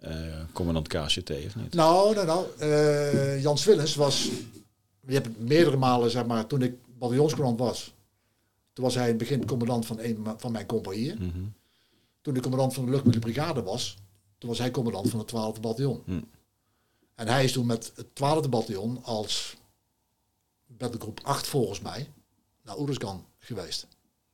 eh, 0.00 0.12
commandant 0.52 0.88
KCT, 0.88 1.30
of 1.30 1.56
niet? 1.56 1.74
Nou, 1.74 2.14
nou, 2.14 2.26
nou. 2.26 2.46
eh, 2.58 3.42
Jan 3.42 3.58
Swillens 3.58 3.94
was... 3.94 4.28
Je 5.06 5.14
hebt 5.14 5.40
meerdere 5.40 5.76
malen, 5.76 6.10
zeg 6.10 6.26
maar, 6.26 6.46
toen 6.46 6.62
ik 6.62 6.74
bataljonscommandant 6.98 7.68
was. 7.70 7.94
Toen 8.72 8.84
was 8.84 8.94
hij 8.94 9.02
in 9.02 9.08
het 9.08 9.18
begin 9.18 9.46
commandant 9.46 9.86
van 9.86 9.98
een 9.98 10.26
van 10.36 10.52
mijn 10.52 10.66
compagnieën. 10.66 11.16
Mhm. 11.18 11.44
Toen 12.20 12.36
ik 12.36 12.42
commandant 12.42 12.74
van 12.74 12.84
de 12.84 12.90
luchtmobiele 12.90 13.24
brigade 13.26 13.62
was, 13.62 13.96
toen 14.38 14.48
was 14.48 14.58
hij 14.58 14.70
commandant 14.70 15.10
van 15.10 15.18
het 15.18 15.28
12e 15.28 15.60
bataljon. 15.60 16.02
Hm. 16.04 16.20
En 17.14 17.28
hij 17.28 17.44
is 17.44 17.52
toen 17.52 17.66
met 17.66 17.92
het 17.94 18.06
12e 18.06 18.48
bataljon 18.48 19.04
als 19.04 19.56
battlegroep 20.66 21.20
8 21.22 21.46
volgens 21.46 21.80
mij 21.80 22.10
naar 22.62 22.78
Oeruzkan 22.78 23.24
geweest. 23.38 23.86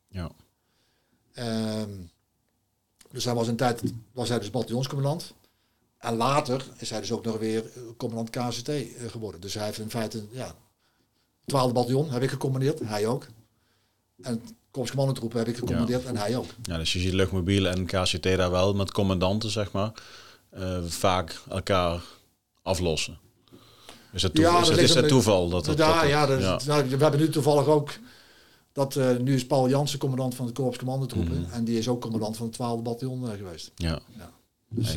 Ja. 0.09 0.31
Ehm, 1.33 1.91
dus 3.11 3.25
hij 3.25 3.35
was 3.35 3.49
een 3.49 3.57
tijd 3.57 3.83
was 4.13 4.29
hij 4.29 4.39
dus 4.39 4.51
bataljonscommandant. 4.51 5.35
En 6.01 6.17
later 6.17 6.65
is 6.79 6.91
hij 6.91 7.01
dus 7.01 7.13
ook 7.13 7.25
nog 7.25 7.39
weer 7.39 7.65
eh, 7.65 7.83
commandant 7.97 8.31
KCT 8.31 8.69
eh, 8.69 8.85
geworden. 9.09 9.41
Dus 9.41 9.55
hij 9.55 9.65
heeft 9.65 9.79
in 9.79 9.91
feite, 9.91 10.25
ja, 10.31 10.55
12e 11.43 11.73
bataljon 11.73 12.11
heb 12.11 12.23
ik 12.23 12.31
gecommandeerd, 12.31 12.81
hij 12.81 13.07
ook. 13.07 13.27
En 14.23 14.33
het 14.33 14.53
korpscommandotroep 14.71 15.33
heb 15.33 15.49
ik 15.49 15.57
gecommandeerd 15.57 16.05
en 16.05 16.17
hij 16.17 16.37
ook. 16.37 16.47
ja, 16.63 16.77
dus 16.77 16.93
je 16.93 16.99
ziet 16.99 17.13
luchtmobiel 17.13 17.67
en 17.67 17.87
KCT 17.87 18.23
daar 18.23 18.51
wel 18.51 18.75
met 18.75 18.93
commandanten, 18.93 19.51
zeg 19.51 19.73
maar, 19.73 19.93
eh, 20.51 20.83
vaak 20.85 21.41
elkaar 21.49 22.03
aflossen. 22.63 23.19
Is 24.13 24.23
het, 24.23 24.35
toe- 24.35 24.45
Ja, 24.45 24.61
is 24.61 24.69
dat 24.69 24.79
is 24.79 25.09
toeval 25.09 25.49
dat 25.49 25.67
ja, 25.67 25.75
dat 25.75 26.09
ja, 26.09 26.27
dat 26.27 26.41
ja. 26.41 26.61
nou, 26.67 26.89
we 26.89 26.97
hebben 27.03 27.21
nu 27.21 27.29
toevallig 27.31 27.67
ook 27.67 27.91
dat 28.73 28.95
nu 29.19 29.35
is 29.35 29.47
Paul 29.47 29.69
Jansen 29.69 29.99
commandant 29.99 30.35
van 30.35 30.47
de 30.47 30.53
korpscommandotroepen. 30.53 31.51
En 31.51 31.65
die 31.65 31.79
is 31.79 31.89
ook 31.89 32.01
commandant 32.01 32.37
van 32.37 32.47
het 32.47 32.55
12e 32.55 32.83
bataljon 32.83 33.27
geweest. 33.37 33.71
ja. 33.77 33.99
Ja. 34.17 34.31
Dus, 34.69 34.97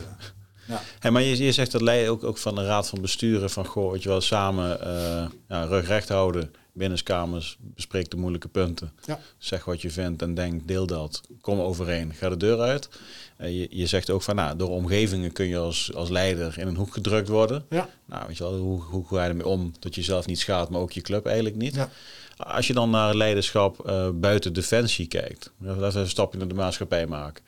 ja. 0.67 0.81
Hey, 0.99 1.11
maar 1.11 1.21
je, 1.21 1.43
je 1.43 1.51
zegt 1.51 1.71
dat 1.71 1.81
lei 1.81 2.09
ook, 2.09 2.23
ook 2.23 2.37
van 2.37 2.55
de 2.55 2.65
raad 2.65 2.89
van 2.89 3.01
besturen 3.01 3.49
van 3.49 3.65
goh, 3.65 3.91
weet 3.91 4.03
je 4.03 4.09
wel, 4.09 4.21
samen 4.21 4.81
eh 4.81 5.25
ja, 5.47 5.63
rug 5.63 5.87
recht 5.87 6.09
houden, 6.09 6.53
binnenskamers, 6.73 7.57
bespreek 7.59 8.09
de 8.09 8.17
moeilijke 8.17 8.47
punten. 8.47 8.91
Ja. 9.05 9.19
Zeg 9.37 9.65
wat 9.65 9.81
je 9.81 9.89
vindt 9.89 10.21
en 10.21 10.33
denk, 10.33 10.67
deel 10.67 10.85
dat. 10.85 11.21
Kom 11.41 11.59
overeen, 11.59 12.13
ga 12.13 12.29
de 12.29 12.37
deur 12.37 12.59
uit. 12.59 12.89
Eh, 13.37 13.59
je, 13.59 13.67
je 13.69 13.87
zegt 13.87 14.09
ook 14.09 14.21
van, 14.21 14.35
nou, 14.35 14.57
door 14.57 14.69
omgevingen 14.69 15.31
kun 15.31 15.47
je 15.47 15.57
als, 15.57 15.93
als 15.93 16.09
leider 16.09 16.59
in 16.59 16.67
een 16.67 16.75
hoek 16.75 16.93
gedrukt 16.93 17.27
worden. 17.27 17.65
Ja. 17.69 17.89
Nou, 18.05 18.27
weet 18.27 18.37
je 18.37 18.43
wel, 18.43 18.57
hoe, 18.57 18.81
hoe 18.81 19.07
ga 19.07 19.23
je 19.23 19.29
ermee 19.29 19.47
om 19.47 19.73
dat 19.79 19.95
je 19.95 20.01
zelf 20.01 20.25
niet 20.25 20.39
schaadt, 20.39 20.69
maar 20.69 20.81
ook 20.81 20.91
je 20.91 21.01
club 21.01 21.25
eigenlijk 21.25 21.55
niet. 21.55 21.75
Ja. 21.75 21.89
Als 22.37 22.67
je 22.67 22.73
dan 22.73 22.89
naar 22.89 23.15
leiderschap 23.15 23.85
eh, 23.85 24.09
buiten 24.13 24.53
defensie 24.53 25.07
kijkt, 25.07 25.51
laten 25.59 25.93
we 25.93 25.99
een 25.99 26.09
stapje 26.09 26.37
naar 26.37 26.47
de 26.47 26.53
maatschappij 26.53 27.07
maken. 27.07 27.43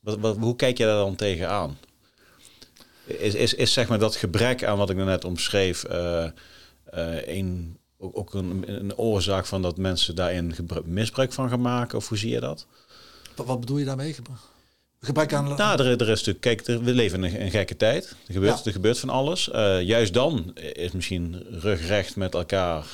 Wat, 0.00 0.18
wat, 0.18 0.36
hoe 0.36 0.56
kijk 0.56 0.78
je 0.78 0.84
daar 0.84 0.96
dan 0.96 1.16
tegenaan? 1.16 1.78
Is, 3.08 3.34
is, 3.34 3.54
is 3.54 3.72
zeg 3.72 3.88
maar 3.88 3.98
dat 3.98 4.16
gebrek 4.16 4.64
aan 4.64 4.78
wat 4.78 4.90
ik 4.90 4.96
net 4.96 5.24
omschreef 5.24 5.84
eh, 5.84 6.24
eh, 6.24 6.30
een, 7.36 7.78
ook, 7.98 8.18
ook 8.18 8.34
een, 8.34 8.64
een 8.66 8.96
oorzaak 8.96 9.46
van 9.46 9.62
dat 9.62 9.76
mensen 9.76 10.14
daarin 10.14 10.54
misbruik 10.84 11.32
van 11.32 11.48
gaan 11.48 11.60
maken? 11.60 11.98
Of 11.98 12.08
hoe 12.08 12.18
zie 12.18 12.30
je 12.30 12.40
dat? 12.40 12.66
Wat, 13.34 13.46
wat 13.46 13.60
bedoel 13.60 13.78
je 13.78 13.84
daarmee? 13.84 14.14
Gebrek 15.00 15.32
aan... 15.32 15.54
Nou, 15.56 15.80
er, 15.82 15.86
er 15.86 16.08
is 16.08 16.24
natuurlijk, 16.24 16.40
kijk, 16.40 16.66
er- 16.66 16.82
we 16.84 16.94
leven 16.94 17.24
in 17.24 17.34
een, 17.34 17.42
een 17.42 17.50
gekke 17.50 17.76
tijd. 17.76 18.14
Er 18.26 18.32
gebeurt, 18.32 18.58
Ja. 18.58 18.64
er 18.64 18.72
gebeurt 18.72 18.98
van 18.98 19.08
alles. 19.08 19.50
Eh, 19.50 19.82
juist 19.82 20.14
dan 20.14 20.54
is 20.72 20.92
misschien 20.92 21.44
rugrecht 21.50 22.16
met 22.16 22.34
elkaar, 22.34 22.86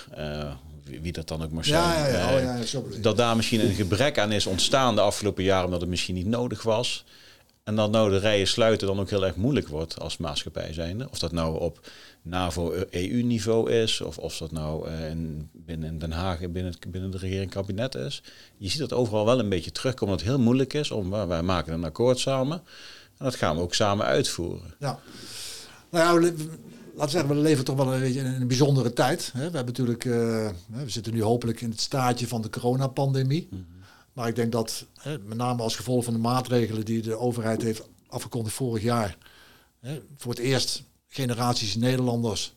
wie, 0.85 1.01
wie 1.01 1.13
dat 1.13 1.29
dan 1.29 1.43
ook 1.43 1.51
maar 1.51 1.65
zijn. 1.65 1.83
Ja, 1.83 2.07
ja, 2.07 2.39
ja. 2.39 2.59
Oh, 2.79 2.83
dat 3.01 3.17
daar 3.17 3.37
misschien 3.37 3.61
een 3.61 3.75
gebrek 3.75 4.19
aan 4.19 4.33
is 4.33 4.47
ontstaan 4.47 4.95
de 4.95 5.01
afgelopen 5.01 5.45
jaren, 5.45 5.65
omdat 5.65 5.81
het 5.81 5.91
misschien 5.91 6.15
niet 6.15 6.27
nodig 6.27 6.63
was. 6.63 7.05
En 7.65 7.77
dat 7.77 7.91
nou 7.91 8.11
de 8.11 8.19
rijen 8.19 8.47
sluiten 8.47 8.87
dan 8.87 9.01
ook 9.01 9.11
heel 9.11 9.27
erg 9.27 9.37
moeilijk 9.37 9.69
wordt 9.69 10.01
als 10.01 10.17
maatschappij 10.17 10.73
zijnde. 10.73 11.09
Of 11.11 11.19
dat 11.19 11.33
nou 11.33 11.61
op 11.61 11.81
NAVO-EU-niveau 12.23 13.71
is, 13.71 14.01
of 14.01 14.19
of 14.19 14.37
dat 14.37 14.53
nou 14.53 14.89
eh, 14.89 15.11
in, 15.11 15.49
binnen 15.53 15.99
Den 15.99 16.13
Haag 16.13 16.39
binnen, 16.39 16.73
het, 16.73 16.91
binnen 16.91 17.11
de 17.11 17.19
regering 17.19 17.51
kabinet 17.51 17.95
is. 17.95 18.23
Je 18.57 18.69
ziet 18.69 18.81
dat 18.81 18.93
overal 18.93 19.25
wel 19.25 19.39
een 19.39 19.49
beetje 19.49 19.73
terugkomen, 19.73 20.17
dat 20.17 20.25
het 20.25 20.35
heel 20.35 20.45
moeilijk 20.45 20.73
is 20.73 20.91
om, 20.91 21.11
wij 21.11 21.43
maken 21.43 21.73
een 21.73 21.85
akkoord 21.85 22.19
samen. 22.19 22.63
En 23.19 23.25
dat 23.25 23.35
gaan 23.35 23.57
we 23.57 23.63
ook 23.63 23.75
samen 23.75 24.07
uitvoeren. 24.07 24.75
Ja. 24.79 24.99
Nou 25.91 26.05
ja, 26.05 26.21
laten 26.21 26.47
we 26.95 27.09
zeggen, 27.09 27.29
we 27.29 27.37
leven 27.37 27.65
toch 27.65 27.77
wel 27.77 27.95
een 27.95 28.01
beetje 28.01 28.21
in 28.21 28.27
een 28.27 28.49
bijzondere 28.49 28.93
tijd. 28.93 29.31
We 29.35 29.41
hebben 29.41 29.65
natuurlijk, 29.65 30.05
eh, 30.05 30.13
we 30.67 30.89
zitten 30.91 31.13
nu 31.13 31.23
hopelijk 31.23 31.61
in 31.61 31.71
het 31.71 31.81
staartje 31.81 32.29
van 32.29 32.43
de 32.43 32.51
coronapandemie. 32.51 33.49
Maar 34.15 34.29
ik 34.29 34.35
denk 34.37 34.53
dat, 34.53 34.87
hè, 35.01 35.19
met 35.19 35.37
name 35.39 35.63
als 35.63 35.77
gevolg 35.77 36.05
van 36.05 36.13
de 36.13 36.19
maatregelen 36.19 36.85
die 36.85 37.03
de 37.03 37.17
overheid 37.19 37.63
heeft 37.63 37.83
afgekondigd 38.07 38.55
vorig 38.55 38.83
jaar, 38.83 39.19
hè, 39.81 40.01
voor 40.17 40.31
het 40.33 40.41
eerst 40.41 40.83
generaties 41.09 41.75
Nederlanders 41.77 42.55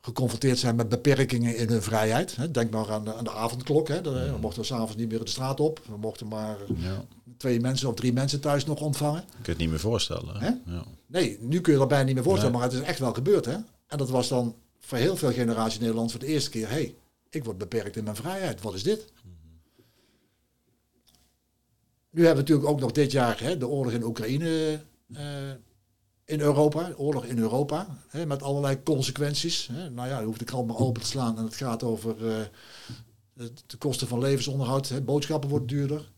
geconfronteerd 0.00 0.58
zijn 0.58 0.76
met 0.76 0.88
beperkingen 0.88 1.56
in 1.56 1.68
hun 1.68 1.82
vrijheid. 1.82 2.36
Hè. 2.36 2.50
Denk 2.50 2.70
maar 2.70 2.90
aan 2.92 3.04
de, 3.04 3.14
aan 3.14 3.24
de 3.24 3.30
avondklok. 3.32 3.88
Hè. 3.88 4.00
De- 4.00 4.10
We 4.32 4.38
mochten 4.40 4.64
s'avonds 4.64 4.96
niet 4.96 5.08
meer 5.08 5.24
de 5.24 5.30
straat 5.30 5.60
op. 5.60 5.80
We 5.88 5.96
mochten 5.96 6.28
maar 6.28 6.56
Ja. 6.76 7.04
twee 7.36 7.60
mensen 7.60 7.88
of 7.88 7.94
drie 7.94 8.12
mensen 8.12 8.40
thuis 8.40 8.64
nog 8.64 8.80
ontvangen. 8.80 9.20
Je 9.26 9.32
kunt 9.34 9.46
het 9.46 9.58
niet 9.58 9.68
meer 9.70 9.80
voorstellen. 9.80 10.36
Hè? 10.36 10.46
Ja. 10.46 10.84
Nee, 11.06 11.38
nu 11.40 11.60
kun 11.60 11.72
je 11.72 11.78
dat 11.78 11.88
bijna 11.88 12.04
niet 12.04 12.14
meer 12.14 12.24
voorstellen, 12.24 12.52
Nee. 12.52 12.60
maar 12.62 12.70
het 12.70 12.80
is 12.80 12.86
echt 12.88 12.98
wel 12.98 13.12
gebeurd. 13.12 13.44
Hè? 13.44 13.56
En 13.86 13.98
dat 13.98 14.10
was 14.10 14.28
dan 14.28 14.54
voor 14.80 14.98
heel 14.98 15.16
veel 15.16 15.32
generaties 15.32 15.78
Nederlands 15.78 16.12
voor 16.12 16.20
de 16.20 16.26
eerste 16.26 16.50
keer. 16.50 16.68
hey, 16.68 16.94
ik 17.30 17.44
word 17.44 17.58
beperkt 17.58 17.96
in 17.96 18.04
mijn 18.04 18.16
vrijheid. 18.16 18.62
Wat 18.62 18.74
is 18.74 18.82
dit? 18.82 19.04
Nu 22.18 22.24
hebben 22.24 22.44
we 22.44 22.50
natuurlijk 22.50 22.76
ook 22.76 22.80
nog 22.80 22.92
dit 22.92 23.12
jaar 23.12 23.40
hè, 23.40 23.58
de 23.58 23.68
oorlog 23.68 23.92
in 23.92 24.02
Oekraïne 24.02 24.80
eh, 25.14 25.50
in 26.24 26.40
Europa. 26.40 26.92
Oorlog 26.96 27.24
in 27.24 27.38
Europa, 27.38 27.98
hè, 28.08 28.26
met 28.26 28.42
allerlei 28.42 28.82
consequenties. 28.82 29.68
Hè. 29.72 29.90
Nou 29.90 30.08
ja, 30.08 30.18
je 30.18 30.26
hoeft 30.26 30.38
de 30.38 30.44
krant 30.44 30.66
maar 30.66 30.76
open 30.76 31.02
te 31.02 31.08
slaan 31.08 31.38
en 31.38 31.44
het 31.44 31.54
gaat 31.56 31.82
over 31.82 32.28
eh, 32.28 32.44
de, 33.66 33.76
kosten 33.78 34.08
van 34.08 34.18
levensonderhoud. 34.18 34.88
Hè. 34.88 35.00
Boodschappen 35.00 35.50
worden 35.50 35.68
duurder. 35.68 36.10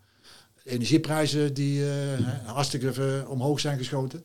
Energieprijzen 0.65 1.55
die 1.55 1.91
eh, 1.91 2.47
hartstikke 2.47 3.25
omhoog 3.29 3.61
zijn 3.61 3.79
geschoten. 3.79 4.25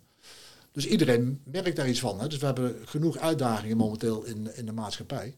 Dus 0.72 0.88
iedereen 0.88 1.42
merkt 1.44 1.76
daar 1.76 1.90
iets 1.90 2.00
van. 2.00 2.20
Hè. 2.20 2.28
Dus 2.28 2.40
we 2.40 2.46
hebben 2.46 2.76
genoeg 2.86 3.18
uitdagingen 3.18 3.78
momenteel 3.78 4.24
in, 4.24 4.56
in 4.56 4.66
de 4.66 4.74
maatschappij. 4.74 5.38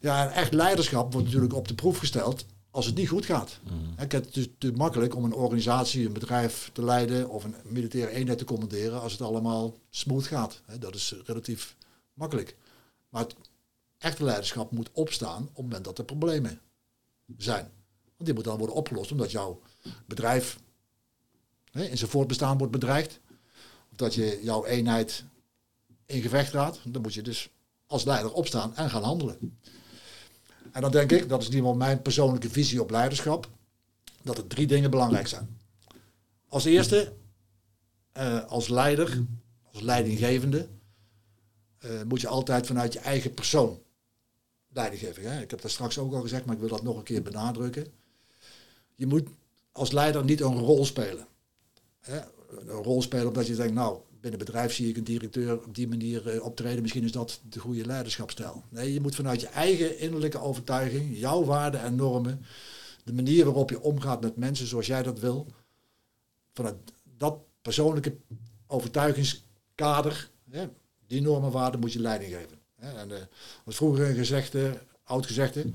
Ja, 0.00 0.28
en 0.28 0.32
echt 0.32 0.52
leiderschap 0.52 1.12
wordt 1.12 1.26
natuurlijk 1.26 1.54
op 1.54 1.68
de 1.68 1.74
proef 1.74 1.98
gesteld 1.98 2.46
als 2.70 2.86
het 2.86 2.94
niet 2.94 3.08
goed 3.08 3.24
gaat. 3.24 3.58
Hè, 3.96 4.04
Het 4.04 4.36
is 4.36 4.46
natuurlijk 4.46 4.82
makkelijk 4.82 5.14
om 5.16 5.24
een 5.24 5.32
organisatie, 5.32 6.06
een 6.06 6.12
bedrijf 6.12 6.70
te 6.72 6.84
leiden 6.84 7.28
of 7.28 7.44
een 7.44 7.54
militaire 7.64 8.10
eenheid 8.10 8.38
te 8.38 8.44
commanderen 8.44 9.00
als 9.00 9.12
het 9.12 9.20
allemaal 9.20 9.74
smooth 9.90 10.26
gaat. 10.26 10.62
Dat 10.78 10.94
is 10.94 11.14
relatief 11.24 11.76
makkelijk. 12.14 12.56
Maar 13.08 13.22
het 13.22 13.34
echte 13.98 14.24
leiderschap 14.24 14.70
moet 14.70 14.90
opstaan 14.92 15.42
op 15.42 15.48
het 15.48 15.64
moment 15.64 15.84
dat 15.84 15.98
er 15.98 16.04
problemen 16.04 16.60
zijn. 17.36 17.70
Want 18.04 18.24
die 18.24 18.34
moeten 18.34 18.52
dan 18.52 18.58
worden 18.58 18.76
opgelost 18.76 19.12
omdat 19.12 19.30
jouw 19.30 19.60
bedrijf 20.06 20.58
in 21.72 21.98
zijn 21.98 22.10
voortbestaan 22.10 22.58
wordt 22.58 22.72
bedreigd. 22.72 23.20
Of 23.90 23.96
dat 23.96 24.14
je 24.14 24.40
jouw 24.42 24.64
eenheid 24.64 25.24
in 26.06 26.22
gevecht 26.22 26.50
gaat. 26.50 26.80
Dan 26.84 27.02
moet 27.02 27.14
je 27.14 27.22
dus 27.22 27.48
als 27.86 28.04
leider 28.04 28.32
opstaan 28.32 28.76
en 28.76 28.90
gaan 28.90 29.02
handelen. 29.02 29.58
En 30.72 30.80
dan 30.80 30.90
denk 30.90 31.12
ik, 31.12 31.28
dat 31.28 31.40
is 31.40 31.46
in 31.46 31.52
ieder 31.54 31.66
geval 31.66 31.86
mijn 31.86 32.02
persoonlijke 32.02 32.50
visie 32.50 32.82
op 32.82 32.90
leiderschap, 32.90 33.48
dat 34.22 34.38
er 34.38 34.46
drie 34.46 34.66
dingen 34.66 34.90
belangrijk 34.90 35.26
zijn. 35.26 35.58
Als 36.48 36.64
eerste, 36.64 37.12
eh, 38.12 38.44
als 38.44 38.68
leider, 38.68 39.24
als 39.72 39.82
leidinggevende, 39.82 40.68
eh, 41.78 42.02
moet 42.08 42.20
je 42.20 42.28
altijd 42.28 42.66
vanuit 42.66 42.92
je 42.92 42.98
eigen 42.98 43.34
persoon 43.34 43.82
leiding 44.72 45.00
geven. 45.02 45.32
Hè? 45.32 45.40
Ik 45.42 45.50
heb 45.50 45.60
dat 45.60 45.70
straks 45.70 45.98
ook 45.98 46.14
al 46.14 46.20
gezegd, 46.20 46.44
maar 46.44 46.54
ik 46.54 46.60
wil 46.60 46.70
dat 46.70 46.82
nog 46.82 46.96
een 46.96 47.02
keer 47.02 47.22
benadrukken. 47.22 47.86
Je 48.94 49.06
moet 49.06 49.28
als 49.72 49.92
leider 49.92 50.24
niet 50.24 50.40
een 50.40 50.58
rol 50.58 50.84
spelen. 50.84 51.26
Hè? 52.00 52.20
Een 52.48 52.82
rol 52.82 53.02
spelen 53.02 53.26
omdat 53.26 53.46
je 53.46 53.54
denkt, 53.54 53.74
nou, 53.74 54.00
binnen 54.20 54.38
bedrijf 54.38 54.72
zie 54.72 54.88
ik 54.88 54.96
een 54.96 55.04
directeur 55.04 55.64
op 55.64 55.74
die 55.74 55.88
manier 55.88 56.28
eh, 56.28 56.44
optreden. 56.44 56.82
Misschien 56.82 57.04
is 57.04 57.12
dat 57.12 57.40
de 57.48 57.60
goede 57.60 57.86
leiderschapstijl. 57.86 58.64
Nee, 58.68 58.92
je 58.92 59.00
moet 59.00 59.14
vanuit 59.14 59.40
je 59.40 59.46
eigen 59.46 59.98
innerlijke 59.98 60.40
overtuiging, 60.40 61.18
jouw 61.18 61.44
waarden 61.44 61.80
en 61.80 61.94
normen, 61.94 62.44
de 63.04 63.12
manier 63.12 63.44
waarop 63.44 63.70
je 63.70 63.80
omgaat 63.80 64.20
met 64.20 64.36
mensen 64.36 64.66
zoals 64.66 64.86
jij 64.86 65.02
dat 65.02 65.18
wil, 65.18 65.46
vanuit 66.52 66.76
dat 67.16 67.38
persoonlijke 67.62 68.16
overtuigingskader, 68.66 70.30
die 71.06 71.20
normen 71.20 71.48
en 71.48 71.54
waarden 71.54 71.80
moet 71.80 71.92
je 71.92 72.00
leiding 72.00 72.32
geven. 72.32 72.58
En, 72.76 73.10
eh, 73.10 73.22
wat 73.64 73.74
vroeger 73.74 74.08
een 74.08 74.14
gezegde, 74.14 74.78
oud 75.04 75.26
gezegde, 75.26 75.70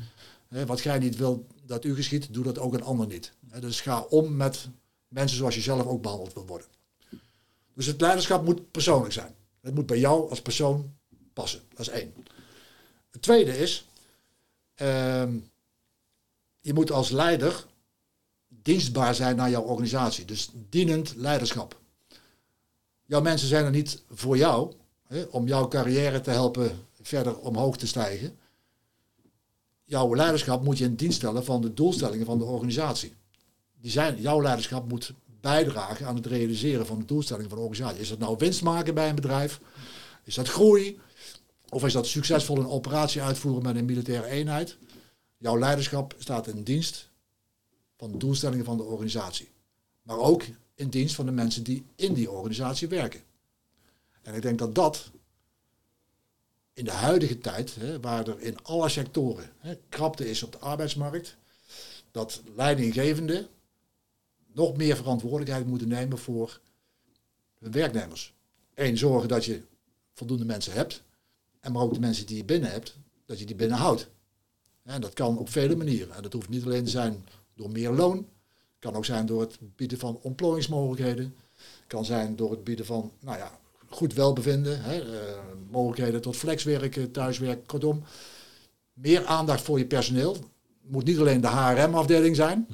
wat 0.66 0.80
jij 0.80 1.00
niet 1.00 1.16
wil 1.16 1.48
dat 1.66 1.86
u 1.86 1.96
geschiet, 1.96 2.34
doe 2.34 2.44
dat 2.44 2.60
ook 2.60 2.74
een 2.74 2.84
ander 2.84 3.08
niet. 3.08 3.32
Dus 3.60 3.82
ga 3.82 4.02
om 4.02 4.36
met 4.36 4.70
mensen 5.08 5.38
zoals 5.38 5.56
je 5.56 5.62
zelf 5.62 5.86
ook 5.86 6.02
behandeld 6.02 6.34
wil 6.34 6.46
worden. 6.46 6.68
Dus 7.76 7.86
het 7.86 8.02
leiderschap 8.02 8.46
moet 8.46 8.72
persoonlijk 8.72 9.14
zijn. 9.14 9.36
Het 9.62 9.76
moet 9.76 9.86
bij 9.86 10.00
jou 10.00 10.30
als 10.30 10.42
persoon 10.42 10.94
passen. 11.34 11.62
Dat 11.70 11.80
is 11.80 11.90
één. 11.90 12.14
Het 13.12 13.22
tweede 13.22 13.58
is, 13.58 13.86
ehm, 14.76 15.38
je 16.60 16.74
moet 16.74 16.92
als 16.92 17.10
leider 17.10 17.66
dienstbaar 18.48 19.16
zijn 19.16 19.36
naar 19.36 19.50
jouw 19.50 19.64
organisatie. 19.64 20.26
Dus 20.26 20.50
dienend 20.70 21.16
leiderschap. 21.16 21.80
Jouw 23.06 23.22
mensen 23.22 23.48
zijn 23.48 23.66
er 23.66 23.72
niet 23.72 24.04
voor 24.12 24.38
jou, 24.38 24.74
hè, 25.08 25.24
om 25.24 25.48
jouw 25.48 25.68
carrière 25.68 26.22
te 26.22 26.30
helpen 26.30 26.88
verder 27.02 27.38
omhoog 27.38 27.78
te 27.78 27.88
stijgen. 27.88 28.38
Jouw 29.84 30.16
leiderschap 30.16 30.64
moet 30.64 30.78
je 30.78 30.86
in 30.86 30.96
dienst 30.96 31.18
stellen 31.18 31.46
van 31.46 31.62
de 31.62 31.74
doelstellingen 31.74 32.26
van 32.26 32.38
de 32.38 32.44
organisatie. 32.44 33.14
Die 33.82 33.92
zijn, 33.92 34.22
jouw 34.22 34.42
leiderschap 34.42 34.90
moet 34.90 35.14
bijdragen 35.46 36.06
aan 36.08 36.16
het 36.16 36.26
realiseren 36.26 36.86
van 36.86 37.00
de 37.00 37.06
doelstellingen 37.06 37.50
van 37.50 37.58
de 37.58 37.64
organisatie. 37.64 38.02
Is 38.02 38.10
dat 38.10 38.20
nou 38.20 38.36
winst 38.38 38.62
maken 38.62 38.94
bij 38.94 39.10
een 39.10 39.16
bedrijf? 39.16 39.60
Is 40.24 40.36
dat 40.36 40.48
groei? 40.48 41.00
Of 41.70 41.86
is 41.86 41.94
dat 41.94 42.08
succesvol 42.08 42.58
een 42.58 42.68
operatie 42.68 43.22
uitvoeren 43.22 43.64
met 43.64 43.76
een 43.76 43.86
militaire 43.86 44.28
eenheid? 44.28 44.78
Jouw 45.38 45.60
leiderschap 45.60 46.16
staat 46.18 46.48
in 46.48 46.64
dienst 46.64 47.10
van 47.98 48.12
de 48.12 48.18
doelstellingen 48.18 48.66
van 48.66 48.78
de 48.78 48.84
organisatie. 48.84 49.50
Maar 50.02 50.18
ook 50.18 50.44
in 50.76 50.90
dienst 50.90 51.16
van 51.16 51.26
de 51.26 51.32
mensen 51.32 51.64
die 51.64 51.86
in 51.96 52.14
die 52.14 52.32
organisatie 52.32 52.88
werken. 52.88 53.22
En 54.22 54.36
ik 54.36 54.42
denk 54.42 54.60
dat 54.60 54.76
dat 54.76 55.12
in 56.74 56.86
de 56.86 56.92
huidige 56.92 57.38
tijd, 57.38 57.76
hè, 57.76 58.00
waar 58.00 58.28
er 58.28 58.40
in 58.40 58.64
alle 58.64 58.90
sectoren 58.90 59.52
hè, 59.58 59.78
krapte 59.90 60.30
is 60.30 60.44
op 60.44 60.52
de 60.52 60.60
arbeidsmarkt, 60.60 61.38
dat 62.12 62.42
leidinggevenden 62.56 63.48
nog 64.56 64.78
meer 64.78 64.96
verantwoordelijkheid 64.96 65.68
moeten 65.68 65.88
nemen 65.88 66.18
voor 66.18 66.60
hun 67.60 67.72
werknemers. 67.72 68.34
Eén, 68.74 68.98
zorgen 68.98 69.30
dat 69.30 69.46
je 69.46 69.62
voldoende 70.14 70.46
mensen 70.46 70.74
hebt. 70.74 71.04
En 71.60 71.72
maar 71.72 71.82
ook 71.82 71.94
de 71.94 72.00
mensen 72.00 72.26
die 72.26 72.38
je 72.38 72.44
binnen 72.44 72.72
hebt, 72.72 72.96
dat 73.26 73.40
je 73.40 73.46
die 73.46 73.56
binnenhoudt. 73.56 74.08
En 74.84 75.02
dat 75.02 75.14
kan 75.14 75.38
op 75.38 75.50
vele 75.50 75.76
manieren. 75.76 76.16
En 76.16 76.22
dat 76.24 76.34
hoeft 76.34 76.50
niet 76.50 76.66
alleen 76.66 76.84
te 76.84 76.90
zijn 76.90 77.26
door 77.56 77.70
meer 77.70 77.92
loon. 77.92 78.28
Kan 78.80 78.96
ook 78.96 79.06
zijn 79.06 79.26
door 79.26 79.42
het 79.42 79.58
bieden 79.76 79.98
van 79.98 80.20
ontplooiingsmogelijkheden. 80.22 81.36
Kan 81.88 82.06
zijn 82.06 82.36
door 82.36 82.52
het 82.52 82.64
bieden 82.64 82.86
van 82.86 83.12
nou 83.20 83.38
ja, 83.38 83.60
goed 83.90 84.14
welbevinden. 84.14 84.82
Hè, 84.82 85.00
eh, 85.00 85.38
mogelijkheden 85.70 86.22
tot 86.22 86.36
flexwerken, 86.36 87.12
thuiswerk. 87.12 87.68
Kortom, 87.68 88.04
meer 88.94 89.26
aandacht 89.26 89.62
voor 89.62 89.78
je 89.78 89.86
personeel. 89.86 90.34
Het 90.34 90.44
moet 90.92 91.06
niet 91.06 91.20
alleen 91.20 91.42
de 91.42 91.48
HRM-afdeling 91.48 92.36
zijn. 92.36 92.68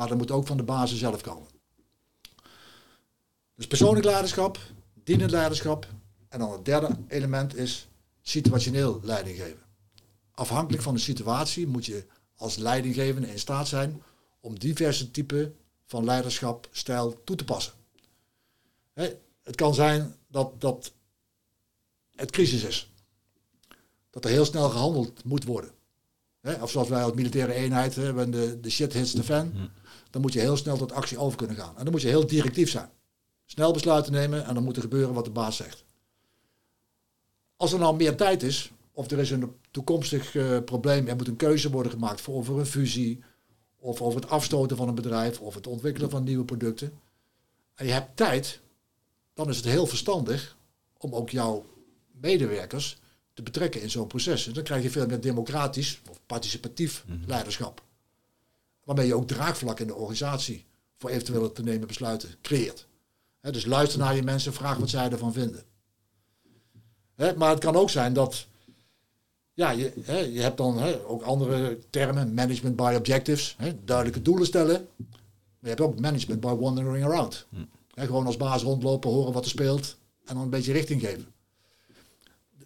Maar 0.00 0.08
dat 0.08 0.18
moet 0.18 0.30
ook 0.30 0.46
van 0.46 0.56
de 0.56 0.62
basis 0.62 0.98
zelf 0.98 1.20
komen. 1.20 1.48
Dus 3.54 3.66
persoonlijk 3.66 4.04
leiderschap, 4.04 4.58
dienend 5.04 5.30
leiderschap. 5.30 5.86
En 6.28 6.38
dan 6.38 6.52
het 6.52 6.64
derde 6.64 6.96
element 7.08 7.56
is 7.56 7.88
situationeel 8.22 9.00
leiding 9.02 9.36
geven. 9.36 9.62
Afhankelijk 10.30 10.82
van 10.82 10.94
de 10.94 11.00
situatie 11.00 11.66
moet 11.66 11.86
je 11.86 12.06
als 12.36 12.56
leidinggevende 12.56 13.30
in 13.30 13.38
staat 13.38 13.68
zijn 13.68 14.02
om 14.40 14.58
diverse 14.58 15.10
typen 15.10 15.56
van 15.86 16.04
leiderschap, 16.04 16.68
stijl 16.70 17.20
toe 17.24 17.36
te 17.36 17.44
passen. 17.44 17.72
Het 19.42 19.54
kan 19.54 19.74
zijn 19.74 20.14
dat, 20.28 20.60
dat 20.60 20.92
het 22.14 22.30
crisis 22.30 22.62
is. 22.62 22.90
Dat 24.10 24.24
er 24.24 24.30
heel 24.30 24.44
snel 24.44 24.70
gehandeld 24.70 25.24
moet 25.24 25.44
worden. 25.44 25.70
Of 26.60 26.70
zoals 26.70 26.88
wij 26.88 27.02
als 27.02 27.12
militaire 27.12 27.52
eenheid 27.52 27.94
hebben, 27.94 28.30
de, 28.30 28.60
de 28.60 28.70
shit 28.70 28.92
hits 28.92 29.12
the 29.12 29.22
fan. 29.22 29.70
Dan 30.10 30.20
moet 30.20 30.32
je 30.32 30.40
heel 30.40 30.56
snel 30.56 30.76
tot 30.76 30.92
actie 30.92 31.18
over 31.18 31.38
kunnen 31.38 31.56
gaan. 31.56 31.76
En 31.76 31.82
dan 31.82 31.92
moet 31.92 32.02
je 32.02 32.08
heel 32.08 32.26
directief 32.26 32.70
zijn. 32.70 32.90
Snel 33.44 33.72
besluiten 33.72 34.12
nemen 34.12 34.44
en 34.44 34.54
dan 34.54 34.64
moet 34.64 34.76
er 34.76 34.82
gebeuren 34.82 35.14
wat 35.14 35.24
de 35.24 35.30
baas 35.30 35.56
zegt. 35.56 35.84
Als 37.56 37.72
er 37.72 37.78
nou 37.78 37.96
meer 37.96 38.16
tijd 38.16 38.42
is 38.42 38.70
Of 38.92 39.10
er 39.10 39.18
is 39.18 39.30
een 39.30 39.54
toekomstig 39.70 40.34
uh, 40.34 40.58
probleem, 40.64 41.06
er 41.06 41.16
moet 41.16 41.28
een 41.28 41.36
keuze 41.36 41.70
worden 41.70 41.92
gemaakt 41.92 42.20
voor 42.20 42.34
over 42.34 42.58
een 42.58 42.66
fusie, 42.66 43.22
of 43.76 44.02
over 44.02 44.20
het 44.20 44.30
afstoten 44.30 44.76
van 44.76 44.88
een 44.88 44.94
bedrijf, 44.94 45.40
of 45.40 45.54
het 45.54 45.66
ontwikkelen 45.66 46.10
van 46.10 46.24
nieuwe 46.24 46.44
producten. 46.44 46.98
En 47.74 47.86
je 47.86 47.92
hebt 47.92 48.16
tijd, 48.16 48.60
dan 49.34 49.48
is 49.48 49.56
het 49.56 49.64
heel 49.64 49.86
verstandig 49.86 50.56
om 50.98 51.14
ook 51.14 51.30
jouw 51.30 51.66
medewerkers 52.10 52.98
te 53.34 53.42
betrekken 53.42 53.82
in 53.82 53.90
zo'n 53.90 54.06
proces. 54.06 54.46
En 54.46 54.52
dan 54.52 54.62
krijg 54.62 54.82
je 54.82 54.90
veel 54.90 55.06
meer 55.06 55.20
democratisch 55.20 56.00
of 56.10 56.20
participatief 56.26 57.04
mhm. 57.06 57.26
leiderschap. 57.26 57.82
Waarmee 58.90 59.08
je 59.08 59.14
ook 59.14 59.26
draagvlak 59.26 59.80
in 59.80 59.86
de 59.86 59.94
organisatie 59.94 60.64
voor 60.96 61.10
eventuele 61.10 61.52
te 61.52 61.62
nemen 61.62 61.86
besluiten 61.86 62.34
creëert. 62.42 62.86
dus 63.40 63.64
luister 63.64 63.98
naar 63.98 64.16
je 64.16 64.22
mensen, 64.22 64.52
vraag 64.52 64.76
wat 64.76 64.90
zij 64.90 65.10
ervan 65.10 65.32
vinden. 65.32 65.64
maar 67.14 67.50
het 67.50 67.58
kan 67.58 67.76
ook 67.76 67.90
zijn 67.90 68.12
dat 68.12 68.46
ja, 69.52 69.70
je, 69.70 69.92
je 70.32 70.40
hebt 70.40 70.56
dan 70.56 70.82
ook 71.06 71.22
andere 71.22 71.78
termen, 71.90 72.34
management 72.34 72.76
by 72.76 72.94
objectives, 72.96 73.56
duidelijke 73.84 74.22
doelen 74.22 74.46
stellen. 74.46 74.88
Maar 74.96 75.08
je 75.60 75.68
hebt 75.68 75.80
ook 75.80 76.00
management 76.00 76.40
by 76.40 76.54
wandering 76.54 77.04
around. 77.04 77.46
Hm. 77.48 77.56
gewoon 77.94 78.26
als 78.26 78.36
baas 78.36 78.62
rondlopen, 78.62 79.10
horen 79.10 79.32
wat 79.32 79.44
er 79.44 79.50
speelt 79.50 79.96
en 80.24 80.34
dan 80.34 80.44
een 80.44 80.50
beetje 80.50 80.72
richting 80.72 81.00
geven. 81.00 81.26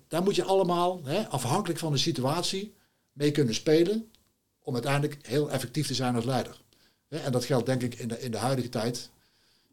Daar 0.09 0.23
moet 0.23 0.35
je 0.35 0.45
allemaal, 0.45 1.01
afhankelijk 1.29 1.79
van 1.79 1.93
de 1.93 1.99
situatie, 1.99 2.75
mee 3.13 3.31
kunnen 3.31 3.55
spelen 3.55 4.09
om 4.65 4.75
uiteindelijk 4.75 5.27
heel 5.27 5.51
effectief 5.51 5.87
te 5.87 5.95
zijn 5.95 6.15
als 6.15 6.25
leider. 6.25 6.61
En 7.09 7.33
dat 7.33 7.45
geldt 7.45 7.67
denk 7.67 7.83
ik 7.83 7.95
in 7.95 8.09
de, 8.09 8.21
in 8.21 8.31
de 8.31 8.37
huidige 8.37 8.69
tijd. 8.69 9.11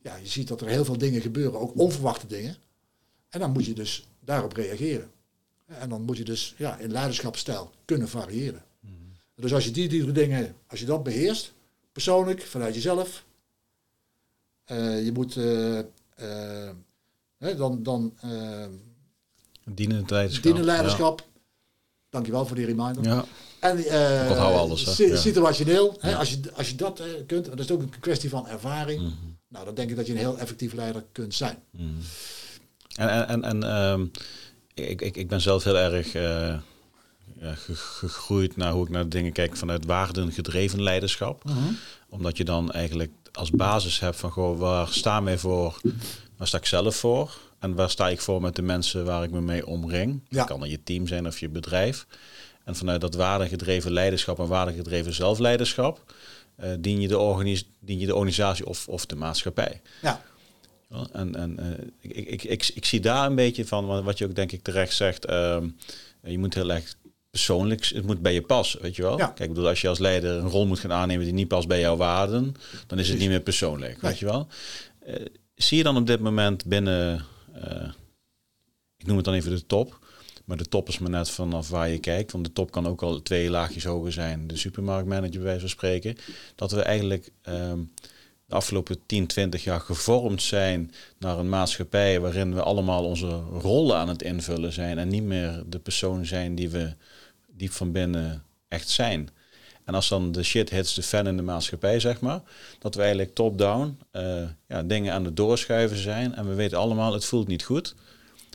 Ja, 0.01 0.15
je 0.15 0.27
ziet 0.27 0.47
dat 0.47 0.61
er 0.61 0.67
heel 0.67 0.85
veel 0.85 0.97
dingen 0.97 1.21
gebeuren, 1.21 1.59
ook 1.59 1.79
onverwachte 1.79 2.27
dingen. 2.27 2.55
En 3.29 3.39
dan 3.39 3.51
moet 3.51 3.65
je 3.65 3.73
dus 3.73 4.07
daarop 4.19 4.53
reageren. 4.53 5.11
En 5.65 5.89
dan 5.89 6.01
moet 6.01 6.17
je 6.17 6.23
dus 6.23 6.53
ja, 6.57 6.77
in 6.77 6.91
leiderschapsstijl 6.91 7.71
kunnen 7.85 8.09
variëren. 8.09 8.63
Mhm. 8.79 8.93
Dus 9.35 9.53
als 9.53 9.65
je 9.65 9.71
die, 9.71 9.89
die 9.89 10.11
dingen, 10.11 10.55
als 10.67 10.79
je 10.79 10.85
dat 10.85 11.03
beheerst, 11.03 11.53
persoonlijk, 11.91 12.41
vanuit 12.41 12.73
jezelf, 12.73 13.25
uh, 14.67 15.05
je 15.05 15.11
moet 15.11 15.35
uh, 15.35 15.79
uh, 16.19 16.69
dan, 17.57 17.83
dan 17.83 18.13
dienend 19.63 20.09
leiderschap. 20.09 20.43
Dienend 20.43 20.65
leiderschap. 20.65 21.19
Ja. 21.19 21.25
Dankjewel 22.09 22.45
voor 22.45 22.55
die 22.55 22.65
reminder. 22.65 23.03
Ja. 23.03 23.25
En 23.61 23.77
uh, 23.77 24.37
alles, 24.37 24.95
situationeel, 25.21 25.97
hè, 25.99 26.15
als, 26.15 26.29
je, 26.29 26.39
als 26.53 26.69
je 26.69 26.75
dat 26.75 26.99
uh, 26.99 27.05
kunt, 27.27 27.45
dat 27.45 27.59
is 27.59 27.71
ook 27.71 27.81
een 27.81 27.99
kwestie 27.99 28.29
van 28.29 28.47
ervaring. 28.47 29.01
Mhm. 29.01 29.11
Nou, 29.47 29.65
dan 29.65 29.75
denk 29.75 29.89
ik 29.89 29.95
dat 29.95 30.05
je 30.07 30.11
een 30.11 30.19
heel 30.19 30.37
effectief 30.37 30.73
leider 30.73 31.03
kunt 31.11 31.33
zijn. 31.33 31.57
Mhm. 31.71 31.85
En, 32.95 33.27
en, 33.27 33.43
en 33.43 33.81
um, 33.81 34.11
ik, 34.73 35.01
ik, 35.01 35.17
ik 35.17 35.27
ben 35.27 35.41
zelf 35.41 35.63
heel 35.63 35.77
erg 35.77 36.15
uh, 36.15 36.21
ja, 37.39 37.53
gegroeid 37.55 38.57
naar 38.57 38.71
hoe 38.71 38.83
ik 38.83 38.89
naar 38.89 39.09
dingen 39.09 39.31
kijk 39.31 39.57
vanuit 39.57 39.85
waardengedreven 39.85 40.83
leiderschap. 40.83 41.43
Mhm. 41.43 41.57
Omdat 42.09 42.37
je 42.37 42.43
dan 42.43 42.71
eigenlijk 42.71 43.11
als 43.31 43.49
basis 43.49 43.99
hebt 43.99 44.17
van 44.17 44.31
goh, 44.31 44.59
waar 44.59 44.87
staan 44.87 45.23
wij 45.23 45.37
voor? 45.37 45.81
Waar 46.37 46.47
sta 46.47 46.57
ik 46.57 46.65
zelf 46.65 46.95
voor? 46.95 47.37
En 47.59 47.75
waar 47.75 47.89
sta 47.89 48.09
ik 48.09 48.21
voor 48.21 48.41
met 48.41 48.55
de 48.55 48.61
mensen 48.61 49.05
waar 49.05 49.23
ik 49.23 49.31
me 49.31 49.41
mee 49.41 49.67
omring? 49.67 50.21
Ja. 50.29 50.43
kan 50.43 50.59
dan 50.59 50.69
je 50.69 50.83
team 50.83 51.07
zijn 51.07 51.27
of 51.27 51.39
je 51.39 51.49
bedrijf. 51.49 52.05
En 52.63 52.75
vanuit 52.75 53.01
dat 53.01 53.15
waardegedreven 53.15 53.91
leiderschap 53.91 54.39
en 54.39 54.47
waardegedreven 54.47 55.13
zelfleiderschap 55.13 56.13
uh, 56.63 56.69
dien, 56.79 57.01
je 57.01 57.07
de 57.07 57.63
dien 57.79 57.99
je 57.99 58.05
de 58.05 58.15
organisatie 58.15 58.65
of, 58.65 58.87
of 58.87 59.05
de 59.05 59.15
maatschappij. 59.15 59.81
Ja. 60.01 60.21
En, 61.11 61.35
en 61.35 61.57
uh, 61.59 61.67
ik, 61.99 62.27
ik, 62.27 62.43
ik, 62.43 62.71
ik, 62.73 62.85
zie 62.85 62.99
daar 62.99 63.25
een 63.25 63.35
beetje 63.35 63.65
van, 63.65 64.03
wat 64.03 64.17
je 64.17 64.25
ook 64.25 64.35
denk 64.35 64.51
ik 64.51 64.63
terecht 64.63 64.93
zegt, 64.93 65.29
uh, 65.29 65.57
je 66.23 66.37
moet 66.37 66.53
heel 66.53 66.71
erg 66.71 66.95
persoonlijk, 67.29 67.85
het 67.85 68.05
moet 68.05 68.21
bij 68.21 68.33
je 68.33 68.41
passen, 68.41 68.81
weet 68.81 68.95
je 68.95 69.01
wel. 69.01 69.17
Ja. 69.17 69.25
Kijk, 69.25 69.39
ik 69.39 69.47
bedoel, 69.47 69.67
als 69.67 69.81
je 69.81 69.87
als 69.87 69.99
leider 69.99 70.31
een 70.31 70.49
rol 70.49 70.67
moet 70.67 70.79
gaan 70.79 70.91
aannemen 70.91 71.25
die 71.25 71.33
niet 71.33 71.47
past 71.47 71.67
bij 71.67 71.79
jouw 71.79 71.95
waarden, 71.95 72.55
dan 72.87 72.99
is 72.99 73.09
het 73.09 73.19
niet 73.19 73.29
meer 73.29 73.41
persoonlijk, 73.41 74.01
weet 74.01 74.19
je 74.19 74.25
wel. 74.25 74.47
Uh, 75.07 75.15
zie 75.55 75.77
je 75.77 75.83
dan 75.83 75.97
op 75.97 76.07
dit 76.07 76.19
moment 76.19 76.65
binnen, 76.65 77.25
ik 78.97 79.05
noem 79.05 79.15
het 79.15 79.25
dan 79.25 79.33
even 79.33 79.51
de 79.51 79.65
top, 79.65 79.99
maar 80.45 80.57
de 80.57 80.67
top 80.67 80.87
is 80.87 80.99
maar 80.99 81.09
net 81.09 81.29
vanaf 81.29 81.69
waar 81.69 81.89
je 81.89 81.99
kijkt. 81.99 82.31
Want 82.31 82.45
de 82.45 82.53
top 82.53 82.71
kan 82.71 82.87
ook 82.87 83.01
al 83.01 83.21
twee 83.21 83.49
laagjes 83.49 83.83
hoger 83.83 84.11
zijn. 84.11 84.47
De 84.47 84.57
supermarktmanager 84.57 85.31
bij 85.31 85.41
wijze 85.41 85.59
van 85.59 85.69
spreken. 85.69 86.15
Dat 86.55 86.71
we 86.71 86.81
eigenlijk 86.81 87.31
ehm, 87.41 87.79
de 88.45 88.55
afgelopen 88.55 88.97
10, 89.05 89.27
20 89.27 89.63
jaar 89.63 89.79
gevormd 89.79 90.41
zijn 90.41 90.91
naar 91.19 91.37
een 91.37 91.49
maatschappij 91.49 92.19
waarin 92.19 92.53
we 92.53 92.61
allemaal 92.61 93.05
onze 93.05 93.27
rollen 93.59 93.97
aan 93.97 94.09
het 94.09 94.21
invullen 94.21 94.73
zijn. 94.73 94.97
En 94.97 95.07
niet 95.07 95.23
meer 95.23 95.63
de 95.65 95.79
persoon 95.79 96.25
zijn 96.25 96.55
die 96.55 96.69
we 96.69 96.93
diep 97.47 97.71
van 97.71 97.91
binnen 97.91 98.43
echt 98.67 98.89
zijn. 98.89 99.29
En 99.85 99.93
als 99.93 100.09
dan 100.09 100.31
de 100.31 100.43
shit 100.43 100.69
hits 100.69 100.93
de 100.93 101.03
fan 101.03 101.27
in 101.27 101.37
de 101.37 101.43
maatschappij, 101.43 101.99
zeg 101.99 102.21
maar, 102.21 102.41
dat 102.79 102.95
we 102.95 103.01
eigenlijk 103.01 103.33
top-down 103.33 103.99
uh, 104.11 104.43
ja, 104.67 104.83
dingen 104.83 105.13
aan 105.13 105.25
het 105.25 105.37
doorschuiven 105.37 105.97
zijn. 105.97 106.35
En 106.35 106.47
we 106.47 106.53
weten 106.53 106.77
allemaal, 106.77 107.13
het 107.13 107.25
voelt 107.25 107.47
niet 107.47 107.63
goed. 107.63 107.95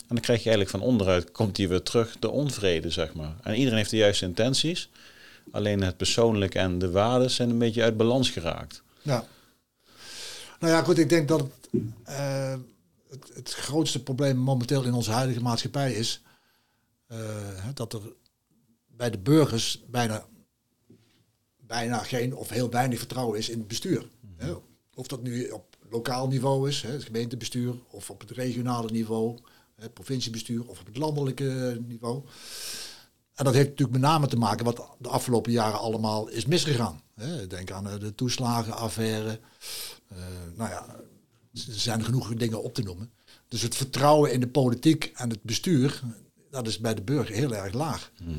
En 0.08 0.14
dan 0.14 0.20
krijg 0.20 0.42
je 0.42 0.48
eigenlijk 0.48 0.78
van 0.78 0.88
onderuit, 0.88 1.32
komt 1.32 1.56
die 1.56 1.68
weer 1.68 1.82
terug, 1.82 2.16
de 2.18 2.30
onvrede, 2.30 2.90
zeg 2.90 3.14
maar. 3.14 3.36
En 3.42 3.54
iedereen 3.54 3.78
heeft 3.78 3.90
de 3.90 3.96
juiste 3.96 4.24
intenties. 4.24 4.90
Alleen 5.50 5.82
het 5.82 5.96
persoonlijke 5.96 6.58
en 6.58 6.78
de 6.78 6.90
waarden 6.90 7.30
zijn 7.30 7.50
een 7.50 7.58
beetje 7.58 7.82
uit 7.82 7.96
balans 7.96 8.30
geraakt. 8.30 8.82
Ja. 9.02 9.26
Nou 10.60 10.72
ja, 10.72 10.82
goed, 10.82 10.98
ik 10.98 11.08
denk 11.08 11.28
dat 11.28 11.40
het, 11.40 11.82
uh, 12.08 12.54
het, 13.08 13.30
het, 13.34 13.52
grootste 13.52 14.02
probleem 14.02 14.36
momenteel 14.36 14.82
in 14.82 14.92
onze 14.92 15.10
huidige 15.10 15.40
maatschappij 15.40 15.92
is 15.92 16.22
uh, 17.12 17.18
dat 17.74 17.92
er 17.92 18.00
bij 18.86 19.10
de 19.10 19.18
burgers 19.18 19.82
bijna, 19.86 20.26
bijna 21.56 21.98
geen 21.98 22.34
of 22.34 22.48
heel 22.48 22.70
weinig 22.70 22.98
vertrouwen 22.98 23.38
is 23.38 23.48
in 23.48 23.58
het 23.58 23.68
bestuur. 23.68 24.06
Mm 24.20 24.62
Of 24.94 25.06
dat 25.06 25.22
nu 25.22 25.48
op 25.48 25.76
lokaal 25.90 26.28
niveau 26.28 26.68
is, 26.68 26.82
het 26.82 27.04
gemeentebestuur, 27.04 27.74
of 27.90 28.10
op 28.10 28.20
het 28.20 28.30
regionale 28.30 28.90
niveau 28.90 29.38
het 29.76 29.94
provinciebestuur 29.94 30.68
of 30.68 30.80
op 30.80 30.86
het 30.86 30.96
landelijke 30.96 31.80
niveau. 31.86 32.22
En 33.34 33.44
dat 33.44 33.54
heeft 33.54 33.68
natuurlijk 33.68 33.98
met 33.98 34.10
name 34.10 34.26
te 34.26 34.36
maken 34.36 34.64
wat 34.64 34.88
de 34.98 35.08
afgelopen 35.08 35.52
jaren 35.52 35.78
allemaal 35.78 36.28
is 36.28 36.46
misgegaan. 36.46 37.00
Denk 37.48 37.70
aan 37.70 37.88
eh, 37.88 37.98
de 37.98 38.14
toeslagenaffaire. 38.14 39.40
Uh, 40.12 40.18
nou 40.54 40.70
ja, 40.70 40.86
er 41.52 41.60
zijn 41.72 42.04
genoeg 42.04 42.34
dingen 42.34 42.62
op 42.62 42.74
te 42.74 42.82
noemen. 42.82 43.10
Dus 43.48 43.62
het 43.62 43.76
vertrouwen 43.76 44.32
in 44.32 44.40
de 44.40 44.48
politiek 44.48 45.12
en 45.14 45.30
het 45.30 45.42
bestuur, 45.42 46.02
dat 46.50 46.66
is 46.66 46.78
bij 46.78 46.94
de 46.94 47.02
burger 47.02 47.34
heel 47.34 47.54
erg 47.54 47.72
laag. 47.72 48.10
Hmm. 48.16 48.38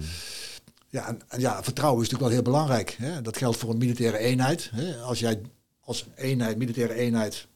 Ja, 0.90 1.08
en, 1.08 1.22
en, 1.28 1.40
ja, 1.40 1.64
vertrouwen 1.64 2.04
is 2.04 2.10
natuurlijk 2.10 2.36
wel 2.36 2.44
heel 2.44 2.52
belangrijk. 2.54 2.96
Hè? 2.98 3.22
Dat 3.22 3.38
geldt 3.38 3.58
voor 3.58 3.70
een 3.70 3.78
militaire 3.78 4.18
eenheid. 4.18 4.70
Hè? 4.74 4.98
Als 5.02 5.20
jij 5.20 5.42
als 5.80 6.06
eenheid, 6.16 6.58
militaire 6.58 6.94
eenheid 6.94 7.48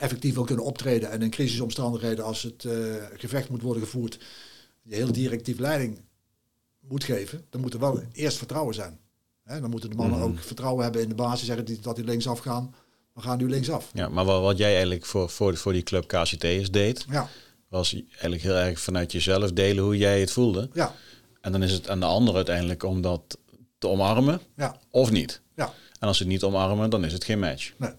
effectief 0.00 0.34
wil 0.34 0.44
kunnen 0.44 0.64
optreden 0.64 1.10
en 1.10 1.22
in 1.22 1.30
crisisomstandigheden 1.30 2.24
als 2.24 2.42
het 2.42 2.64
uh, 2.64 2.94
gevecht 3.14 3.48
moet 3.48 3.62
worden 3.62 3.82
gevoerd, 3.82 4.18
je 4.82 4.94
heel 4.94 5.12
directief 5.12 5.58
leiding 5.58 6.00
moet 6.80 7.04
geven, 7.04 7.46
dan 7.50 7.60
moet 7.60 7.74
er 7.74 7.80
wel 7.80 8.02
eerst 8.12 8.38
vertrouwen 8.38 8.74
zijn. 8.74 8.98
Hè, 9.44 9.60
dan 9.60 9.70
moeten 9.70 9.90
de 9.90 9.96
mannen 9.96 10.18
mhm. 10.18 10.28
ook 10.28 10.38
vertrouwen 10.38 10.82
hebben 10.82 11.02
in 11.02 11.08
de 11.08 11.14
basis, 11.14 11.46
zeggen 11.46 11.64
die, 11.64 11.80
dat 11.80 11.96
die 11.96 12.04
linksaf 12.04 12.38
gaan. 12.38 12.74
We 13.12 13.20
gaan 13.20 13.38
nu 13.38 13.48
linksaf. 13.48 13.90
Ja, 13.92 14.08
maar 14.08 14.24
wat, 14.24 14.42
wat 14.42 14.58
jij 14.58 14.72
eigenlijk 14.72 15.04
voor, 15.04 15.28
voor, 15.28 15.56
voor 15.56 15.72
die 15.72 15.82
club 15.82 16.08
KCT's 16.08 16.70
deed, 16.70 17.04
ja. 17.08 17.28
was 17.68 17.94
eigenlijk 18.10 18.42
heel 18.42 18.54
erg 18.54 18.80
vanuit 18.80 19.12
jezelf 19.12 19.52
delen 19.52 19.84
hoe 19.84 19.96
jij 19.96 20.20
het 20.20 20.30
voelde. 20.30 20.70
Ja. 20.72 20.94
En 21.40 21.52
dan 21.52 21.62
is 21.62 21.72
het 21.72 21.88
aan 21.88 22.00
de 22.00 22.06
ander 22.06 22.34
uiteindelijk 22.34 22.82
om 22.82 23.00
dat 23.00 23.38
te 23.78 23.88
omarmen 23.88 24.40
ja. 24.56 24.76
of 24.90 25.10
niet. 25.10 25.40
Ja. 25.56 25.72
En 25.98 26.08
als 26.08 26.16
ze 26.16 26.22
het 26.22 26.32
niet 26.32 26.42
omarmen, 26.42 26.90
dan 26.90 27.04
is 27.04 27.12
het 27.12 27.24
geen 27.24 27.38
match. 27.38 27.72
Nee. 27.76 27.90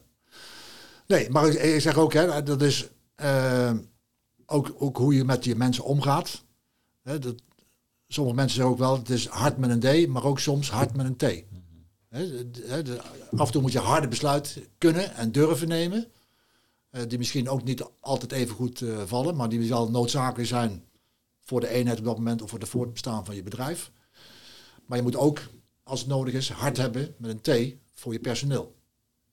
Nee, 1.12 1.30
maar 1.30 1.48
ik, 1.48 1.82
zeg 1.82 1.98
ook, 1.98 2.14
hè, 2.14 2.44
dat 2.44 2.62
is 2.62 2.90
uh, 3.24 3.72
ook, 4.46 4.74
ook 4.78 4.98
hoe 4.98 5.16
je 5.16 5.24
met 5.24 5.46
je 5.46 5.56
mensen 5.56 5.84
omgaat. 5.84 6.44
Hè, 7.02 7.20
dat, 7.20 7.36
sommige 8.08 8.36
mensen 8.36 8.56
zeggen 8.56 8.74
ook 8.74 8.80
wel, 8.80 8.98
het 8.98 9.10
is 9.10 9.28
hard 9.28 9.58
met 9.58 9.70
een 9.70 10.06
D, 10.06 10.08
maar 10.08 10.24
ook 10.24 10.40
soms 10.40 10.70
hard 10.70 10.96
met 10.96 11.06
een 11.06 11.16
T. 11.16 11.44
Af 13.32 13.46
en 13.46 13.52
toe 13.52 13.62
moet 13.62 13.72
je 13.72 13.80
harde 13.80 14.08
besluiten 14.08 14.64
kunnen 14.78 15.16
en 15.16 15.32
durven 15.32 15.68
nemen. 15.68 16.08
Uh, 16.92 17.02
die 17.08 17.18
misschien 17.18 17.50
ook 17.50 17.64
niet 17.64 17.86
altijd 18.00 18.32
even 18.32 18.56
goed 18.56 18.82
uh, 18.82 19.02
vallen, 19.06 19.36
maar 19.36 19.50
die 19.50 19.66
zal 19.66 19.90
noodzakelijk 19.90 20.48
zijn 20.48 20.84
voor 21.40 21.60
de 21.60 21.68
eenheid 21.68 22.00
op 22.00 22.06
dat 22.06 22.18
moment 22.18 22.42
of 22.42 22.50
voor 22.50 22.60
het 22.60 22.70
voortbestaan 22.70 23.26
van 23.26 23.36
je 23.36 23.44
bedrijf. 23.44 23.92
Maar 24.86 24.98
je 24.98 25.04
moet 25.04 25.16
ook, 25.16 25.40
als 25.84 26.00
het 26.00 26.10
nodig 26.10 26.34
is, 26.34 26.50
hard 26.50 26.78
hebben 26.78 27.16
met 27.18 27.48
een 27.48 27.76
T 27.76 27.76
voor 27.94 28.14
je 28.14 28.20
personeel. 28.20 28.80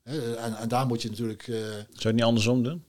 En, 0.09 0.57
en, 0.57 0.69
daar 0.69 0.87
moet 0.87 1.03
je 1.03 1.09
natuurlijk. 1.09 1.47
Uh... 1.47 1.57
Zou 1.57 1.75
je 1.75 2.07
het 2.07 2.15
niet 2.15 2.25
andersom 2.25 2.63
doen? 2.63 2.85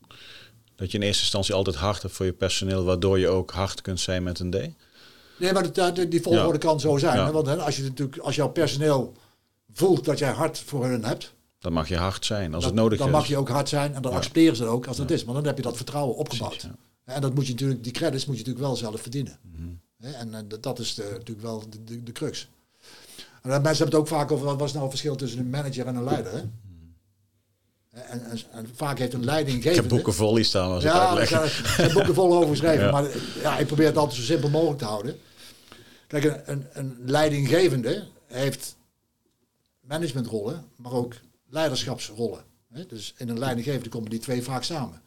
Dat 0.75 0.91
je 0.91 0.97
in 0.97 1.03
eerste 1.03 1.21
instantie 1.21 1.53
altijd 1.53 1.75
hard 1.75 2.01
hebt 2.01 2.13
voor 2.13 2.25
je 2.25 2.33
personeel, 2.33 2.83
waardoor 2.83 3.19
je 3.19 3.27
ook 3.27 3.51
hard 3.51 3.81
kunt 3.81 3.99
zijn 3.99 4.23
met 4.23 4.39
een 4.39 4.51
D? 4.51 4.57
Nee, 5.37 5.53
maar 5.53 5.73
dat, 5.73 5.95
die 5.95 6.21
volgorde 6.21 6.57
kan 6.57 6.79
zo 6.79 6.97
zijn. 6.97 7.31
Want 7.31 7.47
hè, 7.47 7.57
als, 7.57 7.77
je 7.77 7.83
natuurlijk, 7.83 8.17
als 8.17 8.35
jouw 8.35 8.49
personeel 8.49 9.13
voelt 9.73 10.05
dat 10.05 10.19
jij 10.19 10.31
hard 10.31 10.59
voor 10.59 10.85
hen 10.85 11.03
hebt. 11.03 11.33
Dan 11.59 11.73
mag 11.73 11.87
je 11.87 11.97
hard 11.97 12.25
zijn 12.25 12.53
als 12.53 12.65
het 12.65 12.73
nodig 12.73 12.97
is. 12.97 13.03
Dan 13.03 13.13
mag 13.13 13.27
je 13.27 13.37
ook 13.37 13.49
hard 13.49 13.69
zijn 13.69 13.93
en 13.93 14.01
dan 14.01 14.11
accepteren 14.11 14.55
ze 14.55 14.63
het 14.63 14.71
ook 14.71 14.87
als 14.87 14.97
dat 14.97 15.11
is. 15.11 15.25
Maar 15.25 15.33
dan 15.33 15.45
heb 15.45 15.57
je 15.57 15.63
dat 15.63 15.75
vertrouwen 15.75 16.15
opgebouwd. 16.15 16.69
en 17.05 17.21
dat 17.21 17.35
moet 17.35 17.45
je 17.45 17.51
natuurlijk, 17.51 17.83
die 17.83 17.91
credits 17.91 18.25
moet 18.25 18.37
je 18.37 18.41
natuurlijk 18.41 18.65
wel 18.65 18.75
zelf 18.75 19.01
verdienen. 19.01 19.39
Mhm. 19.41 19.67
En 20.15 20.33
eh, 20.33 20.59
dat 20.61 20.79
is 20.79 20.95
de, 20.95 21.03
natuurlijk 21.11 21.41
wel 21.41 21.63
de, 21.69 21.83
de, 21.83 22.03
de 22.03 22.11
crux. 22.11 22.49
En 23.41 23.49
dan, 23.49 23.61
mensen 23.61 23.83
hebben 23.83 23.85
het 23.85 23.95
ook 23.95 24.17
vaak 24.19 24.31
over 24.31 24.45
wat 24.45 24.59
was 24.59 24.71
nou 24.71 24.81
het 24.81 24.91
verschil 24.91 25.15
tussen 25.15 25.39
een 25.39 25.49
manager 25.49 25.87
en 25.87 25.95
een 25.95 26.03
leider. 26.03 26.31
Hè? 26.31 26.41
En, 27.89 28.23
en, 28.23 28.39
en 28.51 28.69
vaak 28.75 28.99
heeft 28.99 29.13
een 29.13 29.19
Ik 29.19 29.25
leidinggevende... 29.25 29.79
heb 29.81 29.89
boeken 29.89 30.13
vol 30.13 30.35
hier 30.35 30.45
staan 30.45 30.71
als 30.71 30.83
ik 30.83 30.91
Ja, 30.91 31.19
ik 31.21 31.29
heb 31.29 31.93
boeken 31.93 32.13
vol 32.13 32.33
over 32.33 32.49
geschreven. 32.49 32.85
Ja. 32.85 32.91
Maar 32.91 33.07
ja, 33.41 33.57
ik 33.57 33.67
probeer 33.67 33.85
het 33.85 33.97
altijd 33.97 34.17
zo 34.17 34.23
simpel 34.23 34.49
mogelijk 34.49 34.79
te 34.79 34.85
houden. 34.85 35.19
Kijk, 36.07 36.23
een, 36.23 36.41
een, 36.45 36.67
een 36.73 36.97
leidinggevende 37.05 38.07
heeft 38.25 38.75
managementrollen, 39.79 40.65
maar 40.75 40.91
ook 40.91 41.15
leiderschapsrollen. 41.49 42.43
Hè? 42.73 42.85
Dus 42.85 43.13
in 43.17 43.29
een 43.29 43.39
leidinggevende 43.39 43.89
komen 43.89 44.09
die 44.09 44.19
twee 44.19 44.43
vaak 44.43 44.63
samen. 44.63 45.01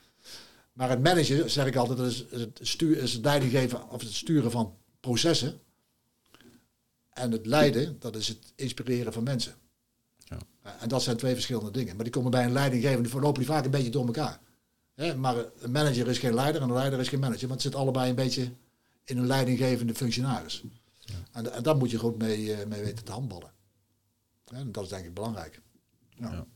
Maar 0.73 0.91
het 0.91 1.03
managen, 1.03 1.51
zeg 1.51 1.67
ik 1.67 1.77
altijd, 1.77 1.99
dat 1.99 2.07
is 2.07 2.25
het, 2.31 2.59
stuur, 2.63 2.99
is 2.99 3.13
het 3.13 3.25
leidinggeven 3.25 3.91
of 3.91 4.01
het 4.01 4.13
sturen 4.13 4.51
van 4.51 4.75
processen. 5.01 5.61
En 7.13 7.33
het 7.33 7.47
leiden, 7.47 7.97
dat 7.99 8.17
is 8.17 8.29
het 8.29 8.53
inspireren 8.55 9.13
van 9.13 9.23
mensen. 9.23 9.55
Ja. 10.65 10.77
En 10.81 10.89
dat 10.89 11.03
zijn 11.03 11.17
twee 11.17 11.35
verschillende 11.35 11.71
dingen. 11.71 11.95
Maar 11.95 12.05
die 12.05 12.13
komen 12.13 12.31
bij 12.31 12.45
een 12.45 12.53
leidinggevende, 12.53 13.09
verlopen 13.09 13.43
die 13.43 13.51
vaak 13.51 13.65
een 13.65 13.71
beetje 13.71 13.91
door 13.91 14.07
elkaar. 14.07 14.41
Hè, 14.95 15.17
maar 15.17 15.37
een 15.59 15.71
manager 15.71 16.09
is 16.09 16.19
geen 16.19 16.35
leider 16.35 16.63
en 16.63 16.69
een 16.69 16.75
leider 16.75 17.01
is 17.01 17.09
geen 17.09 17.21
manager. 17.21 17.49
Want 17.49 17.63
het 17.63 17.73
zit 17.73 17.81
allebei 17.81 18.11
een 18.11 18.15
beetje 18.15 18.51
in 19.05 19.19
een 19.19 19.27
leidinggevende 19.27 19.95
functionaris. 19.95 20.63
En, 21.33 21.53
en 21.53 21.63
daar 21.63 21.77
moet 21.77 21.91
je 21.91 21.99
goed 21.99 22.19
mee, 22.19 22.55
eh, 22.55 22.67
mee 22.67 22.83
weten 22.83 23.05
te 23.05 23.13
handballen. 23.13 23.51
Ja, 24.45 24.57
en 24.57 24.73
dat 24.73 24.85
is 24.85 24.89
denk 24.89 25.05
ik 25.05 25.15
belangrijk. 25.15 25.61
Ja. 26.09 26.31
Ja. 26.31 26.47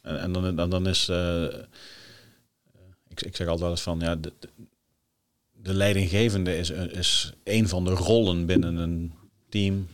En, 0.00 0.20
en 0.20 0.32
dan, 0.32 0.56
dan, 0.56 0.70
dan 0.70 0.88
is, 0.88 1.08
eh, 1.08 1.44
eh, 1.44 1.64
ik, 3.08 3.22
ik 3.22 3.36
zeg 3.36 3.46
altijd 3.46 3.60
wel 3.60 3.70
eens 3.70 3.82
van, 3.82 4.00
ja, 4.00 4.16
de, 4.16 4.32
de, 4.38 4.48
de 5.52 5.74
leidinggevende 5.74 6.56
is, 6.56 6.70
is 6.70 7.32
een 7.44 7.68
van 7.68 7.84
de 7.84 7.90
rollen 7.90 8.46
binnen 8.46 8.76
een 8.76 9.12
team, 9.48 9.88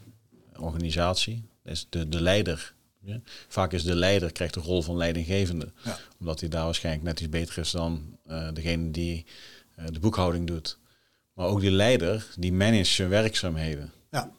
organisatie. 0.56 1.42
Is 1.64 1.86
de, 1.88 2.08
de 2.08 2.20
leider. 2.20 2.74
Ja? 3.02 3.20
Vaak 3.48 3.72
is 3.72 3.82
de 3.82 3.94
leider, 3.94 4.32
krijgt 4.32 4.54
de 4.54 4.60
rol 4.60 4.82
van 4.82 4.96
leidinggevende. 4.96 5.72
Ja. 5.84 5.98
Omdat 6.18 6.40
hij 6.40 6.48
daar 6.48 6.64
waarschijnlijk 6.64 7.04
net 7.04 7.20
iets 7.20 7.28
beter 7.28 7.58
is 7.58 7.70
dan 7.70 8.18
eh, 8.26 8.48
degene 8.52 8.90
die 8.90 9.26
eh, 9.74 9.84
de 9.92 10.00
boekhouding 10.00 10.46
doet. 10.46 10.78
Maar 11.32 11.46
ook 11.46 11.60
die 11.60 11.70
leider, 11.70 12.26
die 12.36 12.52
managt 12.52 12.88
zijn 12.88 13.08
werkzaamheden. 13.08 13.92
Ja. 14.10 14.30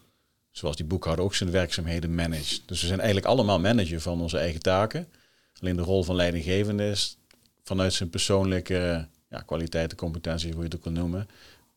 Zoals 0.52 0.76
die 0.76 0.86
boekhouder 0.86 1.26
ook 1.26 1.36
zijn 1.36 1.52
werkzaamheden 1.52 2.16
managt. 2.16 2.62
Dus 2.66 2.82
we 2.82 2.88
zijn 2.88 3.00
eigenlijk 3.00 3.28
allemaal 3.28 3.60
manager 3.60 4.02
van 4.02 4.22
onze 4.22 4.38
eigen 4.38 4.62
taken. 4.62 5.08
Alleen 5.60 5.76
de 5.76 5.82
rol 5.82 6.04
van 6.04 6.16
leidinggevende 6.16 6.90
is 6.90 7.18
vanuit 7.64 7.94
zijn 7.94 8.10
persoonlijke 8.10 9.08
ja, 9.30 9.42
kwaliteiten, 9.42 9.98
competenties, 9.98 10.52
hoe 10.52 10.60
je 10.60 10.66
het 10.66 10.76
ook 10.76 10.84
wil 10.84 10.94
noemen, 10.94 11.28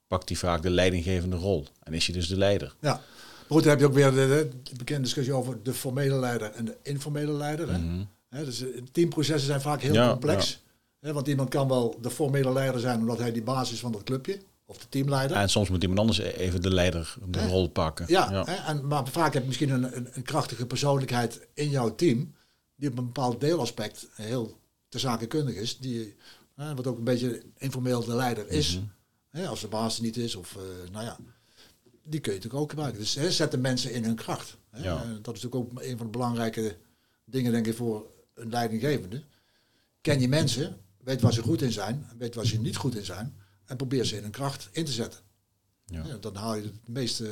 pakt 0.06 0.28
hij 0.28 0.38
vaak 0.38 0.62
de 0.62 0.70
leidinggevende 0.70 1.36
rol. 1.36 1.66
En 1.82 1.92
is 1.92 2.06
hij 2.06 2.14
dus 2.14 2.28
de 2.28 2.36
leider. 2.36 2.74
Ja. 2.80 3.00
Goed, 3.48 3.62
dan 3.62 3.70
heb 3.70 3.80
je 3.80 3.86
ook 3.86 3.94
weer 3.94 4.10
de, 4.10 4.48
de 4.62 4.76
bekende 4.76 5.02
discussie 5.02 5.34
over 5.34 5.62
de 5.62 5.74
formele 5.74 6.18
leider 6.18 6.50
en 6.50 6.64
de 6.64 6.76
informele 6.82 7.32
leider. 7.32 7.72
Hè? 7.72 7.78
Hè, 8.28 8.44
dus 8.44 8.62
eh, 8.62 8.82
teamprocessen 8.92 9.46
zijn 9.46 9.60
vaak 9.60 9.80
heel 9.80 9.92
Ja, 9.94 10.10
complex. 10.10 10.62
Hè, 11.00 11.12
want 11.12 11.26
iemand 11.26 11.48
kan 11.48 11.68
wel 11.68 11.98
de 12.00 12.10
formele 12.10 12.52
leider 12.52 12.80
zijn 12.80 12.98
omdat 12.98 13.18
hij 13.18 13.32
die 13.32 13.42
basis 13.42 13.80
van 13.80 13.92
dat 13.92 14.02
clubje, 14.02 14.38
of 14.64 14.78
de 14.78 14.88
teamleider. 14.88 15.36
En 15.36 15.48
soms 15.48 15.68
moet 15.68 15.82
iemand 15.82 16.00
anders 16.00 16.18
even 16.18 16.62
de 16.62 16.74
leider, 16.74 17.14
de 17.28 17.48
rol 17.48 17.68
pakken. 17.68 18.04
Ja, 18.08 18.44
Hè, 18.44 18.54
en, 18.54 18.86
maar 18.86 19.08
vaak 19.08 19.32
heb 19.32 19.42
je 19.42 19.48
misschien 19.48 19.70
een, 19.70 19.96
een, 19.96 20.08
een 20.12 20.22
krachtige 20.22 20.66
persoonlijkheid 20.66 21.46
in 21.54 21.70
jouw 21.70 21.94
team, 21.94 22.34
die 22.76 22.90
op 22.90 22.98
een 22.98 23.04
bepaald 23.04 23.40
deelaspect 23.40 24.08
heel 24.12 24.58
te 24.88 24.98
zakenkundig 24.98 25.54
is, 25.54 25.78
die, 25.78 26.14
hè, 26.54 26.74
wat 26.74 26.86
ook 26.86 26.98
een 26.98 27.04
beetje 27.04 27.42
informeel 27.56 28.04
de 28.04 28.14
leider 28.14 28.48
is. 28.48 28.76
Mhm. 28.76 28.84
Hè, 29.30 29.46
als 29.46 29.60
de 29.60 29.68
baas 29.68 30.00
niet 30.00 30.16
is, 30.16 30.34
of 30.34 30.56
eh, 30.56 30.90
nou 30.92 31.04
ja, 31.04 31.16
die 32.04 32.20
kun 32.20 32.32
je 32.32 32.38
natuurlijk 32.38 32.62
ook 32.62 32.70
gebruiken. 32.70 33.00
Dus 33.00 33.14
hè, 33.14 33.32
zet 33.32 33.50
de 33.50 33.58
mensen 33.58 33.92
in 33.92 34.04
hun 34.04 34.14
kracht. 34.14 34.56
Hè. 34.70 34.84
Ja. 34.84 35.02
En 35.02 35.18
dat 35.22 35.36
is 35.36 35.42
natuurlijk 35.42 35.54
ook 35.54 35.82
een 35.82 35.96
van 35.96 36.06
de 36.06 36.12
belangrijke 36.12 36.76
dingen, 37.24 37.52
denk 37.52 37.66
ik, 37.66 37.74
voor 37.74 38.06
een 38.34 38.50
leidinggevende. 38.50 39.22
Ken 40.00 40.20
je 40.20 40.28
mensen, 40.28 40.76
weet 40.98 41.20
waar 41.20 41.32
ze 41.32 41.42
goed 41.42 41.62
in 41.62 41.72
zijn, 41.72 42.06
weet 42.18 42.34
waar 42.34 42.46
ze 42.46 42.60
niet 42.60 42.76
goed 42.76 42.96
in 42.96 43.04
zijn, 43.04 43.34
en 43.64 43.76
probeer 43.76 44.04
ze 44.04 44.16
in 44.16 44.22
hun 44.22 44.30
kracht 44.30 44.68
in 44.72 44.84
te 44.84 44.92
zetten. 44.92 45.20
Ja. 45.86 46.02
Ja, 46.06 46.16
dan 46.16 46.34
haal 46.34 46.54
je 46.54 46.62
het 46.62 46.88
meeste, 46.88 47.30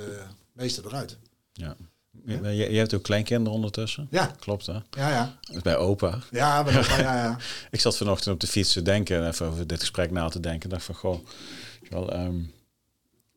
meeste 0.52 0.82
eruit. 0.84 1.18
Ja. 1.52 1.76
Je, 2.24 2.40
je 2.42 2.70
je 2.70 2.78
hebt 2.78 2.94
ook 2.94 3.02
kleinkinderen 3.02 3.52
ondertussen. 3.52 4.06
Ja, 4.10 4.26
Klopt 4.26 4.66
hè? 4.66 4.72
ja, 4.72 5.08
ja. 5.10 5.38
Bij 5.62 5.76
opa. 5.76 6.18
Ja, 6.30 6.62
maar 6.62 6.72
dat, 6.72 6.86
ja, 6.86 7.16
ja. 7.16 7.38
Ik 7.70 7.80
zat 7.80 7.96
vanochtend 7.96 8.34
op 8.34 8.40
de 8.40 8.46
fiets 8.46 8.72
te 8.72 8.82
denken, 8.82 9.28
even 9.28 9.46
over 9.46 9.66
dit 9.66 9.80
gesprek 9.80 10.10
na 10.10 10.28
te 10.28 10.40
denken. 10.40 10.62
Ik 10.62 10.70
dacht 10.70 10.84
van, 10.84 10.94
goh, 10.94 11.26
wel, 11.88 12.12
ehm, 12.12 12.40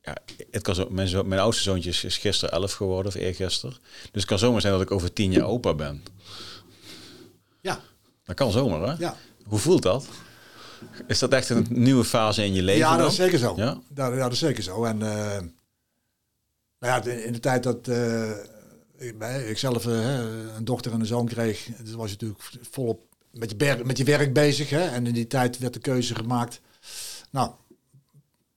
ja, 0.05 0.15
het 0.51 0.61
kan 0.61 0.75
zo, 0.75 0.87
mijn, 0.89 1.07
zo, 1.07 1.23
mijn 1.23 1.41
oudste 1.41 1.63
zoontje 1.63 1.89
is, 1.89 2.03
is 2.03 2.17
gisteren 2.17 2.53
elf 2.53 2.73
geworden, 2.73 3.05
of 3.11 3.17
eergisteren. 3.19 3.75
Dus 4.01 4.09
het 4.11 4.25
kan 4.25 4.39
zomaar 4.39 4.61
zijn 4.61 4.73
dat 4.73 4.81
ik 4.81 4.91
over 4.91 5.13
tien 5.13 5.31
jaar 5.31 5.45
opa 5.45 5.73
ben. 5.73 6.03
Ja, 7.61 7.79
Dat 8.23 8.35
kan 8.35 8.51
zomaar, 8.51 8.81
hè? 8.81 8.93
ja. 9.03 9.15
Hoe 9.45 9.59
voelt 9.59 9.81
dat? 9.81 10.07
Is 11.07 11.19
dat 11.19 11.31
echt 11.33 11.49
een 11.49 11.65
nieuwe 11.69 12.03
fase 12.03 12.43
in 12.45 12.53
je 12.53 12.63
leven 12.63 12.79
ja 12.81 12.89
dat 12.89 12.99
dan? 12.99 13.07
is 13.07 13.15
zeker 13.15 13.37
zo. 13.39 13.53
Ja? 13.55 13.79
Ja, 13.95 14.07
ja, 14.07 14.15
dat 14.23 14.31
is 14.31 14.39
zeker 14.39 14.63
zo. 14.63 14.83
En 14.83 15.01
eh, 15.01 15.39
nou 16.79 17.03
ja, 17.03 17.11
in 17.11 17.33
de 17.33 17.39
tijd 17.39 17.63
dat 17.63 17.87
eh, 17.87 18.29
ik, 18.97 19.17
bij- 19.19 19.43
ik 19.49 19.57
zelf 19.57 19.85
eh, 19.85 20.17
een 20.57 20.65
dochter 20.65 20.91
en 20.91 20.99
een 20.99 21.05
zoon 21.05 21.25
kreeg, 21.25 21.65
dus 21.83 21.93
was 21.93 22.05
je 22.11 22.17
natuurlijk 22.19 22.39
volop 22.71 23.01
met 23.31 23.53
je, 23.57 23.81
met 23.83 23.97
je 23.97 24.03
werk 24.03 24.33
bezig. 24.33 24.69
Hè? 24.69 24.81
En 24.87 25.07
in 25.07 25.13
die 25.13 25.27
tijd 25.27 25.57
werd 25.57 25.73
de 25.73 25.79
keuze 25.79 26.15
gemaakt. 26.15 26.61
Nou, 27.31 27.51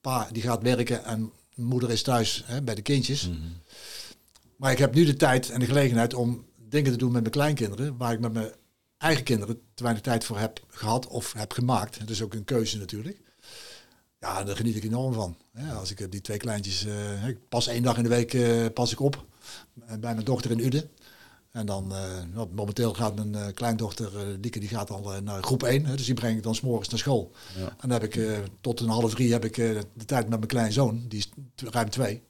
pa 0.01 0.29
die 0.33 0.43
gaat 0.43 0.63
werken 0.63 1.05
en 1.05 1.33
moeder 1.55 1.91
is 1.91 2.03
thuis 2.03 2.43
hè, 2.47 2.63
bij 2.63 2.75
de 2.75 2.83
kindjes. 2.83 3.29
Mhm. 3.29 3.39
Maar 4.57 4.73
ik 4.73 4.79
heb 4.79 4.95
nu 4.95 5.05
de 5.05 5.17
tijd 5.17 5.51
en 5.51 5.61
de 5.61 5.67
gelegenheid 5.67 6.15
om 6.15 6.47
dingen 6.57 6.93
te 6.93 6.99
doen 6.99 7.13
met 7.13 7.21
mijn 7.21 7.33
kleinkinderen, 7.33 7.97
waar 7.97 8.13
ik 8.13 8.21
met 8.21 8.33
mijn 8.33 8.53
eigen 8.99 9.25
kinderen 9.25 9.61
te 9.75 9.83
weinig 9.83 10.03
tijd 10.03 10.25
voor 10.25 10.39
heb 10.39 10.65
gehad 10.69 11.07
of 11.07 11.33
heb 11.33 11.53
gemaakt. 11.53 11.99
Het 11.99 12.11
is 12.11 12.23
ook 12.23 12.35
een 12.35 12.45
keuze 12.45 12.79
natuurlijk. 12.79 13.21
Ja, 14.21 14.45
daar 14.45 14.57
geniet 14.57 14.77
ik 14.77 14.85
enorm 14.85 15.13
van. 15.13 15.37
Als 15.77 15.91
ik 15.91 16.01
eh, 16.01 16.07
die 16.11 16.21
twee 16.21 16.37
kleintjes, 16.37 16.87
ik 17.27 17.49
pas 17.49 17.67
één 17.67 17.83
dag 17.83 17.97
in 17.97 18.03
de 18.03 18.09
week 18.09 18.35
eh, 18.35 18.67
pas 18.75 18.93
ik 18.93 19.01
op 19.01 19.27
bij 19.75 20.15
mijn 20.15 20.25
dochter 20.25 20.51
in 20.51 20.65
Uden. 20.65 20.91
En 21.59 21.67
dan, 21.67 21.93
eh, 21.95 22.45
momenteel 22.55 22.95
gaat 22.95 23.15
mijn 23.15 23.35
eh, 23.35 23.47
kleindochter, 23.55 24.11
Dieke, 24.41 24.59
die 24.59 24.69
gaat 24.69 24.91
al 24.91 25.13
naar 25.23 25.43
groep 25.43 25.63
1. 25.63 25.85
Hè, 25.87 25.97
dus 25.97 26.05
die 26.07 26.15
breng 26.15 26.37
ik 26.37 26.43
dan 26.43 26.55
s'morgens 26.55 26.89
naar 26.89 26.99
school. 26.99 27.33
Ja. 27.59 27.65
En 27.69 27.89
dan 27.89 27.91
heb 27.91 28.03
ik 28.03 28.41
tot 28.61 28.81
een 28.81 28.89
half 28.89 29.15
drie 29.15 29.33
heb 29.33 29.45
ik 29.45 29.55
de 29.55 30.05
tijd 30.07 30.29
met 30.29 30.39
mijn 30.39 30.47
kleinzoon, 30.51 31.05
die 31.09 31.19
is 31.19 31.29
ruim 31.71 31.91
twee. 31.91 32.23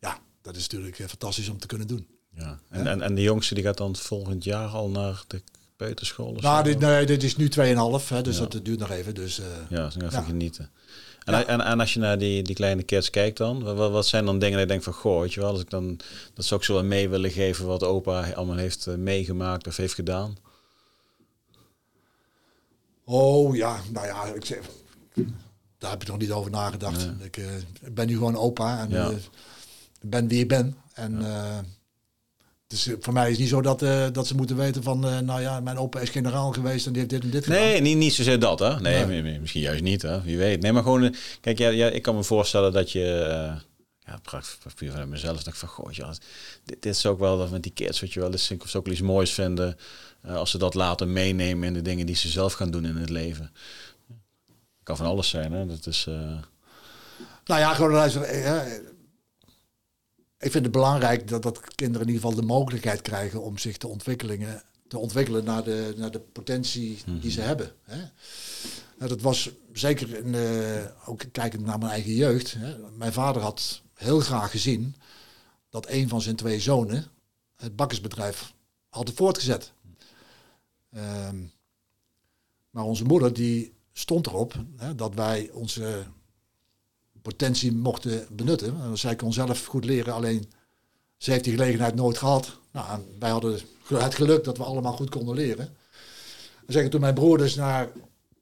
Ja, 0.00 0.18
dat 0.42 0.56
is 0.56 0.62
natuurlijk 0.62 0.96
fantastisch 1.08 1.48
om 1.48 1.58
te 1.58 1.66
kunnen 1.66 1.86
doen. 1.86 2.06
Ja. 2.34 2.58
En, 2.68 2.86
en, 2.86 3.02
en 3.02 3.14
de 3.14 3.22
jongste 3.22 3.54
die 3.54 3.64
gaat 3.64 3.76
dan 3.76 3.96
volgend 3.96 4.44
jaar 4.44 4.68
al 4.68 4.88
naar 4.90 5.24
de 5.26 5.42
peuterschool? 5.76 6.32
Of 6.32 6.40
Nou, 6.42 6.56
zo? 6.56 6.62
dit, 6.62 6.78
nee, 6.78 7.06
dit 7.06 7.22
is 7.22 7.36
nu 7.36 7.48
2,5, 7.48 8.08
hè, 8.08 8.22
dus 8.22 8.38
Ja. 8.38 8.46
dat 8.46 8.64
duurt 8.64 8.78
nog 8.78 8.90
even. 8.90 9.14
Dus, 9.14 9.40
Ja, 9.68 9.84
dus 9.84 9.94
even 9.94 10.10
Ja. 10.10 10.22
genieten. 10.22 10.70
En, 11.26 11.32
Ja. 11.34 11.44
en, 11.46 11.60
en 11.60 11.80
als 11.80 11.94
je 11.94 12.00
naar 12.00 12.18
die, 12.18 12.42
die 12.42 12.54
kleine 12.54 12.82
kids 12.82 13.10
kijkt 13.10 13.36
dan, 13.36 13.62
wat, 13.62 13.90
wat 13.90 14.06
zijn 14.06 14.24
dan 14.24 14.38
dingen 14.38 14.52
dat 14.52 14.60
je 14.62 14.66
denkt 14.66 14.84
van, 14.84 14.92
goh, 14.92 15.20
weet 15.20 15.34
je 15.34 15.40
wel, 15.40 15.50
als 15.50 15.60
ik 15.60 15.70
dan, 15.70 15.98
dat 16.34 16.44
zou 16.44 16.60
ik 16.60 16.66
zo 16.66 16.72
wel 16.74 16.84
mee 16.84 17.08
willen 17.08 17.30
geven 17.30 17.66
wat 17.66 17.82
opa 17.82 18.30
allemaal 18.32 18.56
heeft 18.56 18.86
eh, 18.86 18.94
meegemaakt 18.94 19.66
of 19.66 19.76
heeft 19.76 19.94
gedaan. 19.94 20.36
Oh 23.04 23.56
ja, 23.56 23.80
nou 23.92 24.06
ja, 24.06 24.24
ik 24.24 24.44
zeg, 24.44 24.58
daar 25.78 25.90
heb 25.90 26.02
ik 26.02 26.08
nog 26.08 26.18
niet 26.18 26.32
over 26.32 26.50
nagedacht. 26.50 27.08
Ik, 27.20 27.36
eh, 27.36 27.56
ik 27.56 27.94
ben 27.94 28.06
nu 28.06 28.14
gewoon 28.14 28.36
opa 28.36 28.78
en 28.80 28.90
Ja. 28.90 29.10
eh, 29.10 29.16
ben 30.00 30.28
wie 30.28 30.40
ik 30.40 30.48
ben. 30.48 30.76
En 30.94 31.18
dus 32.66 32.86
eh, 32.86 32.94
voor 33.00 33.12
mij 33.12 33.24
is 33.24 33.30
het 33.30 33.38
niet 33.40 33.48
zo 33.48 33.60
dat, 33.62 33.82
eh, 33.82 34.06
dat 34.12 34.26
ze 34.26 34.34
moeten 34.34 34.56
weten 34.56 34.82
van, 34.82 35.06
eh, 35.08 35.18
nou 35.18 35.40
ja, 35.40 35.60
mijn 35.60 35.78
opa 35.78 36.00
is 36.00 36.08
generaal 36.10 36.52
geweest 36.52 36.86
en 36.86 36.92
die 36.92 37.00
heeft 37.00 37.12
dit 37.14 37.22
en 37.22 37.30
dit 37.30 37.44
gedaan. 37.44 37.60
Nee, 37.60 37.80
niet, 37.80 37.96
niet 37.96 38.12
zozeer 38.12 38.38
dat, 38.38 38.58
hè? 38.58 38.80
Nee, 38.80 39.04
Nee. 39.04 39.22
mi- 39.22 39.30
mi- 39.30 39.38
misschien 39.38 39.60
juist 39.62 39.82
niet, 39.82 40.02
hè? 40.02 40.22
Wie 40.22 40.38
weet. 40.38 40.60
Nee, 40.62 40.72
maar 40.72 40.82
gewoon, 40.82 41.14
kijk, 41.40 41.58
ja, 41.58 41.68
ja, 41.68 41.88
ik 41.88 42.02
kan 42.02 42.14
me 42.14 42.22
voorstellen 42.24 42.72
dat 42.72 42.92
je, 42.92 43.04
ja, 43.98 44.18
praat 44.22 44.58
puur 44.74 44.90
vanuit 44.90 45.08
mezelf, 45.08 45.36
dat 45.36 45.46
ik 45.46 45.54
van, 45.54 45.68
goh, 45.68 45.92
ja, 45.92 46.08
dit, 46.64 46.82
dit 46.82 46.94
is 46.94 47.06
ook 47.06 47.18
wel 47.18 47.38
dat 47.38 47.50
met 47.50 47.62
die 47.62 47.72
kids, 47.72 48.00
weet 48.00 48.12
je 48.12 48.20
wel, 48.20 48.32
is, 48.32 48.52
of 48.58 48.68
ze 48.68 48.78
ook 48.78 48.88
iets 48.88 49.00
moois 49.00 49.32
vinden 49.32 49.76
als 50.26 50.50
ze 50.50 50.58
dat 50.58 50.74
laten 50.74 51.12
meenemen 51.12 51.66
in 51.68 51.74
de 51.74 51.82
dingen 51.82 52.06
die 52.06 52.16
ze 52.16 52.28
zelf 52.28 52.52
gaan 52.52 52.70
doen 52.70 52.84
in 52.86 52.96
het 52.96 53.10
leven. 53.10 53.52
Kan 54.82 54.96
van 54.96 55.06
alles 55.06 55.28
zijn, 55.28 55.52
hè? 55.52 55.66
Dat 55.66 55.86
is, 55.86 56.04
Nou 57.44 57.60
ja, 57.60 57.74
gewoon 57.74 57.92
luisteren. 57.92 58.28
Ik 60.46 60.52
vind 60.52 60.64
het 60.64 60.74
belangrijk 60.74 61.28
dat, 61.28 61.42
dat 61.42 61.74
kinderen 61.74 62.06
in 62.06 62.12
ieder 62.12 62.28
geval 62.28 62.40
de 62.40 62.46
mogelijkheid 62.46 63.02
krijgen 63.02 63.42
om 63.42 63.58
zich 63.58 63.76
te, 63.76 63.86
ontwikkelingen, 63.86 64.62
te 64.88 64.98
ontwikkelen 64.98 65.44
naar 65.44 65.64
de, 65.64 65.94
naar 65.96 66.10
de 66.10 66.20
potentie 66.20 66.98
die 67.20 67.30
ze 67.30 67.40
hebben. 67.40 67.72
Hè. 67.82 67.98
Nou, 68.98 69.10
dat 69.10 69.20
was 69.20 69.50
zeker 69.72 70.18
in, 70.24 70.34
eh, 70.34 71.08
ook 71.08 71.22
kijkend 71.32 71.64
naar 71.64 71.78
mijn 71.78 71.90
eigen 71.90 72.12
jeugd. 72.12 72.54
Hè. 72.58 72.76
Mijn 72.96 73.12
vader 73.12 73.42
had 73.42 73.82
heel 73.94 74.20
graag 74.20 74.50
gezien 74.50 74.94
dat 75.68 75.88
een 75.88 76.08
van 76.08 76.20
zijn 76.20 76.36
twee 76.36 76.60
zonen 76.60 77.06
het 77.56 77.76
bakkersbedrijf 77.76 78.54
had 78.88 79.10
voortgezet. 79.14 79.72
Ehm, 80.90 81.36
maar 82.70 82.84
onze 82.84 83.04
moeder 83.04 83.32
die 83.32 83.74
stond 83.92 84.26
erop 84.26 84.54
hè, 84.76 84.94
dat 84.94 85.14
wij 85.14 85.50
onze 85.52 86.06
potentie 87.28 87.72
mochten 87.72 88.26
benutten. 88.30 88.80
En 88.80 88.98
zij 88.98 89.16
kon 89.16 89.32
zelf 89.32 89.66
goed 89.66 89.84
leren, 89.84 90.14
alleen 90.14 90.50
ze 91.16 91.30
heeft 91.30 91.44
die 91.44 91.52
gelegenheid 91.52 91.94
nooit 91.94 92.18
gehad. 92.18 92.56
Nou, 92.72 92.90
en 92.90 93.04
wij 93.18 93.30
hadden 93.30 93.60
het 93.88 94.14
geluk 94.14 94.44
dat 94.44 94.56
we 94.56 94.64
allemaal 94.64 94.92
goed 94.92 95.10
konden 95.10 95.34
leren. 95.34 95.66
Dan 96.56 96.74
zeggen 96.74 96.90
toen 96.90 97.00
mijn 97.00 97.14
broer 97.14 97.38
dus 97.38 97.54
naar 97.54 97.88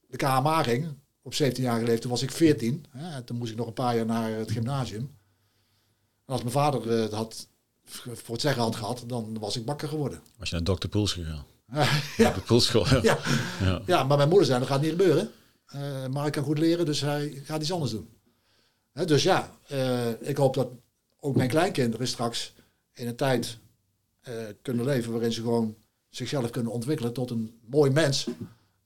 de 0.08 0.16
KMA 0.16 0.62
ging, 0.62 0.88
op 1.22 1.34
17 1.34 1.62
jaar 1.64 1.78
leeftijd, 1.78 2.00
toen 2.00 2.10
was 2.10 2.22
ik 2.22 2.30
14. 2.30 2.84
Hè, 2.90 3.14
en 3.14 3.24
toen 3.24 3.36
moest 3.36 3.50
ik 3.50 3.56
nog 3.56 3.66
een 3.66 3.72
paar 3.72 3.96
jaar 3.96 4.06
naar 4.06 4.30
het 4.30 4.50
gymnasium. 4.50 5.10
En 6.26 6.32
als 6.32 6.40
mijn 6.40 6.52
vader 6.52 6.88
het 6.88 7.12
had, 7.12 7.46
voor 7.84 8.32
het 8.32 8.40
zeggen 8.40 8.62
had 8.62 8.76
gehad, 8.76 9.04
dan 9.06 9.38
was 9.38 9.56
ik 9.56 9.64
bakker 9.64 9.88
geworden. 9.88 10.20
Was 10.36 10.48
je 10.48 10.54
naar 10.54 10.64
dokter 10.64 10.88
Poels 10.88 11.12
gegaan? 11.12 11.44
ja. 12.16 12.30
De 12.32 12.40
Poelschool. 12.46 12.86
Ja. 12.88 13.00
Ja. 13.02 13.18
Ja. 13.60 13.82
ja, 13.86 14.04
maar 14.04 14.16
mijn 14.16 14.28
moeder 14.28 14.46
zei, 14.46 14.58
dat 14.58 14.68
gaat 14.68 14.80
niet 14.80 14.90
gebeuren. 14.90 15.30
Eh, 15.66 16.06
maar 16.06 16.26
ik 16.26 16.32
kan 16.32 16.44
goed 16.44 16.58
leren, 16.58 16.86
dus 16.86 17.00
hij 17.00 17.42
gaat 17.44 17.60
iets 17.60 17.72
anders 17.72 17.90
doen. 17.90 18.08
Dus 18.94 19.22
ja, 19.22 19.58
eh, 19.66 20.28
ik 20.28 20.36
hoop 20.36 20.54
dat 20.54 20.68
ook 21.20 21.36
mijn 21.36 21.48
kleinkinderen 21.48 22.08
straks 22.08 22.54
in 22.92 23.06
een 23.06 23.16
tijd 23.16 23.58
eh, 24.20 24.34
kunnen 24.62 24.84
leven 24.84 25.12
waarin 25.12 25.32
ze 25.32 25.40
gewoon 25.40 25.76
zichzelf 26.08 26.50
kunnen 26.50 26.72
ontwikkelen 26.72 27.12
tot 27.12 27.30
een 27.30 27.58
mooi 27.66 27.90
mens. 27.90 28.28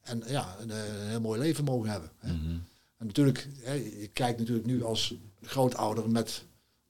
En 0.01 0.23
ja, 0.27 0.57
een, 0.61 0.71
eh, 0.71 1.01
een 1.01 1.09
heel 1.09 1.21
mooi 1.21 1.41
leven 1.41 1.65
mogen 1.65 1.91
hebben. 1.91 2.11
Mhm. 2.23 2.59
En 2.97 3.07
natuurlijk, 3.07 3.49
hè, 3.61 3.73
je 3.73 4.11
kijkt 4.13 4.39
natuurlijk 4.39 4.67
nu 4.67 4.83
als 4.83 5.15
grootouder 5.43 6.11
met 6.11 6.45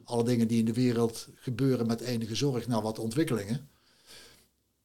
alle 0.05 0.25
dingen 0.25 0.49
die 0.49 0.59
in 0.59 0.65
de 0.65 0.73
wereld 0.73 1.29
gebeuren 1.35 1.87
met 1.87 2.01
enige 2.01 2.35
zorg 2.35 2.67
naar 2.67 2.83
wat 2.83 2.99
ontwikkelingen. 2.99 3.69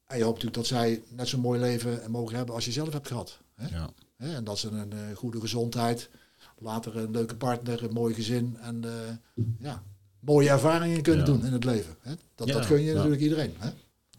En 0.05 0.17
je 0.17 0.23
hoopt 0.23 0.43
natuurlijk 0.43 0.69
dat 0.69 0.79
zij 0.79 1.03
net 1.09 1.27
zo'n 1.27 1.39
mooi 1.39 1.59
leven 1.59 2.11
mogen 2.11 2.35
hebben 2.35 2.55
als 2.55 2.65
je 2.65 2.71
zelf 2.71 2.93
hebt 2.93 3.07
gehad. 3.07 3.39
Hè? 3.55 3.67
Ja. 3.67 3.89
En 4.17 4.43
dat 4.43 4.59
ze 4.59 4.69
een 4.69 5.15
goede 5.15 5.39
gezondheid, 5.39 6.09
later 6.59 6.97
een 6.97 7.11
leuke 7.11 7.35
partner, 7.35 7.83
een 7.83 7.93
mooi 7.93 8.13
gezin 8.13 8.57
en 8.61 8.83
eh, 8.83 9.43
ja, 9.59 9.83
mooie 10.19 10.49
ervaringen 10.49 11.01
kunnen 11.01 11.25
Ja. 11.25 11.31
doen 11.31 11.45
in 11.45 11.53
het 11.53 11.63
leven. 11.63 11.95
Hè? 12.01 12.11
Dat, 12.35 12.47
Ja, 12.47 12.53
dat 12.53 12.65
gun 12.65 12.81
je 12.81 12.93
natuurlijk 12.93 13.21
iedereen. 13.21 13.53
Hè? 13.57 13.69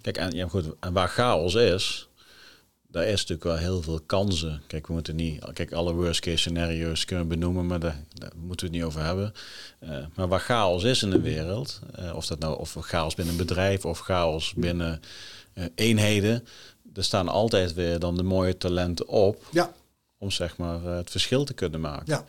Kijk, 0.00 0.16
en, 0.16 0.30
ja, 0.30 0.48
goed, 0.48 0.64
en 0.80 0.92
waar 0.92 1.08
chaos 1.08 1.54
is, 1.54 2.08
daar 2.88 3.04
is 3.04 3.10
natuurlijk 3.20 3.44
wel 3.44 3.56
heel 3.56 3.82
veel 3.82 4.00
kansen. 4.06 4.62
Kijk, 4.66 4.86
we 4.86 4.92
moeten 4.92 5.16
niet, 5.16 5.52
kijk, 5.52 5.72
alle 5.72 5.92
worst 5.92 6.20
case 6.20 6.36
scenario's 6.36 7.04
kunnen 7.04 7.28
benoemen, 7.28 7.66
maar 7.66 7.80
daar, 7.80 8.04
daar 8.12 8.32
moeten 8.36 8.66
we 8.66 8.72
het 8.72 8.82
niet 8.82 8.84
over 8.92 9.04
hebben. 9.04 9.32
Eh, 9.78 9.96
maar 10.14 10.28
waar 10.28 10.40
chaos 10.40 10.82
is 10.84 11.02
in 11.02 11.10
de 11.10 11.20
wereld, 11.20 11.80
eh, 11.94 12.16
of 12.16 12.26
dat 12.26 12.38
nou 12.38 12.58
of 12.58 12.76
chaos 12.80 13.14
binnen 13.14 13.34
een 13.34 13.46
bedrijf 13.46 13.84
of 13.84 13.98
chaos 13.98 14.54
binnen 14.54 15.00
eenheden, 15.74 16.46
er 16.94 17.04
staan 17.04 17.28
altijd 17.28 17.74
weer 17.74 17.98
dan 17.98 18.16
de 18.16 18.22
mooie 18.22 18.56
talenten 18.56 19.08
op 19.08 19.46
Ja, 19.52 19.72
om 20.18 20.30
zeg 20.30 20.56
maar 20.56 20.84
eh, 20.86 20.96
het 20.96 21.10
verschil 21.10 21.44
te 21.44 21.54
kunnen 21.54 21.80
maken. 21.80 22.04
ja, 22.06 22.24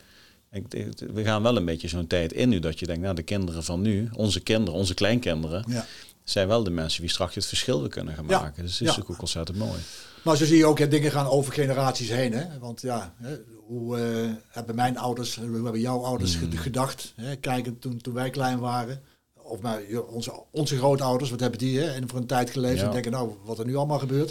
Ik, 0.50 0.66
we 1.12 1.24
gaan 1.24 1.42
wel 1.42 1.56
een 1.56 1.64
beetje 1.64 1.88
zo'n 1.88 2.06
tijd 2.06 2.32
in 2.32 2.48
nu 2.48 2.58
dat 2.58 2.78
je 2.78 2.86
denkt, 2.86 3.02
nou 3.02 3.14
de 3.14 3.22
kinderen 3.22 3.64
van 3.64 3.80
nu, 3.80 4.08
onze 4.12 4.40
kinderen, 4.40 4.78
onze 4.80 4.94
kleinkinderen, 4.94 5.64
ja. 5.68 5.86
zijn 6.24 6.48
wel 6.48 6.62
de 6.64 6.70
mensen 6.70 7.00
die 7.00 7.10
straks 7.10 7.34
het 7.34 7.46
verschil 7.46 7.80
weer 7.80 7.88
kunnen 7.88 8.14
gaan 8.14 8.26
Ja, 8.28 8.40
maken. 8.40 8.62
Dus 8.62 8.72
het 8.72 8.72
is 8.72 8.78
ja. 8.78 8.84
natuurlijk 8.86 9.14
ook 9.14 9.20
ontzettend 9.20 9.58
mooi. 9.58 9.80
Maar 10.24 10.36
zo 10.36 10.44
zie 10.44 10.56
je 10.56 10.66
ook, 10.66 10.78
hè, 10.78 10.88
dingen 10.88 11.10
gaan 11.10 11.26
over 11.26 11.52
generaties 11.52 12.08
heen. 12.08 12.32
Hè? 12.32 12.58
Want 12.58 12.80
ja, 12.80 13.14
hè, 13.16 13.36
hoe 13.66 13.98
eh, 13.98 14.30
hebben 14.48 14.74
mijn 14.74 14.98
ouders, 14.98 15.36
hoe 15.36 15.62
hebben 15.62 15.80
jouw 15.80 16.04
ouders 16.04 16.38
Hmm. 16.38 16.50
ge- 16.50 16.56
gedacht? 16.56 17.12
Hè? 17.16 17.36
Kijken 17.36 17.78
toen, 17.78 17.96
toen 18.00 18.14
wij 18.14 18.30
klein 18.30 18.58
waren. 18.58 19.02
Of 19.34 19.60
maar 19.60 19.90
joh, 19.90 20.12
onze, 20.14 20.42
onze 20.50 20.76
grootouders, 20.76 21.30
wat 21.30 21.40
hebben 21.40 21.58
die 21.58 21.78
hè? 21.78 21.90
en 21.92 22.08
voor 22.08 22.18
een 22.18 22.26
tijd 22.26 22.50
geleefd? 22.50 22.80
Ja. 22.80 22.86
En 22.86 22.92
denken, 22.92 23.12
nou, 23.12 23.30
wat 23.44 23.58
er 23.58 23.66
nu 23.66 23.76
allemaal 23.76 23.98
gebeurt. 23.98 24.30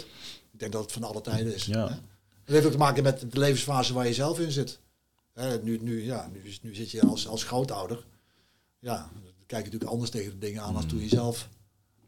Ik 0.52 0.58
denk 0.58 0.72
dat 0.72 0.82
het 0.82 0.92
van 0.92 1.04
alle 1.04 1.20
tijden 1.20 1.54
is. 1.54 1.64
Ja. 1.64 1.88
Hè? 1.88 1.94
Het 2.46 2.54
heeft 2.54 2.66
ook 2.66 2.72
te 2.72 2.78
maken 2.78 3.02
met 3.02 3.20
de 3.32 3.38
levensfase 3.38 3.94
waar 3.94 4.06
je 4.06 4.14
zelf 4.14 4.40
in 4.40 4.50
zit. 4.50 4.78
Hè, 5.34 5.62
nu, 5.62 5.78
nu, 5.82 6.04
ja, 6.04 6.30
nu, 6.32 6.54
nu 6.62 6.74
zit 6.74 6.90
je 6.90 7.00
als, 7.06 7.28
als 7.28 7.44
grootouder. 7.44 8.04
Ja, 8.78 8.96
dan 8.96 9.32
kijk 9.46 9.60
je 9.64 9.64
natuurlijk 9.64 9.90
anders 9.90 10.10
tegen 10.10 10.30
de 10.30 10.38
dingen 10.38 10.62
aan 10.62 10.76
als 10.76 10.86
toen 10.86 11.00
je 11.00 11.08
zelf 11.08 11.48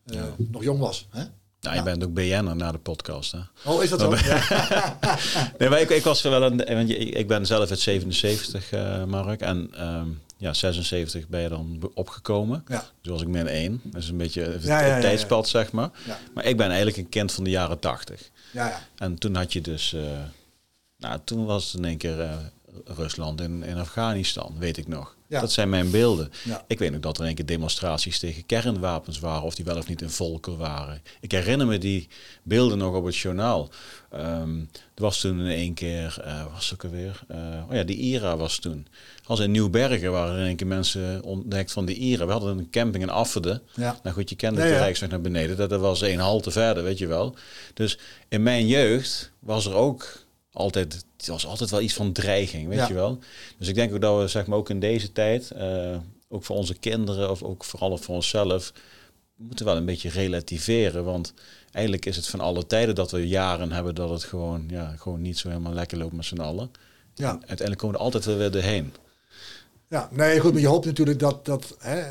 eh, 0.06 0.14
Ja. 0.16 0.34
nog 0.50 0.62
jong 0.62 0.78
was. 0.80 1.06
Hè? 1.10 1.22
Nou, 1.60 1.72
je 1.74 1.78
Ja. 1.80 1.82
bent 1.82 2.04
ook 2.04 2.12
BN'er 2.14 2.56
na 2.56 2.72
de 2.72 2.78
podcast. 2.78 3.32
Hè? 3.32 3.38
Oh, 3.64 3.82
is 3.82 3.90
dat 3.90 4.00
zo? 4.00 4.10
Nee, 5.58 5.68
maar 5.68 5.80
ik, 5.80 5.90
ik 5.90 6.02
was 6.04 6.24
er 6.24 6.30
wel 6.30 6.42
een. 6.42 6.56
Want 6.56 6.90
ik 6.90 7.28
ben 7.28 7.46
zelf 7.46 7.70
uit 7.70 7.78
77, 7.78 8.70
eh 8.72 9.04
Mark. 9.04 9.40
En 9.40 9.68
ehm, 9.74 10.08
ja, 10.36 10.52
76 10.54 11.28
ben 11.28 11.40
je 11.40 11.48
dan 11.48 11.90
opgekomen. 11.94 12.64
Ja. 12.68 12.84
Dus 13.00 13.12
was 13.12 13.22
ik 13.22 13.28
min 13.28 13.46
1. 13.46 13.80
Dat 13.84 14.02
is 14.02 14.08
een 14.08 14.16
beetje 14.16 14.42
het, 14.42 14.62
Ja, 14.62 14.78
het 14.80 15.00
tijdspad, 15.00 15.48
zeg 15.48 15.72
maar. 15.72 15.90
Maar 16.34 16.44
ik 16.44 16.56
ben 16.56 16.66
eigenlijk 16.66 16.96
een 16.96 17.08
kind 17.08 17.32
van 17.32 17.44
de 17.44 17.50
jaren 17.50 17.78
80. 17.78 18.30
Ja, 18.50 18.68
ja. 18.68 18.80
En 18.96 19.18
toen 19.18 19.34
had 19.34 19.52
je 19.52 19.60
dus. 19.60 19.92
eh, 19.92 20.22
nou, 20.96 21.20
toen 21.24 21.44
was 21.44 21.64
het 21.64 21.74
in 21.74 21.84
één 21.84 21.98
keer 21.98 22.20
eh, 22.20 22.36
Rusland 22.84 23.40
in, 23.40 23.62
in 23.62 23.76
Afghanistan, 23.76 24.54
weet 24.58 24.76
ik 24.76 24.88
nog. 24.88 25.16
Ja. 25.28 25.40
Dat 25.40 25.52
zijn 25.52 25.68
mijn 25.68 25.90
beelden. 25.90 26.30
Ja. 26.44 26.64
Ik 26.66 26.78
weet 26.78 26.90
nog 26.90 27.00
dat 27.00 27.18
er 27.18 27.24
één 27.24 27.34
keer 27.34 27.46
demonstraties 27.46 28.18
tegen 28.18 28.46
kernwapens 28.46 29.18
waren, 29.18 29.42
of 29.42 29.54
die 29.54 29.64
wel 29.64 29.76
of 29.76 29.88
niet 29.88 30.02
in 30.02 30.10
volken 30.10 30.56
waren. 30.56 31.02
Ik 31.20 31.32
herinner 31.32 31.66
me 31.66 31.78
die 31.78 32.08
beelden 32.42 32.78
nog 32.78 32.94
op 32.94 33.04
het 33.04 33.16
journaal. 33.16 33.70
Ehm, 34.10 34.58
er 34.94 35.02
was 35.02 35.20
toen 35.20 35.40
in 35.40 35.46
één 35.46 35.74
keer, 35.74 36.20
eh 36.24 36.52
was 36.52 36.70
het 36.70 36.72
ook 36.72 36.90
alweer? 36.90 37.20
Eh, 37.28 37.38
oh 37.68 37.74
ja, 37.74 37.82
die 37.82 37.96
IRA 37.96 38.36
was 38.36 38.58
toen. 38.58 38.86
Als 39.24 39.40
in 39.40 39.50
Nieuwbergen 39.50 40.12
waren 40.12 40.34
er 40.34 40.40
in 40.40 40.46
één 40.46 40.56
keer 40.56 40.66
mensen 40.66 41.22
ontdekt 41.22 41.72
van 41.72 41.84
de 41.84 41.94
IRA. 41.94 42.26
We 42.26 42.32
hadden 42.32 42.58
een 42.58 42.70
camping 42.70 43.02
in 43.04 43.10
Afferde. 43.10 43.62
Ja. 43.74 43.98
Nou 44.02 44.14
goed, 44.14 44.28
je 44.28 44.36
kende 44.36 44.60
Ja, 44.60 44.66
de. 44.66 44.76
Rijksweg 44.76 45.10
naar 45.10 45.20
beneden. 45.20 45.56
Dat 45.56 45.70
dat 45.70 45.80
was 45.80 46.02
één 46.02 46.18
halte 46.18 46.50
verder, 46.50 46.82
weet 46.82 46.98
je 46.98 47.06
wel. 47.06 47.34
Dus 47.74 47.98
in 48.28 48.42
mijn 48.42 48.66
jeugd 48.66 49.32
was 49.38 49.66
er 49.66 49.74
ook 49.74 50.26
altijd, 50.52 51.04
het 51.16 51.26
was 51.26 51.46
altijd 51.46 51.70
wel 51.70 51.80
iets 51.80 51.94
van 51.94 52.12
dreiging, 52.12 52.68
weet 52.68 52.78
Ja. 52.78 52.88
je 52.88 52.94
wel. 52.94 53.18
Dus 53.58 53.68
ik 53.68 53.74
denk 53.74 53.92
ook 53.94 54.00
dat 54.00 54.20
we 54.20 54.28
zeg 54.28 54.46
maar 54.46 54.58
ook 54.58 54.70
in 54.70 54.80
deze 54.80 55.12
tijd, 55.12 55.50
eh, 55.50 55.96
ook 56.28 56.44
voor 56.44 56.56
onze 56.56 56.74
kinderen 56.74 57.30
of 57.30 57.42
ook 57.42 57.64
vooral 57.64 57.96
voor 57.98 58.14
onszelf, 58.14 58.72
we 59.36 59.44
moeten 59.44 59.64
wel 59.64 59.76
een 59.76 59.84
beetje 59.84 60.08
relativeren. 60.08 61.04
Want 61.04 61.32
eigenlijk 61.72 62.06
is 62.06 62.16
het 62.16 62.26
van 62.26 62.40
alle 62.40 62.66
tijden 62.66 62.94
dat 62.94 63.10
we 63.10 63.28
jaren 63.28 63.72
hebben 63.72 63.94
dat 63.94 64.10
het 64.10 64.24
gewoon, 64.24 64.64
ja, 64.68 64.94
gewoon 64.98 65.22
niet 65.22 65.38
zo 65.38 65.48
helemaal 65.48 65.72
lekker 65.72 65.98
loopt 65.98 66.12
met 66.12 66.24
z'n 66.24 66.40
allen. 66.40 66.70
Ja. 67.14 67.30
En 67.30 67.38
uiteindelijk 67.38 67.78
komen 67.78 67.96
we 67.96 68.04
er 68.04 68.12
altijd 68.12 68.24
weer 68.36 68.50
doorheen. 68.50 68.92
Ja, 69.88 70.08
nee, 70.12 70.40
goed, 70.40 70.52
maar 70.52 70.60
je 70.60 70.66
hoopt 70.66 70.86
natuurlijk 70.86 71.18
dat, 71.18 71.44
dat, 71.44 71.76
hè, 71.78 72.02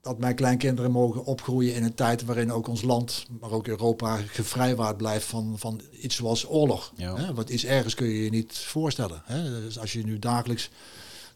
dat 0.00 0.18
mijn 0.18 0.34
kleinkinderen 0.34 0.90
mogen 0.90 1.24
opgroeien 1.24 1.74
in 1.74 1.84
een 1.84 1.94
tijd 1.94 2.24
waarin 2.24 2.52
ook 2.52 2.66
ons 2.68 2.82
land, 2.82 3.26
maar 3.40 3.50
ook 3.50 3.66
Europa, 3.66 4.16
gevrijwaard 4.16 4.96
blijft 4.96 5.26
van, 5.26 5.58
van 5.58 5.80
iets 6.00 6.16
zoals 6.16 6.48
oorlog. 6.48 6.92
Ja. 6.96 7.16
Hè? 7.16 7.34
Want 7.34 7.50
iets 7.50 7.64
ergens 7.64 7.94
kun 7.94 8.06
je 8.06 8.24
je 8.24 8.30
niet 8.30 8.58
voorstellen. 8.58 9.22
Hè? 9.24 9.60
Dus 9.60 9.78
als 9.78 9.92
je 9.92 10.04
nu 10.04 10.18
dagelijks 10.18 10.70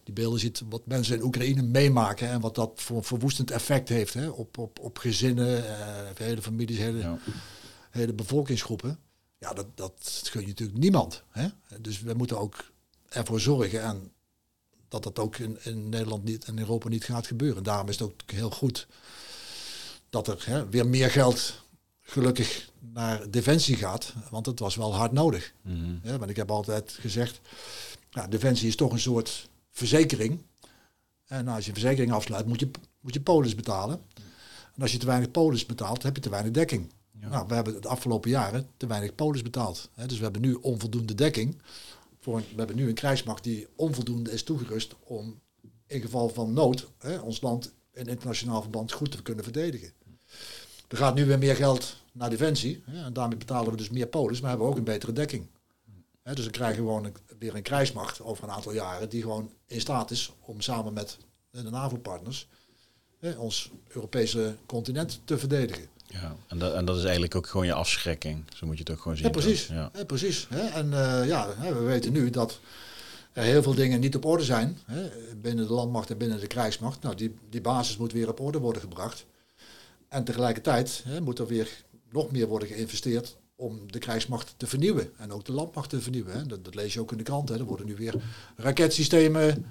die 0.04 0.14
beelden 0.14 0.40
ziet, 0.40 0.62
wat 0.68 0.86
mensen 0.86 1.16
in 1.16 1.22
Oekraïne 1.22 1.62
meemaken 1.62 2.28
en 2.28 2.40
wat 2.40 2.54
dat 2.54 2.70
voor 2.74 2.96
een 2.96 3.04
verwoestend 3.04 3.50
effect 3.50 3.88
heeft 3.88 4.14
hè? 4.14 4.28
Op, 4.28 4.58
op, 4.58 4.78
op 4.78 4.98
gezinnen, 4.98 5.78
eh, 5.78 6.06
hele 6.14 6.42
families, 6.42 6.78
hele, 6.78 6.98
Ja. 6.98 7.18
hele 7.90 8.12
bevolkingsgroepen. 8.12 8.98
Ja, 9.38 9.52
dat, 9.52 9.66
dat 9.74 10.20
gun 10.24 10.40
je 10.40 10.46
natuurlijk 10.46 10.78
niemand. 10.78 11.22
Hè? 11.30 11.46
Dus 11.80 12.00
we 12.00 12.14
moeten 12.14 12.38
ook 12.38 12.70
ervoor 13.08 13.40
zorgen 13.40 13.82
en 13.82 14.12
dat 14.92 15.02
dat 15.02 15.18
ook 15.18 15.36
in, 15.36 15.58
in 15.62 15.88
Nederland 15.88 16.24
niet 16.24 16.44
en 16.44 16.58
Europa 16.58 16.88
niet 16.88 17.04
gaat 17.04 17.26
gebeuren. 17.26 17.62
Daarom 17.62 17.88
is 17.88 17.98
het 17.98 18.08
ook 18.08 18.20
heel 18.26 18.50
goed 18.50 18.86
dat 20.10 20.28
er 20.28 20.42
hè, 20.44 20.68
weer 20.68 20.86
meer 20.86 21.10
geld 21.10 21.62
gelukkig 22.00 22.70
naar 22.80 23.30
defensie 23.30 23.76
gaat, 23.76 24.12
want 24.30 24.46
het 24.46 24.58
was 24.58 24.76
wel 24.76 24.94
hard 24.94 25.12
nodig. 25.12 25.52
Mhm. 25.62 25.96
Ja, 26.02 26.18
want 26.18 26.30
ik 26.30 26.36
heb 26.36 26.50
altijd 26.50 26.96
gezegd, 27.00 27.40
ja, 28.10 28.26
defensie 28.26 28.68
is 28.68 28.76
toch 28.76 28.92
een 28.92 28.98
soort 28.98 29.48
verzekering. 29.70 30.42
En 31.26 31.48
als 31.48 31.64
je 31.64 31.68
een 31.70 31.80
verzekering 31.80 32.12
afsluit, 32.12 32.46
moet 32.46 32.60
je, 32.60 32.70
moet 33.00 33.14
je 33.14 33.20
polis 33.20 33.54
betalen. 33.54 34.00
En 34.74 34.82
als 34.82 34.92
je 34.92 34.98
te 34.98 35.06
weinig 35.06 35.30
polis 35.30 35.66
betaalt, 35.66 36.02
heb 36.02 36.16
je 36.16 36.22
te 36.22 36.30
weinig 36.30 36.52
dekking. 36.52 36.92
Ja. 37.20 37.28
Nou, 37.28 37.46
we 37.48 37.54
hebben 37.54 37.80
de 37.80 37.88
afgelopen 37.88 38.30
jaren 38.30 38.66
te 38.76 38.86
weinig 38.86 39.14
polis 39.14 39.42
betaald. 39.42 39.90
Hè, 39.94 40.06
dus 40.06 40.16
we 40.16 40.22
hebben 40.22 40.42
nu 40.42 40.54
onvoldoende 40.54 41.14
dekking. 41.14 41.62
We 42.24 42.42
hebben 42.56 42.76
nu 42.76 42.88
een 42.88 42.94
krijgsmacht 42.94 43.44
die 43.44 43.68
onvoldoende 43.76 44.30
is 44.30 44.42
toegerust 44.42 44.94
om 45.04 45.40
in 45.86 46.00
geval 46.00 46.28
van 46.28 46.52
nood 46.52 46.88
hè, 46.98 47.18
ons 47.18 47.40
land 47.40 47.72
in 47.92 48.06
internationaal 48.06 48.60
verband 48.60 48.92
goed 48.92 49.10
te 49.10 49.22
kunnen 49.22 49.44
verdedigen. 49.44 49.92
Er 50.88 50.96
gaat 50.96 51.14
nu 51.14 51.24
weer 51.24 51.38
meer 51.38 51.56
geld 51.56 51.96
naar 52.12 52.30
defensie. 52.30 52.82
Hè, 52.86 53.04
en 53.04 53.12
daarmee 53.12 53.38
betalen 53.38 53.70
we 53.70 53.76
dus 53.76 53.90
meer 53.90 54.06
polis, 54.06 54.40
maar 54.40 54.48
hebben 54.48 54.66
we 54.66 54.72
ook 54.72 54.78
een 54.78 54.84
betere 54.84 55.12
dekking. 55.12 55.46
Hè, 56.22 56.34
dus 56.34 56.44
we 56.44 56.50
krijgen 56.50 56.76
gewoon 56.76 57.12
weer 57.38 57.54
een 57.54 57.62
krijgsmacht 57.62 58.20
over 58.20 58.44
een 58.44 58.50
aantal 58.50 58.72
jaren 58.72 59.08
die 59.08 59.22
gewoon 59.22 59.50
in 59.66 59.80
staat 59.80 60.10
is 60.10 60.32
om 60.40 60.60
samen 60.60 60.92
met 60.92 61.18
de 61.50 61.70
NAVO-partners 61.70 62.48
ons 63.36 63.70
Europese 63.88 64.56
continent 64.66 65.20
te 65.24 65.38
verdedigen. 65.38 65.88
Ja. 66.12 66.36
En, 66.46 66.58
dat, 66.58 66.74
en 66.74 66.84
dat 66.84 66.96
is 66.96 67.02
eigenlijk 67.02 67.34
ook 67.34 67.46
gewoon 67.46 67.66
je 67.66 67.72
afschrikking. 67.72 68.44
Zo 68.54 68.66
moet 68.66 68.76
je 68.76 68.82
het 68.82 68.92
ook 68.92 69.00
gewoon 69.00 69.16
zien. 69.16 69.26
Ja, 69.26 69.32
precies. 69.32 69.66
Ja. 69.66 69.90
Ja, 69.94 70.04
precies. 70.04 70.46
Hè? 70.50 70.60
En 70.60 70.92
eh, 70.92 71.26
ja, 71.26 71.48
we 71.60 71.82
weten 71.82 72.12
nu 72.12 72.30
dat 72.30 72.60
er 73.32 73.42
heel 73.42 73.62
veel 73.62 73.74
dingen 73.74 74.00
niet 74.00 74.16
op 74.16 74.24
orde 74.24 74.44
zijn 74.44 74.78
hè? 74.84 75.10
binnen 75.36 75.66
de 75.66 75.72
landmacht 75.72 76.10
en 76.10 76.18
binnen 76.18 76.40
de 76.40 76.46
krijgsmacht. 76.46 77.02
Nou, 77.02 77.14
die, 77.14 77.34
die 77.50 77.60
basis 77.60 77.96
moet 77.96 78.12
weer 78.12 78.28
op 78.28 78.40
orde 78.40 78.58
worden 78.58 78.82
gebracht. 78.82 79.24
En 80.08 80.24
tegelijkertijd 80.24 81.02
hè, 81.06 81.20
moet 81.20 81.38
er 81.38 81.46
weer 81.46 81.68
nog 82.10 82.30
meer 82.30 82.46
worden 82.46 82.68
geïnvesteerd 82.68 83.36
om 83.56 83.92
de 83.92 83.98
krijgsmacht 83.98 84.54
te 84.56 84.66
vernieuwen. 84.66 85.12
En 85.18 85.32
ook 85.32 85.44
de 85.44 85.52
landmacht 85.52 85.90
te 85.90 86.00
vernieuwen. 86.00 86.32
Hè? 86.32 86.46
Dat, 86.46 86.64
dat 86.64 86.74
lees 86.74 86.92
je 86.92 87.00
ook 87.00 87.12
in 87.12 87.18
de 87.18 87.24
krant. 87.24 87.48
Hè? 87.48 87.58
Er 87.58 87.64
worden 87.64 87.86
nu 87.86 87.96
weer 87.96 88.14
raketsystemen 88.56 89.64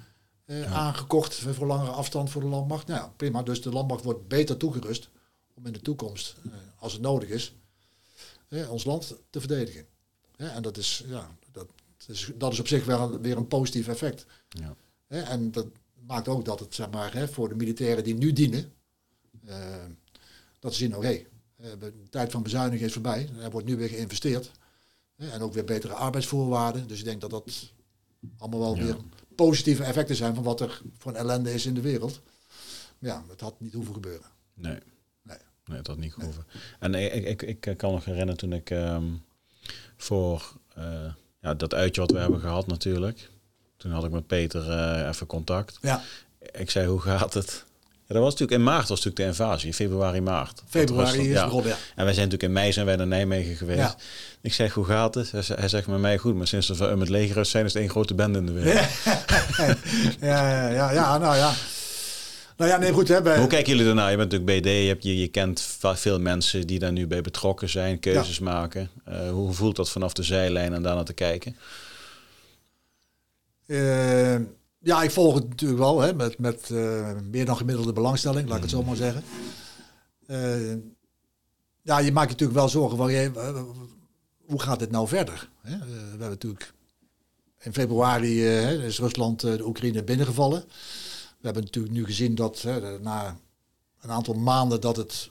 eh, 0.44 0.72
aangekocht 0.76 1.34
voor 1.34 1.66
langere 1.66 1.90
afstand 1.90 2.30
voor 2.30 2.42
de 2.42 2.48
landmacht. 2.48 2.86
Nou 2.86 3.00
ja, 3.00 3.12
prima. 3.16 3.42
Dus 3.42 3.62
de 3.62 3.70
landmacht 3.70 4.04
wordt 4.04 4.28
beter 4.28 4.56
toegerust 4.56 5.08
om 5.54 5.66
in 5.66 5.72
de 5.72 5.80
toekomst, 5.80 6.36
eh, 6.44 6.52
als 6.78 6.92
het 6.92 7.02
nodig 7.02 7.28
is, 7.28 7.54
eh, 8.48 8.70
ons 8.70 8.84
land 8.84 9.16
te 9.30 9.40
verdedigen. 9.40 9.86
en 10.36 10.62
dat 10.62 10.76
is, 10.76 11.04
ja, 11.06 11.36
dat 11.52 11.68
is, 12.06 12.32
dat 12.34 12.52
is 12.52 12.60
op 12.60 12.68
zich 12.68 12.84
wel 12.84 13.20
weer 13.20 13.36
een 13.36 13.46
positief 13.46 13.88
effect. 13.88 14.26
Ja. 14.48 14.76
en 15.06 15.50
dat 15.50 15.66
maakt 16.06 16.28
ook 16.28 16.44
dat 16.44 16.60
het, 16.60 16.74
zeg 16.74 16.90
maar, 16.90 17.28
voor 17.28 17.48
de 17.48 17.54
militairen 17.54 18.04
die 18.04 18.14
nu 18.14 18.32
dienen, 18.32 18.72
dat 20.58 20.72
ze 20.72 20.78
zien, 20.78 20.96
oké, 20.96 21.06
okay, 21.06 21.26
de 21.78 21.92
tijd 22.10 22.30
van 22.30 22.42
bezuinigen 22.42 22.86
is 22.86 22.92
voorbij. 22.92 23.28
Er 23.40 23.50
wordt 23.50 23.66
nu 23.66 23.76
weer 23.76 23.88
geïnvesteerd. 23.88 24.50
En 25.16 25.40
ook 25.40 25.52
weer 25.52 25.64
betere 25.64 25.92
arbeidsvoorwaarden. 25.92 26.86
Dus 26.86 26.98
ik 26.98 27.04
denk 27.04 27.20
dat 27.20 27.30
dat 27.30 27.72
allemaal 28.38 28.60
wel 28.60 28.76
weer 28.76 28.96
positieve 29.34 29.84
effecten 29.84 30.16
zijn 30.16 30.34
van 30.34 30.44
wat 30.44 30.60
er 30.60 30.82
voor 30.98 31.12
een 31.12 31.18
ellende 31.18 31.54
is 31.54 31.66
in 31.66 31.74
de 31.74 31.80
wereld. 31.80 32.20
Ja, 32.98 33.24
het 33.28 33.40
had 33.40 33.60
niet 33.60 33.72
hoeven 33.72 33.94
gebeuren. 33.94 34.26
Nee. 34.54 34.78
Nee, 35.72 35.80
het 35.80 35.90
had 35.90 35.98
niet 35.98 36.12
gehoeven. 36.12 36.46
En 36.78 36.94
ik, 36.94 37.42
ik, 37.42 37.62
ik 37.62 37.76
kan 37.76 37.92
nog 37.92 38.04
herinneren 38.04 38.36
toen 38.36 38.52
ik 38.52 38.70
ehm, 38.70 39.04
voor 39.96 40.52
uh, 40.78 40.84
ja, 41.40 41.54
dat 41.54 41.74
uitje 41.74 42.00
wat 42.00 42.10
we 42.10 42.18
hebben 42.18 42.40
gehad 42.40 42.66
natuurlijk. 42.66 43.30
Toen 43.76 43.92
had 43.92 44.04
ik 44.04 44.10
met 44.10 44.26
Peter 44.26 44.68
uh, 44.68 45.08
even 45.08 45.26
contact. 45.26 45.78
Ja. 45.80 46.02
Ik 46.52 46.70
zei, 46.70 46.86
hoe 46.86 47.00
gaat 47.00 47.34
het? 47.34 47.64
dat 48.12 48.22
was 48.22 48.32
natuurlijk 48.32 48.58
in 48.58 48.64
maart 48.64 48.88
was 48.88 49.04
natuurlijk 49.04 49.16
de 49.16 49.24
invasie, 49.24 49.72
februari, 49.72 50.20
maart. 50.20 50.62
Februari 50.68 51.18
is 51.18 51.34
ja. 51.34 51.50
En 51.96 52.04
wij 52.04 52.14
zijn 52.14 52.28
natuurlijk 52.28 52.42
in 52.42 52.52
mei 52.52 52.72
zijn 52.72 52.86
wij 52.86 52.96
naar 52.96 53.06
Nijmegen 53.06 53.56
geweest. 53.56 53.78
Ja. 53.78 53.96
Ik 54.40 54.52
zeg, 54.52 54.72
hoe 54.72 54.84
gaat 54.84 55.14
het? 55.14 55.30
Hij, 55.30 55.68
zegt 55.68 55.86
met 55.86 56.00
mij 56.00 56.18
goed, 56.18 56.34
maar 56.34 56.46
sinds 56.46 56.68
we 56.68 56.94
met 56.96 57.08
leger 57.08 57.46
zijn 57.46 57.64
is 57.64 57.72
het 57.72 57.82
één 57.82 57.90
grote 57.90 58.14
bende 58.14 58.38
in 58.38 58.46
de 58.46 58.52
wereld. 58.52 58.88
Ja, 59.04 59.76
ja, 60.32 60.68
ja, 60.68 60.90
ja, 60.90 61.18
nou 61.18 61.36
ja. 61.36 61.52
Nou 62.62 62.74
ja, 62.74 62.80
nee, 62.80 62.92
goed. 62.92 63.08
Hè, 63.08 63.38
Hoe 63.38 63.46
kijken 63.46 63.72
jullie 63.72 63.88
ernaar? 63.88 64.10
Je 64.10 64.16
bent 64.16 64.30
natuurlijk 64.32 64.60
BD, 64.60 64.66
je, 64.66 64.88
hebt, 64.88 65.02
je, 65.02 65.18
je 65.18 65.28
kent 65.28 65.60
veel 65.80 66.20
mensen 66.20 66.66
die 66.66 66.78
daar 66.78 66.92
nu 66.92 67.06
bij 67.06 67.20
betrokken 67.20 67.68
zijn, 67.68 67.98
keuzes 67.98 68.38
maken. 68.38 68.90
Uh, 69.08 69.30
hoe 69.30 69.52
voelt 69.52 69.76
dat 69.76 69.90
vanaf 69.90 70.12
de 70.12 70.22
zijlijn 70.22 70.74
en 70.74 70.82
daarna 70.82 71.02
te 71.02 71.12
kijken? 71.12 71.56
Uh, 73.66 74.34
ja, 74.78 75.02
ik 75.02 75.10
volg 75.10 75.34
het 75.34 75.48
natuurlijk 75.48 75.80
wel 75.80 76.00
hè, 76.00 76.14
met, 76.14 76.38
met 76.38 76.68
uh, 76.72 77.10
meer 77.30 77.44
dan 77.44 77.56
gemiddelde 77.56 77.92
belangstelling, 77.92 78.48
laat 78.48 78.56
ik 78.56 78.62
het 78.62 78.70
zo 78.70 78.82
maar 78.82 78.96
zeggen. 78.96 79.22
Ja, 81.82 81.98
je 81.98 82.12
maakt 82.12 82.26
je 82.26 82.32
natuurlijk 82.32 82.58
wel 82.58 82.68
zorgen 82.68 82.96
van 82.96 83.12
je, 83.12 83.30
hoe 84.46 84.60
gaat 84.60 84.78
dit 84.78 84.90
nou 84.90 85.08
verder? 85.08 85.48
Hè? 85.62 85.78
we 85.78 86.08
hebben 86.08 86.28
natuurlijk 86.28 86.72
in 87.60 87.72
februari 87.72 88.46
is 88.86 88.98
Rusland 88.98 89.40
de 89.40 89.66
Oekraïne 89.66 90.04
binnengevallen. 90.04 90.64
We 91.42 91.48
hebben 91.48 91.62
natuurlijk 91.62 91.94
nu 91.94 92.04
gezien 92.04 92.34
dat 92.34 92.64
na 93.00 93.38
een 94.00 94.10
aantal 94.10 94.34
maanden 94.34 94.80
dat 94.80 94.96
het 94.96 95.30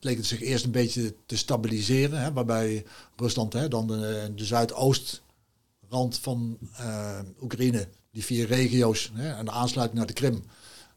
leek 0.00 0.16
het 0.16 0.26
zich 0.26 0.40
eerst 0.40 0.64
een 0.64 0.70
beetje 0.70 1.14
te 1.26 1.36
stabiliseren, 1.36 2.20
hè, 2.20 2.32
waarbij 2.32 2.84
Rusland 3.16 3.52
hè, 3.52 3.68
dan 3.68 3.86
de, 3.86 4.32
zuidoostrand 4.36 6.18
van 6.20 6.58
Oekraïne 7.40 7.88
die 8.10 8.24
vier 8.24 8.46
regio's 8.46 9.10
hè, 9.14 9.32
en 9.32 9.44
de 9.44 9.50
aansluiting 9.50 9.98
naar 9.98 10.06
de 10.06 10.12
Krim 10.12 10.44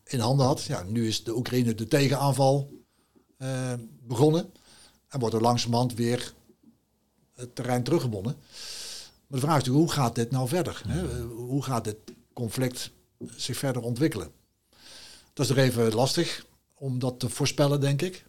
in 0.04 0.20
handen 0.20 0.46
had. 0.46 0.64
Ja, 0.64 0.84
nu 0.84 1.08
is 1.08 1.24
de 1.24 1.36
Oekraïne 1.36 1.76
de 1.76 1.88
tegenaanval 1.88 2.70
uh, 3.38 3.74
begonnen 4.02 4.52
en 5.08 5.20
wordt 5.20 5.36
er 5.36 5.42
langzamerhand 5.42 5.94
weer 5.94 6.34
het 7.34 7.56
terrein 7.56 7.84
teruggewonnen. 7.84 8.36
Maar 9.28 9.40
de 9.40 9.46
vraag 9.46 9.58
is 9.58 9.64
natuurlijk, 9.64 9.86
hoe 9.86 10.04
gaat 10.04 10.16
dit 10.16 10.32
nou 10.32 10.48
verder? 10.48 10.82
Hè? 10.88 11.22
Hoe 11.24 11.64
gaat 11.64 11.84
dit 11.84 11.98
conflict 12.34 12.92
zich 13.36 13.58
verder 13.58 13.82
ontwikkelen? 13.82 14.32
Dat 15.34 15.46
is 15.46 15.52
er 15.52 15.58
even 15.58 15.94
lastig 15.94 16.46
om 16.74 17.00
dat 17.00 17.20
te 17.20 17.30
voorspellen, 17.30 17.80
denk 17.80 18.02
ik. 18.02 18.26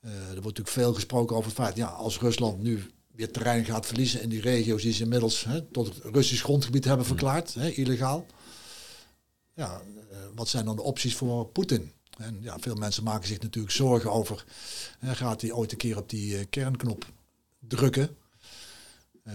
Uh, 0.00 0.12
er 0.12 0.26
wordt 0.26 0.44
natuurlijk 0.44 0.68
veel 0.68 0.94
gesproken 0.94 1.36
over 1.36 1.50
het 1.50 1.60
feit, 1.60 1.76
ja, 1.76 1.86
als 1.86 2.18
Rusland 2.18 2.62
nu 2.62 2.90
weer 3.12 3.32
terrein 3.32 3.64
gaat 3.64 3.86
verliezen 3.86 4.22
in 4.22 4.28
die 4.28 4.40
regio's 4.40 4.82
die 4.82 4.92
ze 4.92 5.02
inmiddels 5.02 5.44
hè, 5.44 5.62
tot 5.62 5.86
het 5.86 6.14
Russisch 6.14 6.42
grondgebied 6.42 6.84
hebben 6.84 7.06
hmm. 7.06 7.16
verklaard, 7.16 7.54
hè, 7.54 7.68
illegaal. 7.68 8.26
Ja, 9.54 9.82
eh, 10.10 10.18
wat 10.34 10.48
zijn 10.48 10.64
dan 10.64 10.76
de 10.76 10.82
opties 10.82 11.14
voor 11.14 11.46
Poetin? 11.46 11.92
En 12.18 12.38
ja, 12.40 12.58
veel 12.58 12.74
mensen 12.74 13.04
maken 13.04 13.28
zich 13.28 13.40
natuurlijk 13.40 13.74
zorgen 13.74 14.12
over, 14.12 14.44
hè, 14.98 15.14
gaat 15.14 15.40
hij 15.40 15.52
ooit 15.52 15.72
een 15.72 15.78
keer 15.78 15.96
op 15.96 16.10
die 16.10 16.38
uh, 16.38 16.44
kernknop 16.50 17.06
drukken? 17.58 18.16
Uh, 19.24 19.34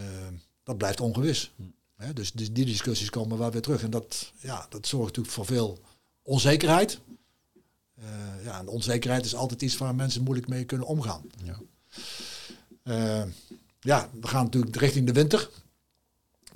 dat 0.62 0.76
blijft 0.76 1.00
ongewis. 1.00 1.52
Dus 2.14 2.32
die, 2.32 2.52
die, 2.52 2.64
discussies 2.64 3.10
komen 3.10 3.38
wel 3.38 3.50
weer 3.50 3.62
terug. 3.62 3.82
En 3.82 3.90
dat, 3.90 4.32
ja, 4.36 4.66
dat 4.68 4.86
zorgt 4.86 5.06
natuurlijk 5.06 5.34
voor 5.34 5.46
veel 5.46 5.78
onzekerheid. 6.22 6.98
ja, 8.42 8.58
en 8.58 8.68
onzekerheid 8.68 9.24
is 9.24 9.34
altijd 9.34 9.62
iets 9.62 9.76
waar 9.76 9.94
mensen 9.94 10.22
moeilijk 10.22 10.48
mee 10.48 10.64
kunnen 10.64 10.86
omgaan. 10.86 11.22
Ja 11.44 11.56
ja, 13.84 14.10
we 14.20 14.26
gaan 14.26 14.44
natuurlijk 14.44 14.76
richting 14.76 15.06
de 15.06 15.12
winter. 15.12 15.50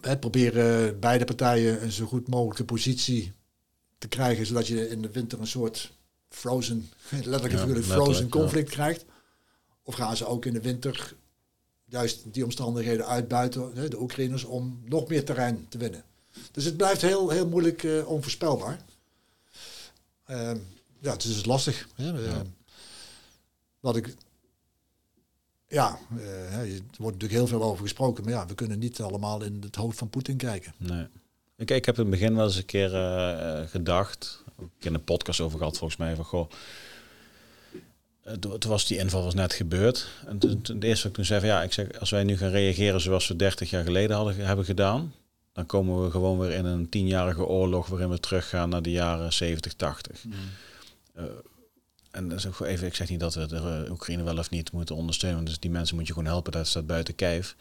We 0.00 0.18
proberen 0.18 1.00
beide 1.00 1.24
partijen 1.24 1.82
een 1.82 1.92
zo 1.92 2.06
goed 2.06 2.28
mogelijke 2.28 2.64
positie 2.64 3.32
te 3.98 4.08
krijgen, 4.08 4.46
zodat 4.46 4.66
je 4.66 4.88
in 4.88 5.02
de 5.02 5.10
winter 5.10 5.40
een 5.40 5.46
soort 5.46 5.92
frozen, 6.28 6.90
letterlijk 7.10 7.52
en 7.52 7.58
figuurlijk 7.58 7.86
frozen 7.86 8.28
conflict 8.28 8.70
krijgt. 8.70 9.04
Of 9.82 9.94
gaan 9.94 10.16
ze 10.16 10.26
ook 10.26 10.44
in 10.46 10.52
de 10.52 10.60
winter 10.60 11.14
juist 11.88 12.22
die 12.32 12.44
omstandigheden 12.44 13.06
uitbuiten, 13.06 13.90
de 13.90 14.00
Oekraïners, 14.00 14.44
om 14.44 14.80
nog 14.84 15.08
meer 15.08 15.24
terrein 15.24 15.66
te 15.68 15.78
winnen. 15.78 16.04
Dus 16.50 16.64
het 16.64 16.76
blijft 16.76 17.02
heel, 17.02 17.30
heel 17.30 17.48
moeilijk 17.48 17.82
uh, 17.82 18.08
onvoorspelbaar. 18.08 18.80
Uh, 20.30 20.50
ja, 21.00 21.12
het 21.12 21.24
is 21.24 21.34
dus 21.34 21.44
lastig. 21.44 21.88
Hè? 21.94 22.22
Uh, 22.22 22.36
wat 23.80 23.96
ik 23.96 24.14
ja, 25.68 25.98
uh, 26.16 26.62
er 26.62 26.82
wordt 26.98 27.20
natuurlijk 27.20 27.32
heel 27.32 27.46
veel 27.46 27.62
over 27.62 27.82
gesproken. 27.82 28.24
Maar 28.24 28.32
ja, 28.32 28.46
we 28.46 28.54
kunnen 28.54 28.78
niet 28.78 29.00
allemaal 29.00 29.42
in 29.42 29.58
het 29.60 29.76
hoofd 29.76 29.98
van 29.98 30.10
Poetin 30.10 30.36
kijken. 30.36 30.74
Nee. 30.76 31.06
Ik, 31.56 31.70
ik 31.70 31.84
heb 31.84 31.94
in 31.94 32.00
het 32.00 32.10
begin 32.10 32.34
wel 32.34 32.46
eens 32.46 32.56
een 32.56 32.64
keer 32.64 32.94
uh, 32.94 33.68
gedacht, 33.68 34.44
ook 34.56 34.70
in 34.78 34.94
een 34.94 35.04
podcast 35.04 35.40
over 35.40 35.58
gehad 35.58 35.78
volgens 35.78 35.98
mij, 35.98 36.16
van 36.16 36.24
goh, 36.24 36.50
toen 38.38 38.70
was 38.70 38.86
die 38.86 38.98
inval 38.98 39.22
was 39.24 39.34
net 39.34 39.52
gebeurd. 39.52 40.08
En 40.26 40.38
toen, 40.38 40.62
toen, 40.62 40.82
eerst 40.82 41.02
wat 41.02 41.10
ik 41.10 41.16
toen 41.16 41.26
zei 41.26 41.40
van 41.40 41.48
ja, 41.48 41.62
ik 41.62 41.72
zeg, 41.72 42.00
als 42.00 42.10
wij 42.10 42.24
nu 42.24 42.36
gaan 42.36 42.50
reageren 42.50 43.00
zoals 43.00 43.28
we 43.28 43.36
30 43.36 43.70
jaar 43.70 43.84
geleden 43.84 44.16
hadden, 44.16 44.36
hebben 44.36 44.64
gedaan, 44.64 45.14
dan 45.52 45.66
komen 45.66 46.04
we 46.04 46.10
gewoon 46.10 46.38
weer 46.38 46.50
in 46.50 46.64
een 46.64 46.88
tienjarige 46.88 47.46
oorlog 47.46 47.86
waarin 47.86 48.10
we 48.10 48.20
teruggaan 48.20 48.68
naar 48.68 48.82
de 48.82 48.90
jaren 48.90 49.32
70, 49.32 49.72
80. 49.74 50.24
Mm 50.24 50.34
en 52.10 52.28
dat 52.28 52.38
is 52.38 52.46
ook 52.46 52.60
even, 52.60 52.86
ik 52.86 52.94
zeg 52.94 53.08
niet 53.08 53.20
dat 53.20 53.34
we 53.34 53.46
de 53.46 53.56
eh, 53.56 53.90
Oekraïne 53.90 54.22
wel 54.22 54.38
of 54.38 54.50
niet 54.50 54.72
moeten 54.72 54.96
ondersteunen. 54.96 55.44
Dus 55.44 55.58
die 55.58 55.70
mensen 55.70 55.96
moet 55.96 56.06
je 56.06 56.12
gewoon 56.12 56.28
helpen, 56.28 56.52
dat 56.52 56.66
staat 56.66 56.86
buiten 56.86 57.14
kijf. 57.14 57.56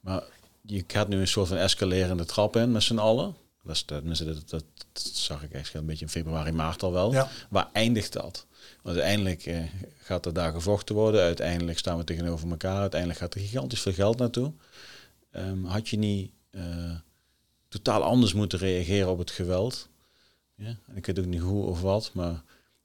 Maar 0.00 0.22
je 0.60 0.84
gaat 0.86 1.08
nu 1.08 1.20
een 1.20 1.28
soort 1.28 1.48
van 1.48 1.56
escalerende 1.56 2.24
trap 2.24 2.56
in 2.56 2.72
met 2.72 2.82
z'n 2.82 2.98
allen. 2.98 3.34
Dat, 3.62 3.76
is, 3.76 3.84
dat, 3.84 4.18
dat, 4.18 4.48
dat, 4.48 4.64
zag 5.02 5.42
ik 5.42 5.52
echt 5.52 5.74
een 5.74 5.86
beetje 5.86 6.04
in 6.04 6.10
februari, 6.10 6.52
maart 6.52 6.82
al 6.82 6.92
wel. 6.92 7.28
Waar 7.50 7.68
eindigt 7.72 8.12
dat? 8.12 8.46
Want 8.82 8.96
uiteindelijk 8.96 9.46
eh, 9.46 9.62
gaat 9.98 10.26
er 10.26 10.32
daar 10.32 10.52
gevochten 10.52 10.94
worden. 10.94 11.20
Uiteindelijk 11.20 11.78
staan 11.78 11.98
we 11.98 12.04
tegenover 12.04 12.50
elkaar. 12.50 12.80
Uiteindelijk 12.80 13.20
gaat 13.20 13.34
er 13.34 13.40
gigantisch 13.40 13.80
veel 13.80 13.92
geld 13.92 14.18
naartoe. 14.18 14.52
Um, 15.32 15.64
had 15.64 15.88
je 15.88 15.96
niet 15.96 16.30
uh, 16.50 16.62
totaal 17.68 18.02
anders 18.02 18.32
moeten 18.32 18.58
reageren 18.58 19.10
op 19.10 19.18
het 19.18 19.30
geweld? 19.30 19.88
Ja? 20.54 20.76
En 20.86 20.96
ik 20.96 21.06
weet 21.06 21.18
ook 21.18 21.24
niet 21.24 21.40
hoe 21.40 21.64
of 21.64 21.80
wat, 21.80 22.10
maar 22.14 22.42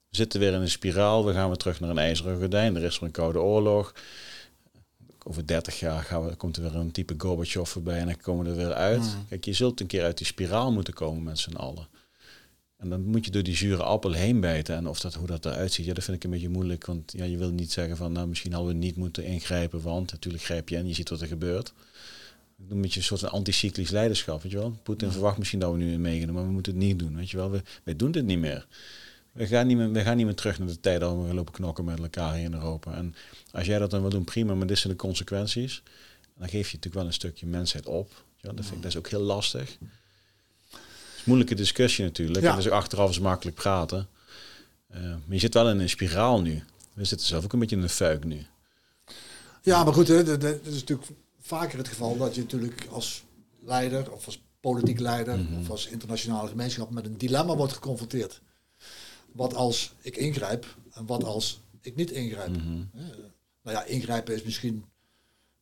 we 0.08 0.16
zitten 0.16 0.40
weer 0.40 0.52
in 0.52 0.60
een 0.60 0.70
spiraal. 0.70 1.24
We 1.24 1.32
gaan 1.32 1.48
weer 1.48 1.56
terug 1.56 1.80
naar 1.80 1.90
een 1.90 1.98
ijzeren 1.98 2.38
gordijn. 2.38 2.76
Er 2.76 2.82
is 2.82 2.98
weer 2.98 3.08
een 3.08 3.14
koude 3.14 3.40
oorlog. 3.40 3.94
Over 5.24 5.46
30 5.46 5.80
jaar 5.80 6.02
gaan 6.02 6.26
we, 6.26 6.34
komt 6.34 6.56
er 6.56 6.62
weer 6.62 6.74
een 6.74 6.90
type 6.90 7.14
Gorbachev 7.18 7.68
voorbij 7.68 7.98
en 7.98 8.06
dan 8.06 8.16
komen 8.16 8.44
we 8.44 8.50
er 8.50 8.56
weer 8.56 8.74
uit. 8.74 9.02
Hmm. 9.02 9.26
Kijk, 9.28 9.44
je 9.44 9.52
zult 9.52 9.80
een 9.80 9.86
keer 9.86 10.02
uit 10.02 10.18
die 10.18 10.26
spiraal 10.26 10.72
moeten 10.72 10.94
komen 10.94 11.22
met 11.22 11.38
z'n 11.38 11.54
allen. 11.54 11.88
En 12.86 12.92
dan 12.92 13.04
moet 13.04 13.24
je 13.24 13.30
door 13.30 13.42
die 13.42 13.56
zure 13.56 13.82
appel 13.82 14.12
heen 14.12 14.40
bijten. 14.40 14.76
En 14.76 14.86
of 14.86 15.00
dat, 15.00 15.14
hoe 15.14 15.26
dat 15.26 15.44
eruit 15.44 15.72
ziet, 15.72 15.86
ja, 15.86 15.94
dat 15.94 16.04
vind 16.04 16.16
ik 16.16 16.24
een 16.24 16.30
beetje 16.30 16.48
moeilijk. 16.48 16.86
Want 16.86 17.12
ja, 17.12 17.24
je 17.24 17.36
wil 17.36 17.50
niet 17.50 17.72
zeggen 17.72 17.96
van, 17.96 18.12
nou, 18.12 18.28
misschien 18.28 18.52
hadden 18.52 18.72
we 18.72 18.78
niet 18.78 18.96
moeten 18.96 19.24
ingrijpen. 19.24 19.82
Want 19.82 20.12
natuurlijk 20.12 20.44
grijp 20.44 20.68
je 20.68 20.76
en 20.76 20.86
je 20.86 20.94
ziet 20.94 21.08
wat 21.08 21.20
er 21.20 21.26
gebeurt. 21.26 21.72
Dan 22.56 22.78
moet 22.78 22.92
je 22.92 22.98
een 22.98 23.04
soort 23.04 23.20
van 23.20 23.30
anticyclisch 23.30 23.90
leiderschap, 23.90 24.42
weet 24.42 24.52
je 24.52 24.58
wel. 24.58 24.78
Poetin 24.82 25.10
verwacht 25.10 25.38
misschien 25.38 25.58
dat 25.58 25.72
we 25.72 25.78
nu 25.78 25.98
meegenomen, 25.98 26.34
maar 26.34 26.44
we 26.44 26.52
moeten 26.52 26.72
het 26.72 26.82
niet 26.82 26.98
doen, 26.98 27.16
weet 27.16 27.30
je 27.30 27.36
wel. 27.36 27.50
We, 27.50 27.62
wij 27.84 27.96
doen 27.96 28.10
dit 28.10 28.24
niet 28.24 28.38
meer. 28.38 28.66
We 29.32 29.46
gaan, 29.46 29.66
niet 29.66 29.76
meer, 29.76 29.92
we 29.92 30.00
gaan 30.00 30.16
niet 30.16 30.26
meer 30.26 30.34
terug 30.34 30.58
naar 30.58 30.68
de 30.68 30.80
tijd 30.80 31.00
dat 31.00 31.26
we 31.26 31.34
lopen 31.34 31.52
knokken 31.52 31.84
met 31.84 31.98
elkaar 31.98 32.34
hier 32.34 32.44
in 32.44 32.54
Europa. 32.54 32.94
En 32.94 33.14
als 33.52 33.66
jij 33.66 33.78
dat 33.78 33.90
dan 33.90 34.00
wil 34.00 34.10
doen, 34.10 34.24
prima, 34.24 34.54
maar 34.54 34.66
dit 34.66 34.78
zijn 34.78 34.92
de 34.92 34.98
consequenties. 34.98 35.82
Dan 36.38 36.48
geef 36.48 36.70
je 36.70 36.76
natuurlijk 36.76 36.94
wel 36.94 37.06
een 37.06 37.12
stukje 37.12 37.46
mensheid 37.46 37.86
op. 37.86 38.24
Ja, 38.40 38.52
dat, 38.52 38.64
vind 38.64 38.76
ik, 38.76 38.82
dat 38.82 38.90
is 38.90 38.98
ook 38.98 39.08
heel 39.08 39.20
lastig. 39.20 39.78
Moeilijke 41.26 41.54
discussie 41.54 42.04
natuurlijk. 42.04 42.44
Ja. 42.44 42.50
En 42.50 42.56
dus 42.56 42.70
achteraf 42.70 43.10
is 43.10 43.18
makkelijk 43.18 43.56
praten. 43.56 44.08
Uh, 44.94 45.00
maar 45.00 45.20
je 45.28 45.38
zit 45.38 45.54
wel 45.54 45.70
in 45.70 45.78
een 45.80 45.88
spiraal 45.88 46.40
nu. 46.40 46.62
We 46.92 47.04
zitten 47.04 47.26
zelf 47.26 47.44
ook 47.44 47.52
een 47.52 47.58
beetje 47.58 47.76
in 47.76 47.82
een 47.82 47.88
fuik 47.88 48.24
nu. 48.24 48.46
Ja, 49.62 49.84
maar 49.84 49.92
goed, 49.94 50.08
het 50.08 50.42
is 50.66 50.72
natuurlijk 50.74 51.08
vaker 51.40 51.78
het 51.78 51.88
geval 51.88 52.16
dat 52.16 52.34
je 52.34 52.40
natuurlijk 52.40 52.86
als 52.90 53.24
leider 53.64 54.12
of 54.12 54.26
als 54.26 54.42
politiek 54.60 55.00
leider 55.00 55.38
Mhm. 55.38 55.58
of 55.58 55.70
als 55.70 55.86
internationale 55.86 56.48
gemeenschap 56.48 56.90
met 56.90 57.04
een 57.06 57.18
dilemma 57.18 57.56
wordt 57.56 57.72
geconfronteerd. 57.72 58.40
Wat 59.32 59.54
als 59.54 59.92
ik 60.00 60.16
ingrijp 60.16 60.76
en 60.92 61.06
wat 61.06 61.24
als 61.24 61.60
ik 61.80 61.96
niet 61.96 62.10
ingrijp? 62.10 62.48
Mhm. 62.50 62.82
Nou 63.62 63.76
ja, 63.76 63.84
ingrijpen 63.84 64.34
is 64.34 64.42
misschien 64.42 64.84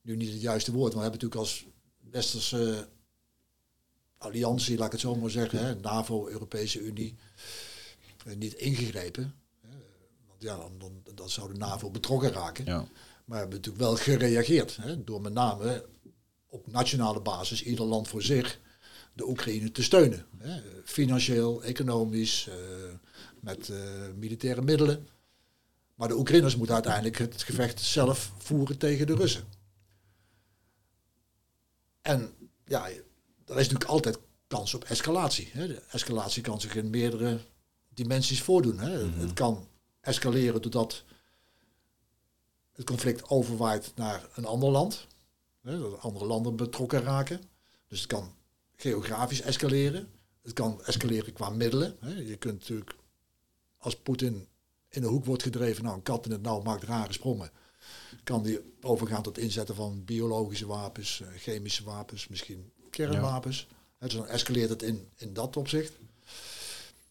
nu 0.00 0.16
niet 0.16 0.32
het 0.32 0.40
juiste 0.40 0.72
woord, 0.72 0.94
maar 0.94 1.02
we 1.04 1.08
hebben 1.10 1.20
natuurlijk 1.20 1.40
als 1.40 1.64
westerse 2.10 2.86
alliantie, 4.24 4.76
laat 4.76 4.86
ik 4.86 4.92
het 4.92 5.00
zo 5.00 5.14
maar 5.14 5.30
zeggen, 5.30 5.58
hè, 5.66 5.74
NAVO, 5.74 6.28
Europese 6.28 6.80
Unie, 6.80 7.14
eh, 8.26 8.36
niet 8.36 8.54
ingegrepen. 8.54 9.34
Hè, 9.60 9.76
want 10.26 10.42
ja, 10.42 10.56
dan, 10.56 10.72
dan, 10.78 11.14
dan 11.14 11.30
zou 11.30 11.52
de 11.52 11.58
NAVO 11.58 11.90
betrokken 11.90 12.32
raken. 12.32 12.64
Ja. 12.64 12.76
Maar 12.78 12.88
we 13.24 13.36
hebben 13.36 13.56
natuurlijk 13.56 13.84
wel 13.84 13.96
gereageerd. 13.96 14.76
Hè, 14.76 15.04
door 15.04 15.20
met 15.20 15.32
name 15.32 15.86
op 16.48 16.72
nationale 16.72 17.20
basis, 17.20 17.62
ieder 17.62 17.84
land 17.84 18.08
voor 18.08 18.22
zich, 18.22 18.60
de 19.12 19.28
Oekraïne 19.28 19.72
te 19.72 19.82
steunen. 19.82 20.26
Hè, 20.38 20.60
financieel, 20.84 21.62
economisch, 21.62 22.48
eh, 22.48 22.56
met 23.40 23.68
eh, 23.68 23.78
militaire 24.16 24.62
middelen. 24.62 25.08
Maar 25.94 26.08
de 26.08 26.18
Oekraïners 26.18 26.56
moeten 26.56 26.74
uiteindelijk 26.74 27.18
het 27.18 27.42
gevecht 27.42 27.80
zelf 27.80 28.32
voeren 28.38 28.78
tegen 28.78 29.06
de 29.06 29.14
Russen. 29.14 29.44
En 32.02 32.32
ja, 32.64 32.88
er 33.46 33.58
is 33.58 33.68
natuurlijk 33.68 33.90
altijd 33.90 34.18
kans 34.46 34.74
op 34.74 34.84
escalatie. 34.84 35.50
Hè. 35.52 35.66
De 35.66 35.82
escalatie 35.90 36.42
kan 36.42 36.60
zich 36.60 36.74
in 36.74 36.90
meerdere 36.90 37.40
dimensies 37.88 38.42
voordoen. 38.42 38.78
Hè. 38.78 39.06
Het 39.06 39.32
kan 39.32 39.68
escaleren 40.00 40.62
doordat 40.62 41.04
het 42.72 42.86
conflict 42.86 43.28
overwaait 43.28 43.92
naar 43.94 44.28
een 44.34 44.44
ander 44.44 44.70
land. 44.70 45.06
Hè, 45.60 45.78
dat 45.78 46.00
andere 46.00 46.26
landen 46.26 46.56
betrokken 46.56 47.02
raken. 47.02 47.40
Dus 47.88 47.98
het 47.98 48.08
kan 48.08 48.34
geografisch 48.76 49.40
escaleren. 49.40 50.08
Het 50.42 50.52
kan 50.52 50.84
escaleren 50.84 51.32
qua 51.32 51.50
middelen. 51.50 51.96
Hè. 52.00 52.14
Je 52.14 52.36
kunt 52.36 52.58
natuurlijk, 52.58 52.94
als 53.78 53.96
Poetin 53.96 54.48
in 54.88 55.00
de 55.00 55.08
hoek 55.08 55.24
wordt 55.24 55.42
gedreven, 55.42 55.84
nou 55.84 55.96
een 55.96 56.02
kat 56.02 56.24
in 56.24 56.32
het 56.32 56.42
nauw 56.42 56.62
maakt 56.62 56.82
rare 56.82 57.12
sprongen. 57.12 57.50
Kan 58.24 58.42
die 58.42 58.60
overgaan 58.80 59.22
tot 59.22 59.38
inzetten 59.38 59.74
van 59.74 60.04
biologische 60.04 60.66
wapens, 60.66 61.20
eh, 61.20 61.28
chemische 61.36 61.84
wapens, 61.84 62.28
misschien 62.28 62.72
kernwapens. 62.94 63.66
Hè, 63.98 64.06
dus 64.06 64.16
dan 64.16 64.26
escaleert 64.26 64.70
het 64.70 64.82
in, 64.82 65.08
in 65.16 65.32
dat 65.34 65.56
opzicht. 65.56 65.92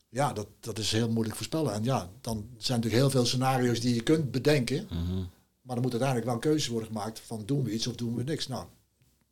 Ja, 0.09 0.33
dat, 0.33 0.47
dat 0.59 0.79
is 0.79 0.91
heel 0.91 1.09
moeilijk 1.09 1.35
voorspellen. 1.35 1.73
En 1.73 1.83
ja, 1.83 2.09
dan 2.21 2.47
zijn 2.57 2.79
natuurlijk 2.79 3.03
heel 3.03 3.09
veel 3.09 3.25
scenario's 3.25 3.79
die 3.79 3.95
je 3.95 4.03
kunt 4.03 4.31
bedenken. 4.31 4.87
Mhm. 4.89 5.23
Maar 5.61 5.75
er 5.75 5.81
moet 5.81 5.91
uiteindelijk 5.91 6.25
wel 6.25 6.35
een 6.35 6.49
keuze 6.49 6.71
worden 6.71 6.87
gemaakt 6.87 7.19
van 7.19 7.45
doen 7.45 7.63
we 7.63 7.71
iets 7.73 7.87
of 7.87 7.95
doen 7.95 8.15
we 8.15 8.23
niks. 8.23 8.47
Nou, 8.47 8.65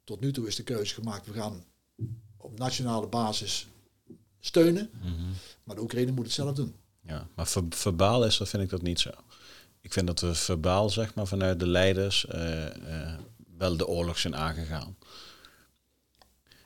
tot 0.03 0.19
nu 0.19 0.31
toe 0.31 0.47
is 0.47 0.55
de 0.55 0.63
keuze 0.63 0.93
gemaakt, 0.93 1.25
we 1.25 1.33
gaan 1.33 1.63
op 2.37 2.57
nationale 2.57 3.07
basis 3.07 3.67
steunen. 4.39 4.89
Mhm. 5.01 5.11
Maar 5.63 5.75
de 5.75 5.81
Oekraïne 5.81 6.11
moet 6.11 6.25
het 6.25 6.33
zelf 6.33 6.55
doen. 6.55 6.75
Ja, 7.01 7.27
maar 7.35 7.47
ver- 7.47 7.63
verbaal 7.69 8.25
is, 8.25 8.37
dat 8.37 8.49
vind 8.49 8.63
ik 8.63 8.69
dat 8.69 8.81
niet 8.81 8.99
zo. 8.99 9.09
Ik 9.81 9.93
vind 9.93 10.07
dat 10.07 10.19
we 10.19 10.35
verbaal, 10.35 10.89
zeg 10.89 11.13
maar, 11.13 11.27
vanuit 11.27 11.59
de 11.59 11.67
leiders 11.67 12.25
eh, 12.25 12.65
eh, 13.03 13.19
wel 13.57 13.77
de 13.77 13.87
oorlog 13.87 14.17
zijn 14.17 14.35
aangegaan. 14.35 14.95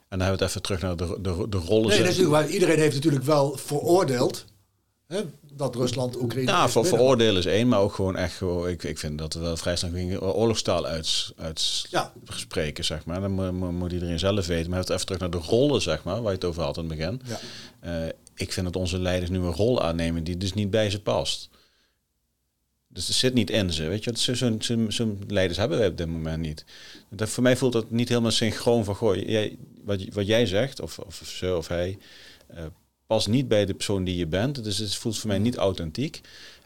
En 0.08 0.18
dan 0.18 0.28
hebben 0.28 0.38
we 0.38 0.44
het 0.44 0.54
even 0.54 0.62
terug 0.62 0.80
naar 0.80 0.96
de, 0.96 1.18
de, 1.20 1.48
de 1.48 1.56
rollen. 1.56 1.88
Nee, 1.88 2.00
natuurlijk, 2.00 2.30
maar 2.30 2.48
iedereen 2.48 2.78
heeft 2.78 2.94
natuurlijk 2.94 3.24
wel 3.24 3.56
veroordeeld 3.56 4.44
hè, 5.06 5.20
dat 5.52 5.74
Rusland 5.74 6.20
Oekraïne. 6.22 6.50
Ja, 6.50 6.68
voor 6.68 6.86
veroordelen 6.86 7.36
is 7.36 7.46
één, 7.46 7.68
maar 7.68 7.80
ook 7.80 7.94
gewoon 7.94 8.16
echt 8.16 8.36
gewoon. 8.36 8.68
Ik, 8.68 8.82
ik 8.82 8.98
vind 8.98 9.18
dat 9.18 9.34
we 9.34 9.40
wel 9.40 9.56
vrij 9.56 9.76
snel 9.76 9.90
gingen 9.90 10.34
oorlogstaal 10.34 10.86
uit, 10.86 11.32
uit 11.36 11.86
Ja. 11.90 12.12
spreken, 12.24 12.84
zeg 12.84 13.04
maar. 13.04 13.20
Dan 13.20 13.54
moet, 13.74 13.92
iedereen 13.92 14.18
zelf 14.18 14.46
weten. 14.46 14.70
Maar 14.70 14.80
even 14.80 15.06
terug 15.06 15.20
naar 15.20 15.30
de 15.30 15.36
rollen, 15.38 15.82
zeg 15.82 16.04
maar, 16.04 16.22
waar 16.22 16.32
je 16.32 16.38
het 16.38 16.44
over 16.44 16.62
had 16.62 16.76
in 16.76 16.88
het 16.88 16.96
begin. 16.98 17.22
Ja. 17.24 17.38
Eh, 17.80 18.12
ik 18.34 18.52
vind 18.52 18.66
dat 18.66 18.76
onze 18.76 18.98
leiders 18.98 19.30
nu 19.30 19.38
een 19.38 19.52
rol 19.52 19.82
aannemen 19.82 20.24
die 20.24 20.36
dus 20.36 20.52
niet 20.52 20.70
bij 20.70 20.90
ze 20.90 21.00
past. 21.00 21.48
Dus 22.96 23.06
het 23.06 23.16
zit 23.16 23.34
niet 23.34 23.50
in 23.50 23.72
ze, 23.72 23.88
weet 23.88 24.04
je. 24.04 24.12
Zo- 24.14 24.34
Zo'n 24.34 24.56
zo'n 24.62 24.86
zo'n 24.88 25.18
leiders 25.28 25.58
hebben 25.58 25.78
wij 25.78 25.86
op 25.88 25.96
dit 25.96 26.06
moment 26.06 26.40
niet. 26.42 26.64
Dat, 27.10 27.28
voor 27.28 27.42
mij 27.42 27.56
voelt 27.56 27.72
dat 27.72 27.90
niet 27.90 28.08
helemaal 28.08 28.30
synchroon 28.30 28.84
van... 28.84 28.94
Goh, 28.94 29.16
jij, 29.16 29.56
wat, 29.84 30.04
wat 30.12 30.26
jij 30.26 30.46
zegt, 30.46 30.80
of, 30.80 30.98
of 30.98 31.22
ze 31.24 31.56
of 31.56 31.68
hij... 31.68 31.98
eh, 32.46 32.64
past 33.06 33.28
niet 33.28 33.48
bij 33.48 33.66
de 33.66 33.74
persoon 33.74 34.04
die 34.04 34.16
je 34.16 34.26
bent. 34.26 34.64
Dus 34.64 34.78
het 34.78 34.94
voelt 34.94 35.18
voor 35.18 35.28
mij 35.28 35.38
niet 35.38 35.56
authentiek. 35.56 36.20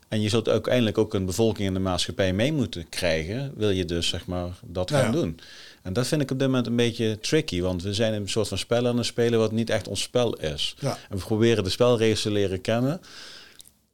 En 0.08 0.20
je 0.20 0.28
zult 0.28 0.48
uiteindelijk 0.48 0.98
ook 0.98 1.14
een 1.14 1.26
bevolking 1.26 1.68
in 1.68 1.74
de 1.74 1.80
maatschappij 1.80 2.32
mee 2.32 2.52
moeten 2.52 2.88
krijgen... 2.88 3.52
wil 3.56 3.70
je 3.70 3.84
dus, 3.84 4.08
zeg 4.08 4.26
maar, 4.26 4.48
dat 4.66 4.90
gaan 4.90 5.04
ja. 5.04 5.10
doen. 5.10 5.40
En 5.82 5.92
dat 5.92 6.06
vind 6.06 6.22
ik 6.22 6.30
op 6.30 6.38
dit 6.38 6.46
moment 6.48 6.66
een 6.66 6.76
beetje 6.76 7.18
tricky. 7.20 7.60
Want 7.60 7.82
we 7.82 7.94
zijn 7.94 8.12
een 8.14 8.28
soort 8.28 8.48
van 8.48 8.58
spel 8.58 8.86
aan 8.86 8.96
het 8.96 9.06
spelen... 9.06 9.38
wat 9.38 9.52
niet 9.52 9.70
echt 9.70 9.88
ons 9.88 10.02
spel 10.02 10.34
is. 10.36 10.74
Ja. 10.80 10.98
En 11.10 11.16
we 11.18 11.24
proberen 11.24 11.64
de 11.64 11.70
spelregels 11.70 12.22
te 12.22 12.30
leren 12.30 12.60
kennen... 12.60 13.00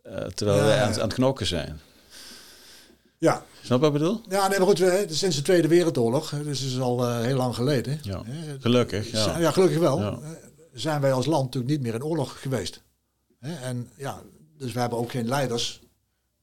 eh, 0.02 0.16
terwijl 0.26 0.58
Ja, 0.58 0.64
we 0.66 0.72
aan, 0.72 0.94
aan 0.94 1.00
het 1.00 1.14
knokken 1.14 1.46
zijn. 1.46 1.80
Ja. 3.18 3.44
Snap 3.62 3.80
je 3.82 3.84
wat 3.86 3.94
ik 3.94 4.00
bedoel? 4.00 4.20
ja, 4.28 4.48
nee, 4.48 4.58
maar 4.58 4.66
goed, 4.68 4.78
we, 4.78 5.06
sinds 5.08 5.36
de 5.36 5.42
Tweede 5.42 5.68
Wereldoorlog, 5.68 6.30
dus 6.30 6.62
is 6.62 6.80
al 6.80 7.04
eh, 7.06 7.20
heel 7.20 7.36
lang 7.36 7.54
geleden. 7.54 7.98
Ja. 8.02 8.22
hè, 8.24 8.60
Gelukkig, 8.60 9.10
Ja. 9.10 9.50
gelukkig 9.50 9.78
wel. 9.78 10.00
Ja. 10.00 10.10
Eh, 10.22 10.30
Zijn 10.72 11.00
wij 11.00 11.12
als 11.12 11.26
land 11.26 11.44
natuurlijk 11.44 11.72
niet 11.72 11.82
meer 11.82 11.94
in 11.94 12.04
oorlog 12.04 12.40
geweest. 12.40 12.82
Hè, 13.38 13.54
En 13.54 13.90
ja, 13.96 14.22
dus 14.58 14.72
we 14.72 14.80
hebben 14.80 14.98
ook 14.98 15.10
geen 15.10 15.28
leiders 15.28 15.80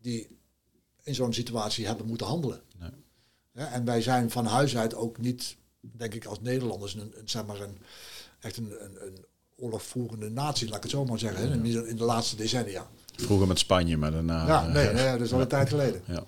die 0.02 0.38
in 1.04 1.16
zo'n 1.16 1.34
situatie 1.34 1.86
hebben 1.86 2.06
moeten 2.06 2.28
handelen. 2.28 2.62
Nee. 2.80 2.90
Ja, 3.54 3.72
en 3.72 3.86
wij 3.86 4.02
zijn 4.02 4.32
van 4.32 4.46
huis 4.46 4.78
uit 4.78 4.96
ook 4.96 5.18
niet, 5.18 5.56
denk 5.82 6.14
ik, 6.14 6.26
als 6.26 6.42
Nederlanders, 6.42 6.94
een, 6.94 7.14
een, 7.20 7.30
zeg 7.30 7.46
maar 7.46 7.62
een, 7.62 7.78
echt 8.40 8.58
een, 8.58 8.74
een, 8.80 8.98
een 9.06 9.26
oorlogvoerende 9.56 10.30
natie, 10.30 10.68
laat 10.68 10.78
ik 10.78 10.84
het 10.84 10.92
zo 10.92 11.06
maar 11.06 11.20
zeggen, 11.20 11.66
in 11.88 11.96
de 11.98 12.04
laatste 12.04 12.36
decennia. 12.36 12.88
Vroeger 13.16 13.48
met 13.48 13.60
Spanje, 13.60 13.98
maar 13.98 14.12
daarna... 14.12 14.48
ja, 14.48 14.68
eh, 14.68 14.74
nee, 14.74 14.94
nee, 14.94 15.12
dat 15.12 15.22
is 15.22 15.34
al 15.34 15.42
een 15.42 15.48
tijd 15.48 15.70
geleden. 15.70 16.02
Ja. 16.08 16.24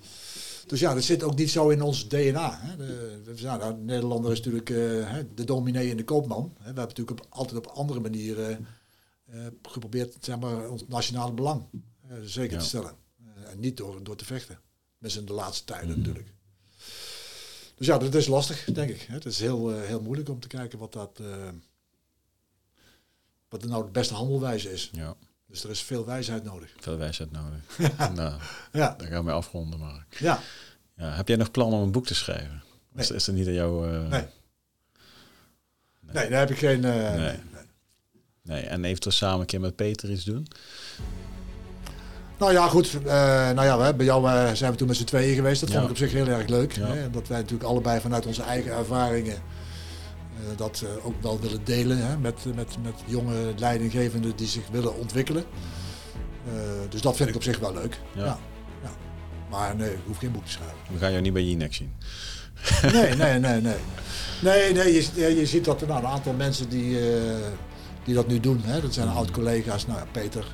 Dus 0.67 0.79
ja, 0.79 0.93
dat 0.93 1.03
zit 1.03 1.23
ook 1.23 1.35
niet 1.35 1.49
zo 1.49 1.69
in 1.69 1.81
ons 1.81 2.07
DNA. 2.07 2.59
Hè. 2.61 2.75
De, 2.77 3.21
de, 3.25 3.33
ja, 3.35 3.57
nou, 3.57 3.73
de 3.75 3.81
Nederlander 3.81 4.31
is 4.31 4.37
natuurlijk 4.37 4.69
eh, 4.69 5.15
de 5.35 5.43
dominee 5.43 5.91
en 5.91 5.97
de 5.97 6.03
koopman. 6.03 6.53
We 6.57 6.63
hebben 6.63 6.83
natuurlijk 6.87 7.19
op, 7.21 7.25
altijd 7.29 7.57
op 7.57 7.67
andere 7.67 7.99
manieren 7.99 8.67
eh, 9.25 9.45
geprobeerd 9.61 10.15
zeg 10.19 10.39
maar, 10.39 10.69
ons 10.69 10.87
nationale 10.87 11.33
belang 11.33 11.63
eh, 12.07 12.17
zeker 12.23 12.53
Ja. 12.53 12.59
te 12.59 12.65
stellen. 12.65 12.95
En 13.45 13.59
niet 13.59 13.77
door, 13.77 14.03
door 14.03 14.15
te 14.15 14.25
vechten. 14.25 14.59
Mensen 14.97 15.19
in 15.19 15.25
de 15.25 15.33
laatste 15.33 15.65
tijden 15.65 15.89
Mhm. 15.89 15.97
natuurlijk. 15.97 16.33
Dus 17.75 17.87
ja, 17.87 17.97
dat 17.97 18.15
is 18.15 18.27
lastig, 18.27 18.63
denk 18.73 18.89
ik. 18.89 19.01
Het 19.01 19.25
is 19.25 19.39
heel, 19.39 19.69
heel 19.79 20.01
moeilijk 20.01 20.29
om 20.29 20.39
te 20.39 20.47
kijken 20.47 20.79
wat 20.79 20.93
dat... 20.93 21.19
wat 23.49 23.63
er 23.63 23.69
nou 23.69 23.85
de 23.85 23.91
beste 23.91 24.13
handelwijze 24.13 24.71
is. 24.71 24.89
ja, 24.93 25.15
Dus 25.47 25.63
er 25.63 25.69
is 25.69 25.81
veel 25.81 26.05
wijsheid 26.05 26.43
nodig. 26.43 26.69
veel 26.79 26.97
wijsheid 26.97 27.31
nodig. 27.31 27.59
nou, 28.15 28.33
Ja, 28.71 28.95
daar 28.97 29.07
gaan 29.07 29.25
we 29.25 29.31
afronden, 29.31 29.79
Mark. 29.79 30.15
ja. 30.19 30.39
Ja, 30.97 31.09
heb 31.11 31.27
jij 31.27 31.37
nog 31.37 31.51
plannen 31.51 31.77
om 31.79 31.83
een 31.85 31.91
boek 31.91 32.05
te 32.05 32.15
schrijven? 32.15 32.63
Is, 32.95 33.09
Nee. 33.09 33.17
is 33.17 33.27
er 33.27 33.33
niet 33.33 33.47
aan 33.47 33.53
jou... 33.53 33.91
eh, 33.93 34.07
Nee. 34.09 34.25
Nee, 36.11 36.29
daar 36.29 36.39
heb 36.39 36.49
ik 36.49 36.57
geen... 36.57 36.85
eh, 36.85 37.13
Nee. 37.13 37.17
nee. 37.17 37.39
nee. 38.41 38.61
En 38.61 38.83
eventueel 38.85 39.13
samen 39.15 39.39
een 39.39 39.45
keer 39.45 39.59
met 39.59 39.75
Peter 39.75 40.11
iets 40.11 40.23
doen? 40.23 40.47
Nou 42.37 42.51
ja, 42.51 42.67
goed. 42.67 42.93
eh, 42.95 43.03
nou 43.51 43.63
ja, 43.63 43.77
we, 43.79 43.93
bij 43.95 44.05
jou 44.05 44.55
zijn 44.55 44.71
we 44.71 44.77
toen 44.77 44.87
met 44.87 44.97
z'n 44.97 45.03
tweeën 45.03 45.35
geweest. 45.35 45.59
Dat 45.61 45.69
Ja. 45.69 45.75
vond 45.75 45.85
ik 45.85 45.91
op 45.91 45.97
zich 45.97 46.11
heel 46.11 46.27
erg 46.27 46.47
leuk. 46.47 46.71
Ja. 46.71 46.87
Hè? 46.87 47.09
Dat 47.09 47.27
wij 47.27 47.37
natuurlijk 47.37 47.69
allebei 47.69 47.99
vanuit 47.99 48.25
onze 48.25 48.41
eigen 48.43 48.71
ervaringen 48.71 49.41
dat 50.55 50.83
eh, 50.85 51.05
ook 51.05 51.21
wel 51.21 51.39
willen 51.39 51.63
delen 51.63 51.97
hè? 52.07 52.17
Met, 52.17 52.45
met, 52.55 52.75
met 52.83 52.93
jonge 53.05 53.53
leidinggevenden 53.57 54.35
die 54.35 54.47
zich 54.47 54.63
willen 54.71 54.97
ontwikkelen. 54.97 55.43
Eh, 56.47 56.53
dus 56.89 57.01
dat 57.01 57.15
vind 57.15 57.29
ik 57.29 57.35
op 57.35 57.43
zich 57.43 57.59
wel 57.59 57.73
leuk. 57.73 57.99
Ja. 58.15 58.23
Ja. 58.25 58.37
Ja. 58.83 58.89
Maar 59.49 59.75
nee, 59.75 59.91
ik 59.91 59.99
hoef 60.05 60.17
geen 60.17 60.31
boek 60.31 60.45
te 60.45 60.51
schrijven. 60.51 60.77
We 60.91 60.97
gaan 60.99 61.09
jou 61.11 61.21
niet 61.21 61.33
bij 61.33 61.43
Jinex 61.43 61.77
zien. 61.77 61.93
Nee, 62.93 63.15
nee, 63.15 63.39
nee, 63.39 63.61
nee. 63.61 63.75
Nee, 64.41 64.73
nee 64.73 64.93
je, 64.93 65.35
je 65.35 65.45
ziet 65.45 65.65
dat 65.65 65.81
er 65.81 65.87
nou, 65.87 65.99
een 66.03 66.09
aantal 66.09 66.33
mensen 66.33 66.69
die, 66.69 66.99
eh, 66.99 67.35
die 68.03 68.15
dat 68.15 68.27
nu 68.27 68.39
doen. 68.39 68.61
Hè? 68.63 68.81
Dat 68.81 68.93
zijn 68.93 69.07
Mhm. 69.07 69.17
oud-collega's, 69.17 69.87
nou 69.87 69.99
ja, 69.99 70.05
Peter, 70.11 70.45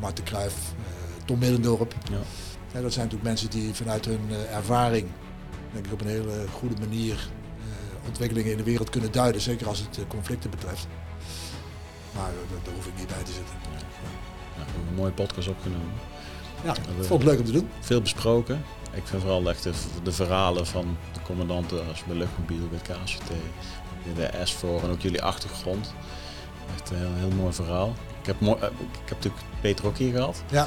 Marten 0.00 0.24
Kruijf, 0.24 0.54
Tom 1.24 1.38
Middendorp. 1.38 1.94
Ja. 2.10 2.16
Ja, 2.72 2.80
dat 2.82 2.92
zijn 2.92 3.04
natuurlijk 3.04 3.22
mensen 3.22 3.50
die 3.50 3.74
vanuit 3.74 4.04
hun 4.04 4.20
ervaring, 4.52 5.06
denk 5.72 5.86
ik, 5.86 5.92
op 5.92 6.00
een 6.00 6.06
hele 6.06 6.44
goede 6.52 6.74
manier 6.80 7.28
ontwikkelingen 8.06 8.50
in 8.50 8.56
de 8.56 8.62
wereld 8.62 8.90
kunnen 8.90 9.12
duiden. 9.12 9.40
Zeker 9.40 9.66
als 9.68 9.78
het 9.78 9.98
eh, 9.98 10.04
conflicten 10.08 10.50
betreft. 10.50 10.86
Maar 12.14 12.28
eh, 12.28 12.64
daar- 12.64 12.74
hoef 12.74 12.86
ik 12.86 12.92
niet 12.98 13.06
bij 13.06 13.22
te 13.22 13.32
zitten. 13.32 13.54
Ja, 13.62 13.78
we 14.56 14.62
hebben 14.64 14.88
een 14.88 14.94
mooie 14.94 15.12
podcast 15.12 15.48
opgenomen. 15.48 15.92
Ja, 16.64 16.72
we- 16.98 17.04
vond 17.04 17.22
het 17.22 17.30
leuk 17.30 17.38
om 17.40 17.44
te 17.46 17.52
doen. 17.52 17.68
Veel 17.80 18.00
besproken. 18.00 18.64
Ik 18.92 19.06
vind 19.06 19.22
vooral 19.22 19.48
echt 19.48 19.62
de, 19.62 19.72
de 20.02 20.12
verhalen 20.12 20.66
van 20.66 20.96
de 21.12 21.20
commandanten 21.22 21.88
als 21.88 22.04
bij 22.04 22.16
Luchtmobiel, 22.16 22.68
bij 22.68 22.78
KCT, 22.78 23.30
bij 24.14 24.30
de 24.30 24.46
S4 24.46 24.82
en 24.84 24.90
ook 24.90 25.00
jullie 25.00 25.22
achtergrond. 25.22 25.92
Echt 26.76 26.90
een 26.90 26.96
heel, 26.96 27.14
heel 27.16 27.30
mooi 27.30 27.52
verhaal. 27.52 27.94
Ik 28.20 28.26
heb, 28.26 28.40
mooi, 28.40 28.60
eh, 28.60 28.66
ik 28.80 28.98
heb 29.08 29.10
natuurlijk 29.16 29.44
Peter 29.60 29.86
ook 29.86 29.96
hier 29.96 30.12
gehad. 30.12 30.42
Ja, 30.50 30.60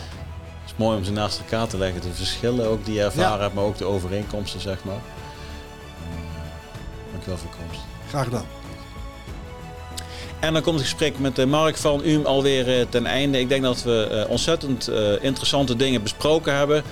Het 0.62 0.72
is 0.72 0.86
mooi 0.86 0.98
om 0.98 1.04
ze 1.04 1.12
naast 1.12 1.40
elkaar 1.40 1.68
te 1.68 1.78
leggen. 1.78 2.02
De 2.02 2.14
verschillen 2.14 2.68
ook 2.68 2.86
die 2.86 2.94
je 2.94 3.04
ervaren 3.04 3.38
Ja. 3.38 3.42
hebt, 3.44 3.54
maar 3.54 3.64
ook 3.64 3.78
de 3.78 3.86
overeenkomsten, 3.86 4.60
zeg 4.60 4.84
maar. 4.84 5.00
Eh, 7.20 7.26
dankjewel 7.26 7.38
voor 7.38 7.68
komst. 7.68 7.86
graag 8.08 8.24
gedaan. 8.24 8.46
En 10.40 10.54
dan 10.54 10.62
komt 10.62 10.80
het 10.80 10.88
gesprek 10.88 11.20
met 11.20 11.46
Mark 11.46 11.78
van 11.78 12.02
UM 12.04 12.26
alweer 12.26 12.90
ten 12.90 13.06
einde. 13.06 13.40
Ik 13.40 13.50
denk 13.50 13.64
dat 13.64 13.84
we 13.84 14.26
ontzettend 14.30 14.92
interessante 15.22 15.76
dingen 15.76 16.04
besproken 16.04 16.56
hebben. 16.56 16.84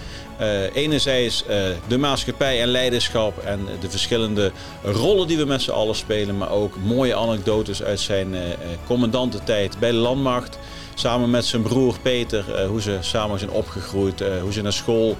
Enerzijds 0.73 1.43
de 1.87 1.97
maatschappij 1.97 2.61
en 2.61 2.67
leiderschap 2.67 3.37
en 3.37 3.59
de 3.79 3.89
verschillende 3.89 4.51
rollen 4.83 5.27
die 5.27 5.37
we 5.37 5.45
met 5.45 5.61
z'n 5.61 5.71
allen 5.71 5.95
spelen, 5.95 6.37
maar 6.37 6.51
ook 6.51 6.77
mooie 6.77 7.15
anekdotes 7.15 7.83
uit 7.83 7.99
zijn 7.99 8.35
commandantentijd 8.85 9.79
bij 9.79 9.91
de 9.91 9.97
landmacht. 9.97 10.59
Samen 10.93 11.29
met 11.29 11.45
zijn 11.45 11.61
broer 11.61 11.99
Peter, 12.01 12.65
hoe 12.67 12.81
ze 12.81 12.97
samen 13.01 13.39
zijn 13.39 13.51
opgegroeid, 13.51 14.23
hoe 14.41 14.53
ze 14.53 14.61
naar 14.61 14.73
school 14.73 15.17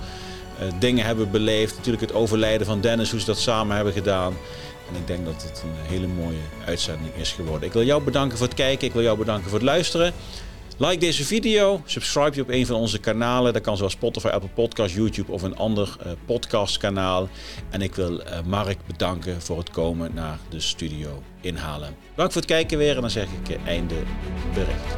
dingen 0.79 1.05
hebben 1.05 1.31
beleefd. 1.31 1.75
Natuurlijk 1.75 2.03
het 2.03 2.13
overlijden 2.13 2.67
van 2.67 2.81
Dennis, 2.81 3.11
hoe 3.11 3.19
ze 3.19 3.25
dat 3.25 3.39
samen 3.39 3.75
hebben 3.75 3.93
gedaan. 3.93 4.33
En 4.89 4.95
ik 4.95 5.07
denk 5.07 5.25
dat 5.25 5.43
het 5.43 5.63
een 5.63 5.89
hele 5.95 6.07
mooie 6.07 6.41
uitzending 6.65 7.15
is 7.15 7.31
geworden. 7.31 7.67
Ik 7.67 7.73
wil 7.73 7.83
jou 7.83 8.03
bedanken 8.03 8.37
voor 8.37 8.47
het 8.47 8.55
kijken, 8.55 8.87
ik 8.87 8.93
wil 8.93 9.03
jou 9.03 9.17
bedanken 9.17 9.49
voor 9.49 9.59
het 9.59 9.67
luisteren. 9.67 10.13
Like 10.79 10.97
deze 10.97 11.25
video, 11.25 11.81
subscribe 11.85 12.35
je 12.35 12.41
op 12.41 12.49
een 12.49 12.65
van 12.65 12.75
onze 12.75 12.99
kanalen. 12.99 13.53
Dat 13.53 13.61
kan 13.61 13.77
zoals 13.77 13.91
Spotify, 13.91 14.27
Apple 14.27 14.49
Podcast, 14.49 14.95
YouTube 14.95 15.31
of 15.31 15.41
een 15.41 15.55
ander 15.55 15.97
uh, 16.05 16.11
podcastkanaal. 16.25 17.29
En 17.69 17.81
ik 17.81 17.95
wil 17.95 18.11
uh, 18.11 18.41
Mark 18.45 18.77
bedanken 18.87 19.41
voor 19.41 19.57
het 19.57 19.69
komen 19.69 20.11
naar 20.13 20.39
de 20.49 20.59
studio 20.59 21.23
inhalen. 21.41 21.95
Dank 22.15 22.31
voor 22.31 22.41
het 22.41 22.49
kijken 22.49 22.77
weer 22.77 22.95
en 22.95 23.01
dan 23.01 23.09
zeg 23.09 23.27
ik 23.43 23.49
uh, 23.49 23.67
einde 23.67 23.95
bericht. 24.53 24.95